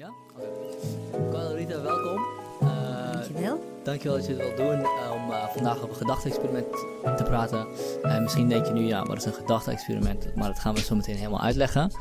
Ja? 0.00 0.14
Rita, 1.54 1.82
welkom. 1.82 2.26
Uh, 2.62 3.12
dankjewel. 3.12 3.80
Dankjewel 3.84 4.16
dat 4.16 4.26
je 4.26 4.32
het 4.32 4.42
wilt 4.42 4.56
doen 4.56 4.80
uh, 4.80 5.12
om 5.14 5.30
uh, 5.30 5.48
vandaag 5.48 5.82
over 5.82 5.96
gedachte-experiment 5.96 6.72
te 7.16 7.22
praten. 7.24 7.66
En 8.02 8.22
misschien 8.22 8.48
denk 8.48 8.66
je 8.66 8.72
nu, 8.72 8.86
ja, 8.86 9.04
wat 9.04 9.16
is 9.16 9.24
een 9.24 9.32
gedachte-experiment? 9.32 10.34
Maar 10.36 10.48
dat 10.48 10.58
gaan 10.58 10.74
we 10.74 10.80
zo 10.80 10.94
meteen 10.94 11.16
helemaal 11.16 11.40
uitleggen. 11.40 11.92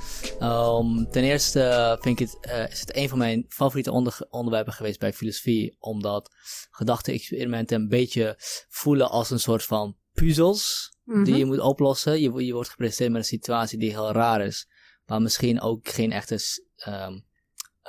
Um, 0.42 1.10
ten 1.12 1.24
eerste 1.24 1.98
vind 2.02 2.20
ik 2.20 2.28
het, 2.28 2.52
is 2.72 2.80
het 2.80 2.96
een 2.96 3.10
van 3.10 3.18
mijn 3.18 3.46
favoriete 3.48 3.92
onder 3.92 4.18
onderwerpen 4.30 4.74
geweest 4.74 5.00
bij 5.00 5.14
filosofie. 5.14 5.76
Omdat 5.80 6.30
gedachte-experimenten 6.72 7.82
een 7.82 7.88
beetje 7.88 8.36
voelen 8.70 9.10
als 9.10 9.30
een 9.30 9.40
soort 9.40 9.64
van 9.64 9.98
puzzels 10.12 10.94
mm 11.04 11.14
-hmm. 11.14 11.24
die 11.24 11.38
je 11.38 11.46
moet 11.46 11.60
oplossen. 11.60 12.22
Je, 12.22 12.46
je 12.46 12.54
wordt 12.54 12.70
gepresenteerd 12.70 13.12
met 13.12 13.22
een 13.22 13.28
situatie 13.28 13.80
die 13.80 13.92
heel 13.92 14.12
raar 14.12 14.42
is. 14.42 14.68
Maar 15.06 15.22
misschien 15.22 15.62
ook 15.62 15.90
geen 15.90 16.12
echte 16.12 16.40
um, 16.88 17.28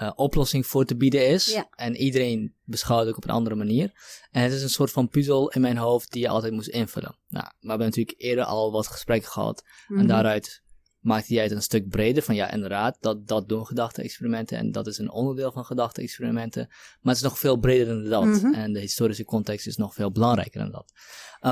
uh, 0.02 0.10
oplossing 0.14 0.66
voor 0.66 0.84
te 0.84 0.96
bieden 0.96 1.28
is. 1.28 1.46
Ja. 1.46 1.68
En 1.70 1.96
iedereen 1.96 2.54
beschouwt 2.64 3.08
ook 3.08 3.16
op 3.16 3.24
een 3.24 3.30
andere 3.30 3.54
manier. 3.56 3.92
En 4.30 4.42
het 4.42 4.52
is 4.52 4.62
een 4.62 4.70
soort 4.70 4.90
van 4.90 5.08
puzzel 5.08 5.50
in 5.50 5.60
mijn 5.60 5.76
hoofd 5.76 6.12
die 6.12 6.22
je 6.22 6.28
altijd 6.28 6.52
moest 6.52 6.68
invullen. 6.68 7.16
Nou, 7.28 7.44
maar 7.44 7.54
we 7.60 7.68
hebben 7.68 7.86
natuurlijk 7.86 8.20
eerder 8.20 8.44
al 8.44 8.72
wat 8.72 8.86
gesprekken 8.86 9.30
gehad. 9.30 9.62
Mm 9.64 9.70
-hmm. 9.86 9.98
En 9.98 10.06
daaruit 10.06 10.62
maakte 11.00 11.34
jij 11.34 11.42
het 11.42 11.52
een 11.52 11.62
stuk 11.62 11.88
breder 11.88 12.22
van 12.22 12.34
ja, 12.34 12.50
inderdaad, 12.50 12.96
dat, 13.00 13.28
dat 13.28 13.48
doen 13.48 13.66
gedachte-experimenten. 13.66 14.58
En 14.58 14.72
dat 14.72 14.86
is 14.86 14.98
een 14.98 15.10
onderdeel 15.10 15.52
van 15.52 15.64
gedachte-experimenten. 15.64 16.66
Maar 16.68 17.14
het 17.14 17.16
is 17.16 17.28
nog 17.28 17.38
veel 17.38 17.56
breder 17.56 17.86
dan 17.86 18.08
dat. 18.08 18.24
Mm 18.24 18.32
-hmm. 18.32 18.54
En 18.54 18.72
de 18.72 18.80
historische 18.80 19.24
context 19.24 19.66
is 19.66 19.76
nog 19.76 19.94
veel 19.94 20.12
belangrijker 20.12 20.60
dan 20.60 20.70
dat. 20.70 20.92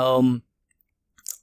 Um, 0.01 0.45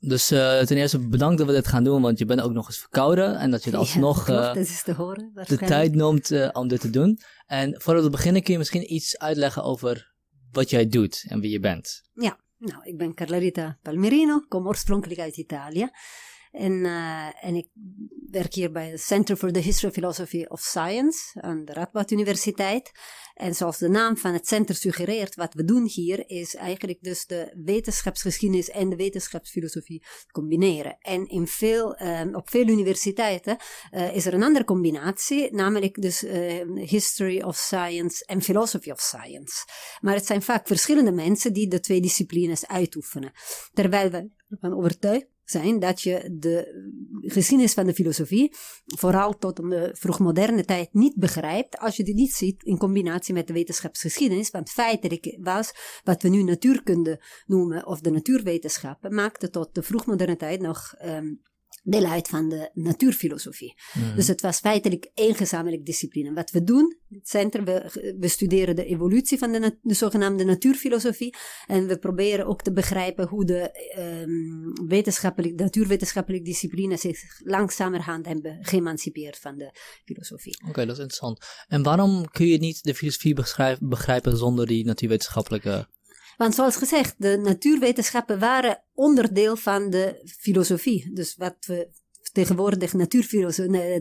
dus 0.08 0.32
uh, 0.32 0.62
ten 0.62 0.78
eerste 0.78 1.08
bedankt 1.08 1.38
dat 1.38 1.48
we 1.48 1.54
dit 1.54 1.68
gaan 1.68 1.84
doen, 1.84 2.02
want 2.02 2.20
je 2.20 2.26
bent 2.26 2.42
ook 2.42 2.52
nog 2.52 2.68
eens 2.68 2.80
verkouden. 2.80 3.38
En 3.38 3.52
dat 3.52 3.64
je 3.64 3.70
het 3.70 3.80
alsnog 3.80 4.28
ja, 4.28 4.54
dat 4.54 4.58
is 4.58 4.84
te 4.84 4.94
horen, 4.94 5.32
de 5.48 5.58
tijd 5.58 5.96
noemt 5.96 6.32
uh, 6.32 6.50
om 6.52 6.68
dit 6.68 6.82
te 6.82 6.90
doen. 6.90 7.20
En 7.46 7.82
voordat 7.82 8.04
we 8.04 8.10
beginnen 8.10 8.44
kun 8.44 8.54
je 8.54 8.60
misschien 8.60 8.94
iets 8.94 9.18
uitleggen 9.18 9.64
over 9.64 10.14
wat 10.52 10.70
jij 10.70 10.88
doet 10.88 11.26
en 11.28 11.40
wie 11.40 11.52
je 11.52 11.60
bent. 11.60 12.02
Ja, 12.14 12.40
nou, 12.58 12.84
ik 12.84 12.98
ben 12.98 13.14
Carla 13.14 13.38
Rita 13.38 13.78
Palmerino, 13.82 14.40
kom 14.48 14.68
oorspronkelijk 14.68 15.20
uit 15.20 15.38
Italië. 15.38 15.90
En, 16.52 16.72
uh, 16.72 17.46
en 17.46 17.56
ik 17.56 17.68
werk 18.32 18.54
hier 18.54 18.72
bij 18.72 18.90
het 18.90 19.02
Center 19.02 19.36
for 19.36 19.52
the 19.52 19.60
History 19.60 19.88
of 19.88 19.94
Philosophy 19.94 20.46
of 20.48 20.60
Science 20.60 21.42
aan 21.42 21.66
de 21.66 21.74
Radboud 21.74 22.12
Universiteit. 22.12 22.92
En 23.36 23.56
zoals 23.56 23.78
de 23.78 23.90
naam 23.90 24.18
van 24.18 24.34
het 24.34 24.48
center 24.48 24.76
suggereert, 24.76 25.36
wat 25.36 25.54
we 25.54 25.64
doen 25.64 25.86
hier 25.86 26.30
is 26.30 26.56
eigenlijk 26.56 26.98
dus 27.02 27.26
de 27.26 27.54
wetenschapsgeschiedenis 27.66 28.70
en 28.70 28.90
de 28.90 28.96
wetenschapsfilosofie 28.96 30.04
combineren. 30.32 30.98
En 31.00 31.28
in 31.28 31.48
veel, 31.48 32.02
uh, 32.02 32.22
op 32.32 32.50
veel 32.50 32.68
universiteiten 32.68 33.58
uh, 33.92 34.16
is 34.16 34.26
er 34.26 34.34
een 34.34 34.44
andere 34.44 34.66
combinatie, 34.66 35.54
namelijk 35.54 36.02
dus 36.02 36.20
History 36.76 37.42
of 37.42 37.56
Science 37.56 38.26
en 38.26 38.42
Philosophy 38.42 38.92
of 38.92 39.00
Science. 39.00 39.66
Maar 40.02 40.16
het 40.16 40.26
zijn 40.26 40.42
vaak 40.42 40.68
verschillende 40.68 41.12
mensen 41.12 41.54
die 41.54 41.68
de 41.68 41.80
twee 41.80 42.02
disciplines 42.02 42.68
uitoefenen. 42.68 43.32
Terwijl 43.74 44.10
we 44.10 44.30
ervan 44.50 44.78
overtuigd 44.78 45.28
zijn 45.46 45.80
dat 45.80 46.02
je 46.02 46.38
de 46.40 46.84
geschiedenis 47.22 47.74
van 47.74 47.86
de 47.86 47.94
filosofie, 47.94 48.54
vooral 48.86 49.38
tot 49.38 49.56
de 49.56 49.90
vroegmoderne 49.94 50.66
tijd, 50.66 50.94
niet 50.94 51.16
begrijpt 51.16 51.78
als 51.78 51.98
je 51.98 52.04
die 52.04 52.14
niet 52.14 52.34
ziet 52.34 52.64
in 52.64 52.78
combinatie 52.78 53.34
met 53.34 53.48
de 53.48 53.54
wetenschapsgeschiedenis. 53.54 54.52
Want 54.52 54.70
feitelijk 54.70 55.38
was 55.40 55.74
wat 56.04 56.22
we 56.22 56.30
nu 56.30 56.44
natuurkunde 56.44 57.24
noemen, 57.46 57.86
of 57.86 58.00
de 58.00 58.12
natuurwetenschappen, 58.12 59.14
maakte 59.14 59.50
tot 59.50 59.76
de 59.76 59.84
vroegmoderne 59.84 60.36
tijd 60.36 60.62
nog 60.62 60.96
um, 61.06 61.42
deel 61.84 62.06
uit 62.06 62.28
van 62.28 62.50
de 62.50 62.70
natuurfilosofie. 62.74 63.76
Mm. 63.94 64.16
Dus 64.16 64.28
het 64.28 64.42
was 64.42 64.60
feitelijk 64.60 65.12
één 65.14 65.36
gezamenlijk 65.36 65.86
discipline. 65.86 66.34
Wat 66.34 66.52
we 66.52 66.64
doen, 66.64 66.98
het 67.10 67.30
centrum, 67.30 67.66
we, 67.66 68.16
we 68.20 68.28
studeren 68.28 68.76
de 68.76 68.86
evolutie 68.86 69.38
van 69.38 69.52
de, 69.52 69.78
de, 69.82 69.94
zogenaamde 69.94 70.44
natuurfilosofie 70.44 71.36
en 71.68 71.88
we 71.88 71.98
proberen 71.98 72.46
ook 72.46 72.62
te 72.62 72.72
begrijpen 72.72 73.28
hoe 73.28 73.46
de 73.46 73.92
um, 73.98 74.88
wetenschappelijk, 74.88 75.60
natuurwetenschappelijke 75.60 76.46
disciplines 76.46 77.02
zich 77.02 77.22
langzamerhand 77.44 78.26
hebben 78.26 78.58
geëmancipeerd 78.62 79.38
van 79.38 79.58
de 79.58 79.72
filosofie. 80.06 80.58
Oké, 80.60 80.70
okay, 80.70 80.86
dat 80.86 80.96
is 80.96 81.02
interessant. 81.02 81.46
En 81.68 81.84
waarom 81.84 82.32
kun 82.32 82.48
je 82.48 82.58
niet 82.58 82.84
de 82.84 82.96
filosofie 82.96 83.36
begrijpen 83.80 84.38
zonder 84.38 84.68
die 84.68 84.86
natuurwetenschappelijke 84.86 85.88
want 86.38 86.56
zoals 86.56 86.76
gezegd, 86.76 87.16
de 87.18 87.38
natuurwetenschappen 87.38 88.40
waren 88.40 88.84
onderdeel 88.94 89.56
van 89.56 89.90
de 89.90 90.34
filosofie. 90.40 91.14
Dus 91.14 91.36
wat 91.36 91.66
we 91.66 91.90
tegenwoordig 92.32 92.94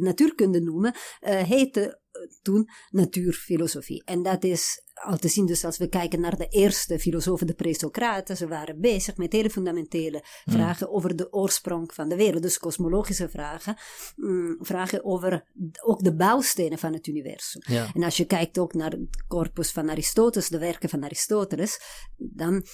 natuurkunde 0.01 0.61
noemen, 0.61 0.95
uh, 0.95 1.43
heette 1.43 2.03
toen 2.43 2.69
natuurfilosofie. 2.91 4.03
En 4.05 4.23
dat 4.23 4.45
is 4.45 4.83
al 4.95 5.17
te 5.17 5.29
zien, 5.29 5.47
dus 5.47 5.65
als 5.65 5.79
we 5.79 5.89
kijken 5.89 6.21
naar 6.21 6.37
de 6.37 6.49
eerste 6.49 6.99
filosofen, 6.99 7.47
de 7.47 7.55
pre-Socraten, 7.55 8.37
ze 8.37 8.49
waren 8.49 8.81
bezig 8.81 9.17
met 9.17 9.33
hele 9.33 9.51
fundamentele 9.51 10.25
vragen 10.45 10.87
mm. 10.89 10.95
over 10.95 11.17
de 11.17 11.33
oorsprong 11.33 11.95
van 11.95 12.09
de 12.09 12.17
wereld, 12.17 12.43
dus 12.43 12.59
kosmologische 12.59 13.29
vragen, 13.29 13.77
mm, 14.17 14.57
vragen 14.61 15.05
over 15.05 15.45
ook 15.83 16.05
de 16.05 16.15
bouwstenen 16.15 16.79
van 16.79 16.93
het 16.93 17.07
universum. 17.07 17.63
Ja. 17.67 17.91
En 17.95 18.03
als 18.03 18.17
je 18.17 18.25
kijkt 18.25 18.59
ook 18.59 18.75
naar 18.75 18.91
het 18.91 19.25
corpus 19.29 19.71
van 19.71 19.91
Aristoteles, 19.91 20.49
de 20.49 20.59
werken 20.59 20.89
van 20.89 21.05
Aristoteles, 21.05 21.81
dan 22.17 22.65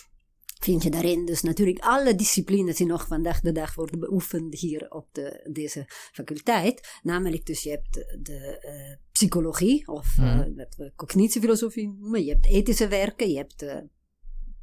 vind 0.60 0.82
je 0.82 0.90
daarin 0.90 1.24
dus 1.24 1.42
natuurlijk 1.42 1.78
alle 1.78 2.14
disciplines 2.14 2.76
die 2.76 2.86
nog 2.86 3.06
vandaag 3.06 3.40
de 3.40 3.52
dag 3.52 3.74
worden 3.74 4.00
beoefend 4.00 4.58
hier 4.58 4.90
op 4.90 5.08
de, 5.12 5.48
deze 5.52 5.84
faculteit. 6.12 6.98
Namelijk 7.02 7.46
dus 7.46 7.62
je 7.62 7.70
hebt 7.70 7.94
de, 7.94 8.18
de 8.22 8.58
uh, 8.64 8.96
psychologie 9.12 9.88
of 9.88 10.16
mm. 10.16 10.64
uh, 10.78 10.88
cognitiefilosofie 10.96 11.88
noemen. 11.88 12.24
Je 12.24 12.32
hebt 12.32 12.46
ethische 12.46 12.88
werken, 12.88 13.30
je 13.30 13.36
hebt 13.36 13.62
uh, 13.62 13.76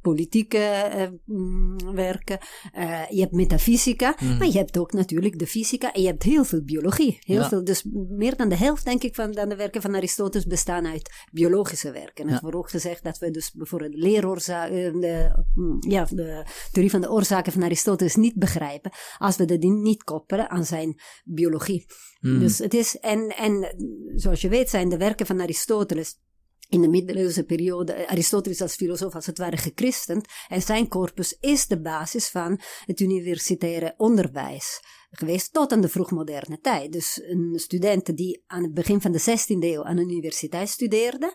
politieke 0.00 0.90
uh, 1.26 1.92
werken, 1.94 2.38
uh, 2.78 3.08
je 3.08 3.20
hebt 3.20 3.32
metafysica, 3.32 4.16
mm. 4.20 4.36
maar 4.36 4.46
je 4.46 4.58
hebt 4.58 4.78
ook 4.78 4.92
natuurlijk 4.92 5.38
de 5.38 5.46
fysica 5.46 5.92
en 5.92 6.00
je 6.00 6.06
hebt 6.06 6.22
heel 6.22 6.44
veel 6.44 6.62
biologie. 6.62 7.18
Heel 7.20 7.40
ja. 7.40 7.48
veel, 7.48 7.64
dus 7.64 7.84
meer 8.08 8.36
dan 8.36 8.48
de 8.48 8.56
helft, 8.56 8.84
denk 8.84 9.02
ik, 9.02 9.14
van 9.14 9.30
de 9.30 9.56
werken 9.56 9.82
van 9.82 9.94
Aristoteles 9.94 10.46
bestaan 10.46 10.86
uit 10.86 11.26
biologische 11.32 11.90
werken. 11.90 12.24
En 12.24 12.26
ja. 12.26 12.32
het 12.32 12.42
wordt 12.42 12.56
ook 12.56 12.70
gezegd 12.70 13.04
dat 13.04 13.18
we 13.18 13.30
dus 13.30 13.52
bijvoorbeeld 13.52 13.92
de 13.92 13.98
leeroorzaken, 13.98 15.00
de, 15.00 15.44
ja, 15.88 16.04
de 16.10 16.46
theorie 16.72 16.90
van 16.90 17.00
de 17.00 17.10
oorzaken 17.10 17.52
van 17.52 17.62
Aristoteles 17.62 18.16
niet 18.16 18.34
begrijpen 18.34 18.92
als 19.18 19.36
we 19.36 19.44
dat 19.44 19.60
niet 19.60 20.04
koppelen 20.04 20.50
aan 20.50 20.64
zijn 20.64 21.00
biologie. 21.24 21.86
Mm. 22.20 22.38
Dus 22.38 22.58
het 22.58 22.74
is, 22.74 22.98
en, 22.98 23.28
en 23.28 23.74
zoals 24.14 24.40
je 24.40 24.48
weet 24.48 24.70
zijn 24.70 24.88
de 24.88 24.96
werken 24.96 25.26
van 25.26 25.40
Aristoteles 25.40 26.20
in 26.68 26.80
de 26.80 26.88
middeleeuwse 26.88 27.44
periode, 27.44 28.08
Aristoteles 28.08 28.60
als 28.60 28.74
filosoof 28.74 29.14
als 29.14 29.26
het 29.26 29.38
ware 29.38 29.56
gechristend. 29.56 30.26
En 30.48 30.62
zijn 30.62 30.88
corpus 30.88 31.36
is 31.40 31.66
de 31.66 31.80
basis 31.80 32.28
van 32.28 32.60
het 32.84 33.00
universitaire 33.00 33.94
onderwijs 33.96 34.80
geweest 35.10 35.52
tot 35.52 35.72
aan 35.72 35.80
de 35.80 35.88
vroegmoderne 35.88 36.60
tijd. 36.60 36.92
Dus 36.92 37.20
een 37.24 37.52
student 37.56 38.16
die 38.16 38.44
aan 38.46 38.62
het 38.62 38.74
begin 38.74 39.00
van 39.00 39.12
de 39.12 39.20
16e 39.20 39.64
eeuw 39.64 39.84
aan 39.84 39.98
een 39.98 40.10
universiteit 40.10 40.68
studeerde, 40.68 41.32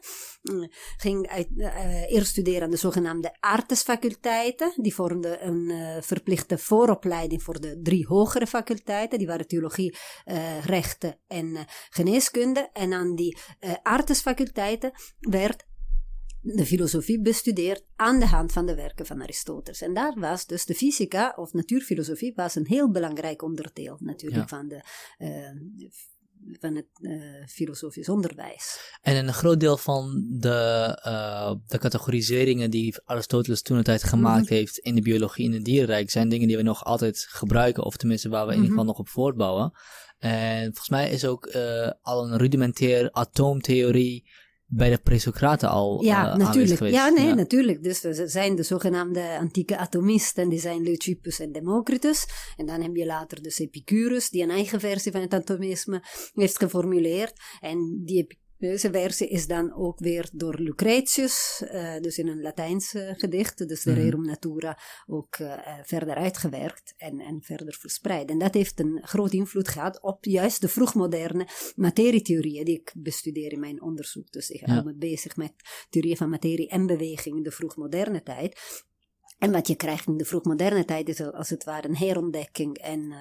ging 0.98 1.28
uit, 1.28 1.48
uh, 1.56 2.12
eerst 2.12 2.28
studeren 2.28 2.62
aan 2.62 2.70
de 2.70 2.78
zogenaamde 2.78 3.38
artesfaculteiten. 3.40 4.74
Die 4.76 4.94
vormden 4.94 5.48
een 5.48 5.70
uh, 5.70 6.02
verplichte 6.02 6.58
vooropleiding 6.58 7.44
voor 7.44 7.60
de 7.60 7.80
drie 7.82 8.06
hogere 8.08 8.48
faculteiten. 8.48 9.18
Die 9.18 9.28
waren 9.28 9.48
theologie, 9.48 9.96
uh, 10.26 10.66
rechten 10.66 11.20
en 11.28 11.66
geneeskunde. 11.90 12.70
En 12.74 12.94
aan 12.94 13.16
die 13.16 13.38
artesfaculteiten 13.84 14.92
werd 15.20 15.66
de 16.44 16.66
filosofie 16.66 17.22
bestudeerd 17.22 17.84
aan 17.96 18.20
de 18.20 18.26
hand 18.26 18.52
van 18.52 18.66
de 18.66 18.76
werken 18.76 19.06
van 19.06 19.22
Aristoteles. 19.22 19.81
En 19.81 19.94
daar 19.94 20.20
was 20.20 20.46
dus 20.46 20.66
de 20.66 20.76
fysica 20.76 21.34
of 21.36 21.54
natuurfilosofie 21.54 22.34
was 22.36 22.56
een 22.56 22.68
heel 22.68 22.92
belangrijk 22.92 23.42
onderdeel 23.42 23.98
natuurlijk 24.00 24.50
ja. 24.50 24.58
van, 24.58 24.68
de, 24.68 24.81
uh, 25.18 25.90
van 26.59 26.76
het 26.76 26.88
uh, 27.00 27.46
filosofisch 27.48 28.09
onderwijs. 28.09 28.98
En 29.02 29.16
een 29.16 29.34
groot 29.34 29.60
deel 29.60 29.78
van 29.78 30.25
de, 30.30 31.00
uh, 31.06 31.54
de 31.68 31.78
categoriseringen 31.78 32.72
die 32.72 32.95
Aristoteles 33.06 33.62
toen 33.62 33.78
een 33.78 33.84
tijd 33.84 34.04
gemaakt 34.04 34.42
mm 34.42 34.48
-hmm. 34.48 34.57
heeft 34.57 34.78
in 34.78 34.95
de 34.95 35.01
biologie 35.01 35.45
in 35.45 35.54
het 35.54 35.66
dierenrijk 35.66 36.10
zijn 36.10 36.30
dingen 36.30 36.48
die 36.48 36.57
we 36.57 36.63
nog 36.63 36.84
altijd 36.84 37.25
gebruiken, 37.30 37.84
of 37.84 37.98
tenminste 37.98 38.30
waar 38.30 38.45
we 38.45 38.51
in 38.51 38.57
ieder 38.57 38.69
geval 38.69 38.86
nog 38.86 39.00
op 39.00 39.10
voortbouwen. 39.10 39.72
En 40.18 40.63
volgens 40.63 40.90
mij 40.90 41.10
is 41.10 41.25
ook 41.25 41.56
al 42.01 42.28
een 42.28 42.38
rudimentair 42.38 43.12
atoomtheorie 43.12 44.31
bij 44.75 44.90
de 44.90 44.98
presocraten 44.98 45.70
al 45.70 46.04
ja, 46.04 46.31
uh, 46.31 46.36
natuurlijk. 46.36 46.78
geweest. 46.78 46.96
Ja, 46.96 47.10
nee, 47.10 47.28
ja. 47.28 47.34
natuurlijk. 47.34 47.84
Dus 47.84 48.04
er 48.04 48.30
zijn 48.30 48.56
de 48.56 48.64
zogenaamde 48.64 49.38
antieke 49.40 49.78
atomisten, 49.78 50.50
die 50.50 50.60
zijn 50.60 50.84
Leucippus 50.84 51.40
en 51.40 51.52
Democritus. 51.52 52.25
En 52.58 52.66
dan 52.66 52.81
heb 52.81 52.96
je 52.96 53.06
later 53.06 53.42
dus 53.42 53.60
Epicurus, 53.60 54.30
die 54.30 54.44
een 54.44 54.50
eigen 54.50 54.80
versie 54.80 55.12
van 55.12 55.22
het 55.22 55.34
atomisme 55.34 56.04
heeft 56.34 56.58
geformuleerd. 56.58 57.34
En 57.60 58.02
die 58.06 58.42
Deze 58.69 58.92
versie 58.92 59.27
is 59.27 59.48
dan 59.48 59.74
ook 59.74 60.00
weer 60.00 60.30
door 60.33 60.60
Lucretius, 60.60 61.63
uh, 61.63 62.00
dus 62.00 62.18
in 62.18 62.27
een 62.27 62.42
Latijns 62.42 62.94
uh, 62.94 63.10
gedicht, 63.13 63.68
dus 63.68 63.83
de 63.83 63.92
mm 63.92 63.98
Rerum 63.98 64.25
Natura, 64.25 64.80
ook 65.06 65.38
uh, 65.38 65.60
verder 65.83 66.15
uitgewerkt 66.15 66.94
en, 66.98 67.19
en 67.19 67.42
verder 67.42 67.74
verspreid. 67.80 68.30
En 68.30 68.38
dat 68.38 68.54
heeft 68.54 68.80
een 68.80 69.00
groot 69.01 69.33
invloed 69.33 69.68
gehad 69.68 70.01
op 70.01 70.25
juist 70.25 70.62
de 70.62 70.68
vroegmoderne 70.68 71.48
materietheorieën 71.75 72.65
die 72.65 72.80
ik 72.80 72.94
bestudeer 72.98 73.51
in 73.51 73.60
mijn 73.60 73.81
onderzoek. 73.81 74.31
Dus 74.31 74.50
ik 74.50 74.62
hou 74.66 74.83
me 74.83 74.95
bezig 74.95 75.36
met 75.36 75.54
theorieën 75.89 76.18
van 76.18 76.30
materie 76.30 76.69
en 76.69 76.86
beweging 76.86 77.38
in 77.38 77.44
de 77.44 77.51
vroegmoderne 77.51 78.24
tijd. 78.24 78.59
En 79.44 79.51
wat 79.51 79.68
je 79.68 79.75
krijgt 79.75 80.07
in 80.07 80.18
de 80.18 80.25
vroegmoderne 80.25 80.86
tijd 80.86 81.10
is 81.10 81.22
als 81.22 81.50
het 81.50 81.63
ware 81.63 81.88
een 81.88 81.95
herontdekking 81.95 82.78
en 82.78 83.00
uh, 83.00 83.16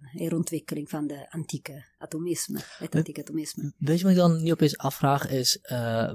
herontwikkeling 0.00 0.88
van 0.88 1.06
de 1.06 1.30
antieke 1.30 1.84
atomisme, 1.98 2.60
het 2.78 2.94
antieke 2.94 3.20
atomisme. 3.20 3.72
Weet 3.78 3.98
je 3.98 4.02
wat 4.02 4.12
ik 4.12 4.18
dan 4.18 4.42
nu 4.42 4.50
opeens 4.50 4.78
afvraag 4.78 5.28
is, 5.28 5.58
uh, 5.62 5.68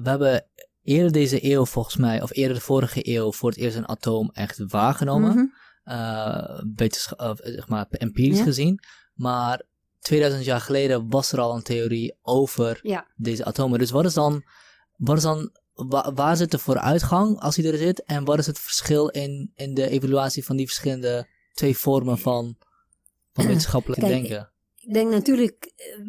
we 0.04 0.10
hebben 0.10 0.46
eerder 0.84 1.12
deze 1.12 1.52
eeuw 1.52 1.66
volgens 1.66 1.96
mij, 1.96 2.22
of 2.22 2.36
eerder 2.36 2.56
de 2.56 2.64
vorige 2.64 3.10
eeuw, 3.10 3.32
voor 3.32 3.50
het 3.50 3.60
eerst 3.60 3.78
een 3.78 3.88
atoom 3.88 4.30
echt 4.34 4.64
waargenomen. 4.68 5.30
Mm 5.30 5.36
-hmm. 5.36 5.54
uh, 5.94 6.62
beetje, 6.76 7.16
zeg 7.44 7.68
maar, 7.68 7.86
empirisch 7.90 8.42
gezien. 8.42 8.80
Maar 9.14 9.62
2000 10.00 10.46
jaar 10.46 10.62
geleden 10.62 11.10
was 11.10 11.32
er 11.32 11.40
al 11.40 11.56
een 11.56 11.64
theorie 11.64 12.18
over 12.22 12.80
ja. 12.82 13.08
deze 13.16 13.46
atomen. 13.46 13.80
Dus 13.80 13.92
wat 13.92 14.06
is 14.06 14.14
dan, 14.14 14.44
wat 14.98 15.18
is 15.18 15.24
dan 15.24 15.52
waar 16.14 16.38
zit 16.38 16.52
de 16.52 16.58
vooruitgang 16.58 17.40
als 17.40 17.56
die 17.56 17.72
er 17.72 17.78
zit? 17.78 18.04
En 18.04 18.26
wat 18.26 18.40
is 18.40 18.46
het 18.46 18.60
verschil 18.60 19.08
in, 19.08 19.52
in 19.56 19.74
de 19.74 19.90
evaluatie 19.90 20.46
van 20.46 20.56
die 20.56 20.66
verschillende 20.66 21.28
twee 21.54 21.78
vormen 21.78 22.18
van, 22.18 22.58
van 23.34 23.46
wetenschappelijk 23.46 24.02
denken? 24.02 24.52
Ik 24.76 24.94
denk 24.94 25.12
natuurlijk, 25.12 25.72
eh, 25.76 26.00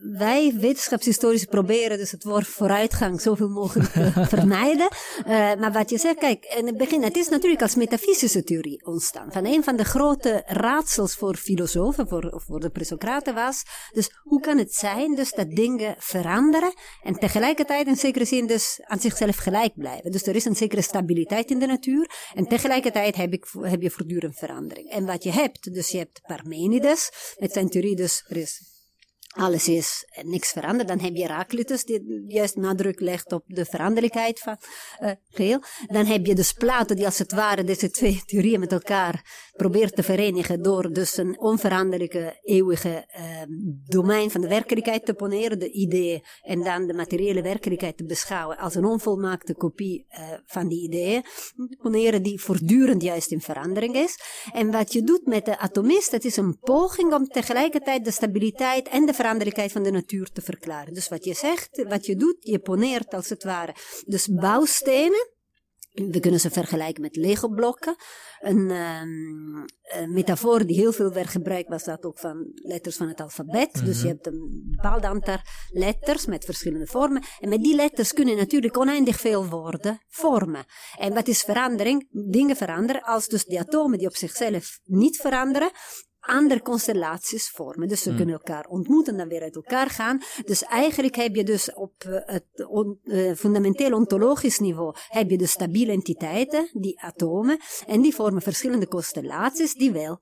wij 0.00 0.54
wetenschapshistorici 0.56 1.46
proberen 1.46 1.98
dus 1.98 2.10
het 2.10 2.24
woord 2.24 2.46
vooruitgang 2.46 3.20
zoveel 3.20 3.48
mogelijk 3.48 3.92
te 3.92 4.12
vermijden. 4.36 4.88
Uh, 5.18 5.54
maar 5.54 5.72
wat 5.72 5.90
je 5.90 5.98
zegt, 5.98 6.18
kijk, 6.18 6.44
in 6.44 6.66
het 6.66 6.76
begin, 6.76 7.02
het 7.02 7.16
is 7.16 7.28
natuurlijk 7.28 7.62
als 7.62 7.74
metafysische 7.74 8.44
theorie 8.44 8.86
ontstaan. 8.86 9.32
Van 9.32 9.44
een 9.44 9.64
van 9.64 9.76
de 9.76 9.84
grote 9.84 10.42
raadsels 10.46 11.14
voor 11.14 11.36
filosofen, 11.36 12.08
voor, 12.08 12.42
voor 12.46 12.60
de 12.60 12.70
presocraten 12.70 13.34
was, 13.34 13.62
dus 13.92 14.10
hoe 14.22 14.40
kan 14.40 14.58
het 14.58 14.74
zijn 14.74 15.14
dus 15.14 15.32
dat 15.32 15.50
dingen 15.50 15.94
veranderen 15.98 16.72
en 17.02 17.14
tegelijkertijd 17.14 17.86
in 17.86 17.96
zekere 17.96 18.24
zin 18.24 18.46
dus 18.46 18.80
aan 18.82 19.00
zichzelf 19.00 19.36
gelijk 19.36 19.72
blijven. 19.74 20.10
Dus 20.10 20.26
er 20.26 20.36
is 20.36 20.44
een 20.44 20.56
zekere 20.56 20.82
stabiliteit 20.82 21.50
in 21.50 21.58
de 21.58 21.66
natuur 21.66 22.10
en 22.34 22.46
tegelijkertijd 22.46 23.16
heb, 23.16 23.32
ik, 23.32 23.46
heb 23.60 23.82
je 23.82 23.90
voortdurend 23.90 24.36
verandering. 24.38 24.90
En 24.90 25.06
wat 25.06 25.22
je 25.22 25.30
hebt, 25.30 25.74
dus 25.74 25.88
je 25.88 25.98
hebt 25.98 26.20
Parmenides, 26.26 27.10
met 27.38 27.52
zijn 27.52 27.68
theorie 27.68 27.96
dus, 27.96 28.24
er 28.28 28.36
is 28.36 28.75
alles 29.36 29.68
is 29.68 30.04
niks 30.22 30.52
veranderd. 30.52 30.88
Dan 30.88 31.00
heb 31.00 31.14
je 31.14 31.22
Heraclitus 31.22 31.84
die 31.84 32.24
juist 32.28 32.56
nadruk 32.56 33.00
legt 33.00 33.32
op 33.32 33.42
de 33.46 33.64
veranderlijkheid 33.64 34.40
van 34.40 34.56
uh, 35.02 35.10
geheel. 35.30 35.62
Dan 35.86 36.06
heb 36.06 36.26
je 36.26 36.34
dus 36.34 36.52
Plato 36.52 36.94
die 36.94 37.04
als 37.04 37.18
het 37.18 37.32
ware 37.32 37.64
deze 37.64 37.90
twee 37.90 38.22
theorieën 38.26 38.60
met 38.60 38.72
elkaar 38.72 39.50
probeert 39.56 39.96
te 39.96 40.02
verenigen 40.02 40.62
door 40.62 40.92
dus 40.92 41.16
een 41.16 41.38
onveranderlijke 41.38 42.40
eeuwige 42.42 43.08
uh, 43.18 43.42
domein 43.88 44.30
van 44.30 44.40
de 44.40 44.48
werkelijkheid 44.48 45.04
te 45.04 45.14
poneren, 45.14 45.58
de 45.58 45.70
ideeën, 45.70 46.22
en 46.42 46.62
dan 46.62 46.86
de 46.86 46.94
materiële 46.94 47.42
werkelijkheid 47.42 47.96
te 47.96 48.04
beschouwen 48.04 48.56
als 48.56 48.74
een 48.74 48.84
onvolmaakte 48.84 49.54
kopie 49.54 50.06
uh, 50.10 50.18
van 50.46 50.68
die 50.68 50.82
ideeën, 50.82 51.24
poneren 51.78 52.22
die 52.22 52.40
voortdurend 52.40 53.02
juist 53.02 53.30
in 53.30 53.40
verandering 53.40 53.94
is. 53.94 54.18
En 54.52 54.70
wat 54.70 54.92
je 54.92 55.02
doet 55.02 55.26
met 55.26 55.44
de 55.44 55.58
atomist, 55.58 56.10
het 56.10 56.24
is 56.24 56.36
een 56.36 56.58
poging 56.58 57.12
om 57.12 57.28
tegelijkertijd 57.28 58.04
de 58.04 58.10
stabiliteit 58.10 58.88
en 58.88 59.06
de 59.06 59.14
veranderlijkheid 59.26 59.72
van 59.72 59.82
de 59.82 59.90
natuur 59.90 60.30
te 60.32 60.40
verklaren. 60.40 60.94
Dus 60.94 61.08
wat 61.08 61.24
je 61.24 61.34
zegt, 61.34 61.84
wat 61.88 62.06
je 62.06 62.16
doet, 62.16 62.36
je 62.40 62.58
poneert 62.58 63.14
als 63.14 63.28
het 63.28 63.44
ware 63.44 63.74
dus 64.06 64.28
bouwstenen. 64.28 65.34
We 65.92 66.20
kunnen 66.20 66.40
ze 66.40 66.50
vergelijken 66.50 67.02
met 67.02 67.16
Lego-blokken. 67.16 67.96
Een, 68.40 68.70
um, 68.70 69.64
een, 69.82 70.12
metafoor 70.12 70.66
die 70.66 70.76
heel 70.76 70.92
veel 70.92 71.12
werd 71.12 71.28
gebruikt 71.28 71.68
was 71.68 71.84
dat 71.84 72.04
ook 72.04 72.18
van 72.18 72.50
letters 72.54 72.96
van 72.96 73.08
het 73.08 73.20
alfabet. 73.20 73.72
Mm 73.72 73.80
-hmm. 73.80 73.84
Dus 73.84 74.02
je 74.02 74.08
hebt 74.08 74.26
een 74.26 74.66
bepaald 74.70 75.02
aantal 75.02 75.38
letters 75.70 76.26
met 76.26 76.44
verschillende 76.44 76.86
vormen. 76.86 77.22
En 77.40 77.48
met 77.48 77.62
die 77.62 77.74
letters 77.74 78.12
kunnen 78.12 78.36
natuurlijk 78.36 78.78
oneindig 78.78 79.20
veel 79.20 79.46
woorden 79.46 79.98
vormen. 80.08 80.64
En 80.98 81.14
wat 81.14 81.28
is 81.28 81.40
verandering? 81.40 82.08
Dingen 82.10 82.56
veranderen 82.56 83.02
als 83.02 83.26
dus 83.26 83.44
die 83.44 83.60
atomen 83.60 83.98
die 83.98 84.08
op 84.08 84.16
zichzelf 84.16 84.78
niet 84.84 85.16
veranderen, 85.16 85.70
andere 86.26 86.62
constellaties 86.62 87.50
vormen. 87.50 87.88
Dus 87.88 88.02
ze 88.02 88.10
mm. 88.10 88.16
kunnen 88.16 88.34
elkaar 88.34 88.66
ontmoeten, 88.66 89.16
dan 89.16 89.28
weer 89.28 89.42
uit 89.42 89.56
elkaar 89.56 89.90
gaan. 89.90 90.22
Dus 90.44 90.62
eigenlijk 90.62 91.16
heb 91.16 91.34
je 91.34 91.44
dus 91.44 91.74
op 91.74 92.04
uh, 92.08 92.18
het 92.24 92.66
on, 92.68 93.00
uh, 93.04 93.34
fundamenteel 93.34 93.92
ontologisch 93.92 94.58
niveau 94.58 94.94
heb 95.08 95.30
je 95.30 95.38
de 95.38 95.46
stabiele 95.46 95.92
entiteiten, 95.92 96.68
die 96.72 97.00
atomen, 97.00 97.58
en 97.86 98.00
die 98.00 98.14
vormen 98.14 98.42
verschillende 98.42 98.88
constellaties 98.88 99.74
die 99.74 99.92
wel 99.92 100.20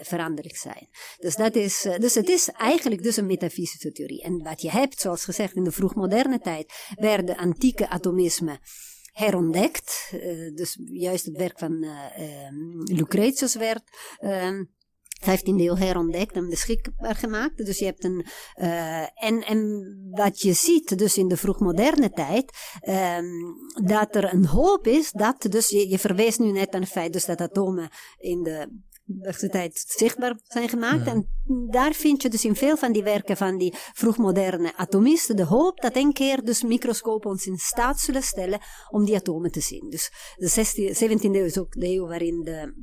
veranderlijk 0.00 0.56
zijn. 0.56 0.88
Dus, 1.18 1.36
dat 1.36 1.54
is, 1.54 1.84
uh, 1.86 1.98
dus 1.98 2.14
het 2.14 2.28
is 2.28 2.48
eigenlijk 2.48 3.02
dus 3.02 3.16
een 3.16 3.26
metafysische 3.26 3.92
theorie. 3.92 4.22
En 4.22 4.42
wat 4.42 4.62
je 4.62 4.70
hebt, 4.70 5.00
zoals 5.00 5.24
gezegd, 5.24 5.54
in 5.54 5.64
de 5.64 5.72
vroegmoderne 5.72 6.38
tijd 6.38 6.72
werden 6.98 7.36
antieke 7.36 7.88
atomisme 7.88 8.58
herontdekt. 9.14 10.10
Uh, 10.14 10.54
dus 10.54 10.78
juist 10.84 11.24
het 11.24 11.36
werk 11.36 11.58
van 11.58 11.84
uh, 11.84 11.94
Lucretius 12.84 13.54
werd 13.54 13.82
15e 15.24 15.56
eeuw 15.56 15.76
herontdekt 15.76 16.36
en 16.36 16.48
beschikbaar 16.48 17.14
gemaakt. 17.14 17.66
Dus 17.66 17.78
je 17.78 17.84
hebt 17.84 18.04
een. 18.04 18.26
Uh, 18.56 19.24
en, 19.24 19.44
en 19.46 19.98
wat 20.10 20.40
je 20.40 20.52
ziet, 20.52 20.98
dus 20.98 21.16
in 21.16 21.28
de 21.28 21.36
vroegmoderne 21.36 22.10
tijd, 22.10 22.52
um, 22.88 23.56
dat 23.84 24.14
er 24.14 24.32
een 24.32 24.46
hoop 24.46 24.86
is 24.86 25.10
dat. 25.10 25.46
Dus 25.50 25.68
je, 25.68 25.88
je 25.88 25.98
verwees 25.98 26.38
nu 26.38 26.50
net 26.50 26.74
aan 26.74 26.80
het 26.80 26.90
feit 26.90 27.12
dus 27.12 27.24
dat 27.24 27.40
atomen 27.40 27.88
in 28.18 28.42
de 28.42 28.82
de 29.04 29.48
tijd 29.48 29.84
zichtbaar 29.96 30.38
zijn 30.42 30.68
gemaakt. 30.68 31.06
En 31.06 31.28
daar 31.70 31.92
vind 31.92 32.22
je 32.22 32.28
dus 32.28 32.44
in 32.44 32.56
veel 32.56 32.76
van 32.76 32.92
die 32.92 33.02
werken 33.02 33.36
van 33.36 33.58
die 33.58 33.74
vroegmoderne 33.92 34.76
atomisten 34.76 35.36
de 35.36 35.44
hoop 35.44 35.80
dat 35.80 35.96
een 35.96 36.12
keer 36.12 36.44
dus 36.44 36.62
microscopen 36.62 37.30
ons 37.30 37.46
in 37.46 37.56
staat 37.56 38.00
zullen 38.00 38.22
stellen 38.22 38.60
om 38.90 39.04
die 39.04 39.14
atomen 39.14 39.50
te 39.50 39.60
zien. 39.60 39.90
Dus 39.90 40.12
de 40.36 40.48
16, 40.48 40.94
17e 40.94 41.20
eeuw 41.20 41.44
is 41.44 41.58
ook 41.58 41.72
de 41.72 41.88
eeuw 41.88 42.06
waarin 42.06 42.42
de 42.42 42.74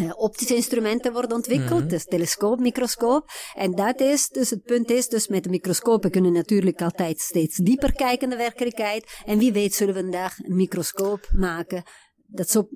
uh, 0.00 0.12
optische 0.16 0.54
instrumenten 0.54 1.12
worden 1.12 1.36
ontwikkeld, 1.36 1.82
mm 1.82 1.88
dus 1.88 2.04
telescoop, 2.04 2.58
microscoop. 2.58 3.30
En 3.54 3.70
dat 3.70 4.00
is, 4.00 4.28
dus 4.28 4.50
het 4.50 4.62
punt 4.62 4.90
is, 4.90 5.08
dus 5.08 5.28
met 5.28 5.44
de 5.44 5.50
microscopen 5.50 6.10
kunnen 6.10 6.32
we 6.32 6.36
natuurlijk 6.36 6.82
altijd 6.82 7.20
steeds 7.20 7.56
dieper 7.56 7.92
kijken 7.92 8.22
in 8.22 8.30
de 8.30 8.42
werkelijkheid. 8.42 9.20
En 9.24 9.38
wie 9.38 9.52
weet 9.52 9.74
zullen 9.74 9.94
we 9.94 10.00
vandaag 10.00 10.38
een 10.38 10.56
microscoop 10.56 11.28
maken 11.32 11.82
dat 12.26 12.50
zo 12.50 12.68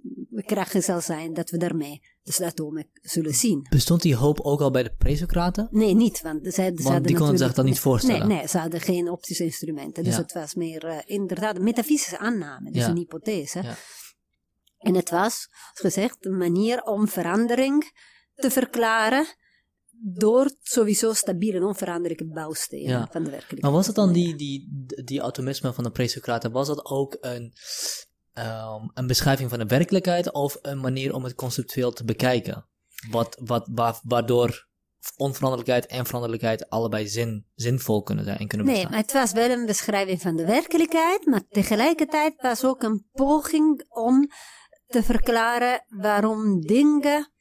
krachtig 0.45 0.85
zal 0.85 1.01
zijn 1.01 1.35
dat 1.35 1.51
we 1.51 1.57
daarmee 1.57 2.01
de 2.23 2.45
atomen 2.45 2.91
zullen 2.93 3.35
zien. 3.35 3.67
Bestond 3.71 4.03
die 4.03 4.15
hoop 4.15 4.41
ook 4.41 4.61
al 4.61 4.71
bij 4.71 4.83
de 4.83 4.95
presocraten? 4.99 5.69
Nee, 5.71 5.95
niet. 5.95 6.23
Want, 6.23 6.55
zij, 6.55 6.75
want 6.75 7.07
die 7.07 7.17
konden 7.17 7.39
zich 7.39 7.55
dat 7.55 7.65
niet 7.65 7.81
voorstellen? 7.81 8.29
Nee, 8.29 8.37
nee, 8.37 8.49
ze 8.49 8.59
hadden 8.59 8.81
geen 8.81 9.11
optische 9.11 9.45
instrumenten. 9.45 10.05
Dus 10.05 10.17
het 10.17 10.33
was 10.33 10.55
meer 10.55 10.85
uh, 10.85 10.99
inderdaad 11.05 11.57
een 11.57 11.63
metafysische 11.63 12.19
aanname, 12.19 12.71
dus 12.71 12.85
een 12.85 12.97
hypothese. 12.97 13.63
Ja. 13.63 13.77
En 14.79 14.95
het 14.95 15.11
was, 15.11 15.49
zoals 15.73 15.95
gezegd, 15.95 16.27
een 16.27 16.37
manier 16.37 16.83
om 16.83 17.09
verandering 17.09 17.93
te 18.35 18.51
verklaren 18.51 19.27
door 20.03 20.51
sowieso 20.63 21.13
stabiele 21.13 21.57
en 21.57 21.65
onveranderlijke 21.65 22.27
bouwstenen 22.27 23.09
van 23.11 23.25
de 23.25 23.31
werkelijkheid. 23.31 23.63
Maar 23.63 23.73
was 23.73 23.87
het 23.87 23.95
dan 23.95 24.13
die, 24.13 24.37
die, 24.37 24.87
die 25.05 25.23
atomisme 25.23 25.73
van 25.73 25.85
de 25.85 25.91
presocraten, 25.91 26.53
was 26.53 26.67
dat 26.67 26.85
ook 26.85 27.17
een 27.21 27.53
um, 28.35 28.91
een 28.95 29.07
beschrijving 29.07 29.51
van 29.51 29.59
de 29.59 29.67
werkelijkheid 29.67 30.33
of 30.33 30.59
een 30.63 30.81
manier 30.81 31.15
om 31.15 31.25
het 31.25 31.35
conceptueel 31.35 31.93
te 31.93 32.05
bekijken. 32.05 32.69
Wat, 33.11 33.41
wat, 33.75 34.01
waardoor 34.05 34.69
onveranderlijkheid 35.17 35.87
en 35.87 36.05
veranderlijkheid 36.05 36.71
allebei 36.71 37.09
zin, 37.09 37.47
zinvol 37.55 38.03
kunnen 38.03 38.25
zijn 38.25 38.39
en 38.39 38.47
kunnen 38.47 38.67
bestaan. 38.67 38.85
Nee, 38.85 38.93
maar 38.93 39.07
het 39.07 39.13
was 39.13 39.33
wel 39.33 39.51
een 39.51 39.67
beschrijving 39.67 40.21
van 40.21 40.37
de 40.37 40.47
werkelijkheid, 40.47 41.27
maar 41.27 41.43
tegelijkertijd 41.49 42.35
was 42.37 42.65
ook 42.65 42.83
een 42.83 43.07
poging 43.13 43.85
om 43.89 44.29
te 44.87 45.03
verklaren 45.03 45.85
waarom 45.89 46.61
dingen 46.61 47.33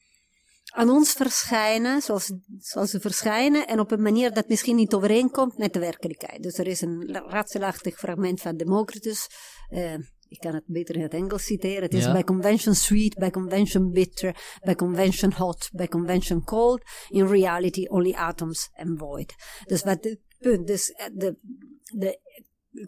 aan 0.74 0.89
ons 0.89 1.12
verschijnen 1.12 2.01
zoals, 2.01 2.31
zoals 2.58 2.89
ze 2.89 3.00
verschijnen 3.00 3.67
en 3.67 3.79
op 3.79 3.91
een 3.91 4.01
manier 4.01 4.34
dat 4.34 4.48
misschien 4.48 4.75
niet 4.75 4.93
overeenkomt 4.93 5.58
met 5.58 5.74
de 5.74 5.79
werkelijkheid. 5.79 6.43
Dus 6.43 6.58
er 6.58 6.67
is 6.67 6.81
een 6.81 7.19
raadselachtig 7.27 7.98
fragment 7.98 8.41
van 8.41 8.58
Democritus, 8.58 9.27
uh, 9.69 9.93
ik 10.29 10.39
kan 10.39 10.53
het 10.53 10.63
beter 10.65 10.95
in 10.95 11.01
het 11.01 11.13
Engels 11.13 11.45
citeren. 11.45 11.81
Het 11.81 11.93
is 11.93 12.03
ja. 12.03 12.13
by 12.13 12.24
convention 12.24 12.75
sweet, 12.75 13.15
by 13.15 13.29
convention 13.29 13.91
bitter, 13.91 14.57
by 14.63 14.75
convention 14.75 15.31
hot, 15.31 15.69
by 15.74 15.88
convention 15.88 16.43
cold. 16.43 16.81
In 17.09 17.27
reality 17.27 17.86
only 17.88 18.13
atoms 18.13 18.69
and 18.74 19.00
void. 19.00 19.36
Dus 19.65 19.83
wat 19.83 20.03
het 20.03 20.19
punt, 20.39 20.67
dus 20.67 20.91
eh, 20.91 21.05
de, 21.13 21.38
de 21.83 22.19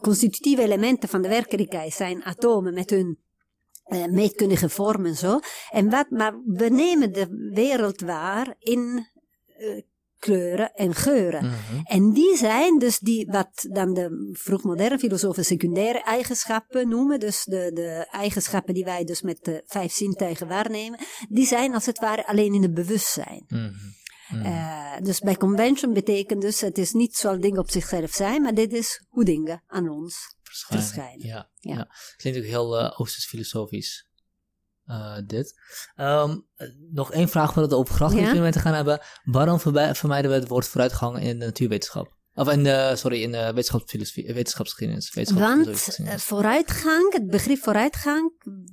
constitutieve 0.02 0.62
elementen 0.62 1.10
van 1.10 1.22
de 1.22 1.28
werkelijkheid 1.28 1.94
zijn 1.94 2.24
atomen 2.24 2.74
met 2.74 2.90
hun 2.90 3.20
uh, 3.88 4.06
meetkundige 4.06 4.70
vormen 4.70 5.16
zo. 5.16 5.40
En 5.70 5.90
wat, 5.90 6.10
maar 6.10 6.42
we 6.46 6.70
nemen 6.70 7.14
de 7.14 7.50
wereld 7.54 8.02
waar 8.02 8.56
in 8.60 9.08
uh, 9.58 9.82
kleuren 10.22 10.74
en 10.74 10.96
geuren. 10.96 11.46
Mhm. 11.46 11.82
En 11.84 12.12
die 12.14 12.38
zijn 12.38 12.80
dus 12.80 13.00
die, 13.00 13.26
wat 13.26 13.68
dan 13.72 13.94
de 13.94 14.30
vroegmoderne 14.34 15.00
filosofen 15.00 15.46
secundaire 15.46 16.04
eigenschappen 16.04 16.90
noemen, 16.90 17.20
dus 17.20 17.44
de, 17.44 17.72
de 17.74 18.08
eigenschappen 18.12 18.74
die 18.74 18.84
wij 18.84 19.04
dus 19.04 19.22
met 19.22 19.38
de 19.42 19.64
vijf 19.66 19.92
zintuigen 19.92 20.48
waarnemen, 20.48 21.00
die 21.30 21.46
zijn 21.46 21.74
als 21.74 21.86
het 21.86 22.00
ware 22.00 22.28
alleen 22.28 22.54
in 22.54 22.62
het 22.62 22.74
bewustzijn. 22.74 23.44
Mhm. 23.48 23.72
Mhm. 24.30 24.46
Eh, 24.46 24.98
dus 25.02 25.20
bij 25.20 25.36
convention 25.36 25.94
betekent 25.94 26.42
dus, 26.42 26.62
het 26.62 26.78
is 26.78 26.92
niet 26.92 27.16
zoals 27.16 27.40
dingen 27.40 27.60
op 27.60 27.70
zichzelf 27.70 28.12
zijn, 28.12 28.42
maar 28.42 28.54
dit 28.54 28.74
is 28.74 29.06
hoe 29.10 29.24
dingen 29.26 29.64
aan 29.68 29.90
ons 29.90 30.36
Verschijnen. 30.44 30.86
verschijnen. 30.86 31.28
Ja, 31.28 31.50
Ja. 31.60 31.76
ja. 31.76 31.88
Klinkt 32.16 32.40
ook 32.40 32.46
heel 32.46 32.78
eh 32.80 33.00
oosters 33.00 33.26
filosofisch. 33.26 34.10
Eh, 34.86 35.18
dit. 35.26 35.54
Eh, 35.96 36.34
nog 36.92 37.12
één 37.12 37.30
vraag 37.30 37.54
voordat 37.54 37.72
we 37.72 37.78
op 37.78 37.90
grachtexperimenten 37.90 38.62
gaan 38.62 38.74
hebben. 38.74 39.00
Waarom 39.24 39.60
vermijden 39.60 40.32
we 40.32 40.38
het 40.38 40.48
woord 40.48 40.68
vooruitgang 40.68 41.20
in 41.20 41.40
de 41.40 41.46
natuurwetenschap? 41.46 42.20
Of 42.34 42.52
in 42.52 42.64
de, 42.64 42.94
sorry, 42.96 43.22
in 43.22 43.32
de 43.32 43.52
wetenschapsfilosofie, 43.54 44.34
wetenschapsgeschiedenis. 44.34 45.14
Want 45.14 45.28
wetenschapsfilosofie, 45.28 46.06
eh, 46.06 46.18
vooruitgang, 46.18 47.14
het 47.14 47.28
begrip 47.28 47.58
vooruitgang 47.58 48.32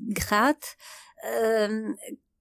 gaat, 0.09 0.75
ehm, 1.15 1.93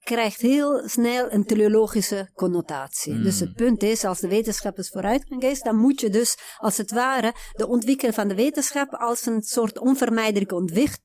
krijgt 0.07 0.41
heel 0.41 0.87
snel 0.87 1.31
een 1.31 1.45
teleologische 1.45 2.29
connotatie. 2.33 3.13
Mm. 3.13 3.23
Dus 3.23 3.39
het 3.39 3.53
punt 3.53 3.83
is, 3.83 4.03
als 4.03 4.19
de 4.19 4.27
wetenschap 4.27 4.77
is 4.77 4.89
vooruitgang 4.89 5.43
is, 5.43 5.61
dan 5.61 5.75
moet 5.75 6.01
je 6.01 6.09
dus 6.09 6.37
als 6.57 6.77
het 6.77 6.91
ware 6.91 7.33
de 7.51 7.67
ontwikkeling 7.67 8.15
van 8.15 8.27
de 8.27 8.35
wetenschap 8.35 8.93
als 8.93 9.25
een 9.25 9.41
soort 9.41 9.79
onvermijdelijke 9.79 10.55
ontwik- 10.55 10.99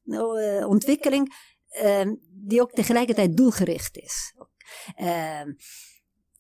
ontwikkeling, 0.67 1.35
die 2.47 2.61
ook 2.61 2.71
tegelijkertijd 2.73 3.37
doelgericht 3.37 3.97
is. 3.97 4.35
Ehm, 4.95 5.49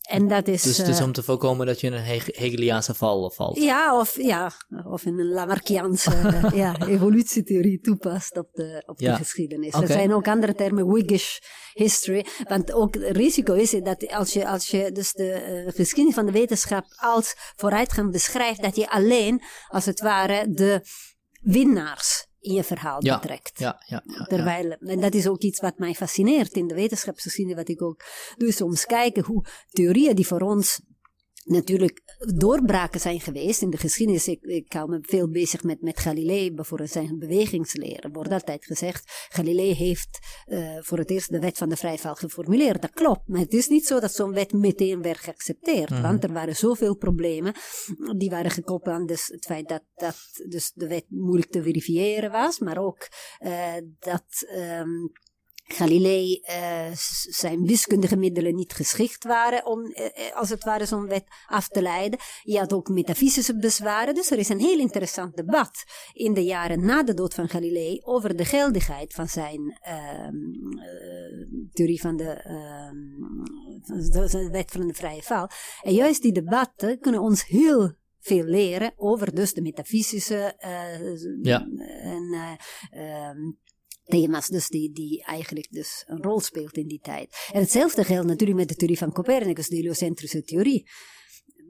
en 0.02 0.28
dat 0.28 0.48
is. 0.48 0.62
dus, 0.62 0.76
dus 0.76 0.98
eh, 0.98 1.04
om 1.04 1.12
te 1.12 1.22
voorkomen 1.22 1.66
dat 1.66 1.80
je 1.80 1.86
in 1.86 1.92
een 1.92 2.02
Hege- 2.02 2.34
Hegeliaanse 2.36 2.94
val 2.94 3.30
valt. 3.30 3.56
ja, 3.58 3.98
of, 3.98 4.16
ja, 4.22 4.52
of 4.84 5.04
in 5.04 5.18
een 5.18 5.28
Lamarckiaanse 5.28 6.10
eh, 6.10 6.50
ja, 6.54 6.76
evolutietheorie 6.88 7.80
toepast 7.80 8.36
op 8.36 8.48
de, 8.52 8.82
op 8.86 9.00
Ja. 9.00 9.10
de 9.12 9.16
geschiedenis. 9.16 9.74
Er 9.74 9.86
zijn 9.86 10.14
ook 10.14 10.28
andere 10.28 10.54
termen, 10.54 10.86
Whiggish 10.86 11.38
history. 11.72 12.26
Want 12.48 12.72
ook 12.72 12.94
het 12.94 13.16
risico 13.16 13.54
is 13.54 13.70
dat 13.70 14.08
als 14.12 14.32
je, 14.32 14.48
als 14.48 14.68
je 14.68 14.92
dus 14.92 15.12
de 15.12 15.30
eh, 15.32 15.72
geschiedenis 15.74 16.14
van 16.14 16.26
de 16.26 16.32
wetenschap 16.32 16.84
als 16.96 17.34
vooruitgang 17.56 18.10
beschrijft, 18.12 18.62
dat 18.62 18.76
je 18.76 18.90
alleen, 18.90 19.42
als 19.68 19.84
het 19.84 20.00
ware, 20.00 20.46
de 20.50 20.80
winnaars 21.40 22.26
in 22.42 22.52
je 22.54 22.64
verhaal 22.64 23.04
Ja, 23.04 23.18
betrekt. 23.18 23.58
Ja, 23.58 23.82
ja, 23.86 24.02
ja. 24.06 24.24
Terwijl, 24.24 24.70
en 24.70 25.00
dat 25.00 25.14
is 25.14 25.28
ook 25.28 25.40
iets 25.40 25.60
wat 25.60 25.78
mij 25.78 25.94
fascineert 25.94 26.52
in 26.52 26.66
de 26.66 26.74
wetenschapsgeschiedenis, 26.74 27.58
wat 27.58 27.68
ik 27.68 27.82
ook 27.82 28.04
doe, 28.36 28.52
soms 28.52 28.86
kijken 28.86 29.24
hoe 29.24 29.44
theorieën 29.70 30.14
die 30.14 30.26
voor 30.26 30.40
ons 30.40 30.80
natuurlijk 31.44 32.00
doorbraken 32.34 33.00
zijn 33.00 33.20
geweest 33.20 33.62
in 33.62 33.70
de 33.70 33.76
geschiedenis. 33.76 34.28
Ik, 34.28 34.42
ik 34.42 34.72
hou 34.72 34.88
me 34.88 34.98
veel 35.02 35.30
bezig 35.30 35.62
met, 35.62 35.82
met 35.82 36.00
Galilei, 36.00 36.52
bijvoorbeeld 36.52 36.90
zijn 36.90 37.18
bewegingsleer. 37.18 38.04
Er 38.04 38.10
wordt 38.10 38.32
altijd 38.32 38.64
gezegd, 38.64 39.26
Galilei 39.28 39.74
heeft 39.74 40.18
eh, 40.44 40.76
voor 40.80 40.98
het 40.98 41.10
eerst 41.10 41.30
de 41.30 41.40
wet 41.40 41.58
van 41.58 41.68
de 41.68 41.76
vrije 41.76 41.98
val 41.98 42.14
geformuleerd. 42.14 42.82
Dat 42.82 42.90
klopt, 42.90 43.28
maar 43.28 43.40
het 43.40 43.52
is 43.52 43.68
niet 43.68 43.86
zo 43.86 44.00
dat 44.00 44.14
zo'n 44.14 44.32
wet 44.32 44.52
meteen 44.52 45.02
werd 45.02 45.18
geaccepteerd. 45.18 45.90
Mhm. 45.90 46.02
Want 46.02 46.24
er 46.24 46.32
waren 46.32 46.56
zoveel 46.56 46.96
problemen, 46.96 47.54
die 48.16 48.30
waren 48.30 48.50
gekoppeld 48.50 48.94
aan 48.94 49.06
dus 49.06 49.26
het 49.26 49.44
feit 49.44 49.68
dat, 49.68 49.82
dat 49.94 50.16
dus 50.48 50.72
de 50.74 50.86
wet 50.86 51.04
moeilijk 51.08 51.50
te 51.50 51.62
verifiëren 51.62 52.30
was, 52.30 52.58
maar 52.58 52.78
ook 52.78 53.08
eh, 53.38 53.74
dat... 53.98 54.46
ehm, 54.48 54.90
Galilei 55.72 56.40
eh, 56.42 56.90
zijn 57.28 57.66
wiskundige 57.66 58.16
middelen 58.16 58.54
niet 58.54 58.72
geschikt 58.72 59.24
waren 59.24 59.66
om, 59.66 59.84
eh, 59.84 60.04
eh, 60.04 60.36
als 60.36 60.50
het 60.50 60.64
ware, 60.64 60.86
zo'n 60.86 61.06
wet 61.06 61.24
af 61.46 61.68
te 61.68 61.82
leiden. 61.82 62.18
Je 62.42 62.58
had 62.58 62.72
ook 62.72 62.88
metafysische 62.88 63.56
bezwaren, 63.56 64.14
dus 64.14 64.30
er 64.30 64.38
is 64.38 64.48
een 64.48 64.60
heel 64.60 64.78
interessant 64.78 65.36
debat 65.36 65.84
in 66.12 66.34
de 66.34 66.44
jaren 66.44 66.84
na 66.84 67.02
de 67.02 67.14
dood 67.14 67.34
van 67.34 67.48
Galilei 67.48 68.00
over 68.02 68.36
de 68.36 68.44
geldigheid 68.44 69.14
van 69.14 69.28
zijn 69.28 69.78
ehm, 69.80 70.36
eh, 70.78 71.68
theorie 71.72 72.00
van 72.00 72.16
de, 72.16 72.30
ehm, 72.30 72.96
van 73.82 74.40
de, 74.40 74.48
wet 74.50 74.70
van 74.70 74.86
de 74.86 74.94
vrije 74.94 75.22
val. 75.22 75.48
En 75.82 75.94
juist 75.94 76.22
die 76.22 76.32
debatten 76.32 76.98
kunnen 76.98 77.20
ons 77.20 77.46
heel 77.46 77.92
veel 78.18 78.44
leren 78.44 78.92
over 78.96 79.34
dus 79.34 79.54
de 79.54 79.62
metafysische 79.62 80.54
Ja. 81.42 81.66
en 82.02 82.32
eh, 82.32 83.28
ehm, 83.28 83.38
thema's 84.04 84.48
dus 84.48 84.68
die, 84.68 84.92
die 84.92 85.24
eigenlijk 85.24 85.66
dus 85.70 86.04
een 86.06 86.22
rol 86.22 86.40
speelt 86.40 86.76
in 86.76 86.88
die 86.88 87.00
tijd. 87.02 87.48
En 87.52 87.60
hetzelfde 87.60 88.04
geldt 88.04 88.26
natuurlijk 88.26 88.58
met 88.58 88.68
de 88.68 88.74
theorie 88.74 88.98
van 88.98 89.12
Copernicus, 89.12 89.68
de 89.68 89.76
heliocentrische 89.76 90.42
theorie. 90.42 90.90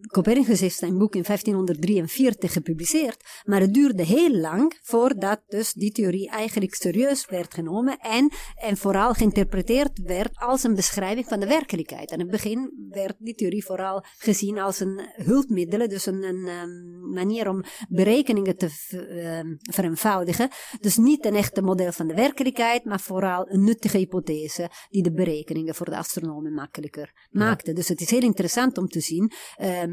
Copernicus 0.06 0.61
heeft 0.61 0.78
zijn 0.78 0.99
boek 0.99 1.14
in 1.14 1.23
1543 1.23 2.52
gepubliceerd, 2.52 3.42
maar 3.44 3.61
het 3.61 3.75
duurde 3.75 4.04
heel 4.04 4.30
lang 4.30 4.78
voordat 4.82 5.40
dus 5.49 5.73
die 5.73 5.92
theorie 5.92 6.30
eigenlijk 6.30 6.75
serieus 6.75 7.26
werd 7.26 7.54
genomen 7.54 7.99
en, 7.99 8.32
en 8.54 8.76
vooral 8.76 9.14
geïnterpreteerd 9.14 10.00
werd 10.04 10.30
als 10.38 10.62
een 10.62 10.75
beschrijving 10.75 11.26
van 11.26 11.40
de 11.40 11.47
werkelijkheid. 11.47 12.11
In 12.11 12.18
het 12.18 12.30
begin 12.30 12.88
werd 12.90 13.14
die 13.18 13.35
theorie 13.35 13.64
vooral 13.64 14.04
gezien 14.18 14.59
als 14.59 14.80
een 14.80 15.00
hulpmiddel, 15.12 15.88
dus 15.88 16.06
een, 16.06 16.23
een 16.23 16.47
ehm, 16.47 17.11
manier 17.12 17.49
om 17.49 17.64
berekeningen 17.88 18.56
te 18.56 18.71
ehm, 18.90 19.54
vereenvoudigen. 19.59 20.49
Dus 20.80 20.97
niet 20.97 21.25
een 21.25 21.35
echte 21.35 21.62
model 21.62 21.92
van 21.92 22.06
de 22.06 22.14
werkelijkheid, 22.14 22.85
maar 22.85 23.00
vooral 23.00 23.50
een 23.50 23.64
nuttige 23.64 23.97
hypothese 23.97 24.71
die 24.90 25.02
de 25.02 25.12
berekeningen 25.12 25.75
voor 25.75 25.90
de 25.90 25.97
astronomen 25.97 26.52
makkelijker 26.52 27.28
maakte. 27.30 27.73
Dus 27.73 27.88
het 27.88 28.00
is 28.00 28.11
heel 28.11 28.23
interessant 28.23 28.78
om 28.78 28.88
te 28.88 29.00
zien 29.00 29.32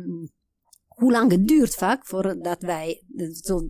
ehm, 0.03 0.27
hoe 0.87 1.11
lang 1.11 1.31
het 1.31 1.47
duurt 1.47 1.75
vaak 1.75 2.05
voordat 2.05 2.61
wij, 2.61 3.03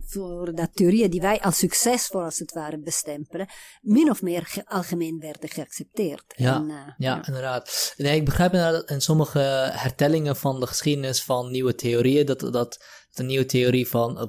voordat 0.06 0.68
theorieën 0.76 1.10
die 1.10 1.20
wij 1.20 1.40
als 1.40 1.58
succesvol 1.58 2.22
als 2.22 2.38
het 2.38 2.52
ware 2.52 2.78
bestempelen, 2.78 3.46
min 3.80 4.10
of 4.10 4.22
meer 4.22 4.46
ge- 4.46 4.66
algemeen 4.66 5.18
werden 5.18 5.48
geaccepteerd. 5.48 6.24
Ja, 6.36 6.54
En, 6.56 6.70
eh, 6.70 6.76
Ja, 6.98 7.26
inderdaad. 7.26 7.94
Nee, 7.96 8.16
ik 8.16 8.24
begrijp 8.24 8.52
inderdaad 8.52 8.90
in 8.90 9.00
sommige 9.00 9.38
hertellingen 9.72 10.36
van 10.36 10.60
de 10.60 10.66
geschiedenis 10.66 11.22
van 11.22 11.50
nieuwe 11.50 11.74
theorieën, 11.74 12.26
dat, 12.26 12.40
dat, 12.40 12.52
dat 12.52 12.84
een 13.14 13.26
nieuwe 13.26 13.46
theorie 13.46 13.88
van 13.88 14.18
uh, 14.18 14.26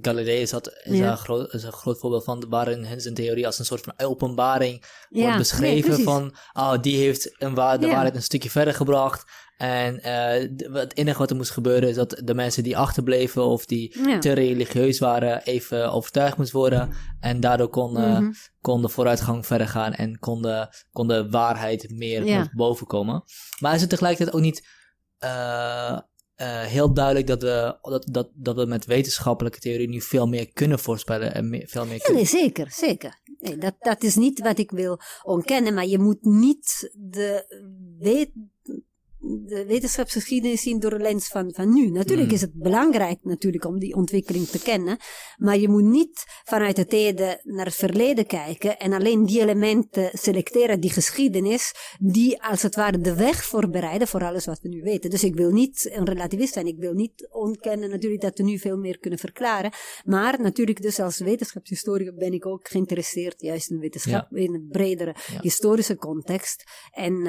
Galilei 0.00 0.40
is, 0.40 0.50
dat, 0.50 0.66
is, 0.82 0.98
Ja. 0.98 1.10
een 1.10 1.16
groot, 1.18 1.54
is 1.54 1.62
een 1.62 1.72
groot 1.72 1.98
voorbeeld 1.98 2.24
van 2.24 2.46
waarin 2.48 3.00
zijn 3.00 3.14
theorie 3.14 3.46
als 3.46 3.58
een 3.58 3.64
soort 3.64 3.80
van 3.84 3.92
openbaring 3.96 4.84
Ja, 5.08 5.22
wordt 5.22 5.38
beschreven 5.38 6.02
van, 6.02 6.34
oh, 6.52 6.80
die 6.80 6.96
heeft 6.96 7.42
een 7.42 7.54
wa- 7.54 7.76
de 7.78 7.86
Ja. 7.86 7.92
waarheid 7.92 8.14
een 8.14 8.22
stukje 8.22 8.50
verder 8.50 8.74
gebracht. 8.74 9.24
En 9.60 10.02
eh, 10.02 10.42
d- 10.56 10.68
het 10.72 10.96
enige 10.96 11.18
wat 11.18 11.30
er 11.30 11.36
moest 11.36 11.50
gebeuren 11.50 11.88
is 11.88 11.94
dat 11.94 12.20
de 12.24 12.34
mensen 12.34 12.62
die 12.62 12.76
achterbleven 12.76 13.44
of 13.44 13.66
die 13.66 13.98
Ja. 14.06 14.18
te 14.18 14.32
religieus 14.32 14.98
waren, 14.98 15.42
even 15.42 15.92
overtuigd 15.92 16.36
moest 16.36 16.52
worden. 16.52 16.90
En 17.20 17.40
daardoor 17.40 17.68
kon, 17.68 17.92
Mhm. 17.92 18.30
kon 18.60 18.82
de 18.82 18.88
vooruitgang 18.88 19.46
verder 19.46 19.68
gaan 19.68 19.92
en 19.92 20.18
kon 20.18 20.42
de, 20.42 20.74
kon 20.92 21.08
de 21.08 21.28
waarheid 21.30 21.90
meer 21.90 22.24
Ja. 22.26 22.50
boven 22.54 22.86
komen. 22.86 23.22
Maar 23.58 23.74
is 23.74 23.80
het 23.80 23.90
tegelijkertijd 23.90 24.36
ook 24.36 24.42
niet 24.42 24.66
eh, 25.18 25.98
eh, 26.34 26.60
heel 26.60 26.92
duidelijk 26.94 27.26
dat 27.26 27.42
we, 27.42 27.78
dat, 27.82 28.06
dat, 28.10 28.30
dat 28.34 28.56
we 28.56 28.64
met 28.66 28.84
wetenschappelijke 28.84 29.58
theorie 29.58 29.88
nu 29.88 30.00
veel 30.00 30.26
meer 30.26 30.52
kunnen 30.52 30.78
voorspellen 30.78 31.34
en 31.34 31.48
meer, 31.50 31.66
veel 31.68 31.84
meer 31.84 31.94
Ja, 31.94 31.98
kunnen... 32.04 32.22
nee, 32.22 32.30
zeker, 32.30 32.70
zeker. 32.70 33.20
Nee, 33.38 33.56
dat, 33.58 33.74
dat 33.78 34.02
is 34.02 34.16
niet 34.16 34.40
wat 34.40 34.58
ik 34.58 34.70
wil 34.70 35.00
ontkennen, 35.22 35.74
maar 35.74 35.86
je 35.86 35.98
moet 35.98 36.22
niet 36.24 36.90
de, 36.98 37.44
weet, 37.98 38.30
de 39.20 39.64
wetenschapsgeschiedenis 39.66 40.62
zien 40.62 40.80
door 40.80 40.90
de 40.90 40.98
lens 40.98 41.28
van, 41.28 41.52
van 41.54 41.74
nu. 41.74 41.90
Natuurlijk 41.90 42.28
Mm. 42.28 42.34
is 42.34 42.40
het 42.40 42.54
belangrijk 42.54 43.18
natuurlijk 43.22 43.64
om 43.64 43.78
die 43.78 43.94
ontwikkeling 43.94 44.46
te 44.46 44.58
kennen, 44.62 44.96
maar 45.36 45.58
je 45.58 45.68
moet 45.68 45.84
niet 45.84 46.24
vanuit 46.44 46.76
het 46.76 46.90
heden 46.92 47.40
naar 47.42 47.64
het 47.64 47.74
verleden 47.74 48.26
kijken 48.26 48.78
en 48.78 48.92
alleen 48.92 49.26
die 49.26 49.40
elementen 49.40 50.10
selecteren, 50.12 50.80
die 50.80 50.90
geschiedenis, 50.90 51.72
die 51.98 52.42
als 52.42 52.62
het 52.62 52.74
ware 52.74 52.98
de 52.98 53.14
weg 53.14 53.44
voorbereiden 53.44 54.08
voor 54.08 54.24
alles 54.24 54.44
wat 54.44 54.60
we 54.60 54.68
nu 54.68 54.82
weten. 54.82 55.10
Dus 55.10 55.24
ik 55.24 55.34
wil 55.34 55.50
niet 55.50 55.90
een 55.92 56.04
relativist 56.06 56.52
zijn, 56.52 56.66
ik 56.66 56.78
wil 56.78 56.92
niet 56.92 57.28
ontkennen 57.30 57.90
natuurlijk 57.90 58.22
dat 58.22 58.38
we 58.38 58.44
nu 58.44 58.58
veel 58.58 58.76
meer 58.78 58.98
kunnen 58.98 59.18
verklaren, 59.18 59.72
maar 60.04 60.40
natuurlijk 60.40 60.82
dus 60.82 60.98
als 61.00 61.18
wetenschapshistoricus 61.18 62.14
ben 62.14 62.32
ik 62.32 62.46
ook 62.46 62.68
geïnteresseerd 62.68 63.40
juist 63.40 63.70
in 63.70 63.78
wetenschap, 63.78 64.32
in 64.36 64.54
een 64.54 64.68
bredere 64.70 65.14
Ja. 65.32 65.40
historische 65.40 65.96
context. 65.96 66.64
En 66.90 67.26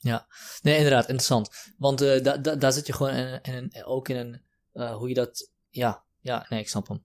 ehm, 0.00 0.18
Nee, 0.62 0.76
inderdaad, 0.76 1.02
interessant. 1.08 1.50
Want 1.78 1.98
da, 1.98 2.36
da- 2.36 2.54
daar 2.54 2.72
zit 2.72 2.86
je 2.86 2.92
gewoon 2.92 3.12
in, 3.12 3.40
in 3.70 3.84
ook 3.84 4.08
in 4.08 4.16
een, 4.16 4.42
eh, 4.72 4.96
hoe 4.96 5.08
je 5.08 5.14
dat, 5.14 5.50
ja, 5.68 6.04
ja, 6.20 6.46
nee, 6.48 6.60
ik 6.60 6.68
snap 6.68 6.88
hem. 6.88 7.04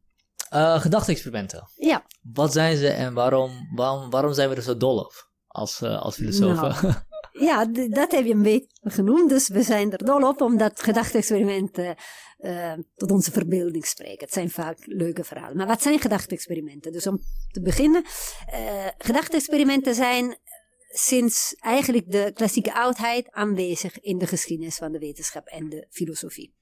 Eh 0.50 0.80
gedachte-experimenten. 0.82 1.70
ja, 1.76 2.06
Wat 2.34 2.52
zijn 2.54 2.78
ze 2.78 2.88
en 2.90 3.14
waarom, 3.14 3.52
waarom, 3.76 4.10
waarom 4.10 4.34
zijn 4.34 4.50
we 4.50 4.56
er 4.56 4.62
zo 4.62 4.78
dol 4.78 4.98
op 5.00 5.30
als, 5.48 5.82
eh, 5.82 6.02
als 6.02 6.16
filosofen? 6.16 7.06
ja 7.32 7.66
d- 7.72 7.96
dat 7.96 8.12
heb 8.12 8.26
je 8.26 8.34
een 8.34 8.42
beetje 8.44 8.68
genoemd. 8.82 9.30
Dus 9.30 9.48
we 9.48 9.62
zijn 9.64 9.92
er 9.92 10.06
dol 10.06 10.28
op 10.28 10.42
omdat 10.42 10.82
gedachte-experimenten 10.82 11.96
tot 12.96 13.12
onze 13.12 13.32
verbeelding 13.32 13.86
spreken. 13.86 14.26
Het 14.26 14.34
zijn 14.34 14.50
vaak 14.50 14.78
leuke 14.82 15.24
verhalen. 15.24 15.58
Maar 15.58 15.68
wat 15.68 15.82
zijn 15.82 16.00
gedachte-experimenten? 16.00 16.92
Dus 16.92 17.08
om 17.08 17.20
te 17.52 17.62
beginnen, 17.62 18.04
eh 18.46 18.88
gedachte-experimenten 18.98 19.96
zijn 19.96 20.38
sinds 20.88 21.56
eigenlijk 21.60 22.12
de 22.12 22.32
klassieke 22.34 22.74
oudheid 22.74 23.32
aanwezig 23.32 24.00
in 24.00 24.18
de 24.18 24.28
geschiedenis 24.28 24.76
van 24.76 24.92
de 24.92 25.00
wetenschap 25.00 25.48
en 25.48 25.70
de 25.70 25.88
filosofie. 25.90 26.54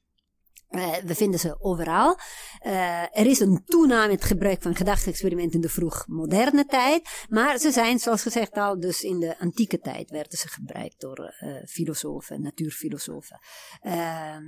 Uh, 0.70 0.96
we 0.96 1.16
vinden 1.16 1.40
ze 1.40 1.56
overal. 1.60 2.18
Uh, 2.66 3.02
er 3.02 3.26
is 3.26 3.40
een 3.40 3.64
toename 3.66 4.04
in 4.04 4.16
het 4.16 4.24
gebruik 4.24 4.62
van 4.62 4.76
gedachte-experimenten 4.76 5.56
in 5.56 5.62
de 5.62 5.70
vroeg 5.70 6.06
moderne 6.08 6.66
tijd. 6.66 7.26
Maar 7.30 7.58
ze 7.58 7.72
zijn, 7.72 8.00
zoals 8.00 8.22
gezegd 8.22 8.54
al, 8.54 8.80
dus 8.80 9.02
in 9.02 9.20
de 9.20 9.40
antieke 9.40 9.80
tijd 9.80 10.10
werden 10.10 10.38
ze 10.38 10.48
gebruikt 10.48 11.00
door 11.00 11.36
uh, 11.42 11.56
filosofen, 11.66 12.42
natuurfilosofen. 12.42 13.40
Ehm, 13.82 14.44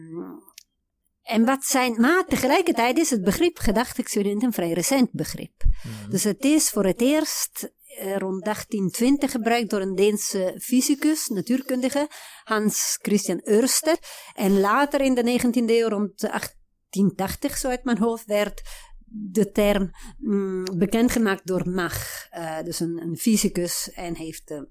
en 1.25 1.45
wat 1.45 1.63
zijn, 1.63 2.01
maar 2.01 2.25
tegelijkertijd 2.25 2.97
is 2.97 3.09
het 3.09 3.23
begrip 3.23 3.57
gedachte-experiment 3.57 4.43
een 4.43 4.53
vrij 4.53 4.71
recent 4.71 5.11
begrip. 5.11 5.63
Mm. 5.63 6.09
Dus 6.09 6.23
het 6.23 6.43
is 6.43 6.69
voor 6.69 6.85
het 6.85 7.01
eerst 7.01 7.63
eh, 7.63 7.69
rond 7.99 8.43
1820 8.43 9.31
gebruikt 9.31 9.69
door 9.69 9.81
een 9.81 9.95
Deense 9.95 10.55
fysicus, 10.61 11.27
natuurkundige, 11.27 12.07
Hans 12.43 12.99
Christian 13.01 13.41
Ørsted. 13.49 13.99
En 14.33 14.59
later 14.59 15.01
in 15.01 15.13
de 15.13 15.39
19e 15.39 15.69
eeuw, 15.69 15.87
rond 15.87 16.19
1880 16.19 17.57
zo 17.57 17.67
uit 17.67 17.83
mijn 17.83 17.97
hoofd, 17.97 18.25
werd 18.25 18.61
de 19.07 19.51
term 19.51 19.91
mm, 20.17 20.63
bekendgemaakt 20.77 21.47
door 21.47 21.69
Mach, 21.69 22.27
uh, 22.33 22.61
dus 22.63 22.79
een, 22.79 23.01
een, 23.01 23.17
fysicus, 23.17 23.91
en 23.91 24.15
heeft 24.15 24.51
uh, 24.51 24.61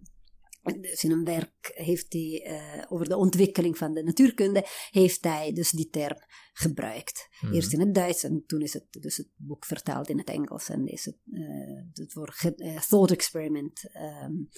dus 0.81 1.05
in 1.05 1.11
een 1.11 1.25
werk 1.25 1.73
heeft 1.75 2.13
hij 2.13 2.47
uh, 2.47 2.85
over 2.89 3.09
de 3.09 3.17
ontwikkeling 3.17 3.79
van 3.79 3.95
de 3.95 4.03
natuurkunde, 4.03 4.67
heeft 4.91 5.25
hij 5.25 5.53
dus 5.53 5.71
die 5.71 5.89
term 5.89 6.19
gebruikt. 6.53 7.29
Mm. 7.41 7.53
Eerst 7.53 7.73
in 7.73 7.81
het 7.81 7.95
Duits 7.95 8.25
en 8.25 8.45
toen 8.47 8.61
is 8.61 8.73
het 8.73 8.87
dus 8.91 9.17
het 9.17 9.29
boek 9.37 9.65
vertaald 9.65 10.09
in 10.09 10.19
het 10.19 10.29
Engels 10.29 10.69
en 10.69 10.87
is 10.87 11.05
het, 11.05 11.17
uh, 11.27 11.83
het 11.93 12.13
woord 12.13 12.53
uh, 12.57 12.81
thought 12.81 13.11
experiment 13.11 13.91
um, 14.25 14.49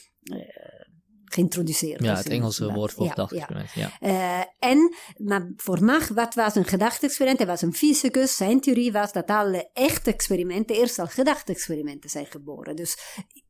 geïntroduceerd. 1.25 2.03
Ja, 2.03 2.17
het 2.17 2.29
Engelse 2.29 2.73
woord 2.73 2.93
voor 2.93 3.09
gedachte-experiment. 3.09 3.73
Ja. 3.73 3.97
ja. 4.01 4.41
Uh, 4.41 4.71
en, 4.71 4.95
maar 5.17 5.53
voor 5.57 5.85
Mach, 5.85 6.09
wat 6.09 6.35
was 6.35 6.55
een 6.55 6.65
gedachte-experiment? 6.65 7.39
Hij 7.39 7.49
was 7.49 7.63
een 7.63 7.75
fysicus. 7.75 8.37
Zijn 8.37 8.61
theorie 8.61 8.93
was 8.93 9.13
dat 9.13 9.27
alle 9.27 9.71
echte 9.73 10.13
experimenten 10.13 10.77
eerst 10.77 10.99
al 10.99 11.07
gedachte-experimenten 11.07 12.11
zijn 12.11 12.27
geboren. 12.27 12.77
Dus 12.77 12.97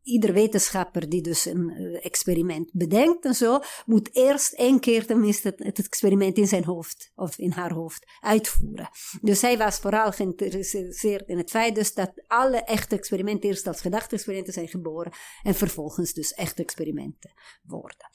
ieder 0.06 0.32
wetenschapper 0.32 1.08
die 1.08 1.22
dus 1.22 1.44
een 1.44 1.70
uh, 1.70 2.04
experiment 2.04 2.70
bedenkt 2.72 3.25
en 3.25 3.34
zo, 3.34 3.60
moet 3.86 4.08
eerst 4.12 4.52
één 4.52 4.80
keer 4.80 5.06
tenminste 5.06 5.54
het, 5.56 5.78
experiment 5.78 6.36
in 6.36 6.46
zijn 6.46 6.64
hoofd 6.64 7.12
of 7.14 7.38
in 7.38 7.50
haar 7.50 7.72
hoofd 7.72 8.06
uitvoeren. 8.20 8.88
Dus 9.20 9.40
hij 9.40 9.58
was 9.58 9.78
vooral 9.78 10.12
geïnteresseerd 10.12 11.28
in 11.28 11.38
het 11.38 11.50
feit 11.50 11.75
dus 11.75 11.94
dat 11.94 12.12
alle 12.26 12.62
echte 12.62 12.96
experimenten 12.96 13.48
eerst 13.48 13.66
als 13.66 13.80
gedachte-experimenten 13.80 14.52
zijn 14.52 14.68
geboren 14.68 15.12
en 15.42 15.54
vervolgens 15.54 16.12
dus 16.12 16.32
echte 16.32 16.62
experimenten 16.62 17.32
worden. 17.62 18.08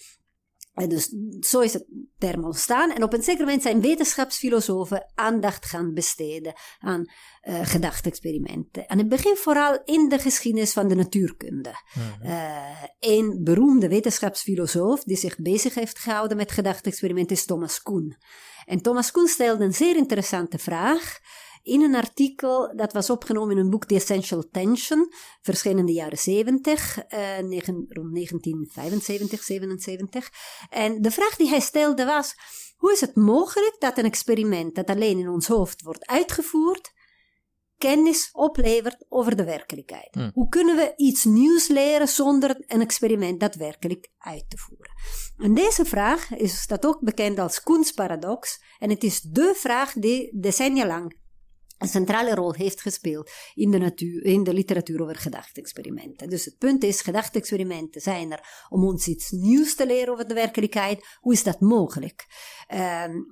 En 0.74 0.90
dus 0.90 1.14
zo 1.40 1.60
is 1.60 1.74
het 1.74 1.86
term 2.18 2.46
ontstaan. 2.46 2.92
En 2.92 3.04
op 3.04 3.14
een 3.14 3.24
zeker 3.24 3.46
moment 3.46 3.62
zijn 3.62 3.82
wetenschapsfilosofen 3.82 5.12
aandacht 5.16 5.66
gaan 5.66 5.94
besteden 5.94 6.54
aan 6.80 7.06
uh, 7.44 7.60
gedachte-experimenten. 7.64 8.88
En 8.88 8.98
het 8.98 9.10
begint 9.10 9.40
vooral 9.40 9.82
in 9.86 10.10
de 10.10 10.20
geschiedenis 10.20 10.74
van 10.74 10.88
de 10.88 10.96
natuurkunde. 10.96 11.74
Mm 11.94 12.30
uh, 12.30 12.82
een 13.00 13.40
beroemde 13.44 13.88
wetenschapsfilosoof 13.88 15.04
die 15.04 15.18
zich 15.18 15.38
bezig 15.38 15.74
heeft 15.74 16.00
gehouden 16.00 16.38
met 16.38 16.52
gedachte-experimenten 16.52 17.36
is 17.36 17.46
Thomas 17.46 17.82
Kuhn. 17.82 18.18
En 18.66 18.82
Thomas 18.82 19.12
Kuhn 19.12 19.28
stelde 19.28 19.64
een 19.64 19.74
zeer 19.74 19.96
interessante 19.96 20.58
vraag 20.58 21.20
in 21.64 21.82
een 21.82 21.96
artikel 21.96 22.76
dat 22.76 22.94
was 22.94 23.10
opgenomen 23.10 23.58
in 23.58 23.64
een 23.64 23.70
boek 23.70 23.86
The 23.86 23.96
Essential 23.96 24.50
Tension, 24.52 25.14
verschenen 25.42 25.80
in 25.80 25.86
de 25.86 25.92
jaren 25.92 26.18
70, 26.18 26.98
uh, 26.98 27.38
negen, 27.38 27.86
rond 27.90 28.14
1975, 28.14 29.44
77. 29.44 30.30
En 30.70 31.02
de 31.02 31.12
vraag 31.12 31.36
die 31.36 31.50
hij 31.50 31.60
stelde 31.60 32.06
was, 32.06 32.36
hoe 32.78 32.92
is 32.92 33.02
het 33.02 33.16
mogelijk 33.16 33.76
dat 33.80 33.98
een 33.98 34.06
experiment 34.06 34.76
dat 34.76 34.90
alleen 34.90 35.20
in 35.20 35.30
ons 35.30 35.48
hoofd 35.48 35.82
wordt 35.82 36.06
uitgevoerd, 36.06 36.94
kennis 37.78 38.30
oplevert 38.32 39.06
over 39.10 39.36
de 39.36 39.44
werkelijkheid. 39.44 40.08
Hmm. 40.12 40.32
Hoe 40.34 40.50
kunnen 40.50 40.76
we 40.76 40.94
iets 40.96 41.24
nieuws 41.24 41.68
leren 41.68 42.08
zonder 42.08 42.64
een 42.68 42.82
experiment 42.82 43.40
daadwerkelijk 43.40 44.08
uit 44.18 44.50
te 44.50 44.58
voeren? 44.58 44.92
En 45.38 45.54
deze 45.54 45.86
vraag 45.86 46.32
is 46.32 46.68
dat 46.68 46.86
ook 46.86 47.00
bekend 47.02 47.40
als 47.40 47.64
Koens 47.64 47.92
paradox 47.92 48.64
en 48.80 48.90
het 48.90 49.04
is 49.04 49.22
de 49.22 49.54
vraag 49.56 49.94
die 49.94 50.40
decennia 50.40 50.86
lang 50.86 51.20
een 51.82 51.88
centrale 51.88 52.36
rol 52.36 52.54
heeft 52.54 52.82
gespeeld 52.82 53.32
in 53.54 53.72
de, 53.72 53.78
natuur, 53.78 54.24
in 54.24 54.44
de 54.44 54.54
literatuur 54.54 55.02
over 55.02 55.16
gedachte-experimenten. 55.16 56.30
Dus 56.30 56.46
het 56.46 56.58
punt 56.58 56.84
is, 56.84 57.02
gedachte-experimenten 57.02 58.02
zijn 58.02 58.32
er 58.32 58.66
om 58.70 58.84
ons 58.84 59.08
iets 59.08 59.32
nieuws 59.32 59.76
te 59.76 59.86
leren 59.86 60.14
over 60.14 60.28
de 60.28 60.34
werkelijkheid. 60.34 61.06
Hoe 61.20 61.34
is 61.34 61.44
dat 61.44 61.60
mogelijk? 61.60 62.26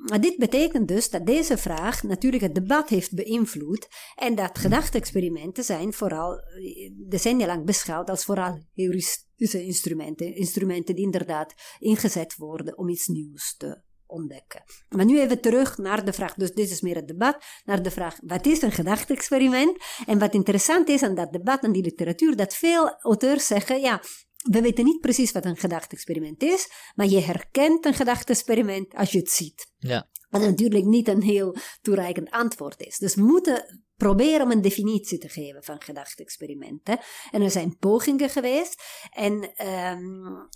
Maar 0.06 0.22
dit 0.22 0.38
betekent 0.38 0.88
dus 0.88 1.10
dat 1.10 1.26
deze 1.26 1.58
vraag 1.58 2.04
natuurlijk 2.04 2.44
het 2.44 2.56
debat 2.56 2.90
heeft 2.90 3.14
beïnvloed 3.14 3.88
en 4.16 4.36
dat 4.36 4.58
gedachte-experimenten 4.58 5.64
zijn 5.64 5.94
vooral 5.94 6.40
eh, 6.40 6.92
decennia 6.96 7.46
lang 7.46 7.66
beschouwd 7.66 8.10
als 8.10 8.26
vooral 8.26 8.64
heuristische 8.74 9.64
instrumenten. 9.64 10.36
Instrumenten 10.36 10.96
die 10.96 11.04
inderdaad 11.04 11.54
ingezet 11.80 12.36
worden 12.36 12.78
om 12.78 12.90
iets 12.90 13.08
nieuws 13.08 13.56
te 13.58 13.88
ontdekken. 14.10 14.64
Maar 14.90 15.06
nu 15.06 15.20
even 15.20 15.42
terug 15.42 15.78
naar 15.78 16.06
de 16.06 16.14
vraag, 16.14 16.34
dus 16.34 16.52
dit 16.52 16.70
is 16.70 16.82
meer 16.82 16.96
het 16.96 17.08
debat, 17.08 17.38
naar 17.66 17.84
de 17.84 17.92
vraag, 17.92 18.18
wat 18.22 18.46
is 18.46 18.62
een 18.62 18.72
gedachte-experiment? 18.72 19.78
En 20.06 20.20
wat 20.20 20.34
interessant 20.34 20.90
is 20.90 21.04
aan 21.04 21.16
dat 21.16 21.32
debat 21.32 21.64
en 21.64 21.72
die 21.72 21.84
literatuur, 21.84 22.36
dat 22.36 22.56
veel 22.56 23.00
auteurs 23.00 23.48
zeggen, 23.48 23.82
ja, 23.82 24.02
we 24.44 24.62
weten 24.62 24.84
niet 24.84 25.00
precies 25.00 25.32
wat 25.32 25.46
een 25.46 25.58
gedachte-experiment 25.58 26.44
is, 26.44 26.72
maar 26.96 27.08
je 27.08 27.20
herkent 27.20 27.86
een 27.86 27.94
gedachte-experiment 27.94 28.96
als 28.96 29.12
je 29.12 29.20
het 29.20 29.30
ziet. 29.30 29.72
Ja. 29.78 30.10
Wat 30.30 30.42
natuurlijk 30.42 30.86
niet 30.86 31.08
een 31.08 31.22
heel 31.22 31.56
toereikend 31.82 32.30
antwoord 32.30 32.82
is. 32.82 32.98
Dus 32.98 33.16
we 33.16 33.22
moeten 33.22 33.84
proberen 33.96 34.42
om 34.42 34.52
een 34.52 34.62
definitie 34.62 35.18
te 35.18 35.30
geven 35.30 35.64
van 35.64 35.82
gedachte-experimenten. 35.82 37.00
En 37.32 37.42
er 37.42 37.52
zijn 37.52 37.78
pogingen 37.78 38.30
geweest. 38.30 38.84
En 39.10 39.68
um, 39.68 40.50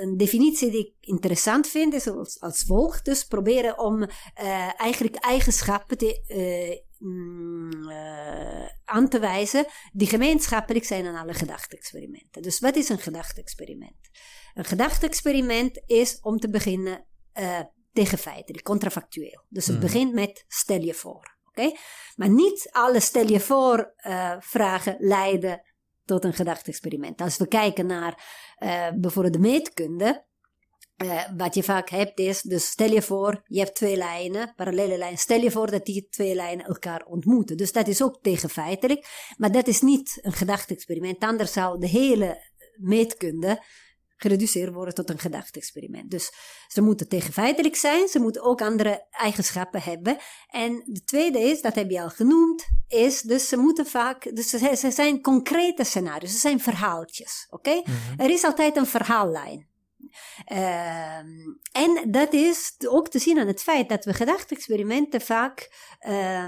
een 0.00 0.16
definitie 0.16 0.70
die 0.70 0.86
ik 0.86 1.08
interessant 1.08 1.66
vind 1.66 1.94
is 1.94 2.08
als, 2.08 2.40
als 2.40 2.64
volgt. 2.66 3.04
Dus 3.04 3.24
proberen 3.24 3.78
om 3.78 4.02
uh, 4.02 4.80
eigenlijk 4.80 5.16
eigenschappen 5.16 5.98
te, 5.98 6.22
uh, 6.28 6.70
uh, 7.88 8.68
aan 8.84 9.08
te 9.08 9.18
wijzen 9.18 9.66
die 9.92 10.08
gemeenschappelijk 10.08 10.84
zijn 10.84 11.06
aan 11.06 11.22
alle 11.22 11.34
gedachte-experimenten. 11.34 12.42
Dus 12.42 12.58
wat 12.58 12.76
is 12.76 12.88
een 12.88 12.98
gedachte-experiment? 12.98 14.10
Een 14.54 14.64
gedachte-experiment 14.64 15.82
is 15.86 16.18
om 16.20 16.38
te 16.38 16.50
beginnen 16.50 17.06
tegen 17.92 18.18
feiten, 18.18 18.62
contrafactueel. 18.62 19.44
Dus 19.48 19.66
het 19.66 19.74
mm. 19.74 19.82
begint 19.82 20.14
met 20.14 20.44
stel 20.48 20.80
je 20.80 20.94
voor. 20.94 21.36
Oké? 21.48 21.72
Maar 22.16 22.30
niet 22.30 22.68
alle 22.70 23.00
stel 23.00 23.28
je 23.28 23.40
voor 23.40 23.94
vragen 24.38 24.96
leiden 24.98 25.62
tot 26.08 26.24
een 26.24 26.32
gedachte-experiment. 26.32 27.20
Als 27.20 27.36
we 27.36 27.48
kijken 27.48 27.86
naar 27.86 28.24
uh, 28.58 28.86
bijvoorbeeld 28.94 29.34
de 29.34 29.40
meetkunde, 29.40 30.26
uh, 31.04 31.22
wat 31.36 31.54
je 31.54 31.62
vaak 31.62 31.90
hebt 31.90 32.18
is, 32.18 32.42
dus 32.42 32.66
stel 32.66 32.90
je 32.90 33.02
voor, 33.02 33.42
je 33.44 33.58
hebt 33.58 33.74
twee 33.74 33.96
lijnen, 33.96 34.52
parallele 34.56 34.98
lijnen. 34.98 35.18
Stel 35.18 35.40
je 35.40 35.50
voor 35.50 35.70
dat 35.70 35.84
die 35.84 36.06
twee 36.10 36.34
lijnen 36.34 36.66
elkaar 36.66 37.04
ontmoeten. 37.04 37.56
Dus 37.56 37.72
dat 37.72 37.88
is 37.88 38.02
ook 38.02 38.18
tegenfeitelijk, 38.22 39.06
maar 39.36 39.52
dat 39.52 39.66
is 39.66 39.80
niet 39.80 40.18
een 40.22 40.32
gedachte-experiment. 40.32 41.24
Anders 41.24 41.52
zou 41.52 41.78
de 41.80 41.88
hele 41.88 42.42
meetkunde 42.76 43.62
gereduceerd 44.18 44.74
worden 44.74 44.94
tot 44.94 45.10
een 45.10 45.18
gedachte-experiment. 45.18 46.10
Dus 46.10 46.32
ze 46.68 46.80
moeten 46.80 47.08
tegenfeitelijk 47.08 47.76
zijn, 47.76 48.08
ze 48.08 48.18
moeten 48.18 48.42
ook 48.42 48.62
andere 48.62 49.06
eigenschappen 49.10 49.82
hebben. 49.82 50.16
En 50.50 50.82
de 50.86 51.04
tweede 51.04 51.38
is, 51.38 51.60
dat 51.60 51.74
heb 51.74 51.90
je 51.90 52.02
al 52.02 52.10
genoemd, 52.10 52.66
is 52.88 53.20
dus 53.20 53.48
ze 53.48 53.56
moeten 53.56 53.86
vaak, 53.86 54.36
dus 54.36 54.48
ze, 54.48 54.76
ze 54.76 54.90
zijn 54.90 55.22
concrete 55.22 55.84
scenario's, 55.84 56.32
ze 56.32 56.38
zijn 56.38 56.60
verhaaltjes, 56.60 57.46
oké? 57.50 57.70
Okay? 57.70 57.82
Mm 57.86 57.94
-hmm. 57.94 58.18
Er 58.18 58.30
is 58.30 58.44
altijd 58.44 58.76
een 58.76 58.86
verhaallijn. 58.86 59.66
Uh, 60.52 61.16
en 61.72 62.04
dat 62.06 62.32
is 62.32 62.74
ook 62.86 63.08
te 63.08 63.18
zien 63.18 63.38
aan 63.38 63.46
het 63.46 63.62
feit 63.62 63.88
dat 63.88 64.04
we 64.04 64.14
gedachte-experimenten 64.14 65.20
vaak 65.20 65.70
uh, 66.08 66.46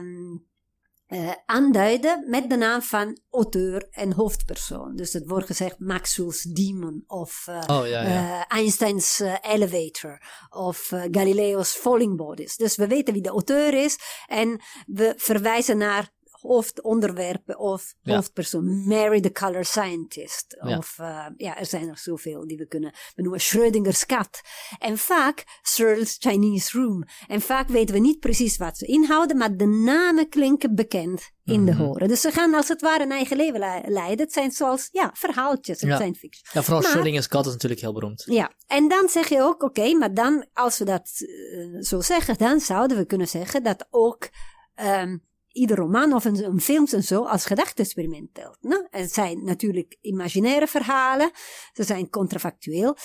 uh, 1.10 1.32
aanduiden 1.46 2.24
met 2.28 2.50
de 2.50 2.56
naam 2.56 2.82
van 2.82 3.18
auteur 3.30 3.88
en 3.90 4.12
hoofdpersoon. 4.12 4.96
Dus 4.96 5.12
het 5.12 5.28
wordt 5.28 5.46
gezegd 5.46 5.78
Maxwell's 5.78 6.42
Demon 6.42 7.04
of 7.06 7.46
uh, 7.48 7.60
oh, 7.66 7.86
ja, 7.86 8.02
ja. 8.02 8.38
Uh, 8.38 8.44
Einstein's 8.48 9.22
Elevator 9.40 10.22
of 10.50 10.92
Galileo's 11.10 11.70
Falling 11.70 12.16
Bodies. 12.16 12.56
Dus 12.56 12.76
we 12.76 12.86
weten 12.86 13.12
wie 13.12 13.22
de 13.22 13.28
auteur 13.28 13.74
is 13.74 13.98
en 14.26 14.60
we 14.86 15.14
verwijzen 15.16 15.78
naar 15.78 16.10
hoofdonderwerpen 16.40 17.58
of 17.58 17.94
Ja. 18.02 18.14
hoofdpersoon. 18.14 18.86
Mary 18.86 19.20
the 19.20 19.32
Color 19.32 19.64
Scientist. 19.64 20.56
Ja. 20.62 20.76
Of 20.78 20.94
eh, 20.98 21.26
ja, 21.36 21.58
er 21.58 21.66
zijn 21.66 21.88
er 21.88 21.98
zoveel 21.98 22.46
die 22.46 22.56
we 22.56 22.66
kunnen 22.66 22.92
benoemen. 23.14 23.40
Schrödinger's 23.40 24.06
kat. 24.06 24.40
En 24.78 24.98
vaak 24.98 25.44
Searle's 25.62 26.16
Chinese 26.18 26.78
Room. 26.78 27.04
En 27.26 27.40
vaak 27.40 27.68
weten 27.68 27.94
we 27.94 28.00
niet 28.00 28.18
precies 28.20 28.56
wat 28.56 28.78
ze 28.78 28.86
inhouden, 28.86 29.36
maar 29.36 29.56
de 29.56 29.66
namen 29.66 30.28
klinken 30.28 30.74
bekend 30.74 31.30
in 31.44 31.64
de 31.64 31.72
Mhm. 31.72 31.80
horen. 31.82 32.08
Dus 32.08 32.20
ze 32.20 32.30
gaan 32.30 32.54
als 32.54 32.68
het 32.68 32.80
ware 32.80 33.02
een 33.02 33.10
eigen 33.12 33.36
leven 33.36 33.58
le- 33.60 33.82
leiden. 33.86 34.18
Het 34.24 34.32
zijn 34.32 34.50
zoals, 34.50 34.88
ja, 34.92 35.10
verhaaltjes. 35.14 35.80
Het 35.80 35.90
Ja. 35.90 35.96
zijn 35.96 36.14
fictie. 36.14 36.46
Ja, 36.52 36.62
vooral 36.62 36.82
Maar- 36.82 36.90
Schrödinger's 36.90 37.28
kat 37.28 37.46
is 37.46 37.52
natuurlijk 37.52 37.80
heel 37.80 37.92
beroemd. 37.92 38.22
Ja, 38.26 38.52
en 38.66 38.88
dan 38.88 39.08
zeg 39.08 39.28
je 39.28 39.42
ook, 39.42 39.62
oké, 39.62 39.92
maar 39.94 40.14
dan, 40.14 40.46
als 40.52 40.78
we 40.78 40.84
dat 40.84 41.10
eh, 41.16 41.80
zo 41.82 42.00
zeggen, 42.00 42.36
dan 42.38 42.60
zouden 42.60 42.96
we 42.96 43.04
kunnen 43.04 43.28
zeggen 43.28 43.62
dat 43.62 43.86
ook 43.90 44.28
ehm, 44.74 45.18
ieder 45.52 45.76
roman 45.76 46.12
of 46.12 46.24
een, 46.24 46.60
film 46.60 46.86
en 46.90 47.02
zo 47.02 47.24
als 47.24 47.44
gedachte-experiment 47.44 48.34
telt. 48.34 48.58
Het 48.90 49.12
zijn 49.12 49.44
natuurlijk 49.44 49.96
imaginaire 50.00 50.66
verhalen, 50.66 51.30
ze 51.72 51.82
zijn 51.82 52.10
contrafactueel. 52.10 52.96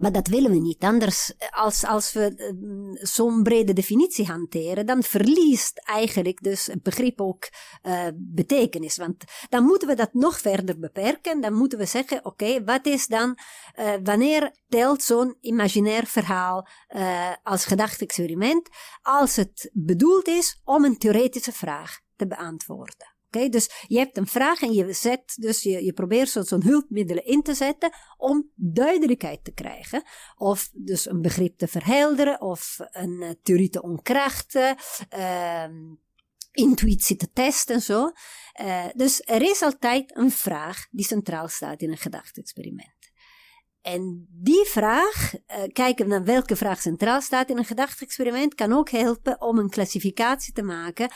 Maar 0.00 0.12
dat 0.12 0.26
willen 0.28 0.50
we 0.50 0.58
niet. 0.58 0.82
Anders, 0.82 1.32
als, 1.50 1.84
als 1.84 2.12
we 2.12 2.34
eh, 2.34 2.52
zo'n 3.06 3.42
brede 3.42 3.72
definitie 3.72 4.26
hanteren, 4.26 4.86
dan 4.86 5.02
verliest 5.02 5.78
eigenlijk 5.78 6.42
dus 6.42 6.66
het 6.66 6.82
begrip 6.82 7.20
ook 7.20 7.48
eh, 7.82 8.06
betekenis. 8.14 8.96
Want 8.96 9.24
dan 9.48 9.64
moeten 9.64 9.88
we 9.88 9.94
dat 9.94 10.12
nog 10.12 10.40
verder 10.40 10.78
beperken. 10.78 11.40
Dan 11.40 11.52
moeten 11.52 11.78
we 11.78 11.84
zeggen, 11.84 12.24
oké, 12.24 12.64
wat 12.64 12.86
is 12.86 13.06
dan, 13.06 13.38
eh, 13.74 13.92
wanneer 14.02 14.54
telt 14.68 15.02
zo'n 15.02 15.36
imaginair 15.40 16.06
verhaal 16.06 16.68
eh, 16.88 17.32
als 17.42 17.64
gedachte-experiment? 17.64 18.68
Als 19.02 19.36
het 19.36 19.70
bedoeld 19.72 20.28
is 20.28 20.60
om 20.64 20.84
een 20.84 20.98
theoretische 20.98 21.52
vraag 21.52 22.00
te 22.16 22.26
beantwoorden. 22.26 23.09
Oké, 23.32 23.48
dus 23.48 23.84
je 23.86 23.98
hebt 23.98 24.16
een 24.16 24.26
vraag 24.26 24.62
en 24.62 24.72
je 24.72 24.92
zet, 24.92 25.34
dus 25.36 25.62
je, 25.62 25.92
probeert 25.92 26.28
zo- 26.28 26.42
zo'n 26.42 26.62
hulpmiddelen 26.64 27.24
in 27.24 27.42
te 27.42 27.54
zetten 27.54 27.92
om 28.16 28.50
duidelijkheid 28.54 29.44
te 29.44 29.52
krijgen. 29.52 30.02
Of 30.36 30.70
dus 30.72 31.06
een 31.10 31.20
begrip 31.20 31.58
te 31.58 31.68
verhelderen, 31.68 32.40
of 32.40 32.76
een 32.78 33.22
eh, 33.22 33.30
theorie 33.42 33.68
te 33.68 33.82
ontkrachten, 33.82 34.76
ehm, 35.08 35.74
intuïtie 36.52 37.16
te 37.16 37.32
testen 37.32 37.74
en 37.74 37.82
zo. 37.82 38.10
Eh, 38.52 38.86
dus 38.94 39.22
er 39.24 39.42
is 39.42 39.62
altijd 39.62 40.16
een 40.16 40.30
vraag 40.30 40.86
die 40.90 41.04
centraal 41.04 41.48
staat 41.48 41.82
in 41.82 41.90
een 41.90 41.96
gedachte-experiment. 41.98 42.98
En 43.82 44.26
die 44.30 44.64
vraag, 44.64 45.34
eh, 45.46 45.62
kijken 45.72 46.08
naar 46.08 46.24
welke 46.24 46.56
vraag 46.56 46.80
centraal 46.80 47.20
staat 47.20 47.50
in 47.50 47.58
een 47.58 47.64
gedachte-experiment, 47.64 48.54
kan 48.54 48.72
ook 48.72 48.90
helpen 48.90 49.40
om 49.40 49.58
een 49.58 49.70
klassificatie 49.70 50.52
te 50.52 50.62
maken. 50.62 51.10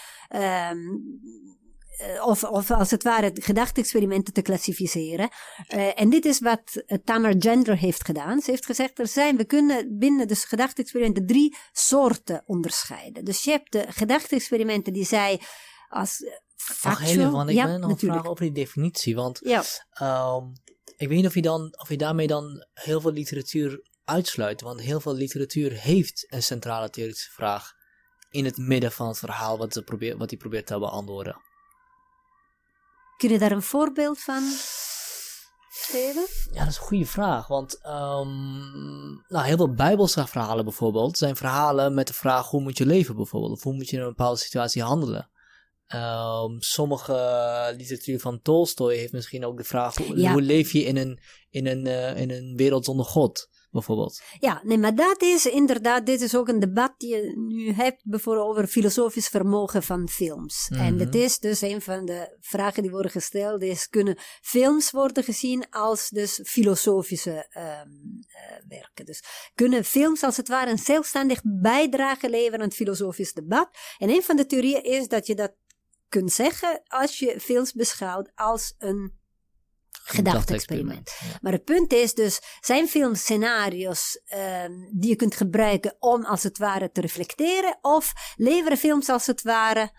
Eh, 1.97 2.27
of, 2.27 2.45
of 2.45 2.71
als 2.71 2.91
het 2.91 3.03
ware 3.03 3.31
gedachte-experimenten 3.35 4.35
te 4.35 4.43
klassificeren. 4.43 5.29
Eh, 5.67 6.01
en 6.01 6.11
dit 6.11 6.25
is 6.25 6.41
wat 6.41 6.83
eh, 6.87 6.99
Tamar 7.05 7.35
Gender 7.39 7.77
heeft 7.77 8.05
gedaan. 8.05 8.41
Ze 8.41 8.51
heeft 8.51 8.67
gezegd, 8.67 8.99
er 8.99 9.07
zijn, 9.07 9.37
we 9.37 9.45
kunnen 9.45 9.99
binnen 9.99 10.29
dus 10.29 10.45
gedachte-experimenten 10.45 11.27
drie 11.27 11.57
soorten 11.73 12.43
onderscheiden. 12.47 13.25
Dus 13.25 13.45
je 13.45 13.51
hebt 13.51 13.73
de 13.73 13.87
gedachte-experimenten 13.89 14.93
die 14.93 15.05
zij 15.05 15.41
als 15.89 16.25
factual... 16.57 17.31
want 17.31 17.49
ik 17.49 17.55
ja, 17.55 17.67
ben 17.67 17.81
nog 17.81 17.91
een 17.91 17.99
vraag 17.99 18.27
over 18.27 18.45
die 18.45 18.55
definitie. 18.55 19.15
Want 19.15 19.41
Ja, 19.43 19.63
ehm, 19.91 20.45
ik 20.97 21.09
weet 21.09 21.17
niet 21.17 21.27
of 21.27 21.35
je, 21.35 21.43
dan, 21.43 21.79
of 21.81 21.89
je 21.89 21.97
daarmee 21.97 22.27
dan 22.27 22.67
heel 22.73 23.01
veel 23.01 23.13
literatuur 23.13 23.83
uitsluit. 24.05 24.61
Want 24.61 24.81
heel 24.81 25.01
veel 25.01 25.15
literatuur 25.15 25.73
heeft 25.73 26.27
een 26.29 26.43
centrale 26.43 26.91
theoretische 26.91 27.31
vraag 27.31 27.73
in 28.31 28.45
het 28.45 28.57
midden 28.57 28.93
van 28.93 29.09
het 29.09 29.19
verhaal 29.19 29.59
wat, 29.59 29.73
ze 29.73 29.83
probeert, 29.83 30.19
wat 30.19 30.31
hij 30.31 30.39
probeert 30.39 30.67
te 30.67 30.79
beantwoorden. 30.79 31.37
Kun 33.17 33.29
je 33.31 33.39
daar 33.39 33.53
een 33.53 33.63
voorbeeld 33.63 34.19
van 34.19 34.43
geven? 35.69 36.27
Ja, 36.53 36.59
dat 36.59 36.69
is 36.69 36.77
een 36.77 36.83
goede 36.83 37.07
vraag. 37.07 37.47
Want 37.47 37.79
ehm, 37.83 39.11
nou, 39.29 39.45
heel 39.45 39.57
veel 39.57 39.75
bijbelse 39.75 40.27
verhalen 40.27 40.65
bijvoorbeeld 40.65 41.19
zijn 41.19 41.37
verhalen 41.37 41.95
met 41.95 42.07
de 42.07 42.15
vraag 42.15 42.51
hoe 42.51 42.61
moet 42.61 42.79
je 42.79 42.87
leven 42.87 43.17
bijvoorbeeld. 43.17 43.53
Of 43.53 43.63
hoe 43.63 43.75
moet 43.75 43.89
je 43.89 43.97
in 43.97 44.03
een 44.03 44.09
bepaalde 44.09 44.39
situatie 44.39 44.83
handelen. 44.83 45.31
Ehm, 45.87 46.59
sommige 46.59 47.75
literatuur 47.77 48.21
van 48.21 48.43
Tolstoy 48.43 48.97
heeft 48.97 49.13
misschien 49.13 49.45
ook 49.45 49.57
de 49.57 49.65
vraag 49.65 49.97
hoe, 49.97 50.17
Ja. 50.19 50.33
hoe 50.33 50.43
leef 50.43 50.73
je 50.73 50.85
in 50.85 50.97
een, 50.97 51.21
in, 51.51 51.67
een, 51.67 51.87
eh, 51.87 52.21
in 52.21 52.31
een 52.31 52.57
wereld 52.57 52.85
zonder 52.85 53.07
God 53.07 53.49
bijvoorbeeld. 53.75 54.23
Ja, 54.39 54.61
nee, 54.65 54.79
maar 54.79 54.95
dat 54.95 55.23
is 55.23 55.47
inderdaad, 55.47 56.07
dit 56.07 56.21
is 56.21 56.37
ook 56.37 56.49
een 56.49 56.61
debat 56.61 56.95
die 56.99 57.17
je 57.17 57.33
nu 57.37 57.73
hebt 57.73 58.03
bijvoorbeeld 58.05 58.47
over 58.49 58.67
filosofisch 58.67 59.29
vermogen 59.29 59.83
van 59.83 60.09
films. 60.09 60.69
En 60.71 60.95
Mhm. 60.95 61.05
het 61.05 61.15
is 61.15 61.39
dus 61.39 61.61
een 61.61 61.83
van 61.83 62.05
de 62.05 62.37
vragen 62.41 62.83
die 62.83 62.91
worden 62.91 63.11
gesteld, 63.11 63.63
is 63.63 63.89
kunnen 63.89 64.19
films 64.43 64.91
worden 64.91 65.25
gezien 65.25 65.71
als 65.71 66.09
dus 66.09 66.41
filosofische 66.45 67.47
ehm, 67.51 67.89
eh, 68.27 68.57
werken. 68.69 69.05
Dus 69.05 69.23
kunnen 69.55 69.85
films 69.85 70.23
als 70.23 70.37
het 70.37 70.49
ware 70.49 70.71
een 70.71 70.79
zelfstandig 70.79 71.41
bijdrage 71.45 72.31
leveren 72.31 72.59
aan 72.61 72.67
het 72.67 72.75
filosofisch 72.75 73.33
debat. 73.33 73.69
En 73.99 74.09
een 74.11 74.23
van 74.23 74.37
de 74.37 74.47
theorieën 74.47 74.83
is 74.85 75.09
dat 75.09 75.27
je 75.27 75.35
dat 75.35 75.53
kunt 76.09 76.33
zeggen 76.33 76.83
als 76.87 77.19
je 77.19 77.41
films 77.41 77.73
beschouwt 77.73 78.31
als 78.35 78.75
een 78.79 79.23
gedachte-experiment. 80.05 81.13
Ja. 81.21 81.39
Maar 81.41 81.53
het 81.53 81.65
punt 81.65 81.93
is 81.93 82.15
dus, 82.15 82.41
zijn 82.61 82.89
filmscenario's 82.89 84.21
ehm 84.25 84.73
die 84.91 85.09
je 85.11 85.17
kunt 85.17 85.35
gebruiken 85.35 85.97
om 85.99 86.25
als 86.25 86.43
het 86.43 86.59
ware 86.59 86.91
te 86.93 87.01
reflecteren? 87.01 87.79
Of 87.81 88.13
leveren 88.37 88.79
films 88.79 89.09
als 89.09 89.27
het 89.27 89.43
ware 89.43 89.91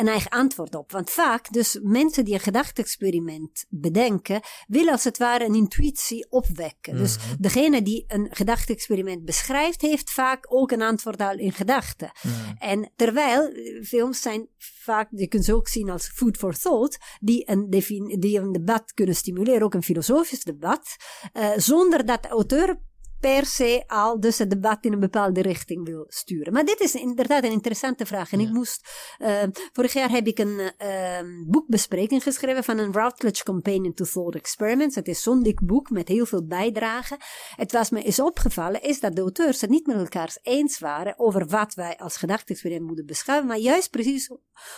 een 0.00 0.08
eigen 0.08 0.30
antwoord 0.30 0.74
op? 0.74 0.92
Want 0.92 1.10
vaak, 1.10 1.52
dus 1.52 1.78
mensen 1.82 2.24
die 2.24 2.34
een 2.34 2.40
gedachte-experiment 2.40 3.64
bedenken, 3.68 4.40
willen 4.66 4.92
als 4.92 5.04
het 5.04 5.18
ware 5.18 5.44
een 5.44 5.54
intuïtie 5.54 6.26
opwekken. 6.30 6.96
Dus 6.96 7.16
Mhm. 7.16 7.26
degene 7.38 7.82
die 7.82 8.04
een 8.08 8.28
gedachte-experiment 8.30 9.24
beschrijft, 9.24 9.80
heeft 9.80 10.10
vaak 10.10 10.46
ook 10.48 10.70
een 10.70 10.82
antwoord 10.82 11.20
al 11.20 11.38
in 11.38 11.52
gedachten. 11.52 12.10
Mhm. 12.22 12.34
En 12.58 12.92
terwijl 12.96 13.48
eh, 13.48 13.82
films 13.82 14.22
zijn 14.22 14.48
vaak, 14.58 15.08
je 15.10 15.26
kunt 15.26 15.44
ze 15.44 15.54
ook 15.54 15.68
zien 15.68 15.90
als 15.90 16.08
food 16.08 16.36
for 16.36 16.58
thought, 16.58 16.98
die 17.20 17.50
een, 17.50 17.70
die 18.18 18.38
een 18.38 18.52
debat 18.52 18.92
kunnen 18.94 19.14
stimuleren, 19.14 19.62
ook 19.62 19.74
een 19.74 19.82
filosofisch 19.82 20.44
debat, 20.44 20.96
eh, 21.32 21.50
zonder 21.56 22.06
dat 22.06 22.22
de 22.22 22.28
auteur 22.28 22.78
per 23.20 23.46
se 23.46 23.84
al 23.86 24.20
dus 24.20 24.38
het 24.38 24.50
debat 24.50 24.84
in 24.84 24.92
een 24.92 25.00
bepaalde 25.00 25.42
richting 25.42 25.84
wil 25.86 26.04
sturen. 26.08 26.52
Maar 26.52 26.64
dit 26.64 26.80
is 26.80 26.94
inderdaad 26.94 27.44
een 27.44 27.50
interessante 27.50 28.06
vraag. 28.06 28.32
En 28.32 28.40
Ja. 28.40 28.46
ik 28.46 28.52
moest, 28.52 28.88
eh, 29.18 29.42
vorig 29.72 29.92
jaar 29.92 30.10
heb 30.10 30.26
ik 30.26 30.38
een 30.38 30.58
eh, 30.78 31.18
eh, 31.18 31.26
boekbespreking 31.46 32.22
geschreven 32.22 32.64
van 32.64 32.78
een 32.78 32.92
Routledge 32.92 33.44
Companion 33.44 33.94
to 33.94 34.04
Thought 34.04 34.34
Experiments. 34.34 34.94
Het 34.94 35.08
is 35.08 35.22
zo'n 35.22 35.42
dik 35.42 35.60
boek 35.66 35.90
met 35.90 36.08
heel 36.08 36.26
veel 36.26 36.46
bijdragen. 36.46 37.16
Het 37.56 37.72
was 37.72 37.90
me 37.90 38.02
is 38.02 38.20
opgevallen 38.20 38.82
is 38.82 39.00
dat 39.00 39.14
de 39.14 39.20
auteurs 39.20 39.60
het 39.60 39.70
niet 39.70 39.86
met 39.86 39.96
elkaar 39.96 40.38
eens 40.42 40.78
waren 40.78 41.18
over 41.18 41.46
wat 41.46 41.74
wij 41.74 41.98
als 41.98 42.16
gedachte-experiment 42.16 42.86
moeten 42.86 43.06
beschouwen, 43.06 43.48
maar 43.48 43.58
juist 43.58 43.90
precies 43.90 44.30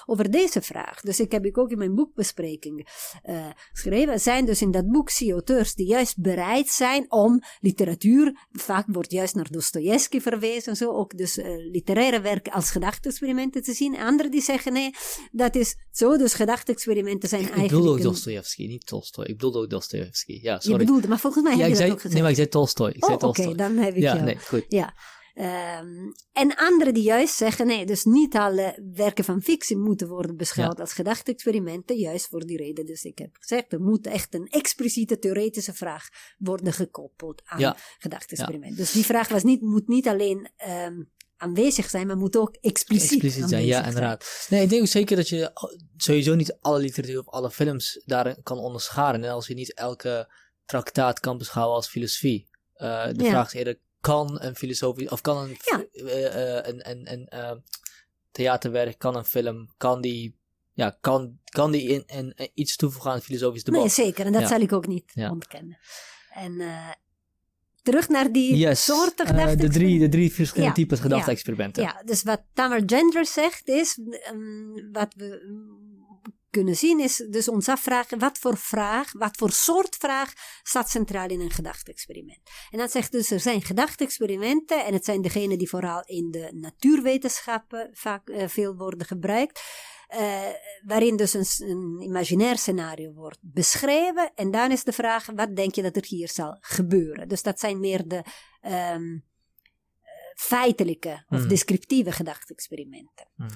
over 0.07 0.31
deze 0.31 0.63
vraag. 0.63 1.01
Dus 1.01 1.21
ik 1.21 1.33
heb 1.33 1.45
ik 1.45 1.59
ook 1.59 1.71
in 1.71 1.79
mijn 1.79 1.95
boekbespreking 1.95 2.89
eh, 3.23 3.47
geschreven. 3.73 4.13
Er 4.13 4.19
zijn 4.19 4.45
dus 4.45 4.63
in 4.63 4.71
dat 4.71 4.91
boek 4.91 5.11
zie 5.11 5.33
auteurs 5.33 5.75
die 5.75 5.87
juist 5.87 6.21
bereid 6.21 6.69
zijn 6.69 7.13
om 7.13 7.41
literatuur, 7.61 8.32
vaak 8.53 8.85
wordt 8.89 9.13
juist 9.13 9.35
naar 9.35 9.51
Dostoevsky 9.51 10.21
verwezen 10.21 10.71
en 10.71 10.77
zo, 10.77 10.93
ook 10.93 11.17
dus 11.19 11.37
eh, 11.39 11.51
literaire 11.73 12.21
werken 12.21 12.53
als 12.53 12.71
gedachte-experimenten 12.71 13.63
te 13.63 13.73
zien. 13.73 13.97
Anderen 13.99 14.31
die 14.31 14.43
zeggen 14.43 14.73
nee, 14.73 14.91
dat 15.33 15.55
is 15.55 15.77
zo, 15.91 16.17
dus 16.17 16.35
gedachte-experimenten 16.35 17.29
zijn 17.29 17.41
Ik 17.43 17.47
eigenlijk... 17.47 17.79
bedoelde 17.79 18.01
ook 18.01 18.05
een- 18.07 18.13
Dostoevsky, 18.13 18.67
niet 18.67 18.87
Tolstoy. 18.87 19.25
Ik 19.25 19.35
bedoelde 19.37 19.59
ook 19.59 19.71
Dostoevsky. 19.71 20.39
Ja, 20.43 20.55
je 20.55 20.61
sorry. 20.61 20.79
bedoelde, 20.79 21.09
maar 21.09 21.19
volgens 21.19 21.43
mij 21.45 21.53
ja, 21.53 21.59
heb 21.59 21.67
ik 21.67 21.73
je 21.73 21.77
zei, 21.79 21.89
dat 21.89 21.97
ook 21.97 22.03
gezegd. 22.03 22.15
nee, 22.15 22.23
maar 22.23 22.31
ik 22.31 22.37
zei 22.37 22.49
Tolstoy. 22.49 22.89
Ik 22.91 23.05
zei 23.05 23.17
oh, 23.17 23.23
oké, 23.29 23.43
Tolstoy. 23.43 23.57
dan 23.57 23.77
heb 23.77 23.95
ik 23.95 24.03
ja, 24.03 24.15
jou. 24.15 24.25
nee, 24.25 24.39
goed. 24.39 24.65
Ja. 24.69 24.95
Ehm, 25.35 26.11
en 26.33 26.57
anderen 26.57 26.95
die 26.95 27.03
juist 27.03 27.35
zeggen, 27.35 27.67
nee, 27.67 27.87
dus 27.87 28.05
niet 28.05 28.37
alle 28.37 28.91
werken 28.95 29.25
van 29.25 29.43
fictie 29.43 29.77
moeten 29.77 30.09
worden 30.09 30.37
beschouwd 30.37 30.81
als 30.81 30.93
gedachte-experimenten, 30.93 31.97
juist 31.97 32.29
voor 32.29 32.47
die 32.47 32.57
reden. 32.57 32.87
Dus 32.87 33.05
ik 33.05 33.19
heb 33.19 33.37
gezegd, 33.41 33.73
er 33.73 33.81
moet 33.81 34.07
echt 34.07 34.35
een 34.35 34.47
expliciete 34.47 35.19
theoretische 35.19 35.75
vraag 35.75 36.09
worden 36.39 36.73
gekoppeld 36.73 37.43
aan 37.45 37.61
Ja. 37.61 37.77
gedachte-experiment. 37.99 38.77
Dus 38.77 38.93
die 38.93 39.05
vraag 39.05 39.29
was 39.29 39.43
niet, 39.43 39.61
moet 39.61 39.89
niet 39.89 40.09
alleen 40.09 40.51
ehm, 40.57 41.03
aanwezig 41.37 41.91
zijn, 41.91 42.07
maar 42.07 42.17
moet 42.17 42.37
ook 42.37 42.57
expliciet, 42.61 43.11
Expliciet 43.11 43.49
zijn, 43.49 43.65
ja, 43.65 43.87
inderdaad. 43.87 44.47
Nee, 44.51 44.63
ik 44.63 44.69
denk 44.69 44.83
ook 44.83 44.89
zeker 44.89 45.17
dat 45.17 45.29
je 45.29 45.51
sowieso 45.97 46.35
niet 46.35 46.57
alle 46.61 46.79
literatuur 46.79 47.19
of 47.19 47.29
alle 47.29 47.51
films 47.51 48.03
daarin 48.05 48.37
kan 48.43 48.59
onderscharen. 48.59 49.25
En 49.25 49.31
als 49.31 49.47
je 49.47 49.55
niet 49.55 49.75
elke 49.75 50.33
traktaat 50.65 51.21
kan 51.21 51.39
beschouwen 51.39 51.77
als 51.77 51.89
filosofie. 51.89 52.51
Eh, 52.73 53.07
de 53.13 53.25
vraag 53.25 53.47
is 53.47 53.53
eerder, 53.59 53.79
kan 54.03 54.43
een 54.43 54.55
filosofie, 54.57 55.11
of 55.11 55.21
kan 55.21 55.37
een, 55.37 55.57
Ja. 55.65 55.85
eh, 55.93 56.57
eh, 56.59 56.67
een, 56.67 56.91
een, 56.91 57.13
een 57.13 57.27
eh, 57.29 57.53
theaterwerk, 58.31 58.99
kan 58.99 59.17
een 59.17 59.25
film, 59.25 59.69
kan 59.77 60.01
die, 60.01 60.37
ja, 60.73 60.97
kan, 61.01 61.39
kan 61.45 61.71
die 61.71 61.89
in, 61.89 62.03
in, 62.07 62.33
in 62.37 62.51
iets 62.55 62.77
toevoegen 62.77 63.11
aan 63.11 63.17
het 63.17 63.25
filosofisch 63.27 63.65
debat? 63.65 63.81
Nee, 63.81 63.89
zeker. 63.91 64.27
En 64.27 64.33
dat 64.33 64.41
Ja. 64.43 64.49
zal 64.49 64.61
ik 64.61 64.73
ook 64.73 64.87
niet 64.87 65.11
Ja. 65.15 65.31
ontkennen. 65.31 65.79
En, 66.31 66.61
terug 67.83 68.09
naar 68.09 68.33
die 68.33 68.57
Yes. 68.57 68.85
soorten 68.85 69.57
de, 69.59 69.69
drie, 69.69 69.99
de 69.99 70.09
drie 70.09 70.33
verschillende 70.33 70.69
Ja, 70.69 70.75
types 70.85 71.01
gedachte-experimenten. 71.01 71.83
Ja, 71.83 72.03
dus 72.05 72.23
wat 72.23 72.43
Tamar 72.53 72.83
Gender 72.87 73.27
zegt 73.27 73.69
is, 73.69 73.99
ehm, 74.11 74.91
wat 74.93 75.15
we 75.17 75.45
mm, 75.49 75.92
kunnen 76.53 76.77
zien 76.77 77.01
is 77.01 77.17
dus 77.17 77.49
ons 77.49 77.69
afvragen, 77.69 78.19
wat 78.19 78.39
voor 78.39 78.57
vraag, 78.57 79.13
wat 79.13 79.37
voor 79.37 79.51
soort 79.51 79.97
vraag 79.97 80.33
staat 80.63 80.91
centraal 80.91 81.29
in 81.29 81.41
een 81.41 81.51
gedachte-experiment. 81.51 82.41
En 82.71 82.79
dat 82.79 82.91
zegt 82.91 83.13
dus, 83.13 83.31
er 83.31 83.41
zijn 83.41 83.63
gedachte-experimenten 83.63 84.85
en 84.85 84.93
het 84.93 85.05
zijn 85.05 85.23
degenen 85.23 85.59
die 85.59 85.69
vooral 85.69 86.03
in 86.05 86.31
de 86.31 86.51
natuurwetenschappen 86.55 87.91
vaak 87.93 88.29
eh, 88.29 88.49
veel 88.49 88.77
worden 88.77 89.07
gebruikt. 89.07 89.61
eh, 90.07 90.41
waarin 90.87 91.17
dus 91.17 91.35
een 91.35 92.01
imaginair 92.01 92.59
scenario 92.59 93.13
wordt 93.13 93.39
beschreven. 93.41 94.33
En 94.35 94.51
dan 94.51 94.71
is 94.71 94.85
de 94.85 94.93
vraag, 94.93 95.27
wat 95.35 95.57
denk 95.57 95.75
je 95.75 95.83
dat 95.83 95.97
er 95.97 96.07
hier 96.07 96.29
zal 96.29 96.57
gebeuren? 96.61 97.29
Dus 97.29 97.43
dat 97.43 97.61
zijn 97.61 97.81
meer 97.81 98.09
de 98.09 98.23
ehm, 98.61 99.19
feitelijke 100.43 101.25
of 101.29 101.39
Mhm. 101.39 101.49
descriptieve 101.49 102.13
gedachte-experimenten. 102.13 103.29
Mhm. 103.37 103.51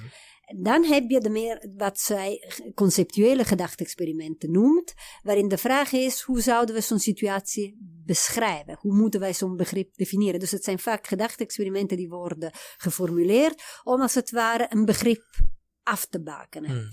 En 0.46 0.62
Dan 0.62 0.84
heb 0.84 1.10
je 1.10 1.20
de 1.20 1.28
meer 1.28 1.68
wat 1.76 1.98
zij 2.00 2.52
conceptuele 2.74 3.44
gedachte-experimenten 3.44 4.50
noemt, 4.50 4.94
waarin 5.22 5.48
de 5.48 5.58
vraag 5.58 5.92
is, 5.92 6.20
hoe 6.20 6.40
zouden 6.40 6.74
we 6.74 6.80
zo'n 6.80 6.98
situatie 6.98 7.76
beschrijven? 8.04 8.76
Hoe 8.80 8.94
moeten 8.94 9.20
wij 9.20 9.34
zo'n 9.34 9.56
begrip 9.56 9.94
definiëren? 9.96 10.40
Dus 10.40 10.50
het 10.50 10.64
zijn 10.64 10.78
vaak 10.78 11.06
gedachte-experimenten 11.06 11.96
die 11.96 12.08
worden 12.08 12.50
geformuleerd 12.76 13.62
om 13.84 14.00
als 14.00 14.14
het 14.14 14.30
ware 14.30 14.66
een 14.68 14.84
begrip 14.84 15.24
af 15.82 16.06
te 16.06 16.22
bakenen. 16.22 16.70
Mhm. 16.76 16.86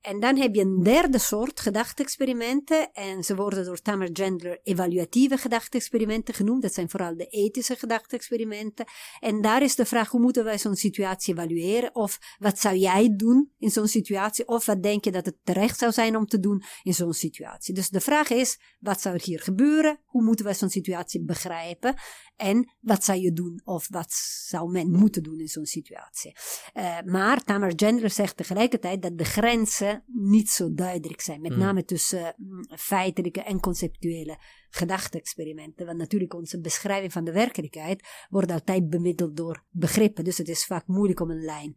En 0.00 0.20
dan 0.20 0.36
heb 0.36 0.54
je 0.54 0.60
een 0.60 0.82
derde 0.82 1.18
soort 1.18 1.60
gedachte-experimenten. 1.60 2.92
En 2.92 3.24
ze 3.24 3.36
worden 3.36 3.64
door 3.64 3.80
Tamer 3.80 4.08
Gendler 4.12 4.60
evaluatieve 4.62 5.36
gedachte-experimenten 5.36 6.34
genoemd. 6.34 6.62
Dat 6.62 6.74
zijn 6.74 6.90
vooral 6.90 7.16
de 7.16 7.26
ethische 7.26 7.76
gedachte-experimenten. 7.76 8.86
En 9.18 9.40
daar 9.40 9.62
is 9.62 9.74
de 9.74 9.84
vraag, 9.84 10.10
hoe 10.10 10.20
moeten 10.20 10.44
wij 10.44 10.58
zo'n 10.58 10.76
situatie 10.76 11.34
evalueren? 11.34 11.94
Of 11.94 12.18
wat 12.38 12.58
zou 12.58 12.76
jij 12.76 13.14
doen 13.16 13.52
in 13.58 13.70
zo'n 13.70 13.88
situatie? 13.88 14.48
Of 14.48 14.66
wat 14.66 14.82
denk 14.82 15.04
je 15.04 15.10
dat 15.10 15.26
het 15.26 15.36
terecht 15.44 15.78
zou 15.78 15.92
zijn 15.92 16.16
om 16.16 16.26
te 16.26 16.40
doen 16.40 16.62
in 16.82 16.94
zo'n 16.94 17.12
situatie? 17.12 17.74
Dus 17.74 17.88
de 17.88 18.00
vraag 18.00 18.30
is, 18.30 18.60
wat 18.78 19.00
zou 19.00 19.14
er 19.14 19.22
hier 19.24 19.40
gebeuren? 19.40 20.00
Hoe 20.04 20.22
moeten 20.22 20.44
wij 20.44 20.54
zo'n 20.54 20.70
situatie 20.70 21.24
begrijpen? 21.24 21.94
En 22.40 22.70
wat 22.80 23.04
zou 23.04 23.20
je 23.20 23.32
doen? 23.32 23.60
Of 23.64 23.88
wat 23.90 24.12
zou 24.48 24.70
men 24.70 24.90
moeten 24.90 25.22
doen 25.22 25.38
in 25.38 25.48
zo'n 25.48 25.66
situatie? 25.66 26.36
Eh, 26.72 26.98
maar 27.04 27.44
Tamer 27.44 27.72
Gendler 27.76 28.10
zegt 28.10 28.36
tegelijkertijd 28.36 29.02
dat 29.02 29.18
de 29.18 29.24
grenzen 29.24 30.02
niet 30.06 30.50
zo 30.50 30.74
duidelijk 30.74 31.20
zijn. 31.20 31.40
Met 31.40 31.52
Mm. 31.52 31.58
name 31.58 31.84
tussen 31.84 32.34
mm, 32.36 32.64
feitelijke 32.78 33.42
en 33.42 33.60
conceptuele 33.60 34.38
gedachte-experimenten. 34.70 35.86
Want 35.86 35.98
natuurlijk 35.98 36.34
onze 36.34 36.60
beschrijving 36.60 37.12
van 37.12 37.24
de 37.24 37.32
werkelijkheid 37.32 38.08
wordt 38.28 38.50
altijd 38.50 38.90
bemiddeld 38.90 39.36
door 39.36 39.64
begrippen. 39.70 40.24
Dus 40.24 40.38
het 40.38 40.48
is 40.48 40.64
vaak 40.64 40.86
moeilijk 40.86 41.20
om 41.20 41.30
een 41.30 41.44
lijn 41.44 41.76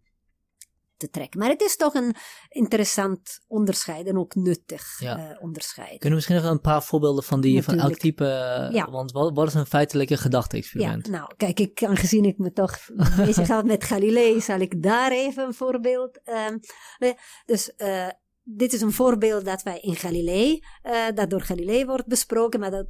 te 1.04 1.10
trekken. 1.10 1.40
Maar 1.40 1.50
het 1.50 1.62
is 1.62 1.76
toch 1.76 1.94
een 1.94 2.16
interessant 2.50 3.40
onderscheid 3.48 4.08
en 4.08 4.18
ook 4.18 4.36
nuttig 4.36 5.00
Ja. 5.00 5.18
eh, 5.18 5.42
onderscheid. 5.44 5.90
Kunnen 5.90 6.10
we 6.10 6.16
misschien 6.16 6.36
nog 6.36 6.46
een 6.46 6.62
paar 6.62 6.84
voorbeelden 6.84 7.24
van 7.24 7.42
die 7.42 7.64
van 7.64 7.80
elk 7.80 7.96
type? 7.98 8.26
eh, 8.26 8.74
Ja. 8.74 8.90
Want 8.92 9.12
wat, 9.12 9.32
wat 9.36 9.48
is 9.48 9.54
een 9.54 9.66
feitelijke 9.66 10.14
Ja, 10.14 10.20
gedachte-experiment? 10.20 11.08
nou, 11.08 11.34
kijk, 11.38 11.60
ik, 11.60 11.84
aangezien 11.84 12.26
ik 12.26 12.38
me 12.38 12.52
toch 12.52 12.78
bezig 13.16 13.64
met 13.64 13.84
Galilei, 13.84 14.42
zal 14.42 14.60
ik 14.60 14.84
daar 14.84 15.12
even 15.12 15.46
een 15.46 15.54
voorbeeld. 15.54 16.20
ehm, 16.24 16.58
eh, 16.98 17.10
dus 17.46 17.72
dit 18.44 18.74
is 18.74 18.82
een 18.82 18.92
voorbeeld 18.92 19.46
dat 19.46 19.64
wij 19.64 19.80
in 19.80 19.96
Galilei, 19.96 20.64
dat 21.16 21.30
door 21.30 21.42
Galilei 21.42 21.86
wordt 21.86 22.08
besproken, 22.08 22.60
maar 22.60 22.72
dat 22.72 22.88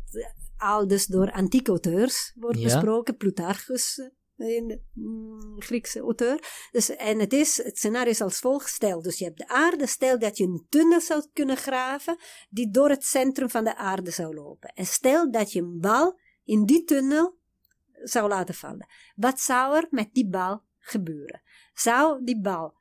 al 0.58 0.88
dus 0.88 1.06
door 1.06 1.32
antieke 1.32 1.70
auteurs 1.70 2.32
wordt 2.36 2.58
Ja. 2.58 2.64
besproken, 2.64 3.18
Plutarchus. 3.18 4.00
Een 4.44 4.82
mm, 4.94 5.62
Griekse 5.62 6.00
auteur. 6.00 6.68
Dus, 6.72 6.90
en 6.90 7.20
het, 7.20 7.34
is, 7.34 7.64
het 7.64 7.78
scenario 7.78 8.10
is 8.10 8.22
als 8.22 8.40
volgt. 8.40 8.70
Stel, 8.70 9.02
dus 9.02 9.18
je 9.18 9.26
hebt 9.26 9.38
de 9.38 9.48
aarde. 9.48 9.88
Stel 9.88 10.20
dat 10.20 10.38
je 10.38 10.44
een 10.44 10.66
tunnel 10.70 11.02
zou 11.02 11.26
kunnen 11.34 11.58
graven 11.58 12.18
die 12.50 12.72
door 12.72 12.90
het 12.90 13.06
centrum 13.06 13.50
van 13.50 13.64
de 13.64 13.76
aarde 13.76 14.12
zou 14.12 14.36
lopen. 14.36 14.70
En 14.74 14.86
stel 14.86 15.32
dat 15.32 15.52
je 15.52 15.62
een 15.62 15.80
bal 15.80 16.20
in 16.44 16.66
die 16.66 16.84
tunnel 16.84 17.38
zou 18.04 18.28
laten 18.28 18.56
vallen. 18.56 18.88
Wat 19.16 19.40
zou 19.40 19.76
er 19.76 19.88
met 19.90 20.10
die 20.14 20.30
bal 20.30 20.62
gebeuren? 20.80 21.42
Zou 21.74 22.24
die 22.24 22.42
bal 22.42 22.74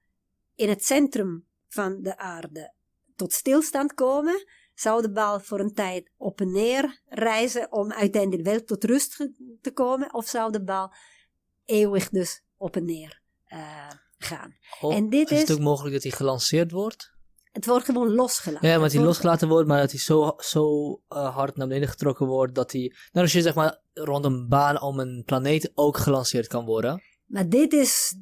in 0.55 0.69
het 0.69 0.85
centrum 0.85 1.47
van 1.69 2.03
de 2.03 2.17
aarde 2.17 2.73
tot 3.17 3.33
stilstand 3.33 3.95
komen? 3.95 4.47
Zou 4.75 5.03
de 5.03 5.13
bal 5.13 5.41
voor 5.41 5.61
een 5.61 5.75
tijd 5.75 6.11
op 6.17 6.41
en 6.41 6.53
neer 6.53 7.01
reizen 7.09 7.73
om 7.73 7.93
uiteindelijk 7.93 8.49
wel 8.49 8.65
tot 8.65 8.85
rust 8.85 9.29
te 9.61 9.73
komen? 9.73 10.15
Of 10.15 10.29
zou 10.29 10.53
de 10.53 10.63
bal 10.63 10.93
eeuwig 11.65 12.09
dus 12.09 12.43
op 12.57 12.77
en 12.77 12.85
neer 12.85 13.21
eh, 13.45 13.89
gaan? 14.19 14.57
Of 14.81 14.95
en 14.95 15.09
dit 15.09 15.31
is 15.31 15.41
het 15.41 15.49
is- 15.49 15.55
ook 15.55 15.61
mogelijk 15.61 15.95
dat 15.95 16.03
hij 16.03 16.13
gelanceerd 16.13 16.71
wordt? 16.71 17.11
Het 17.53 17.67
wordt 17.67 17.85
gewoon 17.85 18.15
losgelaten. 18.15 18.69
Ja, 18.69 18.75
maar 18.75 18.83
dat 18.85 18.93
hij 18.93 19.03
losgelaten 19.03 19.49
wordt, 19.49 19.69
maar 19.69 19.81
dat 19.81 19.91
hij 19.91 20.01
zo, 20.01 20.35
zo 20.39 20.93
eh, 21.09 21.35
hard 21.35 21.57
naar 21.57 21.67
beneden 21.67 21.89
getrokken 21.89 22.27
wordt 22.27 22.55
dat 22.55 22.73
hij, 22.73 22.81
nou 23.13 23.25
als 23.25 23.33
je 23.33 23.43
zeg 23.43 23.55
maar 23.55 23.81
rond 23.93 24.25
een 24.25 24.49
baan 24.49 24.81
om 24.81 25.01
een 25.01 25.23
planeet 25.27 25.73
ook 25.75 25.97
gelanceerd 25.97 26.47
kan 26.47 26.65
worden. 26.65 27.03
Maar 27.33 27.49
dit 27.49 27.73
is 27.73 28.15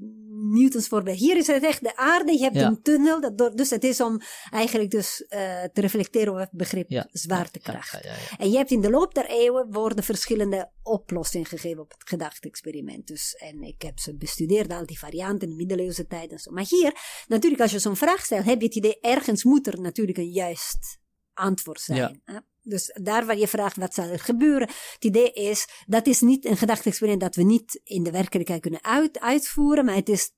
Newtons 0.43 0.89
voorbeeld. 0.89 1.19
Hier 1.19 1.37
is 1.37 1.47
het 1.47 1.65
echt 1.65 1.83
de 1.83 1.97
aarde, 1.97 2.33
je 2.33 2.39
hebt 2.43 2.57
Ja. 2.57 2.67
een 2.67 2.83
tunnel. 2.83 3.21
Dat 3.21 3.39
door, 3.39 3.57
dus 3.57 3.71
het 3.71 3.85
is 3.85 4.01
om 4.01 4.21
eigenlijk 4.51 4.91
dus 4.91 5.25
eh, 5.29 5.63
te 5.73 5.81
reflecteren 5.81 6.33
op 6.33 6.39
het 6.39 6.51
begrip 6.51 6.91
Ja. 6.91 7.09
zwaartekracht. 7.13 7.99
Ja. 8.05 8.15
En 8.39 8.51
je 8.51 8.57
hebt 8.57 8.71
in 8.71 8.81
de 8.81 8.91
loop 8.91 9.15
der 9.15 9.27
eeuwen 9.27 9.73
worden 9.73 10.05
verschillende 10.05 10.71
oplossingen 10.83 11.47
gegeven 11.47 11.83
op 11.83 11.91
het 11.99 12.09
gedachte-experiment. 12.09 13.07
Dus, 13.07 13.35
en 13.35 13.63
ik 13.63 13.83
heb 13.83 13.99
ze 13.99 14.17
bestudeerd, 14.17 14.73
al 14.73 14.87
die 14.87 14.99
varianten 14.99 15.43
in 15.43 15.49
de 15.49 15.57
middeleeuwse 15.57 16.07
tijd 16.07 16.31
en 16.33 16.39
zo. 16.39 16.51
Maar 16.51 16.67
hier, 16.69 16.95
natuurlijk 17.29 17.63
als 17.63 17.71
je 17.73 17.79
zo'n 17.79 17.97
vraag 17.97 18.25
stelt, 18.25 18.45
heb 18.45 18.61
je 18.61 18.67
het 18.67 18.77
idee, 18.77 19.01
ergens 19.01 19.45
moet 19.45 19.67
er 19.67 19.81
natuurlijk 19.81 20.19
een 20.19 20.31
juist 20.33 20.99
antwoord 21.35 21.81
zijn. 21.81 22.21
hè? 22.25 22.37
Dus 22.63 22.99
daar 23.03 23.27
waar 23.27 23.39
je 23.39 23.49
vraagt, 23.49 23.77
wat 23.77 23.95
zal 23.95 24.05
er 24.05 24.19
gebeuren? 24.19 24.69
Het 24.69 25.05
idee 25.05 25.33
is, 25.33 25.69
dat 25.87 26.07
is 26.07 26.21
niet 26.21 26.45
een 26.45 26.57
gedachte-experiment 26.57 27.21
dat 27.21 27.35
we 27.35 27.43
niet 27.43 27.81
in 27.85 28.03
de 28.03 28.11
werkelijkheid 28.11 28.61
kunnen 28.61 28.85
uit, 28.85 29.21
uitvoeren, 29.21 29.85
maar 29.85 29.95
het 29.95 30.09
is 30.09 30.33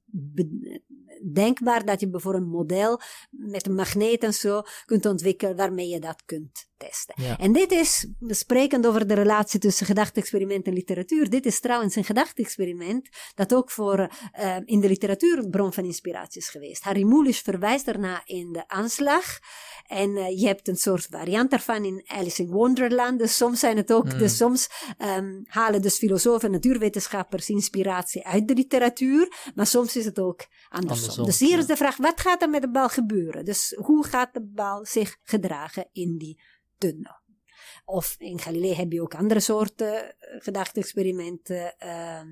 denkbaar 1.33 1.85
dat 1.85 2.01
je 2.01 2.09
bijvoorbeeld 2.09 2.45
een 2.45 2.51
model 2.51 3.01
met 3.31 3.67
een 3.67 3.75
magneet 3.75 4.23
en 4.23 4.35
zo 4.35 4.63
kunt 4.85 5.07
ontwikkelen 5.07 5.57
waarmee 5.57 5.89
je 5.89 6.01
dat 6.01 6.23
kunt 6.25 6.71
testen. 6.83 7.15
Ja. 7.17 7.39
En 7.39 7.53
dit 7.53 7.73
is, 7.73 8.07
sprekend 8.29 8.87
over 8.87 9.07
de 9.07 9.15
relatie 9.15 9.61
tussen 9.61 9.87
gedachte-experiment 9.87 10.67
en 10.67 10.73
literatuur, 10.73 11.31
dit 11.31 11.47
is 11.47 11.61
trouwens 11.61 11.97
een 11.97 12.05
gedachte-experiment 12.05 13.09
dat 13.35 13.55
ook 13.55 13.71
voor 13.71 14.11
eh, 14.33 14.57
in 14.65 14.81
de 14.81 14.89
literatuur 14.89 15.39
een 15.39 15.51
bron 15.51 15.73
van 15.73 15.85
inspiratie 15.85 16.41
is 16.41 16.49
geweest. 16.49 16.83
Harry 16.83 17.03
Mulisch 17.03 17.41
verwijst 17.41 17.85
daarna 17.85 18.23
in 18.25 18.53
de 18.53 18.69
aanslag. 18.69 19.39
En 19.87 20.17
eh, 20.17 20.41
je 20.41 20.47
hebt 20.47 20.69
een 20.69 20.77
soort 20.77 21.07
variant 21.11 21.51
daarvan 21.51 21.85
in 21.85 22.05
Alice 22.07 22.43
in 22.43 22.51
Wonderland. 22.51 23.19
Dus 23.19 23.37
soms 23.37 23.61
zijn 23.61 23.77
het 23.77 23.93
ook, 23.93 24.13
Mm. 24.13 24.19
dus 24.19 24.37
soms 24.37 24.69
ehm, 24.99 25.41
halen 25.45 25.83
dus 25.83 25.99
filosofen 25.99 26.47
en 26.47 26.51
natuurwetenschappers 26.51 27.49
inspiratie 27.49 28.27
uit 28.27 28.49
de 28.49 28.55
literatuur. 28.55 29.51
Maar 29.55 29.67
soms 29.67 29.97
is 29.97 30.05
het 30.05 30.19
ook 30.19 30.47
andersom. 30.69 31.01
Andersom, 31.03 31.25
dus 31.25 31.39
hier 31.39 31.51
ja. 31.51 31.59
is 31.59 31.67
de 31.67 31.77
vraag, 31.77 31.97
wat 31.97 32.21
gaat 32.21 32.43
er 32.43 32.51
met 32.51 32.63
de 32.63 32.71
bal 32.71 32.89
gebeuren? 32.89 33.45
Dus 33.45 33.75
hoe 33.77 34.07
gaat 34.07 34.35
de 34.35 34.43
bal 34.43 34.87
zich 34.87 35.17
gedragen 35.23 35.89
in 35.93 36.19
die 36.19 36.41
Of 37.85 38.15
in 38.19 38.41
Galilei 38.41 38.75
heb 38.75 38.93
je 38.93 39.03
ook 39.03 39.15
andere 39.15 39.41
soorten 39.41 40.05
eh, 40.21 40.41
gedachte-experimenten. 40.43 41.79
ehm, 41.79 42.29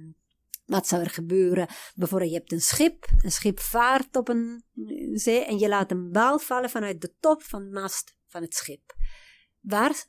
wat 0.66 0.86
zou 0.86 1.02
er 1.02 1.10
gebeuren? 1.10 1.68
Bijvoorbeeld, 1.94 2.30
je 2.30 2.36
hebt 2.36 2.52
een 2.52 2.60
schip. 2.60 3.06
Een 3.22 3.30
schip 3.32 3.58
vaart 3.60 4.16
op 4.16 4.28
een 4.28 4.64
eh, 4.86 5.10
zee 5.12 5.44
en 5.44 5.58
je 5.58 5.68
laat 5.68 5.90
een 5.90 6.12
bal 6.12 6.38
vallen 6.38 6.70
vanuit 6.70 7.00
de 7.00 7.14
top 7.20 7.42
van 7.42 7.64
de 7.64 7.70
mast 7.70 8.14
van 8.26 8.42
het 8.42 8.54
schip. 8.54 8.94
Waar 9.60 10.04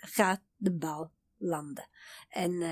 gaat 0.00 0.42
de 0.56 0.72
bal 0.72 1.10
landen? 1.36 1.88
En, 2.28 2.62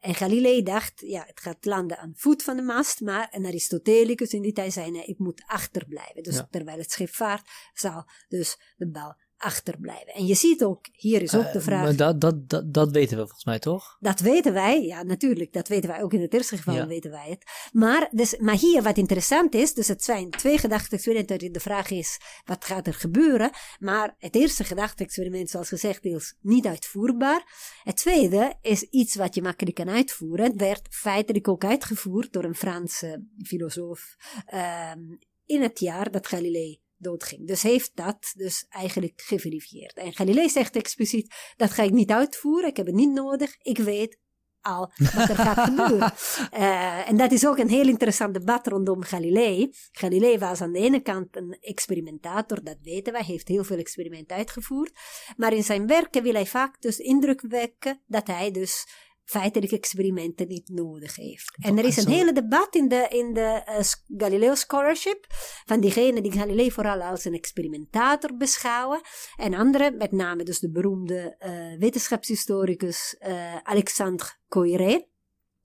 en 0.00 0.14
Galilei 0.14 0.62
dacht, 0.62 1.00
ja, 1.00 1.24
het 1.26 1.40
gaat 1.40 1.64
landen 1.64 1.98
aan 1.98 2.12
voet 2.16 2.42
van 2.42 2.56
de 2.56 2.62
mast, 2.62 3.00
maar 3.00 3.28
een 3.30 3.46
Aristotelicus 3.46 4.32
in 4.32 4.42
die 4.42 4.52
tijd 4.52 4.72
zei, 4.72 4.90
nee, 4.90 5.04
ik 5.04 5.18
moet 5.18 5.42
achterblijven. 5.46 6.22
Dus 6.22 6.36
Ja. 6.36 6.48
terwijl 6.50 6.78
het 6.78 6.90
schip 6.92 7.08
vaart, 7.14 7.50
zal 7.74 8.04
dus 8.28 8.74
de 8.76 8.88
bal 8.88 9.16
achterblijven. 9.40 10.14
En 10.14 10.26
je 10.26 10.34
ziet 10.34 10.64
ook, 10.64 10.86
hier 10.92 11.22
is 11.22 11.34
ook 11.34 11.52
de 11.52 11.58
Eh, 11.58 11.64
vraag... 11.64 11.82
maar 11.82 11.96
dat, 11.96 12.20
dat, 12.20 12.48
dat, 12.48 12.74
dat 12.74 12.90
weten 12.90 13.16
we 13.16 13.22
volgens 13.22 13.44
mij 13.44 13.58
toch? 13.58 13.96
Dat 14.00 14.20
weten 14.20 14.52
wij, 14.52 14.82
ja 14.82 15.02
natuurlijk, 15.02 15.52
dat 15.52 15.68
weten 15.68 15.90
wij 15.90 16.02
ook 16.02 16.12
in 16.12 16.20
het 16.20 16.34
eerste 16.34 16.56
geval, 16.56 16.74
Ja. 16.74 16.86
weten 16.86 17.10
wij 17.10 17.28
het. 17.30 17.44
Maar, 17.72 18.08
dus, 18.10 18.36
maar 18.38 18.56
hier 18.56 18.82
wat 18.82 18.96
interessant 18.96 19.54
is, 19.54 19.74
dus 19.74 19.88
het 19.88 20.04
zijn 20.04 20.30
twee 20.30 20.58
gedachte-experimenten, 20.58 21.52
de 21.52 21.60
vraag 21.60 21.90
is, 21.90 22.18
wat 22.44 22.64
gaat 22.64 22.86
er 22.86 22.94
gebeuren? 22.94 23.50
Maar 23.78 24.14
het 24.18 24.34
eerste 24.34 24.64
gedachte-experiment, 24.64 25.50
zoals 25.50 25.68
gezegd, 25.68 26.04
is 26.04 26.36
niet 26.40 26.66
uitvoerbaar. 26.66 27.44
Het 27.82 27.96
tweede 27.96 28.54
is 28.60 28.82
iets 28.82 29.14
wat 29.14 29.34
je 29.34 29.42
makkelijk 29.42 29.76
kan 29.76 29.88
uitvoeren. 29.90 30.46
Het 30.46 30.60
werd 30.60 30.86
feitelijk 30.90 31.48
ook 31.48 31.64
uitgevoerd 31.64 32.32
door 32.32 32.44
een 32.44 32.54
Franse 32.54 33.24
filosoof 33.42 34.16
ehm, 34.46 35.00
in 35.46 35.62
het 35.62 35.78
jaar 35.78 36.10
dat 36.10 36.26
Galilei 36.26 36.80
doodging. 37.00 37.46
Dus 37.46 37.62
heeft 37.62 37.90
dat 37.94 38.32
dus 38.36 38.66
eigenlijk 38.68 39.20
geverifieerd. 39.24 39.96
En 39.96 40.12
Galilei 40.12 40.48
zegt 40.48 40.76
expliciet, 40.76 41.34
dat 41.56 41.70
ga 41.70 41.82
ik 41.82 41.90
niet 41.90 42.10
uitvoeren, 42.10 42.68
ik 42.68 42.76
heb 42.76 42.86
het 42.86 42.94
niet 42.94 43.12
nodig, 43.12 43.56
ik 43.62 43.78
weet 43.78 44.18
al 44.60 44.92
wat 45.14 45.28
er 45.28 45.36
gaat 45.36 45.68
gebeuren. 45.68 46.12
Uh, 46.54 47.08
en 47.10 47.16
dat 47.16 47.32
is 47.32 47.46
ook 47.46 47.58
een 47.58 47.68
heel 47.68 47.88
interessant 47.88 48.34
debat 48.34 48.66
rondom 48.66 49.02
Galilei. 49.02 49.72
Galilei 49.92 50.38
was 50.38 50.60
aan 50.60 50.72
de 50.72 50.78
ene 50.78 51.00
kant 51.00 51.36
een 51.36 51.56
experimentator, 51.60 52.64
dat 52.64 52.76
weten 52.82 53.12
wij, 53.12 53.22
heeft 53.22 53.48
heel 53.48 53.64
veel 53.64 53.78
experimenten 53.78 54.36
uitgevoerd. 54.36 54.92
Maar 55.36 55.52
in 55.52 55.64
zijn 55.64 55.86
werken 55.86 56.22
wil 56.22 56.34
hij 56.34 56.46
vaak 56.46 56.80
dus 56.80 56.98
indruk 56.98 57.40
wekken 57.40 58.02
dat 58.06 58.26
hij 58.26 58.50
dus 58.50 58.86
feitelijk 59.30 59.72
experimenten 59.72 60.48
niet 60.48 60.68
nodig 60.68 61.16
heeft. 61.16 61.56
En 61.60 61.78
er 61.78 61.84
is 61.84 61.96
een 61.96 62.12
hele 62.12 62.32
debat 62.32 62.74
in 62.74 62.88
de, 62.88 63.06
in 63.08 63.32
de 63.32 63.62
uh, 63.68 64.18
Galileo 64.20 64.54
Scholarship 64.54 65.26
van 65.64 65.80
diegenen 65.80 66.22
die 66.22 66.32
Galilei 66.32 66.72
vooral 66.72 67.02
als 67.02 67.24
een 67.24 67.34
experimentator 67.34 68.36
beschouwen 68.36 69.00
en 69.36 69.54
anderen, 69.54 69.96
met 69.96 70.12
name 70.12 70.42
dus 70.42 70.58
de 70.58 70.70
beroemde 70.70 71.36
uh, 71.38 71.78
wetenschapshistoricus 71.78 73.16
uh, 73.20 73.56
Alexandre 73.62 74.28
Coiré, 74.48 75.08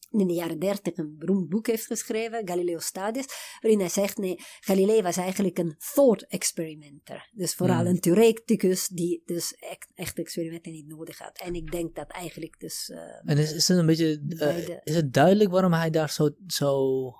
in 0.09 0.27
de 0.27 0.33
jaren 0.33 0.59
dertig 0.59 0.97
een 0.97 1.15
beroemd 1.17 1.49
boek 1.49 1.67
heeft 1.67 1.85
geschreven, 1.85 2.47
Galileo 2.47 2.79
Studies, 2.79 3.25
waarin 3.61 3.79
hij 3.79 3.89
zegt, 3.89 4.17
nee, 4.17 4.35
Galilei 4.59 5.01
was 5.01 5.17
eigenlijk 5.17 5.57
een 5.57 5.75
thought 5.93 6.27
experimenter. 6.27 7.29
Dus 7.33 7.55
vooral 7.55 7.79
hmm. 7.79 7.87
een 7.87 7.99
theoreticus 7.99 8.87
die 8.87 9.21
dus 9.25 9.53
echt, 9.53 9.87
echt 9.95 10.17
experimenten 10.17 10.71
niet 10.71 10.87
nodig 10.87 11.17
had. 11.17 11.39
En 11.39 11.55
ik 11.55 11.71
denk 11.71 11.95
dat 11.95 12.11
eigenlijk 12.11 12.59
dus... 12.59 12.89
Uh, 12.89 12.99
en 13.31 13.37
is, 13.37 13.53
is 13.53 13.67
het 13.67 13.77
een 13.77 13.85
beetje, 13.85 14.21
uh, 14.27 14.77
is 14.83 14.95
het 14.95 15.13
duidelijk 15.13 15.51
waarom 15.51 15.73
hij 15.73 15.89
daar 15.89 16.09
zo, 16.09 16.29
zo 16.47 17.13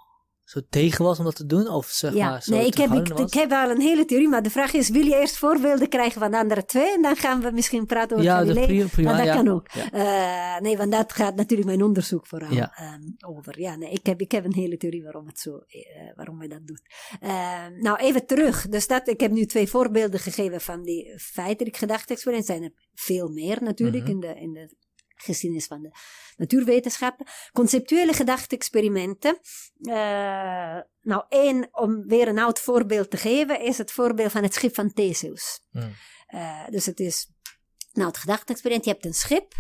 zo 0.46 0.60
tegen 0.70 1.06
was 1.06 1.20
om 1.20 1.26
dat 1.26 1.36
te 1.36 1.46
doen? 1.46 1.68
Of 1.68 1.86
zeg 1.86 2.14
ja, 2.14 2.30
maar 2.30 2.44
zo 2.44 2.56
nee, 2.56 2.66
ik 2.66 2.78
heb, 2.78 2.92
ik, 2.92 3.10
ik, 3.10 3.34
heb 3.34 3.50
wel 3.50 3.70
een 3.70 3.82
hele 3.82 4.06
theorie, 4.06 4.28
maar 4.28 4.44
de 4.44 4.50
vraag 4.50 4.74
is, 4.74 4.90
wil 4.90 5.06
je 5.06 5.20
eerst 5.20 5.38
voorbeelden 5.38 5.90
krijgen 5.90 6.22
van 6.22 6.32
de 6.32 6.38
andere 6.38 6.66
twee? 6.66 6.94
En 6.94 7.02
dan 7.02 7.16
gaan 7.16 7.42
we 7.42 7.52
misschien 7.52 7.86
praten 7.86 8.18
over 8.18 8.30
ja, 8.30 8.38
Galilei. 8.38 8.66
Prima, 8.66 8.88
prima, 8.88 9.18
dat 9.18 9.26
ja. 9.26 9.36
kan 9.36 9.48
ook. 9.48 9.68
Uh, 9.94 10.58
nee, 10.60 10.78
want 10.78 10.92
dat 10.92 11.14
gaat 11.14 11.36
natuurlijk 11.36 11.68
mijn 11.68 11.84
onderzoek 11.84 12.28
vooral 12.28 12.52
um, 12.52 13.16
over. 13.26 13.60
Ja, 13.60 13.76
nee, 13.76 13.92
ik 13.92 14.06
heb, 14.06 14.22
ik 14.22 14.32
heb 14.32 14.46
een 14.46 14.54
hele 14.54 14.78
theorie 14.78 15.04
waarom, 15.04 15.28
het 15.28 15.40
zo, 15.40 15.52
uh, 15.52 16.16
waarom 16.16 16.38
wij 16.38 16.48
dat 16.48 16.68
doen. 16.68 16.80
Uh, 17.24 17.66
nou, 17.80 17.98
even 17.98 18.26
terug. 18.26 18.68
Dus 18.68 18.88
dat, 18.88 19.08
ik 19.08 19.20
heb 19.20 19.32
nu 19.32 19.46
twee 19.46 19.68
voorbeelden 19.68 20.20
gegeven 20.20 20.62
van 20.62 20.84
die 20.84 21.20
feitelijk 21.20 21.78
gedachte 21.78 22.14
experimenten. 22.14 22.56
zijn 22.56 22.66
er 22.66 22.74
veel 22.94 23.30
meer 23.30 23.58
natuurlijk 23.62 24.08
mm 24.08 24.12
-hmm. 24.12 24.24
in, 24.24 24.34
de, 24.34 24.40
in 24.40 24.54
de 24.54 24.85
geschiedenis 25.16 25.68
van 25.68 25.82
de 25.82 25.92
natuurwetenschappen. 26.38 27.26
Conceptuele 27.54 28.14
gedachte-experimenten. 28.14 29.40
Uh, 29.80 29.94
nou, 31.02 31.24
één, 31.30 31.68
om 31.72 32.08
weer 32.08 32.28
een 32.28 32.40
oud 32.40 32.60
voorbeeld 32.60 33.10
te 33.10 33.18
geven, 33.18 33.62
is 33.62 33.78
het 33.78 33.92
voorbeeld 33.92 34.32
van 34.32 34.44
het 34.44 34.54
schip 34.54 34.76
van 34.76 34.94
Theseus. 34.94 35.62
Mm. 35.72 35.96
Uh, 36.30 36.68
dus 36.70 36.86
het 36.86 37.00
is, 37.00 37.32
nou, 37.94 38.08
het 38.08 38.18
gedachte-experiment, 38.18 38.86
je 38.86 38.92
hebt 38.92 39.06
een 39.06 39.14
schip, 39.14 39.54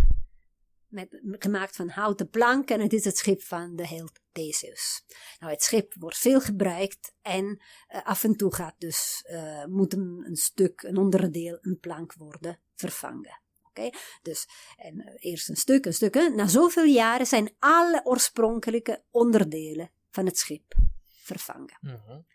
met, 0.88 1.22
gemaakt 1.22 1.76
van 1.76 1.90
houten 1.90 2.30
planken 2.30 2.76
en 2.76 2.82
het 2.82 2.94
is 2.94 3.06
het 3.06 3.18
schip 3.18 3.42
van 3.42 3.76
de 3.76 3.88
held 3.88 4.20
Theseus. 4.32 5.04
Nou, 5.40 5.52
het 5.52 5.64
schip 5.64 5.94
wordt 6.00 6.18
veel 6.18 6.42
gebruikt 6.42 7.14
en 7.22 7.46
uh, 7.46 8.06
af 8.06 8.24
en 8.24 8.36
toe 8.36 8.54
gaat 8.54 8.76
dus, 8.78 9.26
moet 9.70 9.94
een, 9.94 10.24
een, 10.28 10.36
stuk, 10.36 10.82
een 10.82 10.98
onderdeel, 10.98 11.58
een 11.62 11.80
plank 11.80 12.14
worden 12.14 12.60
vervangen. 12.76 13.44
Okay? 13.78 13.94
Dus 14.22 14.48
en, 14.78 14.96
uh, 14.96 15.32
eerst 15.32 15.50
een 15.50 15.56
stuk, 15.56 15.86
een 15.86 15.94
stuk. 15.94 16.14
Hè? 16.14 16.30
Na 16.30 16.48
zoveel 16.48 16.86
jaren 16.86 17.26
zijn 17.26 17.56
alle 17.60 18.02
oorspronkelijke 18.04 19.04
onderdelen 19.12 19.92
van 20.10 20.26
het 20.26 20.38
schip 20.38 20.76
vervangen. 21.24 21.78
Mm 21.82 22.02
-hmm. 22.08 22.26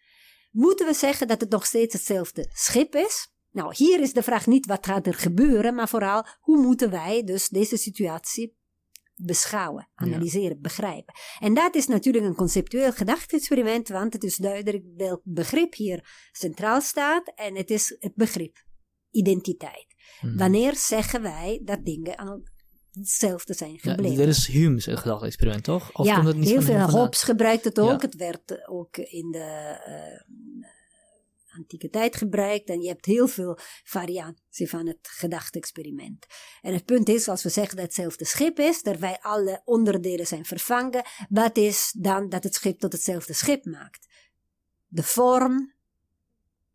Moeten 0.51 0.87
we 0.87 0.95
zeggen 0.95 1.29
dat 1.29 1.41
het 1.41 1.51
nog 1.51 1.67
steeds 1.67 1.95
hetzelfde 1.95 2.51
schip 2.53 2.95
is? 2.95 3.33
Nou, 3.51 3.75
hier 3.77 4.01
is 4.01 4.13
de 4.13 4.23
vraag 4.23 4.47
niet 4.47 4.67
wat 4.67 4.87
gaat 4.87 5.07
er 5.07 5.15
gebeuren, 5.15 5.75
maar 5.75 5.89
vooral 5.89 6.27
hoe 6.41 6.63
moeten 6.63 6.91
wij 6.91 7.25
dus 7.25 7.49
deze 7.49 7.77
situatie 7.77 8.59
beschouwen, 9.15 9.89
analyseren, 9.95 10.55
ja. 10.55 10.61
begrijpen. 10.61 11.15
En 11.39 11.55
dat 11.55 11.75
is 11.75 11.87
natuurlijk 11.87 12.25
een 12.25 12.35
conceptueel 12.35 12.93
gedachte-experiment, 12.93 13.89
want 13.89 14.13
het 14.13 14.25
is 14.25 14.37
duidelijk 14.37 14.85
welk 14.97 15.21
begrip 15.25 15.75
hier 15.75 16.29
centraal 16.33 16.81
staat 16.81 17.33
en 17.35 17.57
het 17.57 17.71
is 17.71 17.97
het 17.99 18.15
begrip 18.15 18.69
identiteit. 19.11 19.87
Hmm. 20.21 20.37
Wanneer 20.37 20.77
zeggen 20.77 21.23
wij 21.23 21.61
dat 21.65 21.85
dingen 21.85 22.19
aan 22.19 22.43
hetzelfde 22.91 23.55
zijn 23.55 23.79
gebleven? 23.79 24.19
Ja, 24.19 24.25
dit 24.25 24.37
is 24.37 24.47
Hume's 24.47 24.85
gedachte-experiment, 24.85 25.65
toch? 25.65 25.99
Of 25.99 26.07
ja, 26.07 26.15
komt 26.15 26.27
het 26.27 26.37
niet 26.37 26.49
heel 26.49 26.63
veel. 26.63 26.91
Hobbes 26.91 27.23
gebruikt 27.23 27.65
het 27.65 27.79
ook. 27.79 28.01
Ja. 28.01 28.07
Het 28.07 28.15
werd 28.15 28.69
ook 28.69 28.97
in 28.97 29.31
de 29.31 29.79
uh, 29.89 31.57
antieke 31.57 31.89
tijd 31.89 32.17
gebruikt. 32.17 32.69
En 32.69 32.81
je 32.81 32.89
hebt 32.89 33.07
heel 33.07 33.29
veel 33.29 33.59
varianten 33.85 34.69
van 34.69 34.87
het 34.87 34.99
gedachte-experiment. 35.03 36.27
En 36.61 36.73
het 36.73 36.85
punt 36.85 37.09
is, 37.09 37.29
als 37.29 37.43
we 37.43 37.49
zeggen 37.49 37.77
dat 37.77 37.85
hetzelfde 37.85 38.25
schip 38.25 38.59
is, 38.59 38.83
terwijl 38.83 39.19
alle 39.21 39.63
onderdelen 39.65 40.27
zijn 40.27 40.45
vervangen, 40.45 41.05
wat 41.29 41.57
is 41.57 41.95
dan 41.99 42.29
dat 42.29 42.45
het 42.45 42.55
schip 42.55 42.79
tot 42.79 42.93
hetzelfde 42.93 43.33
schip 43.33 43.65
maakt? 43.65 44.09
De 44.87 45.03
vorm, 45.03 45.75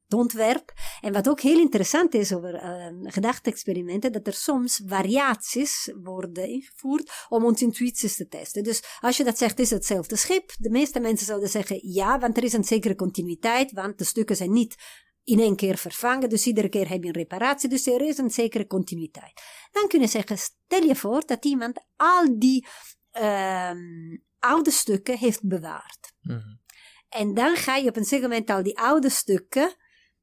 het 0.08 0.20
ontwerp. 0.20 0.74
En 1.02 1.14
wat 1.14 1.30
ook 1.30 1.42
heel 1.42 1.60
interessant 1.60 2.14
is 2.14 2.34
over 2.34 2.54
uh, 2.54 3.12
gedachte-experimenten, 3.12 4.12
dat 4.12 4.28
er 4.28 4.34
soms 4.34 4.82
variaties 4.86 5.92
worden 6.04 6.48
ingevoerd 6.48 7.26
om 7.30 7.46
onze 7.46 7.64
intuïties 7.64 8.16
te 8.16 8.28
testen. 8.28 8.64
Dus 8.64 8.84
als 9.00 9.18
je 9.18 9.24
dat 9.24 9.38
zegt, 9.38 9.60
is 9.60 9.70
het 9.70 9.78
hetzelfde 9.78 10.16
schip. 10.16 10.52
De 10.58 10.70
meeste 10.70 11.00
mensen 11.00 11.26
zouden 11.26 11.50
zeggen 11.50 11.80
ja, 11.82 12.20
want 12.20 12.38
er 12.38 12.44
is 12.44 12.54
een 12.54 12.64
zekere 12.64 12.96
continuïteit, 12.96 13.72
want 13.72 13.98
de 13.98 14.04
stukken 14.04 14.36
zijn 14.36 14.52
niet 14.52 14.76
in 15.24 15.40
één 15.40 15.56
keer 15.56 15.78
vervangen, 15.78 16.30
dus 16.30 16.46
iedere 16.46 16.70
keer 16.70 16.90
heb 16.90 17.02
je 17.02 17.08
een 17.08 17.14
reparatie, 17.14 17.70
dus 17.70 17.88
er 17.88 18.02
is 18.02 18.18
een 18.18 18.30
zekere 18.30 18.68
continuïteit. 18.68 19.42
Dan 19.72 19.88
kun 19.88 20.02
je 20.02 20.08
zeggen, 20.08 20.38
stel 20.38 20.84
je 20.84 20.96
voor 20.96 21.26
dat 21.26 21.46
iemand 21.46 21.86
al 21.96 22.40
die 22.40 22.68
uh, 23.20 23.72
oude 24.40 24.72
stukken 24.72 25.18
heeft 25.18 25.48
bewaard. 25.48 26.14
Mm 26.22 26.36
-hmm. 26.36 26.64
En 27.10 27.34
dan 27.34 27.56
ga 27.56 27.76
je 27.76 27.90
op 27.90 27.96
een 27.96 28.04
zeker 28.04 28.30
moment 28.30 28.50
al 28.50 28.64
die 28.64 28.80
oude 28.80 29.10
stukken 29.10 29.76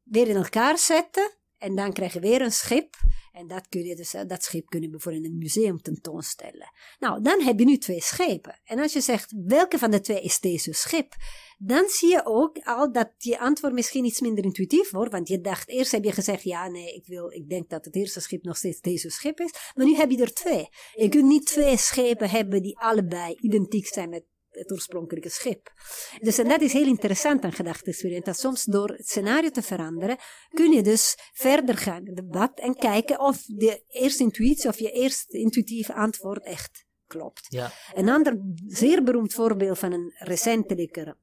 weer 0.05 0.29
in 0.29 0.37
elkaar 0.37 0.79
zetten. 0.79 1.37
En 1.59 1.75
dan 1.75 1.93
krijg 1.93 2.13
je 2.13 2.21
weer 2.21 2.43
een 2.43 2.53
schip. 2.53 2.97
En 3.33 3.47
dat, 3.47 3.69
kun 3.69 3.85
je 3.85 3.97
dus, 3.97 4.15
dat 4.27 4.43
schip 4.43 4.69
kun 4.69 4.81
je 4.83 4.91
bijvoorbeeld 4.91 5.25
in 5.25 5.31
een 5.31 5.39
museum 5.39 5.83
tentoonstellen. 5.83 6.73
Nou, 6.99 7.23
dan 7.23 7.41
heb 7.41 7.59
je 7.59 7.65
nu 7.65 7.79
twee 7.79 8.01
schepen. 8.01 8.61
En 8.65 8.79
als 8.79 8.93
je 8.93 9.01
zegt, 9.01 9.33
welke 9.47 9.79
van 9.79 9.91
de 9.91 10.01
twee 10.01 10.23
is 10.23 10.41
deze 10.41 10.73
schip? 10.73 11.15
Dan 11.59 11.85
zie 11.89 12.09
je 12.09 12.25
ook 12.25 12.59
al 12.59 12.93
dat 12.93 13.11
je 13.19 13.39
antwoord 13.39 13.73
misschien 13.73 14.05
iets 14.05 14.21
minder 14.21 14.45
intuïtief 14.45 14.91
wordt. 14.91 15.13
Want 15.13 15.29
je 15.29 15.41
dacht, 15.41 15.69
eerst 15.69 15.93
heb 15.93 16.05
je 16.05 16.13
gezegd, 16.13 16.43
ja, 16.43 16.69
nee, 16.69 16.95
ik, 16.95 17.07
wil, 17.07 17.33
ik 17.33 17.49
denk 17.49 17.69
dat 17.69 17.85
het 17.85 17.97
eerste 17.97 18.21
schip 18.21 18.45
nog 18.45 18.57
steeds 18.57 18.81
deze 18.81 19.11
schip 19.11 19.41
is. 19.41 19.53
Maar 19.75 19.87
nu 19.87 19.95
heb 19.95 20.11
je 20.11 20.23
er 20.23 20.35
twee. 20.35 20.69
Je 20.95 21.09
kunt 21.09 21.27
niet 21.27 21.47
twee 21.47 21.77
schepen 21.77 22.31
hebben 22.31 22.63
die 22.63 22.79
allebei 22.79 23.37
identiek 23.41 23.87
zijn 23.87 24.09
met 24.09 24.25
het 24.53 24.73
oorspronkelijke 24.73 25.29
schip. 25.29 25.73
Dus 26.21 26.39
en 26.39 26.49
dat 26.49 26.61
is 26.61 26.73
heel 26.73 26.87
interessant 26.87 27.45
aan 27.45 27.53
gedachte-experiment. 27.53 28.25
Dat 28.25 28.39
soms 28.39 28.65
door 28.65 28.89
het 28.89 29.09
scenario 29.09 29.51
te 29.51 29.63
veranderen, 29.63 30.17
kun 30.51 30.73
je 30.73 30.83
dus 30.83 31.17
verder 31.33 31.77
gaan 31.77 32.01
in 32.01 32.07
het 32.07 32.17
debat 32.17 32.59
en 32.59 32.75
kijken 32.75 33.21
of 33.21 33.43
de 33.47 33.85
eerste 33.89 34.23
intuïtie 34.23 34.69
of 34.69 34.79
je 34.79 34.91
eerste 34.91 35.39
intuïtieve 35.39 35.95
antwoord 35.95 36.45
echt 36.45 36.85
klopt. 37.07 37.47
Ja. 37.49 37.73
Een 37.95 38.09
ander 38.09 38.41
zeer 38.67 39.03
beroemd 39.03 39.35
voorbeeld 39.35 39.79
van 39.79 39.93
een 39.93 40.15
recentelijke 40.19 41.17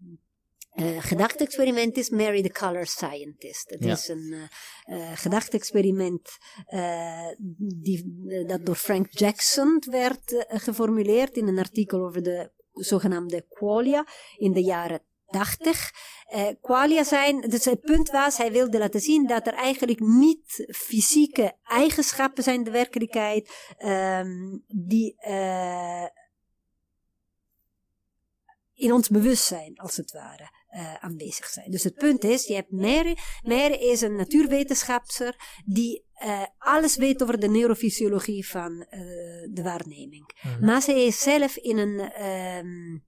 uh, 0.76 1.04
gedachte-experiment 1.04 1.98
is 1.98 2.10
Mary 2.10 2.42
the 2.42 2.52
Color 2.52 2.86
Scientist. 2.86 3.70
Het 3.70 3.84
ja. 3.84 3.92
is 3.92 4.08
een 4.08 4.34
uh, 4.34 4.98
uh, 4.98 5.18
gedachte-experiment 5.18 6.30
dat 8.48 8.66
door 8.66 8.76
Frank 8.76 9.08
Jackson 9.10 9.84
werd 9.90 10.46
geformuleerd 10.48 11.38
in 11.38 11.48
een 11.48 11.58
artikel 11.58 12.06
over 12.06 12.24
de 12.24 12.52
zogenaamde 12.84 13.46
qualia 13.50 14.06
in 14.38 14.54
de 14.54 14.64
jaren 14.64 15.02
80. 15.30 15.92
Uh, 16.36 16.48
qualia 16.62 17.04
zijn, 17.04 17.42
dus 17.42 17.66
het 17.66 17.82
punt 17.82 18.10
was, 18.10 18.38
hij 18.38 18.52
wilde 18.52 18.78
laten 18.78 19.00
zien 19.00 19.28
dat 19.28 19.48
er 19.48 19.54
eigenlijk 19.54 20.00
niet 20.00 20.68
fysieke 20.72 21.56
eigenschappen 21.64 22.44
zijn, 22.44 22.64
de 22.64 22.72
werkelijkheid, 22.72 23.74
um, 23.86 24.64
die 24.68 25.16
uh, 25.28 26.06
in 28.74 28.94
ons 28.94 29.10
bewustzijn, 29.10 29.78
als 29.78 29.98
het 29.98 30.12
ware. 30.12 30.59
Uh, 30.72 30.96
aanwezig 30.96 31.46
zijn. 31.46 31.72
Dus 31.72 31.84
het 31.84 31.96
punt 31.96 32.24
is, 32.24 32.48
je 32.48 32.54
hebt 32.54 32.72
Mary. 32.72 33.18
Mary 33.44 33.74
is 33.74 34.02
een 34.02 34.16
natuurwetenschapster 34.16 35.36
die 35.66 36.06
uh, 36.24 36.44
alles 36.58 36.96
weet 36.96 37.24
over 37.24 37.40
de 37.40 37.48
neurofysiologie 37.48 38.48
van 38.48 38.72
uh, 38.72 38.88
de 39.52 39.62
waarneming. 39.64 40.32
Mm. 40.42 40.66
Maar 40.66 40.82
ze 40.82 40.94
is 40.94 41.22
zelf 41.22 41.58
in 41.58 41.78
een 41.78 42.26
um, 42.26 43.04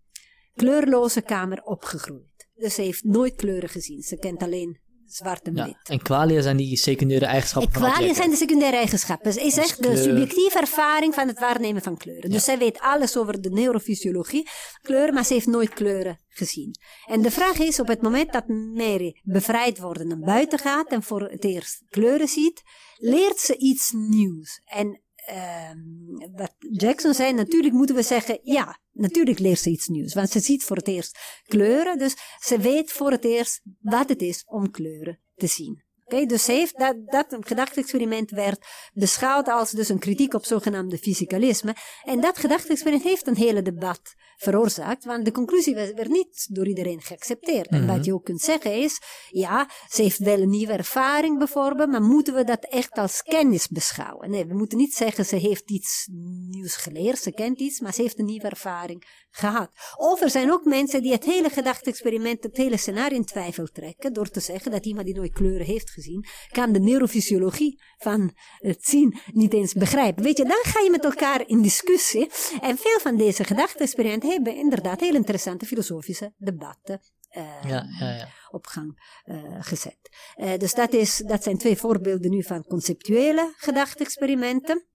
kleurloze 0.56 1.22
kamer 1.22 1.64
opgegroeid. 1.64 2.50
Dus 2.56 2.76
ze 2.76 2.82
heeft 2.82 3.04
nooit 3.04 3.36
kleuren 3.36 3.70
gezien. 3.70 4.02
Ze 4.02 4.18
kent 4.18 4.44
alleen 4.44 4.80
zwart 5.14 5.48
en 5.48 5.54
wit. 5.54 5.76
en 5.84 6.02
qualia 6.02 6.42
zijn 6.42 6.58
die 6.58 6.78
secundaire 6.78 7.26
eigenschappen 7.26 7.74
en 7.74 7.80
qualia 7.80 8.14
zijn 8.14 8.30
de 8.30 8.36
secundaire 8.36 8.78
eigenschappen. 8.78 9.32
Het 9.32 9.42
is 9.42 9.58
echt 9.58 9.84
de 9.84 9.98
subjectieve 9.98 10.60
ervaring 10.60 11.14
van 11.14 11.28
het 11.28 11.40
waarnemen 11.40 11.82
van 11.82 11.98
kleuren. 11.98 12.30
Dus 12.30 12.44
zij 12.44 12.58
weet 12.58 12.80
alles 12.80 13.18
over 13.18 13.42
de 13.42 13.50
neurofysiologie, 13.50 14.50
kleuren, 14.82 15.14
maar 15.14 15.26
ze 15.26 15.34
heeft 15.34 15.48
nooit 15.48 15.74
kleuren 15.74 16.20
gezien. 16.30 16.76
En 17.06 17.22
de 17.22 17.32
vraag 17.32 17.60
is, 17.60 17.80
op 17.80 17.88
het 17.88 18.02
moment 18.02 18.34
dat 18.34 18.48
Mary 18.48 19.20
bevrijd 19.24 19.80
wordt 19.80 20.00
en 20.00 20.20
buiten 20.20 20.60
gaat 20.60 20.92
en 20.92 21.04
voor 21.04 21.22
het 21.22 21.44
eerst 21.44 21.84
kleuren 21.90 22.28
ziet, 22.28 22.62
leert 22.98 23.40
ze 23.40 23.58
iets 23.58 23.92
nieuws. 23.92 24.62
En 24.66 25.02
ehm, 25.32 26.32
wat 26.36 26.56
Jackson 26.60 27.14
zei, 27.14 27.34
natuurlijk 27.34 27.74
moeten 27.74 27.96
we 27.96 28.02
zeggen, 28.02 28.40
ja, 28.44 28.80
natuurlijk 28.92 29.40
leert 29.40 29.60
ze 29.60 29.70
iets 29.70 29.88
nieuws. 29.88 30.14
Want 30.14 30.30
ze 30.30 30.40
ziet 30.40 30.64
voor 30.64 30.76
het 30.76 30.88
eerst 30.88 31.20
kleuren, 31.48 31.98
dus 31.98 32.16
ze 32.40 32.58
weet 32.58 32.92
voor 32.92 33.12
het 33.12 33.26
eerst 33.26 33.62
wat 33.80 34.10
het 34.10 34.22
is 34.22 34.44
om 34.46 34.72
kleuren 34.72 35.20
te 35.36 35.48
zien. 35.48 35.84
Okay, 36.06 36.26
dus 36.26 36.48
heeft 36.48 36.78
dat, 36.78 36.96
dat 37.06 37.38
gedachte-experiment 37.40 38.32
werd 38.32 38.66
beschouwd 38.94 39.48
als 39.48 39.72
dus 39.72 39.90
een 39.90 40.00
kritiek 40.00 40.34
op 40.34 40.46
zogenaamde 40.46 40.98
fysicalisme. 40.98 41.76
En 42.04 42.22
dat 42.22 42.38
gedachte-experiment 42.38 43.04
heeft 43.04 43.28
een 43.28 43.36
hele 43.36 43.62
debat 43.62 44.16
veroorzaakt, 44.42 45.06
want 45.06 45.26
de 45.26 45.32
conclusie 45.32 45.76
werd, 45.76 46.10
niet 46.10 46.48
door 46.56 46.68
iedereen 46.68 47.02
geaccepteerd. 47.02 47.68
En 47.68 47.88
wat 47.88 47.96
mhm. 47.96 48.06
je 48.06 48.14
ook 48.14 48.26
kunt 48.26 48.42
zeggen 48.42 48.76
is, 48.76 49.00
ja, 49.30 49.70
ze 49.90 50.02
heeft 50.02 50.18
wel 50.18 50.40
een 50.40 50.50
nieuwe 50.50 50.74
ervaring 50.74 51.38
bijvoorbeeld, 51.38 51.90
maar 51.90 52.02
moeten 52.02 52.34
we 52.34 52.44
dat 52.44 52.66
echt 52.66 52.98
als 52.98 53.22
kennis 53.22 53.68
beschouwen? 53.68 54.30
Nee, 54.30 54.46
we 54.46 54.54
moeten 54.54 54.78
niet 54.78 54.94
zeggen 54.94 55.26
ze 55.26 55.36
heeft 55.36 55.72
iets 55.72 56.08
nieuws 56.50 56.76
geleerd, 56.76 57.20
ze 57.20 57.32
kent 57.32 57.60
iets, 57.60 57.80
maar 57.80 57.94
ze 57.94 58.02
heeft 58.02 58.20
een 58.20 58.26
nieuwe 58.26 58.50
ervaring 58.50 59.04
gehad. 59.30 59.72
Of 59.96 60.22
er 60.22 60.30
zijn 60.30 60.52
ook 60.52 60.66
mensen 60.66 61.02
die 61.02 61.12
het 61.12 61.26
hele 61.26 61.50
gedachte-experiment, 61.50 62.44
het 62.44 62.58
hele 62.58 62.78
scenario 62.78 63.18
in 63.18 63.26
twijfel 63.26 63.68
trekken, 63.74 64.14
door 64.14 64.30
te 64.30 64.40
zeggen 64.40 64.72
dat 64.72 64.86
iemand 64.86 65.06
die 65.06 65.16
nooit 65.16 65.34
kleuren 65.34 65.66
heeft 65.66 65.90
gezien, 65.90 66.26
kan 66.52 66.72
de 66.72 66.80
neurofysiologie 66.80 67.82
van 67.98 68.32
het 68.58 68.86
zien 68.86 69.20
niet 69.34 69.54
eens 69.54 69.74
begrijpen. 69.74 70.24
Weet 70.24 70.38
je, 70.38 70.44
dan 70.44 70.60
ga 70.62 70.80
je 70.80 70.90
met 70.90 71.04
elkaar 71.04 71.44
in 71.48 71.62
discussie. 71.62 72.30
En 72.62 72.78
veel 72.78 73.00
van 73.00 73.18
deze 73.18 73.44
gedachte-experimenten 73.44 74.31
hebben 74.32 74.56
inderdaad 74.56 75.00
heel 75.00 75.16
interessante 75.16 75.66
filosofische 75.66 76.34
debatten 76.38 77.02
uh, 77.38 77.70
ja, 77.70 77.86
ja, 78.00 78.10
ja. 78.10 78.28
op 78.50 78.66
gang 78.66 79.20
uh, 79.26 79.56
gezet. 79.60 80.10
Uh, 80.38 80.58
dus 80.58 80.74
dat, 80.74 80.94
is, 80.94 81.18
dat 81.18 81.44
zijn 81.44 81.58
twee 81.58 81.78
voorbeelden 81.78 82.32
nu 82.32 82.44
van 82.44 82.64
conceptuele 82.64 83.54
gedachte-experimenten. 83.58 84.86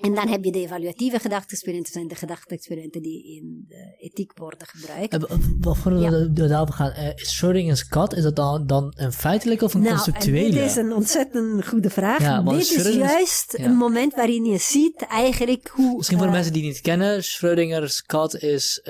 En 0.00 0.14
dan 0.14 0.28
heb 0.28 0.44
je 0.44 0.52
de 0.52 0.58
evaluatieve 0.58 1.18
gedachte-experimenten, 1.18 1.92
zijn 1.92 2.08
de 2.08 2.14
gedachte-experimenten 2.14 3.02
die 3.02 3.36
in 3.36 3.64
de 3.68 3.96
ethiek 3.98 4.32
worden 4.38 4.66
gebruikt. 4.66 5.16
Voordat 5.60 6.02
ja. 6.02 6.10
we 6.10 6.32
daarover 6.32 6.74
gaan, 6.74 6.90
uh, 6.90 7.08
is 7.14 7.36
Schrödinger's 7.36 7.86
kat, 7.88 8.14
is 8.14 8.22
dat 8.22 8.36
dan, 8.36 8.66
dan 8.66 8.92
een 8.96 9.12
feitelijke 9.12 9.64
of 9.64 9.74
een 9.74 9.82
nou, 9.82 9.94
conceptuele? 9.94 10.50
dit 10.50 10.64
is 10.64 10.76
een 10.76 10.92
ontzettend 10.92 11.66
goede 11.66 11.90
vraag. 11.90 12.20
Ja, 12.20 12.42
dit 12.42 12.70
is 12.70 12.94
juist 12.94 13.58
een 13.58 13.76
moment 13.76 14.14
waarin 14.14 14.44
je 14.44 14.58
ziet 14.58 15.06
eigenlijk 15.06 15.70
hoe... 15.74 15.96
Misschien 15.96 16.18
voor 16.18 16.26
de 16.26 16.32
mensen 16.32 16.52
die 16.52 16.64
het 16.64 16.72
niet 16.72 16.82
kennen, 16.82 17.24
Schrödinger's 17.24 18.02
kat 18.02 18.36
is, 18.36 18.80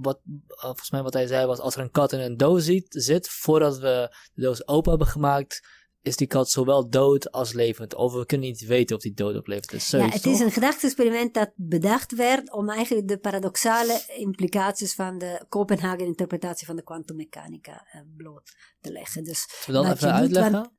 wat, 0.00 0.20
volgens 0.46 0.90
mij 0.90 1.02
wat 1.02 1.12
hij 1.12 1.26
zei 1.26 1.46
was, 1.46 1.58
als 1.58 1.76
er 1.76 1.82
een 1.82 1.90
kat 1.90 2.12
in 2.12 2.20
een 2.20 2.36
doos 2.36 2.64
zit, 2.64 2.86
zit 2.88 3.28
voordat 3.28 3.78
we 3.78 4.16
de 4.34 4.42
doos 4.42 4.68
open 4.68 4.90
hebben 4.90 5.08
gemaakt 5.08 5.75
is 6.06 6.16
die 6.16 6.26
kat 6.26 6.50
zowel 6.50 6.90
dood 6.90 7.32
als 7.32 7.52
levend. 7.52 7.94
Of 7.94 8.12
we 8.12 8.26
kunnen 8.26 8.46
niet 8.46 8.66
weten 8.66 8.96
of 8.96 9.02
die 9.02 9.14
dood 9.14 9.36
of 9.36 9.46
levend 9.46 9.72
is. 9.72 9.90
ja, 9.90 10.08
het 10.08 10.26
is 10.26 10.40
een 10.40 10.50
gedachte-experiment 10.50 11.34
dat 11.34 11.50
bedacht 11.54 12.14
werd 12.14 12.52
om 12.52 12.70
eigenlijk 12.70 13.08
de 13.08 13.18
paradoxale 13.18 14.02
implicaties 14.16 14.94
van 14.94 15.18
de 15.18 15.44
Kopenhagen-interpretatie 15.48 16.66
van 16.66 16.76
de 16.76 16.82
kwantummechanica 16.82 17.86
uh, 17.94 18.00
bloot 18.16 18.54
te 18.80 18.92
leggen. 18.92 19.24
Dus, 19.24 19.46
Zullen 19.64 19.82
we 19.82 19.86
dat 19.86 19.96
even 19.96 20.12
uitleggen? 20.12 20.70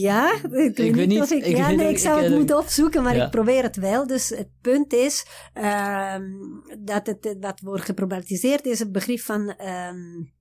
ja, 0.00 0.32
ik, 0.32 0.76
weet 0.76 1.06
niet 1.06 1.20
of 1.20 1.30
ik... 1.30 1.44
ik 1.44 1.56
ja, 1.56 1.70
nee, 1.70 1.88
ik 1.88 1.98
zou 1.98 2.22
het 2.22 2.34
moeten 2.34 2.58
opzoeken, 2.58 3.02
maar 3.02 3.16
ik 3.16 3.30
probeer 3.30 3.62
het 3.62 3.76
wel. 3.76 4.06
Dus 4.06 4.28
het 4.28 4.50
punt 4.60 4.92
is 4.92 5.26
um, 5.54 6.62
dat 6.78 7.06
het, 7.06 7.36
wat 7.40 7.60
wordt 7.60 7.84
geproblematiseerd 7.84 8.66
is 8.66 8.78
het 8.78 8.92
begrip 8.92 9.20
van... 9.20 9.54
Um, 9.66 10.32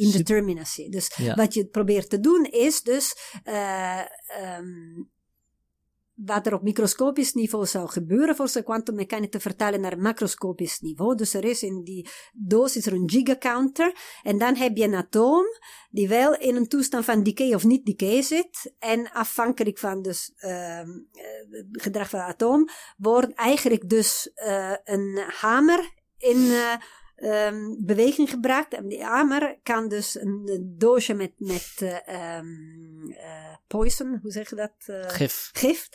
indeterminacy. 0.00 0.88
Dus 0.88 1.16
wat 1.34 1.54
je 1.54 1.66
probeert 1.66 2.10
te 2.10 2.20
doen 2.20 2.44
is 2.44 2.82
dus 2.82 3.16
uh, 3.44 4.00
um, 4.58 5.10
wat 6.24 6.46
er 6.46 6.54
op 6.54 6.62
microscopisch 6.62 7.32
niveau 7.32 7.66
zou 7.66 7.88
gebeuren 7.88 8.36
voor 8.36 8.50
de 8.52 8.62
kwantummechanica 8.62 9.28
te 9.28 9.40
vertalen 9.40 9.80
naar 9.80 9.98
macroscopisch 9.98 10.80
niveau. 10.80 11.14
Dus 11.14 11.34
er 11.34 11.44
is 11.44 11.62
in 11.62 11.84
die 11.84 12.08
doos 12.32 12.76
is 12.76 12.86
er 12.86 12.92
een 12.92 13.10
gigacounter 13.10 13.94
en 14.22 14.38
dan 14.38 14.56
heb 14.56 14.76
je 14.76 14.84
een 14.84 14.94
atoom 14.94 15.44
die 15.90 16.08
wel 16.08 16.36
in 16.36 16.56
een 16.56 16.68
toestand 16.68 17.04
van 17.04 17.22
decay 17.22 17.54
of 17.54 17.64
niet 17.64 17.86
decay 17.86 18.22
zit. 18.22 18.74
En 18.78 19.12
afhankelijk 19.12 19.78
van 19.78 20.02
dus 20.02 20.32
uh, 20.36 20.80
gedrag 21.72 22.08
van 22.08 22.20
het 22.20 22.28
atoom 22.28 22.68
wordt 22.96 23.34
eigenlijk 23.34 23.88
dus 23.88 24.30
uh, 24.34 24.74
een 24.84 25.20
hamer 25.40 25.94
in 26.18 26.36
uh, 26.36 26.74
um, 27.22 27.76
beweging 27.84 28.30
gebracht. 28.30 28.74
En 28.74 28.88
die 28.88 29.04
hamer 29.04 29.58
kan 29.62 29.88
dus 29.88 30.20
een, 30.20 30.74
doosje 30.78 31.14
met, 31.14 31.32
met 31.36 31.76
uh, 31.82 32.36
um, 32.38 33.10
uh, 33.10 33.54
poison, 33.66 34.18
hoe 34.22 34.30
zeg 34.30 34.50
je 34.50 34.56
dat? 34.56 34.74
Uh, 34.86 35.08
gif. 35.08 35.50
Gif 35.52 35.88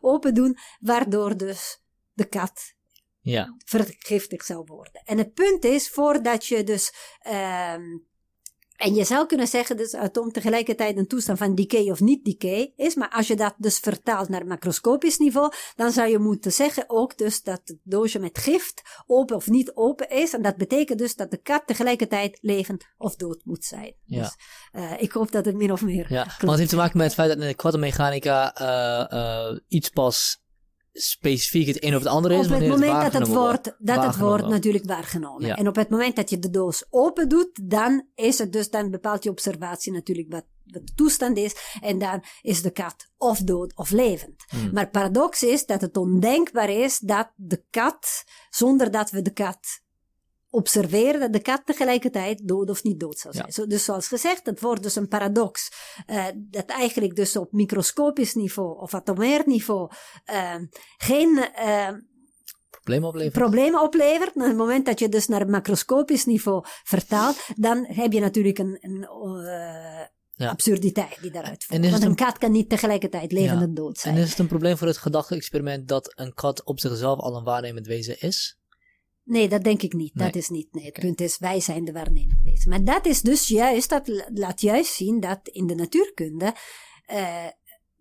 open 0.00 0.34
doen, 0.34 0.58
waardoor 0.80 1.36
dus 1.36 1.82
de 2.12 2.24
kat 2.24 2.74
ja. 3.20 3.56
vergiftigd 3.64 4.46
zou 4.46 4.64
worden. 4.66 5.02
En 5.04 5.18
het 5.18 5.34
punt 5.34 5.64
is, 5.64 5.88
voordat 5.88 6.46
je 6.46 6.64
dus 6.64 6.94
um, 7.74 8.06
en 8.76 8.94
je 8.94 9.04
zou 9.04 9.26
kunnen 9.26 9.46
zeggen 9.48 9.76
dus 9.76 9.94
atoom 9.94 10.32
tegelijkertijd 10.32 10.96
een 10.96 11.06
toestand 11.06 11.38
van 11.38 11.54
decay 11.54 11.90
of 11.90 12.00
niet 12.00 12.24
decay 12.24 12.72
is, 12.76 12.94
maar 12.94 13.10
als 13.10 13.26
je 13.26 13.36
dat 13.36 13.54
dus 13.58 13.78
vertaalt 13.78 14.28
naar 14.28 14.46
macroscopisch 14.46 15.18
niveau, 15.18 15.52
dan 15.76 15.90
zou 15.90 16.08
je 16.08 16.18
moeten 16.18 16.52
zeggen 16.52 16.84
ook 16.86 17.18
dus 17.18 17.42
dat 17.42 17.60
het 17.64 17.78
doosje 17.82 18.18
met 18.18 18.38
gift 18.38 18.82
open 19.06 19.36
of 19.36 19.46
niet 19.46 19.72
open 19.74 20.10
is. 20.10 20.34
En 20.34 20.42
dat 20.42 20.56
betekent 20.56 20.98
dus 20.98 21.14
dat 21.14 21.30
de 21.30 21.36
kat 21.36 21.62
tegelijkertijd 21.66 22.38
levend 22.40 22.84
of 22.98 23.16
dood 23.16 23.40
moet 23.44 23.64
zijn. 23.64 23.94
Ja. 24.04 24.22
Dus 24.22 24.36
uh, 24.72 25.02
ik 25.02 25.12
hoop 25.12 25.32
dat 25.32 25.44
het 25.44 25.56
min 25.56 25.72
of 25.72 25.82
meer 25.82 26.06
Ja, 26.12 26.22
klopt. 26.22 26.36
want 26.38 26.50
het 26.50 26.58
heeft 26.58 26.70
te 26.70 26.76
maken 26.76 26.96
met 26.96 27.06
het 27.06 27.14
feit 27.14 27.28
dat 27.28 27.38
in 27.38 27.46
de 27.46 27.54
kwantummechanica 27.54 28.60
uh, 28.60 29.18
uh, 29.18 29.58
iets 29.68 29.88
pas 29.88 30.44
specifiek 30.96 31.66
het 31.66 31.84
een 31.84 31.94
of 31.94 32.02
het 32.02 32.12
andere 32.12 32.34
is. 32.34 32.46
Op 32.46 32.52
het 32.52 32.68
moment 32.68 33.02
dat 33.02 33.12
het 33.12 33.28
wordt, 33.28 33.74
dat 33.78 34.04
het 34.04 34.16
wordt 34.16 34.48
natuurlijk 34.48 34.84
waargenomen. 34.84 35.56
En 35.56 35.68
op 35.68 35.76
het 35.76 35.88
moment 35.88 36.16
dat 36.16 36.30
je 36.30 36.38
de 36.38 36.50
doos 36.50 36.84
open 36.90 37.28
doet, 37.28 37.70
dan 37.70 38.08
is 38.14 38.38
het 38.38 38.52
dus, 38.52 38.70
dan 38.70 38.90
bepaalt 38.90 39.24
je 39.24 39.30
observatie 39.30 39.92
natuurlijk 39.92 40.32
wat, 40.32 40.44
wat 40.64 40.86
de 40.86 40.94
toestand 40.94 41.36
is. 41.36 41.56
En 41.80 41.98
dan 41.98 42.22
is 42.40 42.62
de 42.62 42.70
kat 42.70 43.10
of 43.16 43.38
dood 43.38 43.76
of 43.76 43.90
levend. 43.90 44.44
Hmm. 44.46 44.70
Maar 44.72 44.90
paradox 44.90 45.42
is 45.42 45.66
dat 45.66 45.80
het 45.80 45.96
ondenkbaar 45.96 46.70
is 46.70 46.98
dat 46.98 47.32
de 47.36 47.64
kat, 47.70 48.24
zonder 48.50 48.90
dat 48.90 49.10
we 49.10 49.22
de 49.22 49.32
kat 49.32 49.84
observeren 50.56 51.20
dat 51.20 51.32
de 51.32 51.40
kat 51.40 51.62
tegelijkertijd 51.64 52.48
dood 52.48 52.70
of 52.70 52.82
niet 52.82 53.00
dood 53.00 53.18
zou 53.18 53.34
zijn. 53.34 53.52
Zo, 53.52 53.66
dus 53.66 53.84
zoals 53.84 54.08
gezegd, 54.08 54.46
het 54.46 54.60
wordt 54.60 54.82
dus 54.82 54.96
een 54.96 55.08
paradox. 55.08 55.70
Uh, 56.06 56.24
dat 56.34 56.66
eigenlijk 56.66 57.16
dus 57.16 57.36
op 57.36 57.52
microscopisch 57.52 58.34
niveau 58.34 58.78
of 58.80 58.94
atomair 58.94 59.42
niveau 59.46 59.90
uh, 60.32 60.54
geen 60.96 61.48
uh, 61.58 61.88
problemen 62.70 63.08
oplevert. 63.08 63.32
problemen 63.32 63.82
oplevert. 63.82 64.34
Op 64.34 64.42
het 64.42 64.56
moment 64.56 64.86
dat 64.86 64.98
je 64.98 65.08
dus 65.08 65.26
naar 65.26 65.48
macroscopisch 65.48 66.24
niveau 66.24 66.64
vertaalt, 66.84 67.48
dan 67.56 67.86
heb 67.88 68.12
je 68.12 68.20
natuurlijk 68.20 68.58
een, 68.58 68.78
een 68.80 69.08
ja. 70.32 70.48
absurditeit 70.48 71.18
die 71.20 71.30
daaruit 71.30 71.64
voelt. 71.64 71.90
Want 71.90 72.02
een, 72.02 72.14
kat 72.14 72.38
kan 72.38 72.52
niet 72.52 72.68
tegelijkertijd 72.68 73.32
levend 73.32 73.62
en 73.62 73.74
dood 73.74 73.98
zijn. 73.98 74.14
En 74.14 74.22
is 74.22 74.30
het 74.30 74.38
een 74.38 74.46
probleem 74.46 74.76
voor 74.76 74.86
het 74.86 74.98
gedachte-experiment 74.98 75.88
dat 75.88 76.12
een 76.14 76.34
kat 76.34 76.64
op 76.64 76.80
zichzelf 76.80 77.18
al 77.18 77.36
een 77.36 77.44
waarnemend 77.44 77.86
wezen 77.86 78.20
is? 78.20 78.58
Nee, 79.26 79.48
dat 79.48 79.64
denk 79.64 79.82
ik 79.82 79.92
niet. 79.92 80.12
Dat 80.14 80.34
is 80.34 80.48
niet. 80.48 80.68
Nee, 80.72 80.84
het 80.84 81.00
punt 81.00 81.20
is, 81.20 81.38
wij 81.38 81.60
zijn 81.60 81.84
de 81.84 81.92
waarnemend 81.92 82.42
wezen. 82.44 82.70
Maar 82.70 82.84
dat 82.84 83.06
is 83.06 83.20
dus 83.20 83.48
juist, 83.48 83.88
dat 83.88 84.24
laat 84.34 84.60
juist 84.60 84.92
zien 84.92 85.20
dat 85.20 85.48
in 85.48 85.66
de 85.66 85.74
natuurkunde 85.74 86.54
uh, 87.12 87.44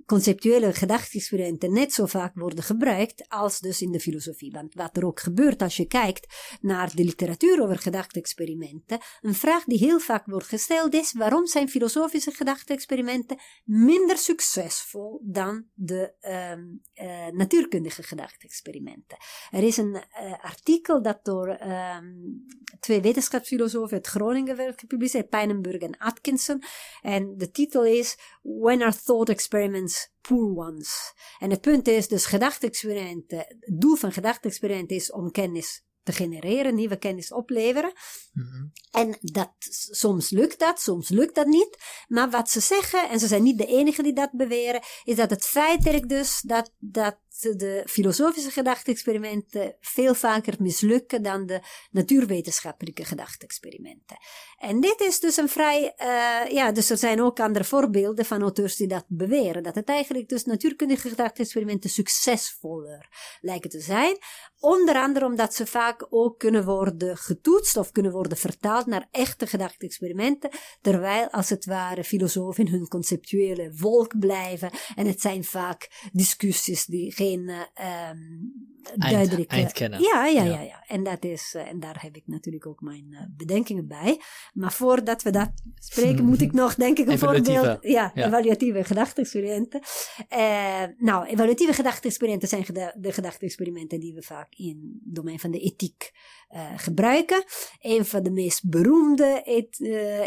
conceptuele 0.05 0.73
gedachtexperimenten 0.73 1.73
net 1.73 1.93
zo 1.93 2.05
vaak 2.05 2.31
worden 2.35 2.63
gebruikt 2.63 3.25
als 3.27 3.59
dus 3.59 3.81
in 3.81 3.91
de 3.91 3.99
filosofie. 3.99 4.51
Want 4.51 4.73
wat 4.73 4.97
er 4.97 5.05
ook 5.05 5.19
gebeurt 5.19 5.61
als 5.61 5.77
je 5.77 5.85
kijkt 5.85 6.57
naar 6.61 6.95
de 6.95 7.03
literatuur 7.03 7.61
over 7.61 7.77
gedachtexperimenten, 7.77 8.99
een 9.21 9.33
vraag 9.33 9.63
die 9.63 9.77
heel 9.77 9.99
vaak 9.99 10.25
wordt 10.25 10.47
gesteld 10.47 10.93
is, 10.93 11.13
waarom 11.13 11.47
zijn 11.47 11.69
filosofische 11.69 12.31
gedachtexperimenten 12.31 13.37
minder 13.63 14.17
succesvol 14.17 15.21
dan 15.23 15.65
de 15.73 16.13
um, 16.21 16.81
uh, 16.95 17.27
natuurkundige 17.27 18.03
gedachtexperimenten? 18.03 19.17
Er 19.51 19.63
is 19.63 19.77
een 19.77 19.95
uh, 19.95 20.43
artikel 20.43 21.01
dat 21.01 21.19
door 21.23 21.49
um, 21.49 22.45
twee 22.79 23.01
wetenschapsfilosofen 23.01 23.95
uit 23.95 24.07
Groningen 24.07 24.55
werd 24.55 24.79
gepubliceerd, 24.79 25.29
Pijnenburg 25.29 25.81
en 25.81 25.97
Atkinson, 25.97 26.63
en 27.01 27.37
de 27.37 27.51
titel 27.51 27.85
is 27.85 28.17
When 28.41 28.81
Are 28.81 28.95
Thought 29.03 29.29
Experiments 29.29 29.94
poor 30.21 30.65
ones. 30.67 31.13
En 31.39 31.49
het 31.49 31.61
punt 31.61 31.87
is 31.87 32.07
dus 32.07 32.25
gedachte-experimenten, 32.25 33.37
het 33.37 33.81
doel 33.81 33.95
van 33.95 34.11
gedachte-experimenten 34.11 34.95
is 34.95 35.11
om 35.11 35.31
kennis 35.31 35.83
te 36.05 36.11
genereren, 36.11 36.75
nieuwe 36.75 36.97
kennis 36.97 37.31
opleveren. 37.31 37.93
Mm 38.33 38.71
En 38.91 39.17
dat, 39.21 39.53
soms 39.91 40.29
lukt 40.29 40.59
dat, 40.59 40.81
soms 40.81 41.09
lukt 41.09 41.35
dat 41.35 41.47
niet. 41.47 41.77
Maar 42.07 42.29
wat 42.29 42.49
ze 42.49 42.59
zeggen, 42.59 43.09
en 43.09 43.19
ze 43.19 43.27
zijn 43.27 43.43
niet 43.43 43.57
de 43.57 43.65
enige 43.65 44.03
die 44.03 44.13
dat 44.13 44.31
beweren, 44.31 44.81
is 45.03 45.15
dat 45.15 45.29
het 45.29 45.45
feitelijk 45.45 46.09
dus 46.09 46.41
dat, 46.41 46.71
dat 46.77 47.17
de 47.41 47.83
filosofische 47.85 48.51
gedachte-experimenten 48.51 49.75
veel 49.79 50.13
vaker 50.13 50.53
mislukken 50.59 51.23
dan 51.23 51.45
de 51.45 51.61
natuurwetenschappelijke 51.91 53.05
gedachte-experimenten. 53.05 54.17
En 54.57 54.79
dit 54.79 55.01
is 55.01 55.19
dus 55.19 55.37
een 55.37 55.49
vrij, 55.49 55.93
uh, 55.97 56.51
ja, 56.51 56.71
dus 56.71 56.89
er 56.89 56.97
zijn 56.97 57.21
ook 57.21 57.39
andere 57.39 57.65
voorbeelden 57.65 58.25
van 58.25 58.41
auteurs 58.41 58.75
die 58.75 58.87
dat 58.87 59.05
beweren. 59.07 59.63
Dat 59.63 59.75
het 59.75 59.89
eigenlijk 59.89 60.29
dus 60.29 60.43
natuurkundige 60.43 61.09
gedachte-experimenten 61.09 61.89
succesvoller 61.89 63.09
lijken 63.41 63.69
te 63.69 63.79
zijn. 63.79 64.17
Onder 64.59 64.95
andere 64.95 65.25
omdat 65.25 65.53
ze 65.53 65.65
vaak 65.65 66.07
ook 66.09 66.39
kunnen 66.39 66.65
worden 66.65 67.17
getoetst 67.17 67.77
of 67.77 67.91
kunnen 67.91 68.11
worden 68.11 68.37
vertaald 68.37 68.85
naar 68.85 69.07
echte 69.11 69.47
gedachte-experimenten. 69.47 70.49
Terwijl 70.81 71.29
als 71.29 71.49
het 71.49 71.65
ware 71.65 72.03
filosofen 72.03 72.65
in 72.65 72.71
hun 72.71 72.87
conceptuele 72.87 73.73
wolk 73.77 74.19
blijven. 74.19 74.69
En 74.95 75.07
het 75.07 75.21
zijn 75.21 75.43
vaak 75.43 76.09
discussies 76.11 76.85
die 76.85 77.11
geen 77.11 77.24
uh, 77.33 77.61
duidelijke... 77.75 78.74
Eind, 78.97 79.71
kennen. 79.71 80.01
Ja, 80.01 80.25
ja, 80.25 80.43
ja, 80.43 80.61
ja. 80.61 80.83
En, 80.87 81.03
dat 81.03 81.23
is, 81.23 81.53
uh, 81.55 81.67
en 81.67 81.79
daar 81.79 82.01
heb 82.01 82.15
ik 82.15 82.23
natuurlijk 82.25 82.65
ook 82.65 82.81
mijn 82.81 83.05
uh, 83.09 83.19
bedenkingen 83.37 83.87
bij. 83.87 84.21
Maar 84.53 84.73
voordat 84.73 85.23
we 85.23 85.29
dat 85.29 85.51
spreken, 85.75 86.25
moet 86.25 86.41
ik 86.41 86.51
nog, 86.61 86.75
denk 86.75 86.97
ik, 86.97 87.07
een 87.07 87.19
voorbeeld... 87.19 87.77
Ja, 87.81 88.11
ja. 88.13 88.25
evaluatieve 88.25 88.83
gedachte-experimenten. 88.83 89.81
nou, 90.97 91.25
evaluatieve 91.25 91.73
gedachte-experimenten 91.73 92.47
zijn 92.47 92.65
de 92.95 93.11
gedachte-experimenten 93.11 93.99
die 93.99 94.13
we 94.13 94.21
vaak 94.21 94.53
in 94.55 94.99
het 95.03 95.15
domein 95.15 95.39
van 95.39 95.51
de 95.51 95.59
ethiek 95.59 96.11
gebruiken. 96.75 97.43
Een 97.79 98.05
van 98.05 98.23
de 98.23 98.31
meest 98.31 98.69
beroemde 98.69 99.41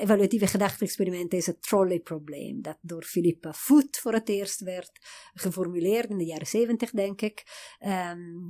evaluatieve 0.00 0.46
gedachte-experimenten 0.46 1.38
is 1.38 1.46
het 1.46 1.62
trolley-probleem. 1.62 2.62
Dat 2.62 2.78
door 2.80 3.02
Philippa 3.02 3.52
Foot 3.52 3.98
voor 3.98 4.12
het 4.12 4.28
eerst 4.28 4.60
werd 4.60 4.90
geformuleerd 5.34 6.10
in 6.10 6.18
de 6.18 6.24
jaren 6.24 6.46
zeventig, 6.46 6.90
denk 6.90 7.20
ik. 7.20 7.44
Um, 7.80 8.47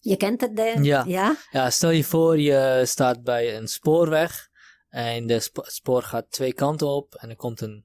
je 0.00 0.16
kent 0.16 0.40
het, 0.40 0.56
denk 0.56 0.84
ja. 0.84 1.04
ja. 1.06 1.36
Ja, 1.50 1.70
stel 1.70 1.90
je 1.90 2.04
voor, 2.04 2.38
je 2.38 2.82
staat 2.84 3.22
bij 3.22 3.56
een 3.56 3.68
spoorweg 3.68 4.48
en 4.88 5.26
de 5.26 5.40
sp 5.46 5.56
spoor 5.62 6.02
gaat 6.02 6.30
twee 6.30 6.52
kanten 6.52 6.86
op 6.86 7.14
en 7.14 7.30
er 7.30 7.36
komt 7.36 7.60
een, 7.60 7.84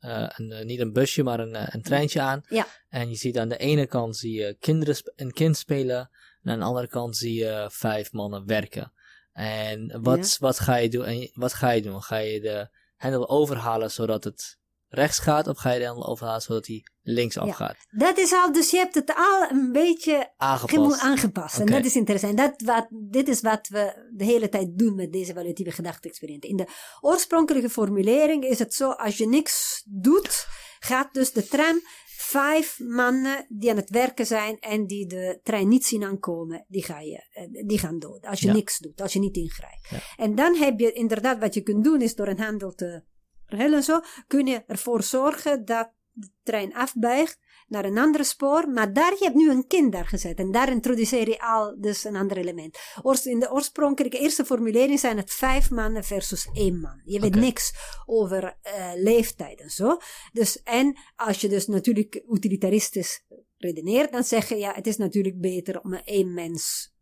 uh, 0.00 0.28
een 0.36 0.66
niet 0.66 0.80
een 0.80 0.92
busje, 0.92 1.22
maar 1.22 1.40
een, 1.40 1.74
een 1.74 1.82
treintje 1.82 2.20
aan. 2.20 2.42
Ja. 2.48 2.66
En 2.88 3.08
je 3.08 3.16
ziet 3.16 3.38
aan 3.38 3.48
de 3.48 3.56
ene 3.56 3.86
kant 3.86 4.16
zie 4.16 4.32
je 4.32 4.56
kinderen 4.60 4.96
een 5.16 5.32
kind 5.32 5.56
spelen 5.56 6.10
en 6.42 6.50
aan 6.52 6.58
de 6.58 6.64
andere 6.64 6.88
kant 6.88 7.16
zie 7.16 7.34
je 7.34 7.68
vijf 7.72 8.12
mannen 8.12 8.46
werken. 8.46 8.92
En 9.32 10.02
wat, 10.02 10.30
ja. 10.30 10.36
wat, 10.38 10.58
ga 10.58 10.76
je 10.76 10.88
doen, 10.88 11.04
en 11.04 11.30
wat 11.32 11.52
ga 11.52 11.70
je 11.70 11.82
doen? 11.82 12.02
Ga 12.02 12.16
je 12.16 12.40
de 12.40 12.68
hendel 12.96 13.28
overhalen 13.28 13.90
zodat 13.90 14.24
het 14.24 14.57
rechts 14.88 15.18
gaat, 15.18 15.46
of 15.46 15.58
ga 15.58 15.72
je 15.72 15.80
dan 15.80 16.06
overhalen 16.06 16.40
zodat 16.40 16.66
hij 16.66 16.82
links 17.02 17.38
afgaat? 17.38 17.76
Ja, 17.90 18.06
dat 18.06 18.18
is 18.18 18.32
al, 18.32 18.52
dus 18.52 18.70
je 18.70 18.76
hebt 18.76 18.94
het 18.94 19.14
al 19.14 19.50
een 19.50 19.72
beetje 19.72 20.32
aangepast. 20.36 21.00
aangepast. 21.00 21.54
Okay. 21.54 21.66
En 21.66 21.72
dat 21.72 21.84
is 21.84 21.96
interessant. 21.96 22.38
Dat 22.38 22.62
wat, 22.64 22.88
dit 22.90 23.28
is 23.28 23.40
wat 23.40 23.68
we 23.68 24.08
de 24.16 24.24
hele 24.24 24.48
tijd 24.48 24.78
doen 24.78 24.94
met 24.94 25.12
deze 25.12 25.30
evaluatieve 25.30 25.70
gedachte-experimenten. 25.70 26.50
In 26.50 26.56
de 26.56 26.66
oorspronkelijke 27.00 27.70
formulering 27.70 28.44
is 28.44 28.58
het 28.58 28.74
zo, 28.74 28.90
als 28.90 29.16
je 29.16 29.28
niks 29.28 29.84
doet, 29.86 30.46
gaat 30.78 31.14
dus 31.14 31.32
de 31.32 31.46
tram 31.46 31.80
vijf 32.06 32.78
mannen 32.78 33.46
die 33.48 33.70
aan 33.70 33.76
het 33.76 33.90
werken 33.90 34.26
zijn 34.26 34.58
en 34.58 34.86
die 34.86 35.06
de 35.06 35.40
trein 35.42 35.68
niet 35.68 35.86
zien 35.86 36.04
aankomen, 36.04 36.64
die, 36.68 36.84
ga 36.84 37.00
je, 37.00 37.24
die 37.66 37.78
gaan 37.78 37.98
dood. 37.98 38.26
Als 38.26 38.40
je 38.40 38.46
ja. 38.46 38.52
niks 38.52 38.78
doet, 38.78 39.00
als 39.00 39.12
je 39.12 39.18
niet 39.18 39.36
ingrijpt. 39.36 39.88
Ja. 39.90 39.98
En 40.16 40.34
dan 40.34 40.54
heb 40.54 40.78
je 40.78 40.92
inderdaad, 40.92 41.38
wat 41.38 41.54
je 41.54 41.60
kunt 41.62 41.84
doen, 41.84 42.00
is 42.00 42.14
door 42.14 42.28
een 42.28 42.40
handel 42.40 42.74
te 42.74 43.02
en 43.48 43.82
zo, 43.82 44.00
kun 44.26 44.46
je 44.46 44.64
ervoor 44.66 45.02
zorgen 45.02 45.64
dat 45.64 45.92
de 46.12 46.30
trein 46.42 46.74
afbuigt 46.74 47.38
naar 47.68 47.84
een 47.84 47.98
ander 47.98 48.24
spoor, 48.24 48.68
maar 48.68 48.92
daar 48.92 49.12
je 49.12 49.24
hebt 49.24 49.36
nu 49.36 49.50
een 49.50 49.66
kind 49.66 49.92
daar 49.92 50.06
gezet 50.06 50.38
en 50.38 50.52
daar 50.52 50.70
introduceer 50.70 51.28
je 51.28 51.40
al 51.40 51.76
dus 51.80 52.04
een 52.04 52.16
ander 52.16 52.36
element. 52.36 52.78
In 53.22 53.40
de 53.40 53.52
oorspronkelijke 53.52 54.18
eerste 54.18 54.44
formulering 54.44 55.00
zijn 55.00 55.16
het 55.16 55.32
vijf 55.32 55.70
mannen 55.70 56.04
versus 56.04 56.48
één 56.52 56.80
man. 56.80 57.00
Je 57.04 57.20
weet 57.20 57.34
okay. 57.34 57.40
niks 57.40 57.72
over 58.06 58.42
uh, 58.42 58.90
leeftijd 58.94 59.60
en 59.60 59.70
zo. 59.70 59.96
Dus, 60.32 60.62
en 60.62 60.98
als 61.16 61.40
je 61.40 61.48
dus 61.48 61.66
natuurlijk 61.66 62.22
utilitaristisch 62.28 63.24
redeneert, 63.56 64.12
dan 64.12 64.24
zeg 64.24 64.48
je 64.48 64.56
ja, 64.56 64.72
het 64.74 64.86
is 64.86 64.96
natuurlijk 64.96 65.40
beter 65.40 65.80
om 65.80 65.92
één 65.94 66.34
mens 66.34 66.96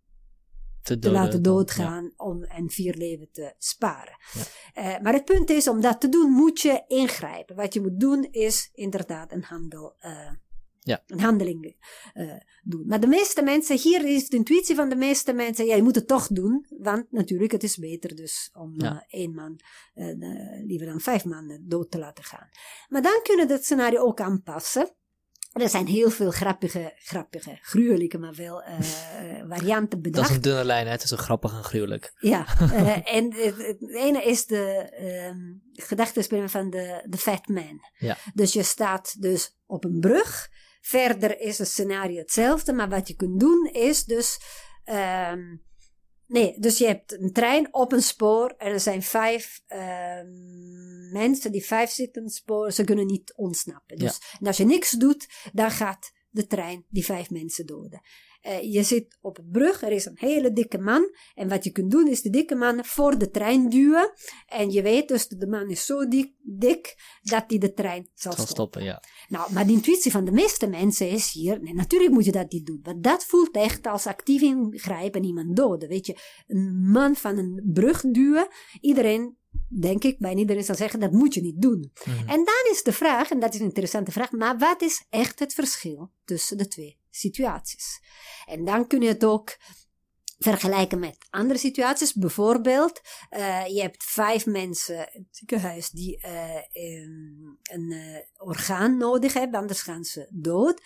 te, 0.87 0.99
te 0.99 1.11
laten 1.11 1.43
doodgaan 1.43 2.05
ja. 2.05 2.25
om 2.25 2.43
en 2.43 2.71
vier 2.71 2.95
leven 2.95 3.29
te 3.33 3.55
sparen. 3.59 4.17
Ja. 4.33 4.97
Uh, 4.97 5.03
maar 5.03 5.13
het 5.13 5.25
punt 5.25 5.51
is, 5.51 5.69
om 5.69 5.81
dat 5.81 6.01
te 6.01 6.09
doen 6.09 6.31
moet 6.31 6.61
je 6.61 6.85
ingrijpen. 6.87 7.57
Wat 7.57 7.75
je 7.75 7.81
moet 7.81 8.01
doen 8.01 8.29
is 8.31 8.71
inderdaad 8.75 9.33
een 9.33 9.43
handel. 9.43 9.97
Uh, 10.01 10.31
ja. 10.81 11.03
Een 11.07 11.21
handeling 11.21 11.77
uh, 12.15 12.33
doen. 12.63 12.87
Maar 12.87 13.01
de 13.01 13.07
meeste 13.07 13.43
mensen, 13.43 13.79
hier 13.79 14.07
is 14.07 14.29
de 14.29 14.37
intuïtie 14.37 14.75
van 14.75 14.89
de 14.89 14.97
meeste 14.97 15.33
mensen, 15.33 15.67
ja, 15.67 15.77
je 15.77 15.83
moet 15.83 15.95
het 15.95 16.07
toch 16.07 16.27
doen, 16.27 16.67
want 16.79 17.13
natuurlijk, 17.13 17.53
het 17.53 17.63
is 17.63 17.77
beter 17.77 18.15
dus 18.17 18.51
om 18.53 18.75
ja. 18.77 19.05
één 19.09 19.35
man, 19.35 19.61
liever 20.67 20.87
dan 20.87 21.01
vijf 21.01 21.25
mannen 21.25 21.69
dood 21.69 21.91
te 21.91 21.99
laten 21.99 22.25
gaan. 22.25 22.49
Maar 22.89 23.03
dan 23.03 23.21
kunnen 23.23 23.47
we 23.47 23.53
het 23.53 23.65
scenario 23.65 24.01
ook 24.01 24.21
aanpassen. 24.21 24.95
Er 25.63 25.69
zijn 25.69 25.87
heel 25.87 26.11
veel 26.11 26.31
grappige, 26.31 26.93
grappige, 26.97 27.59
gruwelijke, 27.61 28.19
maar 28.19 28.35
wel 28.35 28.63
uh, 28.63 28.79
varianten 29.49 30.03
bedacht. 30.03 30.29
Dat 30.29 30.31
is 30.31 30.37
een 30.37 30.43
dunne 30.43 30.65
lijn, 30.65 30.87
hè? 30.87 30.93
het 30.93 31.03
is 31.03 31.09
zo 31.09 31.17
grappig 31.17 31.53
en 31.53 31.65
gruwelijk. 31.65 32.13
Ja, 32.19 32.47
uh, 32.63 33.13
en 33.17 33.35
het, 33.35 33.57
het, 33.57 33.95
ene 33.95 34.23
is 34.23 34.47
de 34.47 34.93
um, 35.31 35.63
gedachtesprint 35.73 36.51
van 36.51 36.71
de, 36.71 37.05
de 37.09 37.17
Fat 37.17 37.49
Man. 37.49 37.81
Ja. 37.99 38.17
Dus 38.35 38.53
je 38.53 38.63
staat 38.63 39.23
dus 39.23 39.57
op 39.67 39.85
een 39.85 40.01
brug. 40.01 40.49
Verder 40.81 41.41
is 41.41 41.59
het 41.59 41.69
scenario 41.69 42.19
hetzelfde, 42.19 42.73
maar 42.73 42.89
wat 42.89 43.09
je 43.09 43.15
kunt 43.15 43.41
doen 43.41 43.69
is 43.73 44.05
dus 44.05 44.41
um, 44.85 45.63
Nee, 46.27 46.59
dus 46.59 46.79
je 46.79 46.87
hebt 46.87 47.21
een 47.21 47.33
trein 47.33 47.75
op 47.75 47.93
een 47.93 48.03
spoor 48.03 48.55
en 48.59 48.73
er 48.73 48.81
zijn 48.81 49.03
vijf 49.03 49.63
uh, 49.69 49.79
mensen 51.13 51.53
die 51.53 51.65
vijf 51.65 51.91
zitten 51.91 52.23
op 52.23 52.29
het 52.29 52.37
spoor. 52.37 52.73
Ze 52.73 52.85
kunnen 52.85 53.07
niet 53.07 53.35
ontsnappen. 53.37 53.97
Dus 53.97 54.19
ja. 54.21 54.39
en 54.41 54.47
als 54.47 54.57
je 54.57 54.65
niks 54.65 54.91
doet, 54.91 55.29
dan 55.53 55.71
gaat 55.71 56.13
de 56.31 56.47
trein 56.47 56.85
die 56.89 57.05
vijf 57.05 57.31
mensen 57.31 57.67
doden. 57.67 58.01
Uh, 58.47 58.73
je 58.73 58.83
zit 58.83 59.19
op 59.21 59.39
een 59.39 59.49
brug, 59.53 59.83
er 59.83 59.93
is 59.93 60.05
een 60.05 60.17
hele 60.19 60.53
dikke 60.53 60.79
man. 60.79 61.11
En 61.35 61.49
wat 61.49 61.65
je 61.65 61.71
kunt 61.71 61.91
doen 61.91 62.09
is 62.09 62.23
de 62.23 62.31
dikke 62.31 62.55
man 62.55 62.85
voor 62.85 63.19
de 63.19 63.31
trein 63.31 63.69
duwen. 63.69 64.13
En 64.47 64.71
je 64.71 64.83
weet 64.83 65.09
dus 65.09 65.29
de 65.29 65.47
man 65.47 65.69
is 65.69 65.87
zo 65.87 66.09
dik, 66.09 66.33
dik 66.43 66.95
dat 67.23 67.45
hij 67.47 67.59
de 67.59 67.73
trein 67.73 68.09
zal, 68.15 68.33
zal 68.33 68.47
stoppen. 68.47 68.55
stoppen. 68.55 68.85
ja. 68.85 69.03
Nou, 69.29 69.53
maar 69.53 69.67
de 69.67 69.73
intuïtie 69.73 70.11
van 70.11 70.25
de 70.25 70.33
meeste 70.33 70.67
mensen 70.67 71.09
is 71.09 71.33
hier, 71.33 71.63
nee, 71.63 71.75
natuurlijk 71.75 72.13
moet 72.13 72.25
je 72.25 72.33
dat 72.33 72.53
niet 72.53 72.67
doen. 72.67 72.81
Want 72.83 73.03
dat 73.03 73.25
voelt 73.25 73.57
echt 73.57 73.87
als 73.87 74.07
actief 74.07 74.43
ingrijpen 74.43 75.21
en 75.21 75.27
iemand 75.27 75.57
doden. 75.57 75.89
Weet 75.89 76.07
je, 76.07 76.19
een 76.47 76.91
man 76.91 77.17
van 77.17 77.39
een 77.39 77.71
brug 77.73 78.01
duwen, 78.01 78.49
iedereen 78.81 79.37
denk 79.69 80.05
ik, 80.05 80.19
bijna 80.19 80.41
iedereen 80.41 80.65
zal 80.65 80.75
zeggen, 80.75 81.01
dat 81.01 81.13
moet 81.13 81.35
je 81.35 81.41
niet 81.41 81.63
doen. 81.63 81.93
Mhm. 82.05 82.29
En 82.29 82.45
dan 82.45 82.71
is 82.71 82.83
de 82.83 82.93
vraag, 82.93 83.31
en 83.31 83.41
dat 83.41 83.55
is 83.55 83.61
een 83.61 83.67
interessante 83.67 84.13
vraag, 84.13 84.31
maar 84.31 84.59
wat 84.59 84.83
is 84.83 85.07
echt 85.11 85.39
het 85.39 85.55
verschil 85.55 86.11
tussen 86.25 86.59
de 86.59 86.69
twee 86.69 86.99
situaties? 87.17 88.01
En 88.45 88.65
dan 88.65 88.87
kun 88.87 89.01
je 89.01 89.09
het 89.09 89.25
ook 89.25 89.57
vergelijken 90.39 90.99
met 90.99 91.17
andere 91.31 91.59
situaties. 91.59 92.15
Bijvoorbeeld, 92.15 93.01
uh, 93.31 93.67
je 93.67 93.81
hebt 93.81 94.05
vijf 94.05 94.47
mensen 94.47 95.13
in 95.13 95.21
het 95.29 95.37
ziekenhuis 95.37 95.91
die 95.91 96.27
uh, 96.27 96.55
um, 96.55 97.59
een 97.63 97.93
uh, 97.93 98.19
orgaan 98.37 98.97
nodig 98.97 99.33
hebben, 99.33 99.61
anders 99.61 99.83
gaan 99.83 100.05
ze 100.05 100.29
dood. 100.31 100.83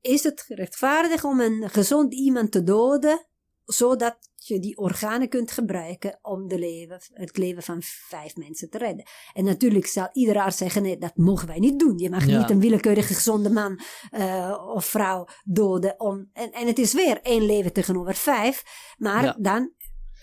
Is 0.00 0.22
het 0.22 0.44
rechtvaardig 0.48 1.24
om 1.24 1.40
een 1.40 1.70
gezond 1.70 2.14
iemand 2.14 2.52
te 2.52 2.62
doden, 2.62 3.26
zodat 3.64 4.16
je 4.36 4.58
die 4.58 4.76
organen 4.76 5.28
kunt 5.28 5.50
gebruiken 5.50 6.18
om 6.22 6.48
de 6.48 6.58
leven, 6.58 7.00
het 7.12 7.36
leven 7.36 7.62
van 7.62 7.78
vijf 7.82 8.36
mensen 8.36 8.70
te 8.70 8.78
redden. 8.78 9.06
En 9.32 9.44
natuurlijk 9.44 9.86
zal 9.86 10.08
ieder 10.12 10.40
arts 10.40 10.56
zeggen, 10.56 10.82
nee, 10.82 10.98
dat 10.98 11.16
mogen 11.16 11.46
wij 11.48 11.58
niet 11.58 11.78
doen. 11.78 11.98
Je 11.98 12.10
mag 12.10 12.26
Ja. 12.26 12.38
niet 12.38 12.50
een 12.50 12.60
willekeurige 12.60 13.14
gezonde 13.14 13.50
man 13.50 13.80
uh, 14.12 14.70
of 14.74 14.84
vrouw 14.84 15.26
doden. 15.44 16.00
Om, 16.00 16.30
en, 16.32 16.52
en 16.52 16.66
het 16.66 16.78
is 16.78 16.92
weer 16.92 17.20
één 17.22 17.46
leven 17.46 17.72
tegenover 17.72 18.14
vijf. 18.14 18.62
Maar 18.96 19.24
Ja. 19.24 19.36
dan 19.38 19.72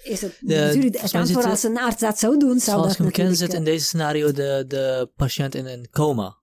is 0.03 0.21
het 0.21 0.37
De- 0.39 0.55
natuurlijk 0.55 0.97
het 1.01 1.13
antwoord 1.13 1.45
als 1.45 1.63
een 1.63 1.77
arts 1.77 1.99
dat 2.01 2.19
zou 2.19 2.37
doen, 2.37 2.59
zou 2.59 2.77
Zoals 2.79 2.97
dat 2.97 3.07
ik 3.07 3.13
ken 3.13 3.35
zit 3.35 3.53
in 3.53 3.59
eh, 3.59 3.65
deze 3.65 3.85
scenario 3.85 4.31
de, 4.31 4.65
de 4.67 5.11
patiënt 5.15 5.55
in 5.55 5.65
een 5.65 5.89
coma. 5.89 6.37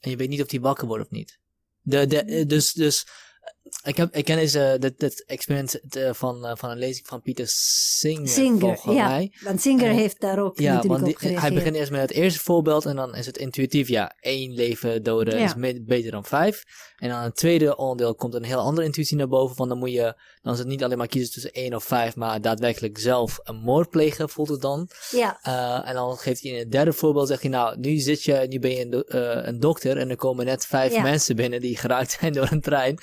En 0.00 0.10
je 0.10 0.16
weet 0.16 0.28
niet 0.28 0.42
of 0.42 0.46
die 0.48 0.60
wakker 0.60 0.86
wordt 0.86 1.04
of 1.04 1.10
niet. 1.10 1.38
De, 1.80 2.06
de, 2.06 2.22
eh, 2.22 2.46
dus, 2.46 2.72
dus 2.72 3.06
eh, 3.40 3.52
ik, 3.84 3.96
heb, 3.96 4.14
ik 4.16 4.24
ken 4.24 4.36
deze, 4.36 4.76
dit, 4.78 4.98
dit 4.98 5.24
experiment 5.26 5.80
eh, 5.96 6.12
van, 6.12 6.46
eh, 6.46 6.52
van 6.56 6.70
een 6.70 6.78
lezing 6.78 7.06
van 7.06 7.22
Pieter 7.22 7.44
Singer, 7.48 8.28
Singer, 8.28 8.78
ja. 8.92 9.08
mij. 9.08 9.32
Want 9.44 9.60
Singer 9.60 9.88
Eh, 9.90 9.94
heeft 9.96 10.20
daar 10.20 10.38
ook 10.42 10.58
Ja, 10.58 10.74
natuurlijk 10.74 11.02
want 11.02 11.20
die- 11.20 11.38
hij 11.38 11.52
begint 11.52 11.76
eerst 11.76 11.90
met 11.90 12.00
het 12.00 12.10
eerste 12.10 12.40
voorbeeld 12.40 12.84
en 12.86 12.96
dan 12.96 13.14
is 13.14 13.26
het 13.26 13.36
intuïtief, 13.38 13.88
ja, 13.88 14.12
één 14.20 14.52
leven 14.54 15.02
doden 15.02 15.38
Ja. 15.38 15.44
is 15.44 15.54
me- 15.54 15.82
beter 15.82 16.10
dan 16.10 16.24
vijf. 16.24 16.62
En 16.96 17.08
dan 17.08 17.22
het 17.22 17.36
tweede 17.36 17.76
onderdeel 17.76 18.14
komt 18.14 18.34
een 18.34 18.44
heel 18.44 18.58
andere 18.58 18.86
intuïtie 18.86 19.16
naar 19.16 19.28
boven, 19.28 19.56
van 19.56 19.68
dan 19.68 19.78
moet 19.78 19.92
je, 19.92 20.14
dan 20.42 20.52
is 20.52 20.58
het 20.58 20.68
niet 20.68 20.84
alleen 20.84 20.98
maar 20.98 21.06
kiezen 21.06 21.32
tussen 21.32 21.52
één 21.52 21.74
of 21.74 21.84
vijf, 21.84 22.16
maar 22.16 22.40
daadwerkelijk 22.40 22.98
zelf 22.98 23.38
een 23.42 23.56
moord 23.56 23.90
plegen, 23.90 24.28
voelt 24.28 24.48
het 24.48 24.60
dan. 24.60 24.88
Ja, 25.10 25.38
en 25.84 25.94
dan 25.94 26.16
geeft 26.16 26.42
hij 26.42 26.50
in 26.52 26.58
het 26.58 26.72
derde 26.72 26.92
voorbeeld, 26.92 27.28
zegt 27.28 27.40
hij, 27.42 27.50
nou, 27.50 27.78
nu 27.78 27.96
zit 27.96 28.22
je, 28.22 28.46
nu 28.48 28.58
ben 28.58 28.70
je 28.70 28.80
een, 28.80 28.90
do- 28.90 29.00
eh, 29.00 29.46
een 29.46 29.60
dokter 29.60 29.96
en 29.96 30.10
er 30.10 30.16
komen 30.16 30.44
net 30.44 30.66
vijf 30.66 30.92
Ja. 30.92 31.02
mensen 31.02 31.36
binnen 31.36 31.60
die 31.60 31.76
geraakt 31.76 32.10
zijn 32.20 32.32
door 32.32 32.48
een 32.50 32.60
trein. 32.60 32.98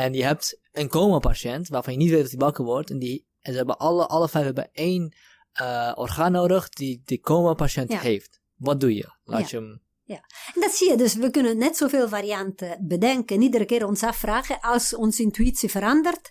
En 0.00 0.12
je 0.12 0.24
hebt 0.24 0.58
een 0.72 0.88
coma-patiënt 0.88 1.68
waarvan 1.68 1.92
je 1.92 1.98
niet 1.98 2.10
weet 2.10 2.20
dat 2.20 2.30
hij 2.30 2.38
wakker 2.38 2.64
wordt. 2.64 2.90
En, 2.90 2.98
die, 2.98 3.26
en 3.40 3.52
ze 3.52 3.58
hebben 3.58 3.78
alle, 3.78 4.06
alle 4.06 4.28
vijf 4.28 4.44
hebben 4.44 4.70
één 4.72 5.14
uh, 5.60 5.92
orgaan 5.94 6.32
nodig 6.32 6.68
die 6.68 7.02
de 7.04 7.20
coma-patiënt 7.20 7.98
heeft. 7.98 8.40
Wat 8.54 8.80
doe 8.80 8.94
je? 8.94 9.08
Laat 9.24 9.50
je 9.50 9.56
hem 9.56 9.82
ja, 10.04 10.24
en 10.54 10.60
dat 10.60 10.70
zie 10.70 10.90
je 10.90 10.96
dus. 10.96 11.14
We 11.14 11.30
kunnen 11.30 11.58
net 11.58 11.76
zoveel 11.76 12.08
varianten 12.08 12.86
bedenken. 12.86 13.42
Iedere 13.42 13.64
keer 13.64 13.86
ons 13.86 14.02
afvragen, 14.02 14.60
als 14.60 14.94
onze 14.94 15.22
intuïtie 15.22 15.70
verandert, 15.70 16.30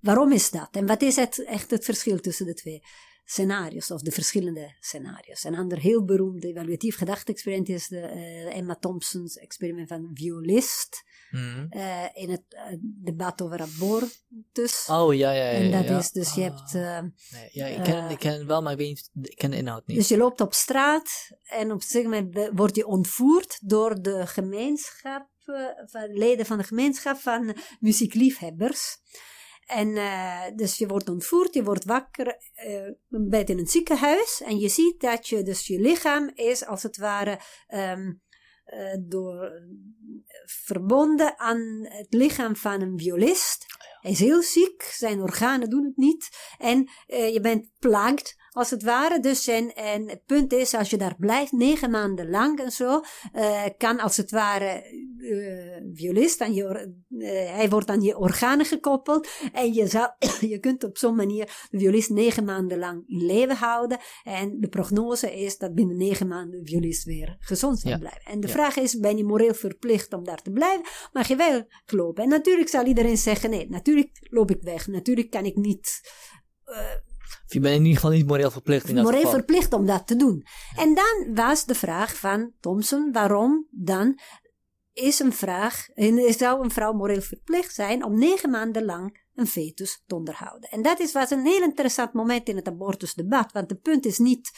waarom 0.00 0.32
is 0.32 0.50
dat? 0.50 0.68
En 0.70 0.86
wat 0.86 1.02
is 1.02 1.16
het, 1.16 1.44
echt 1.44 1.70
het 1.70 1.84
verschil 1.84 2.20
tussen 2.20 2.46
de 2.46 2.54
twee 2.54 2.82
scenario's, 3.24 3.90
of 3.90 4.00
de 4.00 4.10
verschillende 4.10 4.76
scenario's? 4.80 5.44
Een 5.44 5.56
ander 5.56 5.78
heel 5.78 6.04
beroemd 6.04 6.44
evaluatief 6.44 6.96
gedachte-experiment 6.96 7.68
is 7.68 7.88
de 7.88 7.96
uh, 7.96 8.56
Emma 8.56 8.74
Thompson's 8.74 9.36
experiment 9.36 9.88
van 9.88 10.10
violist. 10.14 11.04
Mm 11.30 11.68
uh, 11.70 12.04
in 12.12 12.30
het 12.30 12.44
uh, 12.48 12.76
debat 12.80 13.42
over 13.42 13.60
abortus. 13.60 14.86
Oh 14.90 15.14
ja, 15.14 15.30
ja, 15.30 15.44
ja. 15.44 15.50
En 15.50 15.70
dat 15.70 15.84
ja. 15.84 15.98
is 15.98 16.10
dus, 16.10 16.34
je 16.34 16.40
Ah. 16.42 16.46
hebt. 16.48 16.74
uh, 16.74 17.00
Nee, 17.30 17.48
ja, 17.52 17.66
ik 17.66 17.82
ken, 17.82 18.10
ik 18.10 18.18
ken 18.18 18.32
het 18.32 18.44
wel, 18.46 18.62
maar 18.62 18.72
ik 18.72 18.78
weet 18.78 18.88
niet, 18.88 19.10
ik 19.30 19.36
ken 19.36 19.50
de 19.50 19.56
inhoud 19.56 19.86
niet. 19.86 19.96
Dus 19.96 20.08
je 20.08 20.16
loopt 20.16 20.40
op 20.40 20.54
straat 20.54 21.10
en 21.42 21.72
op 21.72 21.80
een 21.80 21.86
gegeven 21.86 22.10
moment 22.10 22.50
word 22.58 22.76
je 22.76 22.86
ontvoerd 22.86 23.58
door 23.68 24.02
de 24.02 24.26
gemeenschap, 24.26 25.28
eh, 25.44 25.64
van 25.86 26.12
leden 26.12 26.46
van 26.46 26.58
de 26.58 26.64
gemeenschap 26.64 27.16
van 27.16 27.56
muziekliefhebbers. 27.80 28.98
En 29.66 29.96
eh, 29.96 30.42
dus 30.56 30.78
je 30.78 30.86
wordt 30.86 31.08
ontvoerd, 31.08 31.54
je 31.54 31.64
wordt 31.64 31.84
wakker, 31.84 32.36
eh, 32.54 32.88
bent 33.08 33.48
in 33.48 33.58
een 33.58 33.66
ziekenhuis 33.66 34.42
en 34.44 34.58
je 34.58 34.68
ziet 34.68 35.00
dat 35.00 35.28
je, 35.28 35.42
dus 35.42 35.66
je 35.66 35.80
lichaam 35.80 36.30
is 36.34 36.66
als 36.66 36.82
het 36.82 36.96
ware 36.96 37.40
ehm, 37.66 38.12
eh, 38.70 38.96
door, 39.00 39.62
verbonden 40.44 41.38
aan 41.38 41.86
het 41.88 42.14
lichaam 42.14 42.56
van 42.56 42.80
een 42.80 42.98
violist. 42.98 43.66
Hij 44.00 44.10
is 44.10 44.18
heel 44.18 44.42
ziek, 44.42 44.82
zijn 44.82 45.20
organen 45.20 45.70
doen 45.70 45.84
het 45.84 45.96
niet. 45.96 46.28
En 46.58 46.90
eh, 47.06 47.32
je 47.32 47.40
bent 47.40 47.70
plaagd, 47.78 48.36
als 48.52 48.70
het 48.70 48.82
ware. 48.82 49.20
Dus 49.20 49.46
en, 49.46 49.74
en 49.74 50.08
het 50.08 50.24
punt 50.26 50.52
is, 50.52 50.74
als 50.74 50.90
je 50.90 50.96
daar 50.96 51.16
blijft, 51.18 51.52
negen 51.52 51.90
maanden 51.90 52.30
lang 52.30 52.58
en 52.60 52.70
zo, 52.70 53.00
eh, 53.32 53.62
kan 53.78 54.00
als 54.00 54.16
het 54.16 54.30
ware 54.30 54.66
eh, 55.20 55.82
violist 55.94 56.40
aan 56.40 56.54
je, 56.54 56.64
eh, 57.18 57.54
hij 57.54 57.68
wordt 57.68 57.88
aan 57.88 58.00
je 58.02 58.18
organen 58.18 58.66
gekoppeld. 58.66 59.28
En 59.52 59.74
je, 59.74 59.86
zou, 59.86 60.08
je 60.52 60.58
kunt 60.58 60.84
op 60.84 60.98
zo'n 60.98 61.14
manier 61.16 61.66
de 61.70 61.78
violist 61.78 62.10
negen 62.10 62.44
maanden 62.44 62.78
lang 62.78 63.02
in 63.06 63.26
leven 63.26 63.56
houden. 63.56 63.98
En 64.24 64.60
de 64.60 64.68
prognose 64.68 65.40
is 65.40 65.58
dat 65.58 65.74
binnen 65.74 65.96
negen 65.96 66.28
maanden 66.28 66.64
de 66.64 66.70
violist 66.70 67.04
weer 67.04 67.36
gezond 67.40 67.78
zal 67.80 67.90
Ja. 67.90 67.98
blijven. 67.98 68.22
En 68.24 68.40
de 68.40 68.46
Ja. 68.46 68.52
vraag 68.52 68.76
is, 68.76 68.98
ben 68.98 69.16
je 69.16 69.24
moreel 69.24 69.54
verplicht 69.54 70.12
om 70.12 70.24
daar 70.24 70.42
te 70.42 70.50
blijven? 70.50 70.84
Mag 71.12 71.28
je 71.28 71.36
wel 71.36 71.64
lopen? 71.86 72.22
En 72.22 72.28
natuurlijk 72.28 72.68
zal 72.68 72.84
iedereen 72.84 73.16
zeggen, 73.18 73.50
nee, 73.50 73.68
natuurlijk 73.68 74.26
loop 74.30 74.50
ik 74.50 74.62
weg. 74.62 74.86
Natuurlijk 74.86 75.30
kan 75.30 75.44
ik 75.44 75.56
niet 75.56 76.00
Of 77.50 77.56
je 77.56 77.62
bent 77.62 77.76
in 77.76 77.84
ieder 77.84 78.00
geval 78.00 78.16
niet 78.16 78.26
moreel 78.26 78.50
verplicht 78.50 78.88
in 78.88 78.94
dat 78.94 79.04
moreel 79.04 79.20
geval. 79.20 79.34
verplicht 79.34 79.72
om 79.72 79.86
dat 79.86 80.06
te 80.06 80.16
doen. 80.16 80.46
En 80.76 80.94
dan 80.94 81.34
was 81.34 81.64
de 81.64 81.74
vraag 81.74 82.16
van 82.16 82.52
Thompson, 82.60 83.12
waarom 83.12 83.66
dan 83.70 84.18
is 84.92 85.18
een 85.18 85.32
vraag, 85.32 85.86
zou 86.28 86.62
een 86.62 86.70
vrouw 86.70 86.92
moreel 86.92 87.20
verplicht 87.20 87.74
zijn 87.74 88.04
om 88.04 88.18
negen 88.18 88.50
maanden 88.50 88.84
lang 88.84 89.20
een 89.34 89.46
fetus 89.46 90.02
te 90.06 90.14
onderhouden. 90.14 90.70
En 90.70 90.82
dat 90.82 91.00
is, 91.00 91.12
was 91.12 91.30
een 91.30 91.46
heel 91.46 91.62
interessant 91.62 92.12
moment 92.12 92.48
in 92.48 92.56
het 92.56 92.66
abortusdebat, 92.66 93.52
want 93.52 93.70
het 93.70 93.82
punt 93.82 94.06
is 94.06 94.18
niet, 94.18 94.50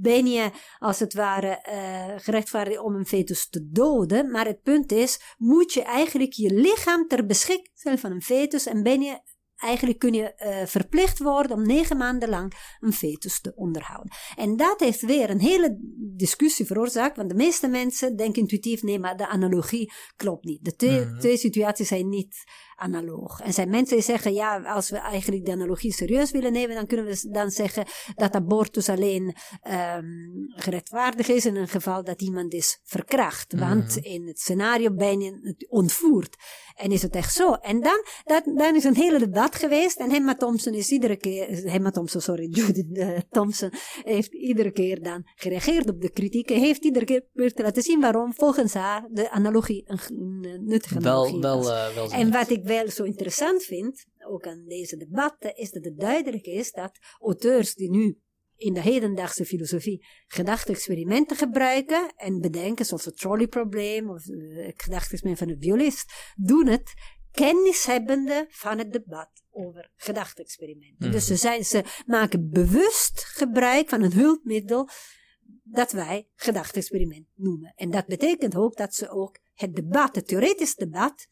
ben 0.00 0.26
je 0.26 0.50
als 0.78 0.98
het 0.98 1.14
ware 1.14 1.48
eh, 1.48 2.14
gerechtvaardigd 2.16 2.80
om 2.80 2.94
een 2.94 3.06
fetus 3.06 3.48
te 3.48 3.68
doden, 3.70 4.30
maar 4.30 4.46
het 4.46 4.62
punt 4.62 4.92
is, 4.92 5.20
moet 5.38 5.72
je 5.72 5.82
eigenlijk 5.82 6.32
je 6.32 6.54
lichaam 6.54 7.08
ter 7.08 7.26
beschikking 7.26 7.76
stellen 7.78 7.98
van 7.98 8.10
een 8.10 8.22
fetus 8.22 8.66
en 8.66 8.82
ben 8.82 9.02
je 9.02 9.20
Eigenlijk 9.56 9.98
kun 9.98 10.12
je 10.12 10.34
eh, 10.34 10.66
verplicht 10.66 11.18
worden 11.18 11.56
om 11.56 11.66
negen 11.66 11.96
maanden 11.96 12.28
lang 12.28 12.52
een 12.80 12.92
fetus 12.92 13.40
te 13.40 13.52
onderhouden. 13.54 14.12
En 14.36 14.56
dat 14.56 14.80
heeft 14.80 15.00
weer 15.00 15.30
een 15.30 15.40
hele 15.40 15.76
discussie 16.16 16.66
veroorzaakt, 16.66 17.16
want 17.16 17.28
de 17.28 17.34
meeste 17.34 17.68
mensen 17.68 18.16
denken 18.16 18.40
intuïtief, 18.42 18.82
nee, 18.82 18.98
maar 18.98 19.16
de 19.16 19.28
analogie 19.28 19.92
klopt 20.16 20.44
niet. 20.44 20.64
De 20.64 20.76
twee, 20.76 21.04
Mhm. 21.04 21.18
twee 21.18 21.36
situaties 21.36 21.88
zijn 21.88 22.08
niet 22.08 22.44
analoog. 22.76 23.40
En 23.40 23.52
zijn 23.52 23.70
mensen 23.70 23.96
die 23.96 24.04
zeggen, 24.04 24.34
ja, 24.34 24.62
als 24.62 24.90
we 24.90 24.96
eigenlijk 24.98 25.44
de 25.44 25.52
analogie 25.52 25.92
serieus 25.92 26.30
willen 26.30 26.52
nemen, 26.52 26.76
dan 26.76 26.86
kunnen 26.86 27.06
we 27.06 27.28
dan 27.30 27.50
zeggen 27.50 27.86
dat 28.14 28.34
abortus 28.34 28.88
alleen 28.88 29.34
ehm 29.62 30.04
gerechtvaardigd 30.48 31.28
is 31.28 31.46
in 31.46 31.56
een 31.56 31.68
geval 31.68 32.04
dat 32.04 32.22
iemand 32.22 32.52
is 32.52 32.80
verkracht. 32.84 33.54
Want 33.58 33.96
Mhm. 33.96 34.04
in 34.04 34.26
het 34.26 34.38
scenario 34.38 34.94
ben 34.94 35.20
je 35.20 35.38
het 35.42 35.66
ontvoerd. 35.68 36.36
En 36.74 36.92
is 36.92 37.02
het 37.02 37.14
echt 37.14 37.34
zo? 37.34 37.52
En 37.52 37.80
dan, 37.80 38.04
dat, 38.24 38.42
dan 38.44 38.74
is 38.74 38.84
een 38.84 38.94
hele 38.94 39.18
debat 39.18 39.56
geweest. 39.56 39.98
En 39.98 40.10
Emma 40.10 40.34
Thompson 40.34 40.72
is 40.72 40.90
iedere 40.90 41.16
keer, 41.16 41.64
Emma 41.64 41.90
Thompson, 41.90 42.20
sorry, 42.20 42.48
Judith 42.56 42.98
eh, 42.98 43.18
Thompson, 43.30 43.70
heeft 44.02 44.32
iedere 44.32 44.70
keer 44.70 45.02
dan 45.02 45.22
gereageerd 45.34 45.90
op 45.90 46.00
de 46.00 46.10
kritiek. 46.10 46.50
En 46.50 46.60
heeft 46.60 46.84
iedere 46.84 47.04
keer 47.04 47.24
weer 47.32 47.52
te 47.52 47.62
laten 47.62 47.82
zien 47.82 48.00
waarom 48.00 48.34
volgens 48.34 48.74
haar 48.74 49.08
de 49.10 49.30
analogie 49.30 49.84
een, 49.86 50.40
nuttige 50.64 51.00
Wel, 51.00 51.12
analogie 51.12 51.40
wel, 51.40 51.72
eh, 51.72 51.94
wel 51.94 52.10
En 52.10 52.32
wat 52.32 52.50
ik 52.50 52.64
wel 52.66 52.90
zo 52.90 53.04
interessant 53.04 53.62
vind, 53.62 54.06
ook 54.28 54.46
aan 54.46 54.64
deze 54.66 54.96
debatten, 54.96 55.56
is 55.56 55.70
dat 55.70 55.84
het 55.84 55.98
duidelijk 55.98 56.46
is 56.46 56.72
dat 56.72 56.98
auteurs 57.20 57.74
die 57.74 57.90
nu 57.90 58.20
in 58.56 58.74
de 58.74 58.80
hedendaagse 58.80 59.44
filosofie 59.44 60.06
gedachte-experimenten 60.26 61.36
gebruiken 61.36 62.12
en 62.16 62.40
bedenken, 62.40 62.84
zoals 62.84 63.04
het 63.04 63.16
trolley-probleem 63.18 64.10
of 64.10 64.24
het 64.24 64.82
gedachte-experiment 64.82 65.38
van 65.38 65.48
de 65.48 65.56
violist, 65.58 66.12
doen 66.36 66.66
het 66.66 66.94
kennishebbende 67.30 68.46
van 68.48 68.78
het 68.78 68.92
debat 68.92 69.30
over 69.50 69.90
gedachte-experimenten. 69.96 71.06
Mhm. 71.06 71.10
Dus 71.10 71.26
ze, 71.26 71.36
zijn, 71.36 71.64
ze 71.64 71.84
maken 72.06 72.50
bewust 72.50 73.24
gebruik 73.24 73.88
van 73.88 74.02
een 74.02 74.12
hulpmiddel 74.12 74.88
dat 75.62 75.92
wij 75.92 76.28
gedachte-experiment 76.34 77.26
noemen. 77.34 77.72
En 77.76 77.90
dat 77.90 78.06
betekent 78.06 78.56
ook 78.56 78.76
dat 78.76 78.94
ze 78.94 79.10
ook 79.10 79.38
het 79.54 79.74
debat, 79.74 80.14
het 80.14 80.26
theoretisch 80.26 80.74
debat, 80.74 81.26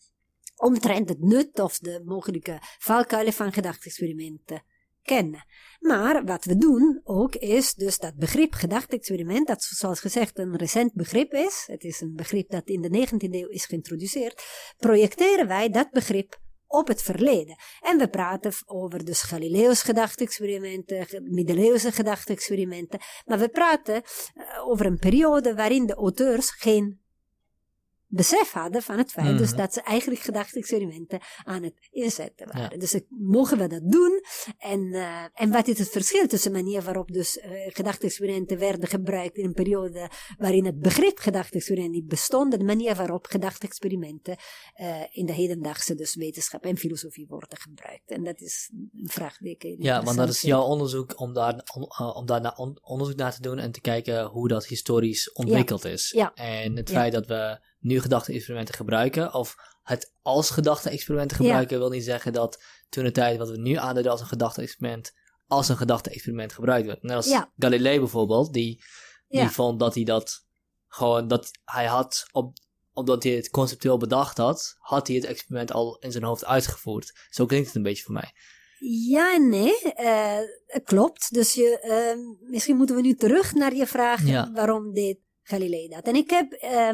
omtrent 0.64 1.08
het 1.08 1.20
nut 1.20 1.58
of 1.60 1.78
de 1.78 2.02
mogelijke 2.04 2.58
valkuilen 2.78 3.32
van 3.32 3.52
gedachte-experimenten 3.52 4.62
kennen. 5.02 5.46
Maar 5.80 6.24
wat 6.24 6.44
we 6.44 6.56
doen 6.56 7.00
ook 7.04 7.34
is 7.34 7.74
dus 7.74 7.98
dat 7.98 8.16
begrip 8.16 8.52
gedachte-experiment, 8.54 9.46
dat 9.46 9.62
zoals 9.62 10.00
gezegd 10.00 10.38
een 10.38 10.56
recent 10.56 10.92
begrip 10.94 11.32
is, 11.32 11.64
het 11.66 11.84
is 11.84 12.00
een 12.00 12.14
begrip 12.14 12.50
dat 12.50 12.68
in 12.68 12.80
de 12.80 13.06
19e 13.08 13.30
eeuw 13.30 13.48
is 13.48 13.66
geïntroduceerd, 13.66 14.42
projecteren 14.76 15.46
wij 15.46 15.70
dat 15.70 15.90
begrip 15.90 16.42
op 16.66 16.88
het 16.88 17.02
verleden. 17.02 17.56
En 17.80 17.98
we 17.98 18.08
praten 18.08 18.52
over 18.66 19.04
dus 19.04 19.22
Galileo's 19.22 19.82
gedachte-experimenten, 19.82 21.06
ge- 21.06 21.20
middeleeuwse 21.20 21.92
gedachte-experimenten, 21.92 23.00
maar 23.24 23.38
we 23.38 23.48
praten 23.48 23.94
eh, 23.94 24.68
over 24.68 24.86
een 24.86 24.98
periode 24.98 25.54
waarin 25.54 25.86
de 25.86 25.94
auteurs 25.94 26.50
geen 26.50 27.02
besef 28.14 28.52
hadden 28.52 28.82
van 28.82 28.98
het 28.98 29.10
feit 29.10 29.38
dus 29.38 29.48
Mhm. 29.50 29.56
dat 29.56 29.72
ze 29.72 29.82
eigenlijk 29.82 30.20
gedachte-experimenten 30.22 31.20
aan 31.44 31.62
het 31.62 31.74
inzetten 31.90 32.46
waren. 32.46 32.70
Ja. 32.70 32.76
Dus 32.76 33.00
mogen 33.08 33.58
we 33.58 33.66
dat 33.66 33.90
doen? 33.90 34.20
En, 34.58 34.92
eh, 34.92 35.24
en 35.34 35.50
wat 35.50 35.68
is 35.68 35.78
het 35.78 35.88
verschil 35.88 36.26
tussen 36.26 36.52
de 36.52 36.62
manier 36.62 36.82
waarop 36.82 37.12
dus 37.12 37.38
eh 37.38 37.50
gedachte-experimenten 37.74 38.58
werden 38.58 38.88
gebruikt 38.88 39.36
in 39.36 39.44
een 39.44 39.52
periode 39.54 40.10
waarin 40.38 40.64
het 40.64 40.80
begrip 40.80 41.18
gedachte-experiment 41.18 41.90
niet 41.90 42.08
bestond, 42.08 42.52
en 42.52 42.58
de 42.58 42.64
manier 42.64 42.94
waarop 42.94 43.26
gedachte-experimenten 43.26 44.36
eh, 44.74 45.00
in 45.10 45.26
de 45.26 45.32
hedendaagse 45.32 45.94
dus 45.94 46.14
wetenschap 46.14 46.64
en 46.64 46.76
filosofie 46.76 47.26
worden 47.28 47.58
gebruikt. 47.58 48.10
En 48.10 48.24
dat 48.24 48.40
is 48.40 48.70
een 48.72 48.90
vraag 49.08 49.36
die 49.38 49.56
ik 49.58 49.74
Ja, 49.78 50.02
want 50.02 50.16
dat 50.16 50.28
is 50.28 50.40
jouw 50.40 50.62
onderzoek 50.62 51.20
om 51.20 51.32
daar, 51.32 51.62
om, 51.74 52.12
om 52.14 52.26
daar 52.26 52.40
na- 52.40 52.54
on- 52.56 52.78
onderzoek 52.82 53.16
naar 53.16 53.34
te 53.34 53.42
doen 53.42 53.58
en 53.58 53.72
te 53.72 53.80
kijken 53.80 54.24
hoe 54.24 54.48
dat 54.48 54.66
historisch 54.66 55.32
ontwikkeld 55.32 55.84
is. 55.84 56.10
Ja. 56.10 56.32
En 56.34 56.76
het 56.76 56.90
feit 56.90 57.12
dat 57.12 57.26
we 57.26 57.58
nu 57.84 58.00
gedachte-experimenten 58.00 58.74
gebruiken, 58.74 59.34
of 59.34 59.54
het 59.82 60.12
als 60.22 60.50
gedachte-experimenten 60.50 61.36
gebruiken, 61.36 61.78
wil 61.78 61.88
niet 61.90 62.04
zeggen 62.04 62.32
dat 62.32 62.62
toen 62.88 63.04
de 63.04 63.10
tijd 63.10 63.38
wat 63.38 63.50
we 63.50 63.58
nu 63.58 63.74
aanduiden 63.74 64.12
als 64.12 64.20
een 64.20 64.26
gedachte-experiment, 64.26 65.12
als 65.46 65.68
een 65.68 65.76
gedachte-experiment 65.76 66.52
gebruikt 66.52 66.86
werd. 66.86 67.02
Net 67.02 67.16
als 67.16 67.28
Ja. 67.28 67.52
Galilei 67.58 67.98
bijvoorbeeld, 67.98 68.52
die, 68.52 68.82
die 69.28 69.40
Ja. 69.40 69.50
vond 69.50 69.78
dat 69.78 69.94
hij 69.94 70.04
dat 70.04 70.46
gewoon, 70.88 71.28
dat 71.28 71.50
hij 71.64 71.86
had, 71.86 72.26
op, 72.32 72.56
omdat 72.92 73.22
hij 73.22 73.32
het 73.32 73.50
conceptueel 73.50 73.96
bedacht 73.98 74.36
had, 74.38 74.74
had 74.78 75.06
hij 75.06 75.16
het 75.16 75.24
experiment 75.24 75.72
al 75.72 75.96
in 75.98 76.12
zijn 76.12 76.24
hoofd 76.24 76.44
uitgevoerd. 76.44 77.26
Zo 77.30 77.46
klinkt 77.46 77.66
het 77.66 77.76
een 77.76 77.82
beetje 77.82 78.02
voor 78.04 78.14
mij. 78.14 78.32
Ja 79.08 79.34
en 79.34 79.48
nee, 79.48 79.72
het 80.66 80.82
klopt. 80.84 81.34
Dus 81.34 81.52
je, 81.54 81.78
eh, 81.80 82.48
misschien 82.50 82.76
moeten 82.76 82.96
we 82.96 83.02
nu 83.02 83.14
terug 83.14 83.54
naar 83.54 83.74
je 83.74 83.86
vraag 83.86 84.26
Ja. 84.26 84.50
waarom 84.52 84.92
deed 84.92 85.18
Galilei 85.42 85.88
dat. 85.88 86.06
En 86.06 86.14
ik 86.14 86.30
heb, 86.30 86.52
eh, 86.52 86.90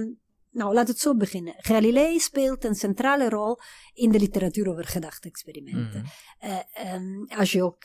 nou 0.51 0.75
laat 0.75 0.89
het 0.89 0.99
zo 0.99 1.17
beginnen. 1.17 1.55
Galilei 1.57 2.19
speelt 2.19 2.65
een 2.65 2.75
centrale 2.75 3.29
rol 3.29 3.59
in 3.93 4.11
de 4.11 4.19
literatuur 4.19 4.69
over 4.69 4.85
gedachte-experimenten. 4.85 6.01
Mhm. 6.01 6.53
Eh, 6.53 6.93
ehm, 6.93 7.25
als 7.25 7.53
je 7.53 7.63
ook 7.63 7.85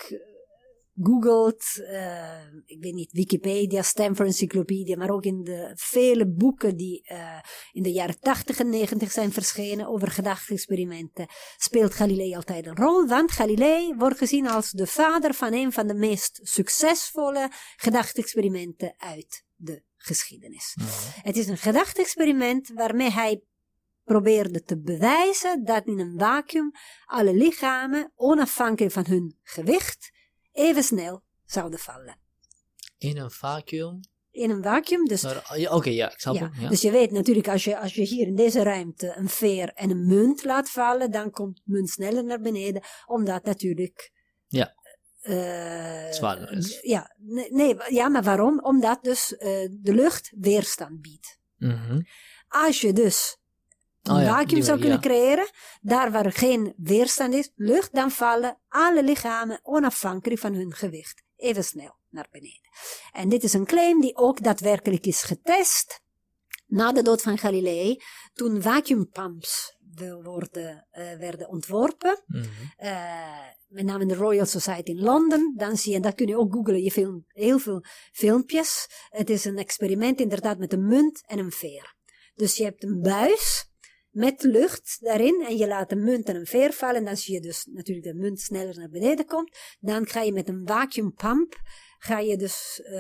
googelt, 1.02 1.64
uh, 1.78 2.54
ik 2.66 2.78
weet 2.82 2.94
niet, 2.94 3.12
Wikipedia, 3.12 3.82
Stanford 3.82 4.28
Encyclopedia, 4.28 4.98
maar 4.98 5.10
ook 5.10 5.24
in 5.24 5.44
de 5.44 5.72
vele 5.76 6.28
boeken 6.28 6.78
die 6.78 7.12
uh, 7.12 7.40
in 7.72 7.84
de 7.84 7.92
jaren 7.92 8.20
80 8.20 8.60
en 8.60 8.70
90 8.70 9.12
zijn 9.12 9.32
verschenen 9.32 9.88
over 9.88 10.12
gedachte-experimenten, 10.12 11.28
speelt 11.58 11.94
Galilei 11.94 12.36
altijd 12.36 12.66
een 12.66 12.76
rol, 12.76 13.08
want 13.08 13.32
Galilei 13.32 13.96
wordt 13.96 14.18
gezien 14.18 14.48
als 14.48 14.72
de 14.72 14.88
vader 14.88 15.34
van 15.34 15.54
een 15.54 15.72
van 15.72 15.88
de 15.88 15.96
meest 15.96 16.40
succesvolle 16.44 17.52
gedachte-experimenten 17.76 18.94
uit 18.98 19.44
de 19.56 19.84
geschiedenis. 20.06 20.76
Mm 20.76 20.86
Het 21.22 21.38
is 21.38 21.48
een 21.48 21.58
gedachte-experiment 21.58 22.72
waarmee 22.74 23.12
hij 23.12 23.42
probeerde 24.04 24.64
te 24.64 24.80
bewijzen 24.80 25.66
dat 25.66 25.86
in 25.86 26.00
een 26.00 26.20
vacuüm 26.20 26.72
alle 27.06 27.34
lichamen, 27.34 28.12
onafhankelijk 28.16 28.94
van 28.94 29.06
hun 29.08 29.40
gewicht, 29.44 30.12
even 30.52 30.84
snel 30.84 31.24
zouden 31.46 31.80
vallen. 31.80 32.18
In 32.98 33.18
een 33.18 33.32
vacuüm? 33.32 34.00
In 34.32 34.50
een 34.50 34.64
vacuüm, 34.64 35.06
dus... 35.06 35.26
Oké, 35.70 35.90
ja, 35.90 36.12
ik 36.12 36.20
snap 36.20 36.36
ja, 36.36 36.52
ja, 36.60 36.70
Dus 36.70 36.82
je 36.82 36.92
weet 36.92 37.12
natuurlijk, 37.12 37.48
als 37.48 37.64
je, 37.64 37.80
als 37.80 37.94
je 37.94 38.02
hier 38.02 38.28
in 38.28 38.36
deze 38.36 38.64
ruimte 38.64 39.16
een 39.18 39.30
veer 39.30 39.74
en 39.74 39.90
een 39.90 40.06
munt 40.06 40.44
laat 40.44 40.70
vallen, 40.70 41.12
dan 41.12 41.32
komt 41.32 41.56
de 41.56 41.62
munt 41.66 41.90
sneller 41.90 42.24
naar 42.24 42.42
beneden, 42.42 42.84
omdat 43.06 43.44
natuurlijk... 43.44 44.12
Ja. 44.48 44.76
Uh, 45.28 46.12
Zwaarder 46.12 46.52
is. 46.52 46.80
Ja, 46.82 47.16
nee, 47.18 47.52
nee, 47.52 47.78
ja, 47.88 48.10
maar 48.10 48.24
waarom? 48.24 48.60
Omdat 48.60 49.04
dus 49.04 49.32
uh, 49.32 49.40
de 49.72 49.94
lucht 49.94 50.32
weerstand 50.36 51.02
biedt. 51.02 51.40
Mm 51.58 51.72
-hmm. 51.72 52.06
Als 52.48 52.82
je 52.82 52.94
dus 52.94 53.38
een 54.02 54.16
oh 54.16 54.28
vacuüm 54.28 54.64
zou 54.64 54.80
kunnen 54.80 55.02
creëren, 55.02 55.50
daar 55.82 56.12
waar 56.12 56.32
geen 56.32 56.74
weerstand 56.78 57.34
is, 57.34 57.52
lucht, 57.56 57.94
dan 57.94 58.12
vallen 58.12 58.58
alle 58.68 59.04
lichamen 59.04 59.60
onafhankelijk 59.64 60.42
van 60.42 60.54
hun 60.54 60.74
gewicht 60.74 61.24
even 61.36 61.64
snel 61.64 61.98
naar 62.10 62.28
beneden. 62.32 62.70
En 63.12 63.30
dit 63.30 63.44
is 63.44 63.54
een 63.54 63.66
claim 63.66 64.02
die 64.02 64.16
ook 64.16 64.44
daadwerkelijk 64.44 65.06
is 65.06 65.24
getest 65.24 66.04
na 66.68 66.92
de 66.92 67.02
dood 67.02 67.22
van 67.22 67.38
Galilei, 67.38 68.02
toen 68.34 68.62
vacuumpumps 68.62 69.78
worden, 70.24 70.88
uh, 70.92 71.14
werden 71.14 71.50
ontworpen. 71.50 72.24
Mm 72.26 72.42
-hmm. 72.42 72.88
uh, 72.88 73.48
met 73.68 73.86
name 73.86 74.06
de 74.06 74.16
Royal 74.16 74.46
Society 74.46 74.92
in 74.92 75.02
Londen. 75.02 75.54
Dan 75.58 75.78
zie 75.78 75.92
je, 75.92 75.98
en 75.98 76.04
dat 76.04 76.16
kun 76.16 76.28
je 76.28 76.38
ook 76.38 76.54
googlen, 76.54 76.84
je 76.84 76.92
film, 76.92 77.26
heel 77.28 77.60
veel 77.60 77.84
filmpjes. 78.12 78.88
Het 79.10 79.30
is 79.30 79.46
een 79.46 79.58
experiment 79.58 80.20
inderdaad 80.20 80.58
met 80.58 80.74
een 80.74 80.88
munt 80.88 81.24
en 81.28 81.40
een 81.40 81.52
veer. 81.52 81.96
Dus 82.34 82.58
je 82.58 82.64
hebt 82.64 82.84
een 82.84 83.02
buis 83.02 83.70
met 84.10 84.44
lucht 84.44 84.98
daarin 85.00 85.46
en 85.48 85.58
je 85.58 85.68
laat 85.68 85.90
de 85.90 85.96
munt 85.96 86.28
en 86.28 86.36
een 86.36 86.46
veer 86.46 86.74
vallen. 86.74 86.96
En 86.96 87.06
dan 87.06 87.18
zie 87.18 87.34
je 87.34 87.42
dus 87.42 87.68
natuurlijk 87.72 88.08
de 88.08 88.14
munt 88.14 88.40
sneller 88.40 88.78
naar 88.78 88.90
beneden 88.90 89.26
komt. 89.26 89.58
Dan 89.80 90.08
ga 90.08 90.22
je 90.22 90.34
met 90.34 90.50
een 90.50 90.62
vacuumpump 90.66 91.56
ga 92.06 92.20
je 92.20 92.38
dus 92.38 92.82
uh, 92.84 92.92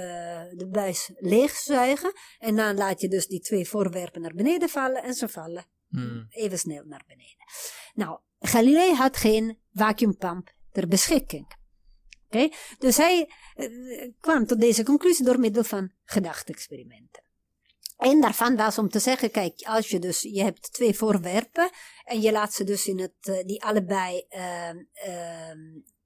de 0.51 0.67
buis 0.71 1.11
leegzuigen. 1.15 2.11
En 2.37 2.55
dan 2.55 2.75
laat 2.75 3.01
je 3.01 3.07
dus 3.07 3.27
die 3.27 3.39
twee 3.39 3.67
voorwerpen 3.67 4.21
naar 4.21 4.33
beneden 4.33 4.69
vallen 4.69 5.03
en 5.03 5.13
ze 5.13 5.27
vallen 5.27 5.65
hmm. 5.89 6.25
even 6.29 6.59
snel 6.59 6.83
naar 6.85 7.03
beneden. 7.07 7.45
Nou, 7.93 8.19
Galilei 8.39 8.93
had 8.93 9.17
geen 9.17 9.59
vacuumpump 9.73 10.53
ter 10.71 10.87
beschikking. 10.87 11.55
Oké, 12.25 12.49
Dus 12.79 12.97
hij 12.97 13.29
uh, 13.55 14.11
kwam 14.19 14.45
tot 14.45 14.59
deze 14.59 14.83
conclusie 14.83 15.25
door 15.25 15.39
middel 15.39 15.63
van 15.63 15.91
gedachte-experimenten. 16.03 17.23
En 17.97 18.21
daarvan 18.21 18.55
was 18.55 18.77
om 18.77 18.89
te 18.89 18.99
zeggen, 18.99 19.31
kijk, 19.31 19.61
als 19.63 19.89
je 19.89 19.99
dus, 19.99 20.21
je 20.21 20.43
hebt 20.43 20.73
twee 20.73 20.95
voorwerpen 20.95 21.69
en 22.03 22.21
je 22.21 22.31
laat 22.31 22.53
ze 22.53 22.63
dus 22.63 22.87
in 22.87 22.99
het, 22.99 23.27
uh, 23.29 23.43
die 23.43 23.63
allebei 23.63 24.25
uh, 24.29 24.69
uh, 25.07 25.51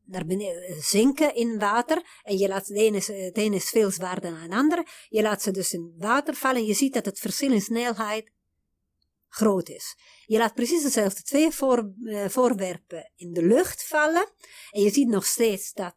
naar 0.05 0.25
beneden 0.25 0.81
zinken 0.81 1.35
in 1.35 1.59
water 1.59 2.19
en 2.23 2.37
je 2.37 2.47
laat, 2.47 2.69
ene, 2.69 2.97
het 2.97 3.37
ene 3.37 3.55
is 3.55 3.69
veel 3.69 3.91
zwaarder 3.91 4.31
dan 4.31 4.39
het 4.39 4.51
andere, 4.51 4.85
je 5.09 5.21
laat 5.21 5.41
ze 5.41 5.51
dus 5.51 5.73
in 5.73 5.93
water 5.97 6.33
vallen 6.33 6.61
en 6.61 6.65
je 6.65 6.73
ziet 6.73 6.93
dat 6.93 7.05
het 7.05 7.19
verschil 7.19 7.51
in 7.51 7.61
snelheid 7.61 8.31
groot 9.29 9.69
is. 9.69 9.95
Je 10.25 10.37
laat 10.37 10.53
precies 10.53 10.83
dezelfde 10.83 11.21
twee 11.21 11.49
uh, 11.61 12.25
voorwerpen 12.27 13.11
in 13.15 13.33
de 13.33 13.43
lucht 13.43 13.87
vallen 13.87 14.27
en 14.71 14.81
je 14.81 14.89
ziet 14.89 15.07
nog 15.07 15.25
steeds 15.25 15.73
dat 15.73 15.95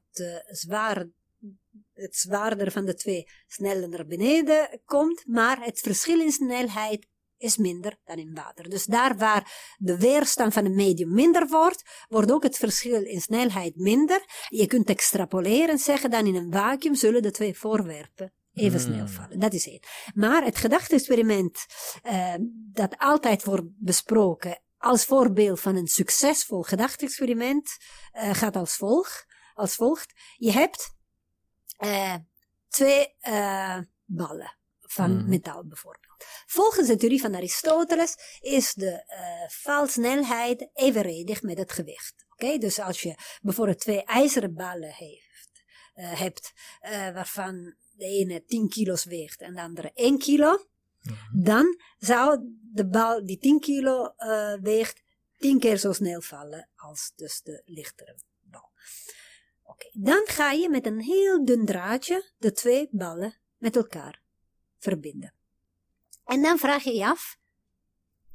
het 1.92 2.16
zwaarder 2.16 2.72
van 2.72 2.84
de 2.84 2.94
twee 2.94 3.28
sneller 3.46 3.88
naar 3.88 4.06
beneden 4.06 4.80
komt, 4.84 5.26
maar 5.26 5.64
het 5.64 5.80
verschil 5.80 6.20
in 6.20 6.32
snelheid 6.32 7.06
is 7.36 7.56
minder 7.56 7.96
dan 8.04 8.16
in 8.16 8.34
water. 8.34 8.70
Dus 8.70 8.84
daar 8.84 9.16
waar 9.16 9.74
de 9.78 9.98
weerstand 9.98 10.52
van 10.52 10.64
een 10.64 10.74
medium 10.74 11.14
minder 11.14 11.48
wordt, 11.48 12.06
wordt 12.08 12.32
ook 12.32 12.42
het 12.42 12.56
verschil 12.56 13.04
in 13.04 13.20
snelheid 13.20 13.76
minder. 13.76 14.24
Je 14.48 14.66
kunt 14.66 14.88
extrapoleren 14.88 15.68
en 15.68 15.78
zeggen 15.78 16.10
dat 16.10 16.26
in 16.26 16.34
een 16.34 16.52
vacuüm 16.52 16.94
zullen 16.94 17.22
de 17.22 17.30
twee 17.30 17.58
voorwerpen 17.58 18.32
even 18.54 18.80
hmm. 18.80 18.92
snel 18.92 19.08
vallen. 19.08 19.38
Dat 19.38 19.52
is 19.52 19.66
één. 19.66 19.80
Maar 20.14 20.44
het 20.44 20.56
gedachte-experiment 20.56 21.66
uh, 22.02 22.34
dat 22.72 22.98
altijd 22.98 23.44
wordt 23.44 23.66
besproken 23.78 24.60
als 24.78 25.04
voorbeeld 25.04 25.60
van 25.60 25.76
een 25.76 25.86
succesvol 25.86 26.62
gedachte-experiment 26.62 27.76
uh, 28.12 28.34
gaat 28.34 28.56
als, 28.56 28.76
volg, 28.76 29.24
als 29.54 29.74
volgt. 29.74 30.12
Je 30.36 30.52
hebt 30.52 30.94
uh, 31.78 32.14
twee 32.68 33.14
ballen 34.04 34.56
van 34.80 35.16
mm. 35.16 35.28
metaal 35.28 35.66
bijvoorbeeld. 35.66 36.24
Volgens 36.46 36.86
de 36.86 36.96
theorie 36.96 37.20
van 37.20 37.34
Aristoteles 37.34 38.16
is 38.40 38.72
de 38.72 39.04
valsnelheid 39.48 40.70
evenredig 40.74 41.42
met 41.42 41.58
het 41.58 41.72
gewicht. 41.72 42.26
Oké, 42.32 42.44
okay? 42.44 42.58
dus 42.58 42.78
als 42.78 43.02
je 43.02 43.14
bijvoorbeeld 43.42 43.80
twee 43.80 44.04
ijzeren 44.04 44.54
ballen 44.54 44.92
heeft, 44.92 45.64
hebt, 45.94 46.52
waarvan 47.14 47.76
de 47.96 48.04
ene 48.04 48.44
10 48.44 48.68
kilo's 48.68 49.04
weegt 49.04 49.40
en 49.40 49.54
de 49.54 49.60
andere 49.60 49.90
1 49.94 50.18
kilo, 50.18 50.66
mm. 51.02 51.42
dan 51.42 51.76
zou 51.98 52.38
de 52.72 52.88
bal 52.88 53.26
die 53.26 53.38
10 53.38 53.60
kilo 53.60 54.14
weegt 54.60 55.02
10 55.38 55.58
keer 55.58 55.76
zo 55.76 55.92
snel 55.92 56.20
vallen 56.20 56.68
als 56.76 57.12
dus 57.16 57.42
de 57.42 57.62
lichtere 57.64 58.14
dan 59.92 60.22
ga 60.26 60.50
je 60.50 60.68
met 60.68 60.86
een 60.86 61.00
heel 61.00 61.44
dun 61.44 61.64
draadje 61.64 62.32
de 62.38 62.52
twee 62.52 62.88
ballen 62.90 63.38
met 63.56 63.76
elkaar 63.76 64.22
verbinden. 64.78 65.34
En 66.24 66.42
dan 66.42 66.58
vraag 66.58 66.82
je 66.82 66.94
je 66.94 67.06
af, 67.06 67.38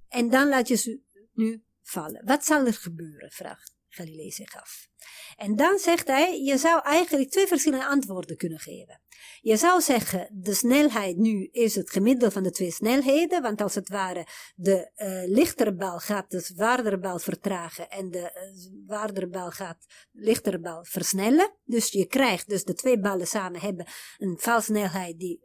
en 0.08 0.30
dan 0.30 0.48
laat 0.48 0.68
je 0.68 0.76
ze 0.76 1.02
nu 1.34 1.64
vallen. 1.82 2.26
Wat 2.26 2.46
zal 2.46 2.66
er 2.66 2.74
gebeuren? 2.74 3.32
vraagt 3.32 3.76
Galilei 3.98 4.32
zich 4.32 4.56
af. 4.56 4.88
En 5.36 5.56
dan 5.56 5.78
zegt 5.80 6.08
hij, 6.08 6.42
je 6.42 6.58
zou 6.58 6.82
eigenlijk 6.84 7.30
twee 7.30 7.48
verschillende 7.48 7.86
antwoorden 7.86 8.38
kunnen 8.38 8.60
geven. 8.60 9.02
Je 9.42 9.58
zou 9.58 9.82
zeggen, 9.82 10.30
de 10.32 10.54
snelheid 10.54 11.18
nu 11.18 11.50
is 11.52 11.76
het 11.76 11.92
gemiddelde 11.92 12.34
van 12.34 12.44
de 12.44 12.52
twee 12.52 12.72
snelheden, 12.72 13.42
want 13.42 13.62
als 13.62 13.76
het 13.76 13.90
ware 13.90 14.28
de 14.56 14.92
uh, 14.96 15.36
lichtere 15.36 15.76
bal 15.76 16.00
gaat 16.00 16.32
de 16.32 16.40
zwaardere 16.40 17.00
bal 17.00 17.20
vertragen 17.20 17.90
en 17.90 18.12
de 18.12 18.20
uh, 18.20 18.72
zwaardere 18.86 19.28
bal 19.28 19.52
gaat 19.52 19.86
de 20.12 20.22
lichtere 20.22 20.60
bal 20.60 20.84
versnellen. 20.84 21.54
Dus 21.66 21.92
je 21.92 22.06
krijgt, 22.06 22.50
dus 22.50 22.64
de 22.64 22.74
twee 22.74 23.00
ballen 23.00 23.28
samen 23.28 23.60
hebben 23.60 23.88
een 24.18 24.38
valsnelheid 24.40 25.20
die 25.20 25.42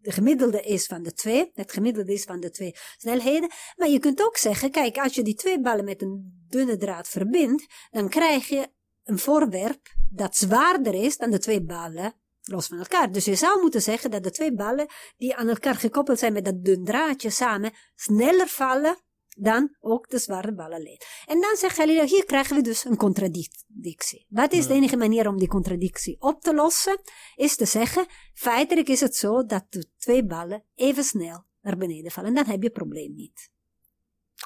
de 0.00 0.12
gemiddelde 0.12 0.60
is 0.60 0.86
van 0.86 1.02
de 1.02 1.12
twee, 1.12 1.50
het 1.54 1.72
gemiddelde 1.72 2.12
is 2.12 2.24
van 2.24 2.40
de 2.40 2.50
twee 2.50 2.74
snelheden. 2.96 3.50
Maar 3.76 3.88
je 3.88 3.98
kunt 3.98 4.22
ook 4.22 4.36
zeggen, 4.36 4.70
kijk, 4.70 4.98
als 4.98 5.14
je 5.14 5.22
die 5.22 5.34
twee 5.34 5.60
ballen 5.60 5.84
met 5.84 6.02
een 6.02 6.44
dunne 6.48 6.76
draad 6.76 7.08
verbindt, 7.08 7.66
dan 7.90 8.08
krijg 8.08 8.48
je 8.48 8.68
een 9.04 9.18
voorwerp 9.18 9.94
dat 10.10 10.36
zwaarder 10.36 10.94
is 10.94 11.16
dan 11.16 11.30
de 11.30 11.38
twee 11.38 11.62
ballen 11.62 12.14
los 12.42 12.66
van 12.66 12.78
elkaar. 12.78 13.12
Dus 13.12 13.24
je 13.24 13.34
zou 13.34 13.60
moeten 13.60 13.82
zeggen 13.82 14.10
dat 14.10 14.22
de 14.22 14.30
twee 14.30 14.54
ballen 14.54 14.86
die 15.16 15.34
aan 15.34 15.48
elkaar 15.48 15.74
gekoppeld 15.74 16.18
zijn 16.18 16.32
met 16.32 16.44
dat 16.44 16.64
dun 16.64 16.84
draadje 16.84 17.30
samen 17.30 17.72
sneller 17.94 18.48
vallen 18.48 18.96
dan 19.36 19.76
ook 19.80 20.10
de 20.10 20.18
zware 20.18 20.54
ballen 20.54 20.82
leed. 20.82 21.06
En 21.26 21.40
dan 21.40 21.56
zegt 21.56 21.76
Galileo, 21.76 22.04
hier 22.04 22.24
krijgen 22.24 22.56
we 22.56 22.62
dus 22.62 22.84
een 22.84 22.96
contradictie. 22.96 24.26
Wat 24.28 24.52
is 24.52 24.66
de 24.66 24.74
enige 24.74 24.96
manier 24.96 25.28
om 25.28 25.38
die 25.38 25.48
contradictie 25.48 26.16
op 26.20 26.40
te 26.40 26.54
lossen? 26.54 27.00
Is 27.34 27.56
te 27.56 27.64
zeggen, 27.64 28.06
feitelijk 28.34 28.88
is 28.88 29.00
het 29.00 29.16
zo 29.16 29.46
dat 29.46 29.64
de 29.68 29.86
twee 29.98 30.24
ballen 30.24 30.64
even 30.74 31.04
snel 31.04 31.44
naar 31.60 31.76
beneden 31.76 32.10
vallen. 32.10 32.34
Dan 32.34 32.46
heb 32.46 32.58
je 32.58 32.64
het 32.64 32.72
probleem 32.72 33.14
niet. 33.14 33.50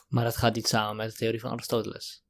Maar 0.09 0.25
dat 0.25 0.37
gaat 0.37 0.55
niet 0.55 0.69
samen 0.69 0.97
met 0.97 1.11
de 1.11 1.17
theorie 1.17 1.41
van 1.41 1.51
Aristoteles. 1.51 2.25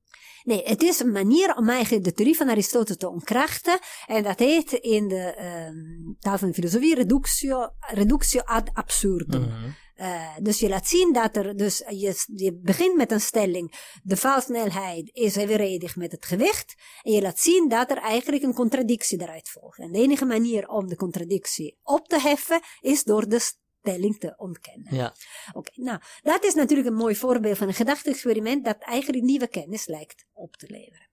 Nee, 0.44 0.62
het 0.64 0.82
is 0.82 1.00
een 1.00 1.10
manier 1.10 1.56
om 1.56 1.68
eigenlijk 1.68 2.04
de 2.04 2.12
theorie 2.12 2.36
van 2.36 2.48
Aristoteles 2.48 2.96
te 2.96 3.08
ontkrachten. 3.08 3.78
En 4.06 4.22
dat 4.22 4.38
heet 4.38 4.72
in 4.72 5.08
de 5.08 5.34
uh, 5.38 6.14
taal 6.18 6.38
van 6.38 6.48
de 6.48 6.54
filosofie 6.54 6.94
reductio, 6.94 7.68
reductio 7.78 8.40
ad 8.40 8.70
absurdum. 8.72 9.40
Mm 9.40 9.48
-hmm. 9.48 9.74
Uh, 10.00 10.36
dus 10.42 10.60
je 10.60 10.68
laat 10.68 10.86
zien 10.86 11.12
dat 11.12 11.36
er, 11.36 11.56
dus 11.56 11.78
je, 11.88 12.24
je 12.34 12.54
begint 12.54 12.96
met 12.96 13.12
een 13.12 13.20
stelling, 13.20 13.98
de 14.02 14.16
valsnelheid 14.16 15.10
is 15.12 15.36
evenredig 15.36 15.96
met 15.96 16.12
het 16.12 16.26
gewicht. 16.26 16.74
En 17.02 17.12
je 17.12 17.22
laat 17.22 17.38
zien 17.38 17.68
dat 17.68 17.90
er 17.90 17.98
eigenlijk 17.98 18.42
een 18.42 18.54
contradictie 18.54 19.22
eruit 19.22 19.48
volgt. 19.48 19.78
En 19.78 19.92
de 19.92 19.98
enige 19.98 20.24
manier 20.24 20.68
om 20.68 20.88
de 20.88 20.96
contradictie 20.96 21.78
op 21.82 22.08
te 22.08 22.20
heffen 22.20 22.60
is 22.80 23.04
door 23.04 23.28
de 23.28 23.38
stelling 23.80 24.18
te 24.18 24.34
ontkennen. 24.36 24.94
Ja. 24.94 25.14
Oké, 25.52 25.70
nou, 25.74 26.00
dat 26.22 26.44
is 26.44 26.54
natuurlijk 26.54 26.88
een 26.88 26.94
mooi 26.94 27.16
voorbeeld 27.16 27.58
van 27.58 27.68
een 27.68 27.74
gedachte-experiment 27.74 28.64
dat 28.64 28.78
eigenlijk 28.78 29.24
nieuwe 29.24 29.48
kennis 29.48 29.86
lijkt 29.86 30.24
op 30.32 30.56
te 30.56 30.66
leveren. 30.68 31.09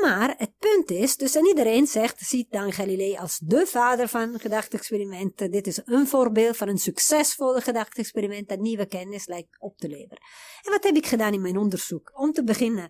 Maar 0.00 0.34
het 0.36 0.58
punt 0.58 0.90
is, 0.90 1.16
dus 1.16 1.34
en 1.34 1.46
iedereen 1.46 1.86
zegt, 1.86 2.20
ziet 2.20 2.50
dan 2.50 2.72
Galilei 2.72 3.16
als 3.16 3.38
de 3.38 3.66
vader 3.66 4.08
van 4.08 4.40
gedachte-experimenten. 4.40 5.50
Dit 5.50 5.66
is 5.66 5.80
een 5.84 6.06
voorbeeld 6.06 6.56
van 6.56 6.68
een 6.68 6.78
succesvolle 6.78 7.60
gedachte-experiment 7.60 8.48
dat 8.48 8.58
nieuwe 8.58 8.86
kennis 8.86 9.26
lijkt 9.26 9.56
op 9.60 9.78
te 9.78 9.88
leveren. 9.88 10.22
En 10.62 10.70
wat 10.70 10.84
heb 10.84 10.96
ik 10.96 11.06
gedaan 11.06 11.32
in 11.32 11.40
mijn 11.40 11.56
onderzoek? 11.56 12.10
Om 12.14 12.32
te 12.32 12.44
beginnen 12.44 12.88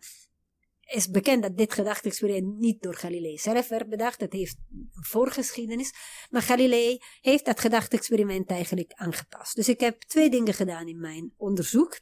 is 0.87 1.11
bekend 1.11 1.43
dat 1.43 1.57
dit 1.57 1.73
gedachte-experiment 1.73 2.59
niet 2.59 2.83
door 2.83 2.95
Galilei 2.95 3.39
zelf 3.39 3.69
werd 3.69 3.89
bedacht. 3.89 4.21
Het 4.21 4.33
heeft 4.33 4.57
een 4.71 5.05
voorgeschiedenis. 5.05 5.93
Maar 6.31 6.43
Galilei 6.43 6.99
heeft 7.21 7.45
dat 7.45 7.61
gedachte-experiment 7.61 8.51
eigenlijk 8.51 8.93
aangepast. 8.93 9.55
Dus 9.55 9.69
ik 9.69 9.81
heb 9.81 10.01
twee 10.01 10.31
dingen 10.31 10.55
gedaan 10.55 10.89
in 10.89 11.01
mijn 11.01 11.33
onderzoek. 11.37 12.01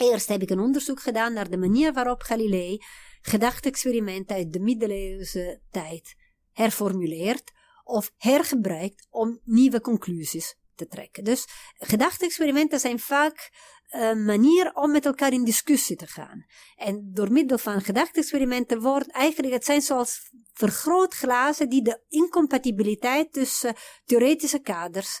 Eerst 0.00 0.28
heb 0.28 0.42
ik 0.42 0.50
een 0.50 0.60
onderzoek 0.60 1.00
gedaan 1.00 1.32
naar 1.32 1.50
de 1.50 1.56
manier 1.56 1.92
waarop 1.92 2.22
Galilei 2.22 2.78
gedachte-experimenten 3.20 4.36
uit 4.36 4.52
de 4.52 4.60
middeleeuwse 4.60 5.60
tijd 5.70 6.14
herformuleert 6.52 7.52
of 7.84 8.12
hergebruikt 8.16 9.06
om 9.10 9.40
nieuwe 9.44 9.80
conclusies 9.80 10.56
te 10.74 10.86
trekken. 10.86 11.24
Dus 11.24 11.46
gedachte-experimenten 11.74 12.80
zijn 12.80 12.98
vaak 12.98 13.50
een 13.88 14.24
manier 14.24 14.74
om 14.74 14.90
met 14.90 15.06
elkaar 15.06 15.32
in 15.32 15.44
discussie 15.44 15.96
te 15.96 16.06
gaan. 16.06 16.46
En 16.76 17.10
door 17.12 17.32
middel 17.32 17.58
van 17.58 17.80
gedachte-experimenten 17.80 18.80
wordt 18.80 19.10
eigenlijk, 19.10 19.52
het 19.52 19.64
zijn 19.64 19.82
zoals 19.82 20.30
vergrootglazen 20.52 21.68
die 21.68 21.82
de 21.82 22.04
incompatibiliteit 22.08 23.32
tussen 23.32 23.74
theoretische 24.04 24.58
kaders 24.58 25.20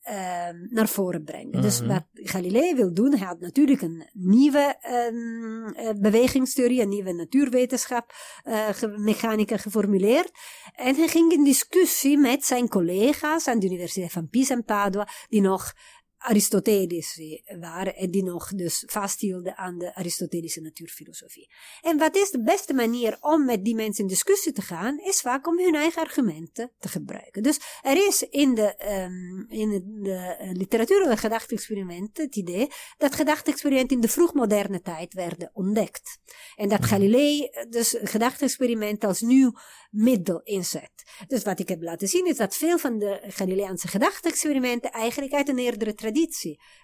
Ehm, 0.00 0.66
naar 0.68 0.88
voren 0.88 1.24
brengen. 1.24 1.62
Dus 1.62 1.80
mhm. 1.80 1.88
wat 1.88 2.04
Galilei 2.12 2.74
wil 2.74 2.94
doen, 2.94 3.16
hij 3.16 3.26
had 3.26 3.40
natuurlijk 3.40 3.82
een 3.82 4.08
nieuwe 4.12 4.76
um, 5.10 6.00
bewegingstheorie, 6.00 6.82
een 6.82 6.88
nieuwe 6.88 7.12
natuurwetenschap, 7.12 8.12
uh, 8.44 8.68
mechanica 8.96 9.56
geformuleerd. 9.56 10.30
En 10.74 10.94
hij 10.94 11.08
ging 11.08 11.32
in 11.32 11.44
discussie 11.44 12.18
met 12.18 12.44
zijn 12.44 12.68
collega's 12.68 13.48
aan 13.48 13.58
de 13.58 13.66
Universiteit 13.66 14.12
van 14.12 14.28
Pisa 14.28 14.54
en 14.54 14.64
Padua, 14.64 15.08
die 15.28 15.40
nog 15.40 15.72
Aristoteles 16.20 17.20
waren 17.60 17.96
en 17.96 18.10
die 18.10 18.22
nog 18.22 18.48
dus 18.48 18.82
vasthielden 18.86 19.56
aan 19.56 19.78
de 19.78 19.94
Aristotelische 19.94 20.60
natuurfilosofie. 20.60 21.50
En 21.80 21.98
wat 21.98 22.16
is 22.16 22.30
de 22.30 22.42
beste 22.42 22.74
manier 22.74 23.16
om 23.20 23.44
met 23.44 23.64
die 23.64 23.74
mensen 23.74 24.02
in 24.02 24.10
discussie 24.10 24.52
te 24.52 24.62
gaan, 24.62 24.98
is 24.98 25.20
vaak 25.20 25.46
om 25.46 25.58
hun 25.58 25.74
eigen 25.74 26.02
argumenten 26.02 26.72
te 26.78 26.88
gebruiken. 26.88 27.42
Dus 27.42 27.60
er 27.82 28.06
is 28.06 28.22
in 28.22 28.54
de, 28.54 28.74
um, 29.04 29.46
in 29.48 30.00
de 30.02 30.12
eh, 30.12 30.50
literatuur 30.52 31.04
van 31.04 31.18
gedachte-experimenten 31.18 32.24
het 32.24 32.36
idee 32.36 32.68
dat 32.98 33.14
gedachte-experimenten 33.14 33.96
in 33.96 34.02
de 34.02 34.08
vroegmoderne 34.08 34.80
tijd 34.80 35.14
werden 35.14 35.50
ontdekt. 35.52 36.18
En 36.56 36.68
dat 36.68 36.80
mhm. 36.80 36.88
Galilei 36.88 37.44
eh, 37.44 37.70
dus 37.70 37.96
gedachte-experimenten 38.02 39.08
als 39.08 39.20
nieuw 39.20 39.52
middel 39.90 40.40
inzet. 40.42 40.92
Dus 41.26 41.42
wat 41.42 41.58
ik 41.58 41.68
heb 41.68 41.82
laten 41.82 42.08
zien 42.08 42.26
is 42.26 42.36
dat 42.36 42.56
veel 42.56 42.78
van 42.78 42.98
de 42.98 43.22
Galileaanse 43.26 43.88
gedachte-experimenten 43.88 44.90
eigenlijk 44.90 45.32
uit 45.32 45.48
een 45.48 45.58
eerdere 45.58 45.94
traditie 45.94 46.08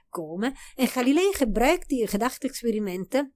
komen. 0.08 0.54
En 0.74 0.88
Galilei 0.88 1.32
gebruikt 1.32 1.88
die 1.88 2.06
gedachte-experimenten 2.06 3.34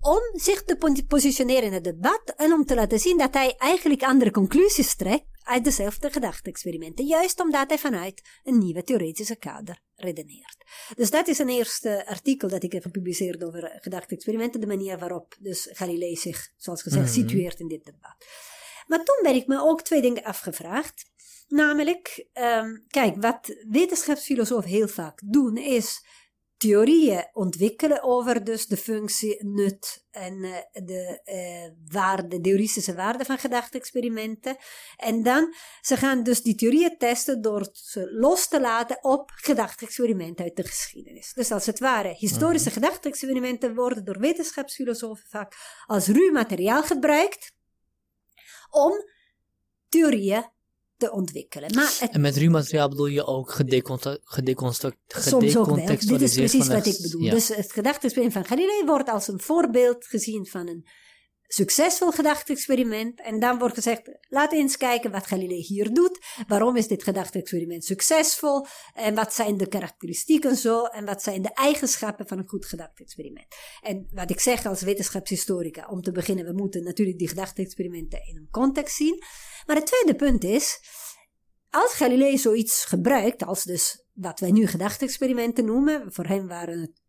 om 0.00 0.38
zich 0.40 0.62
te 0.64 1.04
positioneren 1.08 1.62
in 1.62 1.72
het 1.72 1.84
debat 1.84 2.32
en 2.36 2.52
om 2.52 2.64
te 2.64 2.74
laten 2.74 2.98
zien 2.98 3.18
dat 3.18 3.34
hij 3.34 3.54
eigenlijk 3.56 4.02
andere 4.02 4.30
conclusies 4.30 4.96
trekt 4.96 5.26
uit 5.42 5.64
dezelfde 5.64 6.10
gedachte-experimenten, 6.10 7.06
juist 7.06 7.40
omdat 7.40 7.68
hij 7.68 7.78
vanuit 7.78 8.22
een 8.42 8.58
nieuwe 8.58 8.82
theoretische 8.82 9.36
kader 9.36 9.80
redeneert. 9.94 10.56
Dus 10.94 11.10
dat 11.10 11.28
is 11.28 11.38
een 11.38 11.48
eerste 11.48 12.06
artikel 12.06 12.48
dat 12.48 12.62
ik 12.62 12.72
heb 12.72 12.82
gepubliceerd 12.82 13.44
over 13.44 13.78
gedachte-experimenten, 13.80 14.60
de 14.60 14.66
manier 14.66 14.98
waarop 14.98 15.36
dus 15.40 15.68
Galilei 15.72 16.16
zich, 16.16 16.52
zoals 16.56 16.82
gezegd, 16.82 17.04
mhm. 17.04 17.14
situeert 17.14 17.60
in 17.60 17.68
dit 17.68 17.84
debat. 17.84 18.16
Maar 18.86 19.04
toen 19.04 19.18
ben 19.22 19.34
ik 19.34 19.46
me 19.46 19.60
ook 19.60 19.82
twee 19.82 20.00
dingen 20.02 20.22
afgevraagd. 20.22 21.10
Namelijk, 21.54 22.26
um, 22.32 22.84
kijk, 22.88 23.22
wat 23.22 23.56
wetenschapsfilosofen 23.68 24.70
heel 24.70 24.88
vaak 24.88 25.20
doen, 25.24 25.56
is 25.56 26.04
theorieën 26.56 27.28
ontwikkelen 27.32 28.02
over 28.02 28.44
dus 28.44 28.66
de 28.66 28.76
functie, 28.76 29.44
nut 29.44 30.04
en 30.10 30.34
uh, 30.44 30.56
de 30.72 31.20
uh, 31.24 31.92
waarde, 31.92 32.40
de 32.40 32.48
heuristische 32.48 32.94
waarde 32.94 33.24
van 33.24 33.38
gedachte-experimenten. 33.38 34.56
En 34.96 35.22
dan, 35.22 35.54
ze 35.80 35.96
gaan 35.96 36.22
dus 36.22 36.42
die 36.42 36.54
theorieën 36.54 36.98
testen 36.98 37.42
door 37.42 37.68
ze 37.72 38.12
los 38.12 38.48
te 38.48 38.60
laten 38.60 39.04
op 39.04 39.30
gedachte-experimenten 39.34 40.44
uit 40.44 40.56
de 40.56 40.66
geschiedenis. 40.66 41.32
Dus 41.32 41.50
als 41.50 41.66
het 41.66 41.78
ware, 41.78 42.08
historische 42.08 42.68
mm 42.68 42.74
gedachte-experimenten 42.74 43.74
worden 43.74 44.04
door 44.04 44.18
wetenschapsfilosofen 44.18 45.26
vaak 45.28 45.54
als 45.86 46.06
ruw 46.06 46.32
materiaal 46.32 46.82
gebruikt 46.82 47.54
om 48.70 48.92
theorieën 49.88 50.52
te 51.04 51.12
ontwikkelen. 51.12 51.74
Maar 51.74 52.08
en 52.10 52.20
met 52.20 52.36
ruw 52.36 52.50
materiaal 52.50 52.88
bedoel 52.88 53.06
je 53.06 53.26
ook 53.26 53.50
gedeconstructeerd? 54.24 55.24
Soms 55.24 55.56
ook. 55.56 55.86
Dit 55.86 56.20
is 56.20 56.34
precies 56.34 56.66
wat 56.66 56.86
ik 56.86 56.98
bedoel. 57.02 57.30
Dus 57.30 57.48
het 57.48 57.72
gedachteexperiment 57.72 58.34
van 58.34 58.44
Galilei 58.44 58.84
wordt 58.86 59.08
als 59.08 59.28
een 59.28 59.40
voorbeeld 59.40 60.06
gezien 60.06 60.46
van 60.46 60.68
een 60.68 60.86
succesvol 61.46 62.10
gedachte-experiment. 62.10 63.20
En 63.20 63.40
dan 63.40 63.58
wordt 63.58 63.74
gezegd, 63.74 64.18
laat 64.28 64.52
eens 64.52 64.76
kijken 64.76 65.10
wat 65.10 65.26
Galilei 65.26 65.60
hier 65.60 65.92
doet. 65.92 66.18
Waarom 66.46 66.76
is 66.76 66.86
dit 66.86 67.02
gedachte-experiment 67.02 67.84
succesvol? 67.84 68.66
En 68.94 69.14
wat 69.14 69.34
zijn 69.34 69.56
de 69.56 69.66
karakteristieken 69.66 70.56
zo? 70.56 70.84
En 70.84 71.04
wat 71.04 71.22
zijn 71.22 71.42
de 71.42 71.52
eigenschappen 71.54 72.26
van 72.26 72.38
een 72.38 72.48
goed 72.48 72.66
gedachte-experiment? 72.66 73.46
En 73.82 74.08
wat 74.12 74.30
ik 74.30 74.40
zeg 74.40 74.66
als 74.66 74.82
wetenschapshistorica, 74.82 75.88
om 75.90 76.02
te 76.02 76.12
beginnen, 76.12 76.44
we 76.44 76.52
moeten 76.52 76.82
natuurlijk 76.82 77.18
die 77.18 77.28
gedachte-experimenten 77.28 78.26
in 78.26 78.36
een 78.36 78.48
context 78.50 78.96
zien. 78.96 79.22
Maar 79.66 79.76
het 79.76 79.86
tweede 79.86 80.14
punt 80.14 80.44
is, 80.44 80.80
als 81.70 81.92
Galilei 81.92 82.38
zoiets 82.38 82.84
gebruikt, 82.84 83.44
als 83.44 83.64
dus 83.64 84.04
wat 84.12 84.40
wij 84.40 84.50
nu 84.50 84.66
gedachte-experimenten 84.66 85.64
noemen, 85.64 86.12
voor 86.12 86.26
hem 86.26 86.48
waren 86.48 86.80
het 86.80 87.00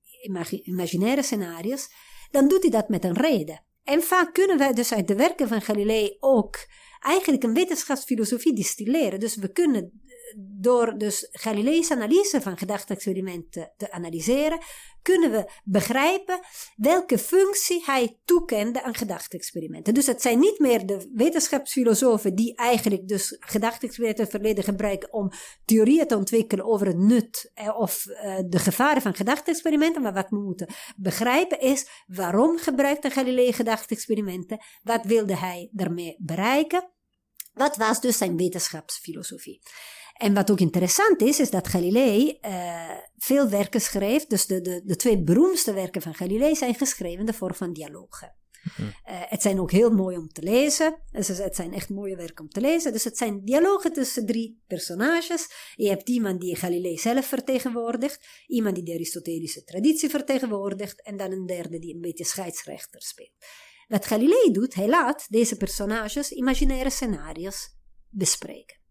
imaginaire 0.64 1.24
scenario's, 1.24 1.90
dan 2.32 2.48
doet 2.48 2.62
hij 2.62 2.72
dat 2.72 2.90
met 2.90 3.04
een 3.04 3.18
reden. 3.18 3.66
En 3.84 4.02
vaak 4.02 4.34
kunnen 4.34 4.58
wij 4.58 4.74
dus 4.74 4.94
uit 4.94 5.08
de 5.08 5.16
werken 5.16 5.48
van 5.48 5.62
Galilei 5.62 6.18
ook 6.20 6.58
eigenlijk 7.00 7.44
een 7.44 7.54
wetenschapsfilosofie 7.54 8.56
distilleren. 8.56 9.20
Dus 9.20 9.36
we 9.36 9.52
kunnen 9.52 10.02
door 10.38 10.98
dus 10.98 11.28
Galileis 11.32 11.92
analyse 11.92 12.42
van 12.42 12.58
gedachte-experimenten 12.58 13.72
te 13.78 13.92
analyseren, 13.92 14.60
kunnen 15.02 15.32
we 15.32 15.52
begrijpen 15.64 16.40
welke 16.76 17.18
functie 17.18 17.84
hij 17.86 18.20
toekende 18.26 18.84
aan 18.84 18.96
gedachte-experimenten. 18.96 19.94
Dus 19.94 20.06
het 20.06 20.22
zijn 20.22 20.40
niet 20.40 20.60
meer 20.60 20.86
de 20.86 21.12
wetenschapsfilosofen 21.14 22.36
die 22.36 22.56
eigenlijk 22.56 23.08
dus 23.08 23.36
gedachte-experimenten 23.40 24.28
verleden 24.28 24.64
gebruiken 24.64 25.14
om 25.14 25.32
theorieën 25.66 26.08
te 26.08 26.18
ontwikkelen 26.18 26.66
over 26.66 26.88
het 26.88 26.98
nut 26.98 27.52
eh, 27.54 27.80
of 27.80 28.06
uh, 28.06 28.38
de 28.48 28.60
gevaren 28.60 29.02
van 29.02 29.16
gedachte-experimenten, 29.16 30.02
maar 30.02 30.14
wat 30.14 30.30
we 30.30 30.38
moeten 30.38 30.74
begrijpen 30.96 31.60
is 31.60 31.88
waarom 32.08 32.58
gebruikte 32.58 33.10
Galilei 33.10 33.54
gedachte-experimenten, 33.54 34.60
wat 34.84 35.06
wilde 35.06 35.36
hij 35.36 35.70
daarmee 35.72 36.16
bereiken. 36.20 36.90
Wat 37.54 37.76
was 37.78 38.02
dus 38.02 38.18
zijn 38.18 38.38
wetenschapsfilosofie? 38.38 39.62
En 40.16 40.34
wat 40.34 40.52
ook 40.52 40.60
interessant 40.60 41.22
is, 41.22 41.40
is 41.40 41.50
dat 41.50 41.68
Galilei 41.68 42.38
uh, 42.42 42.92
veel 43.18 43.50
werken 43.50 43.82
schreef. 43.82 44.26
Dus 44.26 44.46
de, 44.46 44.62
de, 44.62 44.82
de 44.86 44.96
twee 44.96 45.24
beroemdste 45.24 45.74
werken 45.74 46.02
van 46.02 46.14
Galilei 46.14 46.56
zijn 46.56 46.76
geschreven 46.76 47.20
in 47.20 47.26
de 47.26 47.34
vorm 47.34 47.56
van 47.56 47.74
dialogen. 47.74 48.36
Uh, 48.78 48.84
het 49.06 49.42
zijn 49.42 49.60
ook 49.60 49.72
heel 49.72 49.92
mooi 49.92 50.18
om 50.18 50.28
te 50.28 50.42
lezen. 50.42 51.02
Dus 51.12 51.28
het 51.28 51.56
zijn 51.56 51.74
echt 51.74 51.90
mooie 51.90 52.16
werken 52.16 52.44
om 52.44 52.50
te 52.50 52.62
lezen. 52.62 52.92
Dus 52.92 53.04
het 53.04 53.18
zijn 53.18 53.46
dialogen 53.46 53.94
tussen 53.94 54.26
drie 54.26 54.64
personages. 54.68 55.48
Je 55.76 55.90
hebt 55.90 56.10
iemand 56.10 56.42
die 56.42 56.56
Galilei 56.56 56.98
zelf 56.98 57.26
vertegenwoordigt, 57.26 58.28
iemand 58.48 58.76
die 58.76 58.84
de 58.84 58.94
Aristotelische 58.94 59.64
traditie 59.64 60.10
vertegenwoordigt, 60.10 61.02
en 61.02 61.18
dan 61.18 61.32
een 61.32 61.46
derde 61.46 61.80
die 61.80 61.94
een 61.94 62.02
beetje 62.02 62.26
scheidsrechter 62.26 63.02
speelt. 63.02 63.46
Wat 63.88 64.06
Galilei 64.06 64.52
doet, 64.52 64.74
hij 64.74 64.88
laat 64.88 65.26
deze 65.30 65.58
personages 65.58 66.32
imaginaire 66.32 66.90
scenario's 66.90 67.76
bespreken. 68.10 68.84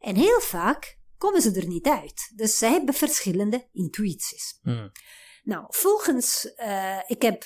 En 0.00 0.14
heel 0.14 0.40
vaak 0.40 0.98
komen 1.18 1.42
ze 1.42 1.60
er 1.60 1.66
niet 1.66 1.86
uit. 1.86 2.32
Dus 2.34 2.58
ze 2.58 2.66
hebben 2.66 2.94
verschillende 2.94 3.68
intuïties. 3.72 4.58
Hmm. 4.62 4.92
Nou, 5.42 5.64
volgens, 5.68 6.52
uh, 6.56 6.98
ik 7.06 7.22
heb 7.22 7.44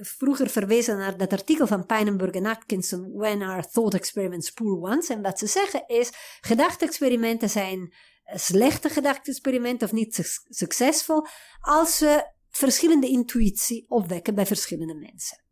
vroeger 0.00 0.50
verwezen 0.50 0.96
naar 0.96 1.16
dat 1.16 1.32
artikel 1.32 1.66
van 1.66 1.86
Pijnenburg 1.86 2.30
en 2.30 2.46
Atkinson, 2.46 3.12
When 3.12 3.42
Are 3.42 3.68
Thought 3.72 3.94
Experiments 3.94 4.50
Poor 4.50 4.80
Ones? 4.80 5.08
En 5.08 5.22
wat 5.22 5.38
ze 5.38 5.46
zeggen 5.46 5.84
is, 5.86 6.12
gedachte-experimenten 6.40 7.50
zijn 7.50 7.94
slechte 8.24 8.88
gedachte-experimenten 8.88 9.86
of 9.86 9.92
niet 9.92 10.42
succesvol, 10.48 11.26
als 11.60 11.96
ze 11.96 12.30
verschillende 12.50 13.08
intuïtie 13.08 13.84
opwekken 13.88 14.34
bij 14.34 14.46
verschillende 14.46 14.94
mensen. 14.94 15.44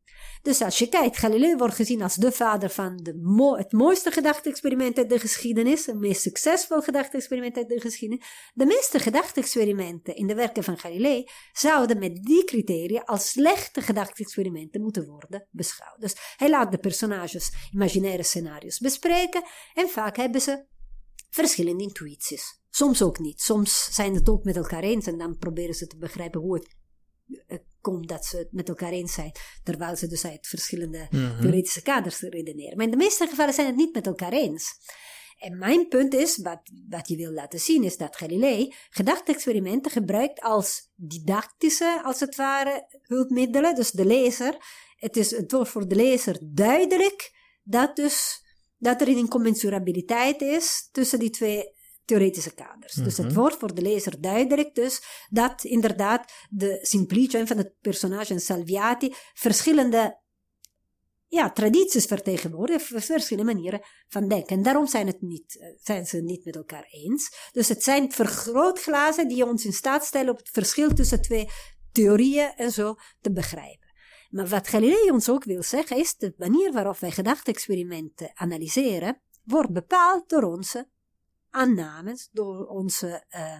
Dus 0.42 0.62
als 0.62 0.78
je 0.78 0.88
kijkt, 0.88 1.16
Galileo 1.16 1.56
wordt 1.56 1.74
gezien 1.74 2.02
als 2.02 2.14
de 2.14 2.32
vader 2.32 2.70
van 2.70 2.96
de 2.96 3.56
het 3.56 3.72
mooiste 3.72 4.10
gedachte-experiment 4.10 4.98
uit 4.98 5.08
de 5.08 5.18
geschiedenis, 5.18 5.86
het 5.86 5.98
meest 5.98 6.22
succesvol 6.22 6.80
gedachte-experiment 6.80 7.56
uit 7.56 7.68
de 7.68 7.80
geschiedenis. 7.80 8.26
De 8.54 8.66
meeste 8.66 8.98
gedachte-experimenten 8.98 10.16
in 10.16 10.26
de 10.26 10.34
werken 10.34 10.64
van 10.64 10.78
Galilei 10.78 11.28
zouden 11.52 11.98
met 11.98 12.22
die 12.22 12.44
criteria 12.44 13.02
als 13.04 13.28
slechte 13.28 13.80
gedachte-experimenten 13.80 14.80
moeten 14.80 15.06
worden 15.06 15.48
beschouwd. 15.50 16.00
Dus 16.00 16.14
hij 16.36 16.50
laat 16.50 16.72
de 16.72 16.78
personages 16.78 17.52
imaginaire 17.72 18.22
scenario's 18.22 18.78
bespreken 18.78 19.42
en 19.74 19.88
vaak 19.88 20.16
hebben 20.16 20.40
ze 20.40 20.64
verschillende 21.30 21.82
intuïties. 21.82 22.62
Soms 22.70 23.02
ook 23.02 23.18
niet. 23.18 23.40
Soms 23.40 23.88
zijn 23.90 24.14
het 24.14 24.28
ook 24.28 24.44
met 24.44 24.56
elkaar 24.56 24.82
eens 24.82 25.06
en 25.06 25.18
dan 25.18 25.38
proberen 25.38 25.74
ze 25.74 25.86
te 25.86 25.96
begrijpen 25.96 26.40
hoe 26.40 26.54
het 26.54 26.76
komt 27.80 28.08
dat 28.08 28.24
ze 28.24 28.36
het 28.36 28.52
met 28.52 28.68
elkaar 28.68 28.92
eens 28.92 29.12
zijn, 29.12 29.32
terwijl 29.62 29.96
ze 29.96 30.06
dus 30.06 30.24
uit 30.24 30.46
verschillende 30.46 31.06
Mhm. 31.10 31.40
theoretische 31.40 31.82
kaders 31.82 32.20
redeneren. 32.20 32.76
Maar 32.76 32.84
in 32.84 32.90
de 32.90 32.96
meeste 32.96 33.26
gevallen 33.26 33.54
zijn 33.54 33.66
het 33.66 33.76
niet 33.76 33.94
met 33.94 34.06
elkaar 34.06 34.32
eens. 34.32 34.72
En 35.38 35.58
mijn 35.58 35.88
punt 35.88 36.14
is, 36.14 36.36
wat, 36.36 36.60
wat 36.88 37.08
je 37.08 37.16
wil 37.16 37.32
laten 37.32 37.58
zien, 37.58 37.84
is 37.84 37.96
dat 37.96 38.16
Galilei 38.16 38.74
gedachte-experimenten 38.90 39.90
gebruikt 39.90 40.40
als 40.40 40.90
didactische, 40.94 42.00
als 42.04 42.20
het 42.20 42.36
ware, 42.36 42.98
hulpmiddelen. 43.02 43.74
Dus 43.74 43.90
de 43.90 44.04
lezer, 44.06 44.56
het 44.96 45.16
is 45.16 45.30
het 45.30 45.52
wordt 45.52 45.70
voor 45.70 45.88
de 45.88 45.94
lezer 45.94 46.38
duidelijk 46.42 47.32
dat, 47.62 47.96
dus, 47.96 48.42
dat 48.78 49.00
er 49.00 49.08
een 49.08 49.16
incommensurabiliteit 49.18 50.40
is 50.40 50.88
tussen 50.92 51.18
die 51.18 51.30
twee 51.30 51.73
theoretische 52.04 52.54
kaders. 52.54 52.92
Dus 52.94 53.16
het 53.16 53.26
Mhm. 53.26 53.34
wordt 53.34 53.56
voor 53.56 53.74
de 53.74 53.82
lezer 53.82 54.20
duidelijk 54.20 54.74
dus 54.74 55.02
dat 55.30 55.64
inderdaad 55.64 56.32
de 56.50 56.78
Simplicio 56.82 57.38
en 57.40 57.46
van 57.46 57.56
het 57.56 57.72
personage 57.80 58.32
en 58.32 58.40
Salviati 58.40 59.14
verschillende 59.34 60.22
ja, 61.28 61.50
tradities 61.50 62.04
vertegenwoordigen, 62.04 63.02
verschillende 63.02 63.52
manieren 63.52 63.80
van 64.08 64.28
denken. 64.28 64.56
En 64.56 64.62
daarom 64.62 64.86
zijn, 64.86 65.06
het 65.06 65.20
niet, 65.20 65.58
eh, 65.60 65.68
zijn 65.76 66.06
ze 66.06 66.20
niet 66.20 66.44
met 66.44 66.56
elkaar 66.56 66.86
eens. 66.90 67.50
Dus 67.52 67.68
het 67.68 67.82
zijn 67.82 68.12
vergrootglazen 68.12 69.28
die 69.28 69.46
ons 69.46 69.64
in 69.64 69.72
staat 69.72 70.04
stellen 70.04 70.30
op 70.30 70.36
het 70.38 70.48
verschil 70.48 70.92
tussen 70.92 71.22
twee 71.22 71.48
theorieën 71.92 72.52
en 72.56 72.70
zo 72.72 72.94
te 73.20 73.32
begrijpen. 73.32 73.92
Maar 74.30 74.48
wat 74.48 74.68
Galilei 74.68 75.10
ons 75.10 75.28
ook 75.28 75.44
wil 75.44 75.62
zeggen 75.62 75.96
is, 75.96 76.16
de 76.16 76.34
manier 76.36 76.72
waarop 76.72 76.98
wij 76.98 77.10
gedachte-experimenten 77.10 78.30
analyseren, 78.34 79.20
wordt 79.44 79.72
bepaald 79.72 80.28
door 80.28 80.42
onze 80.42 80.88
aannames, 81.54 82.28
door 82.32 82.66
onze 82.66 83.24
uh, 83.30 83.56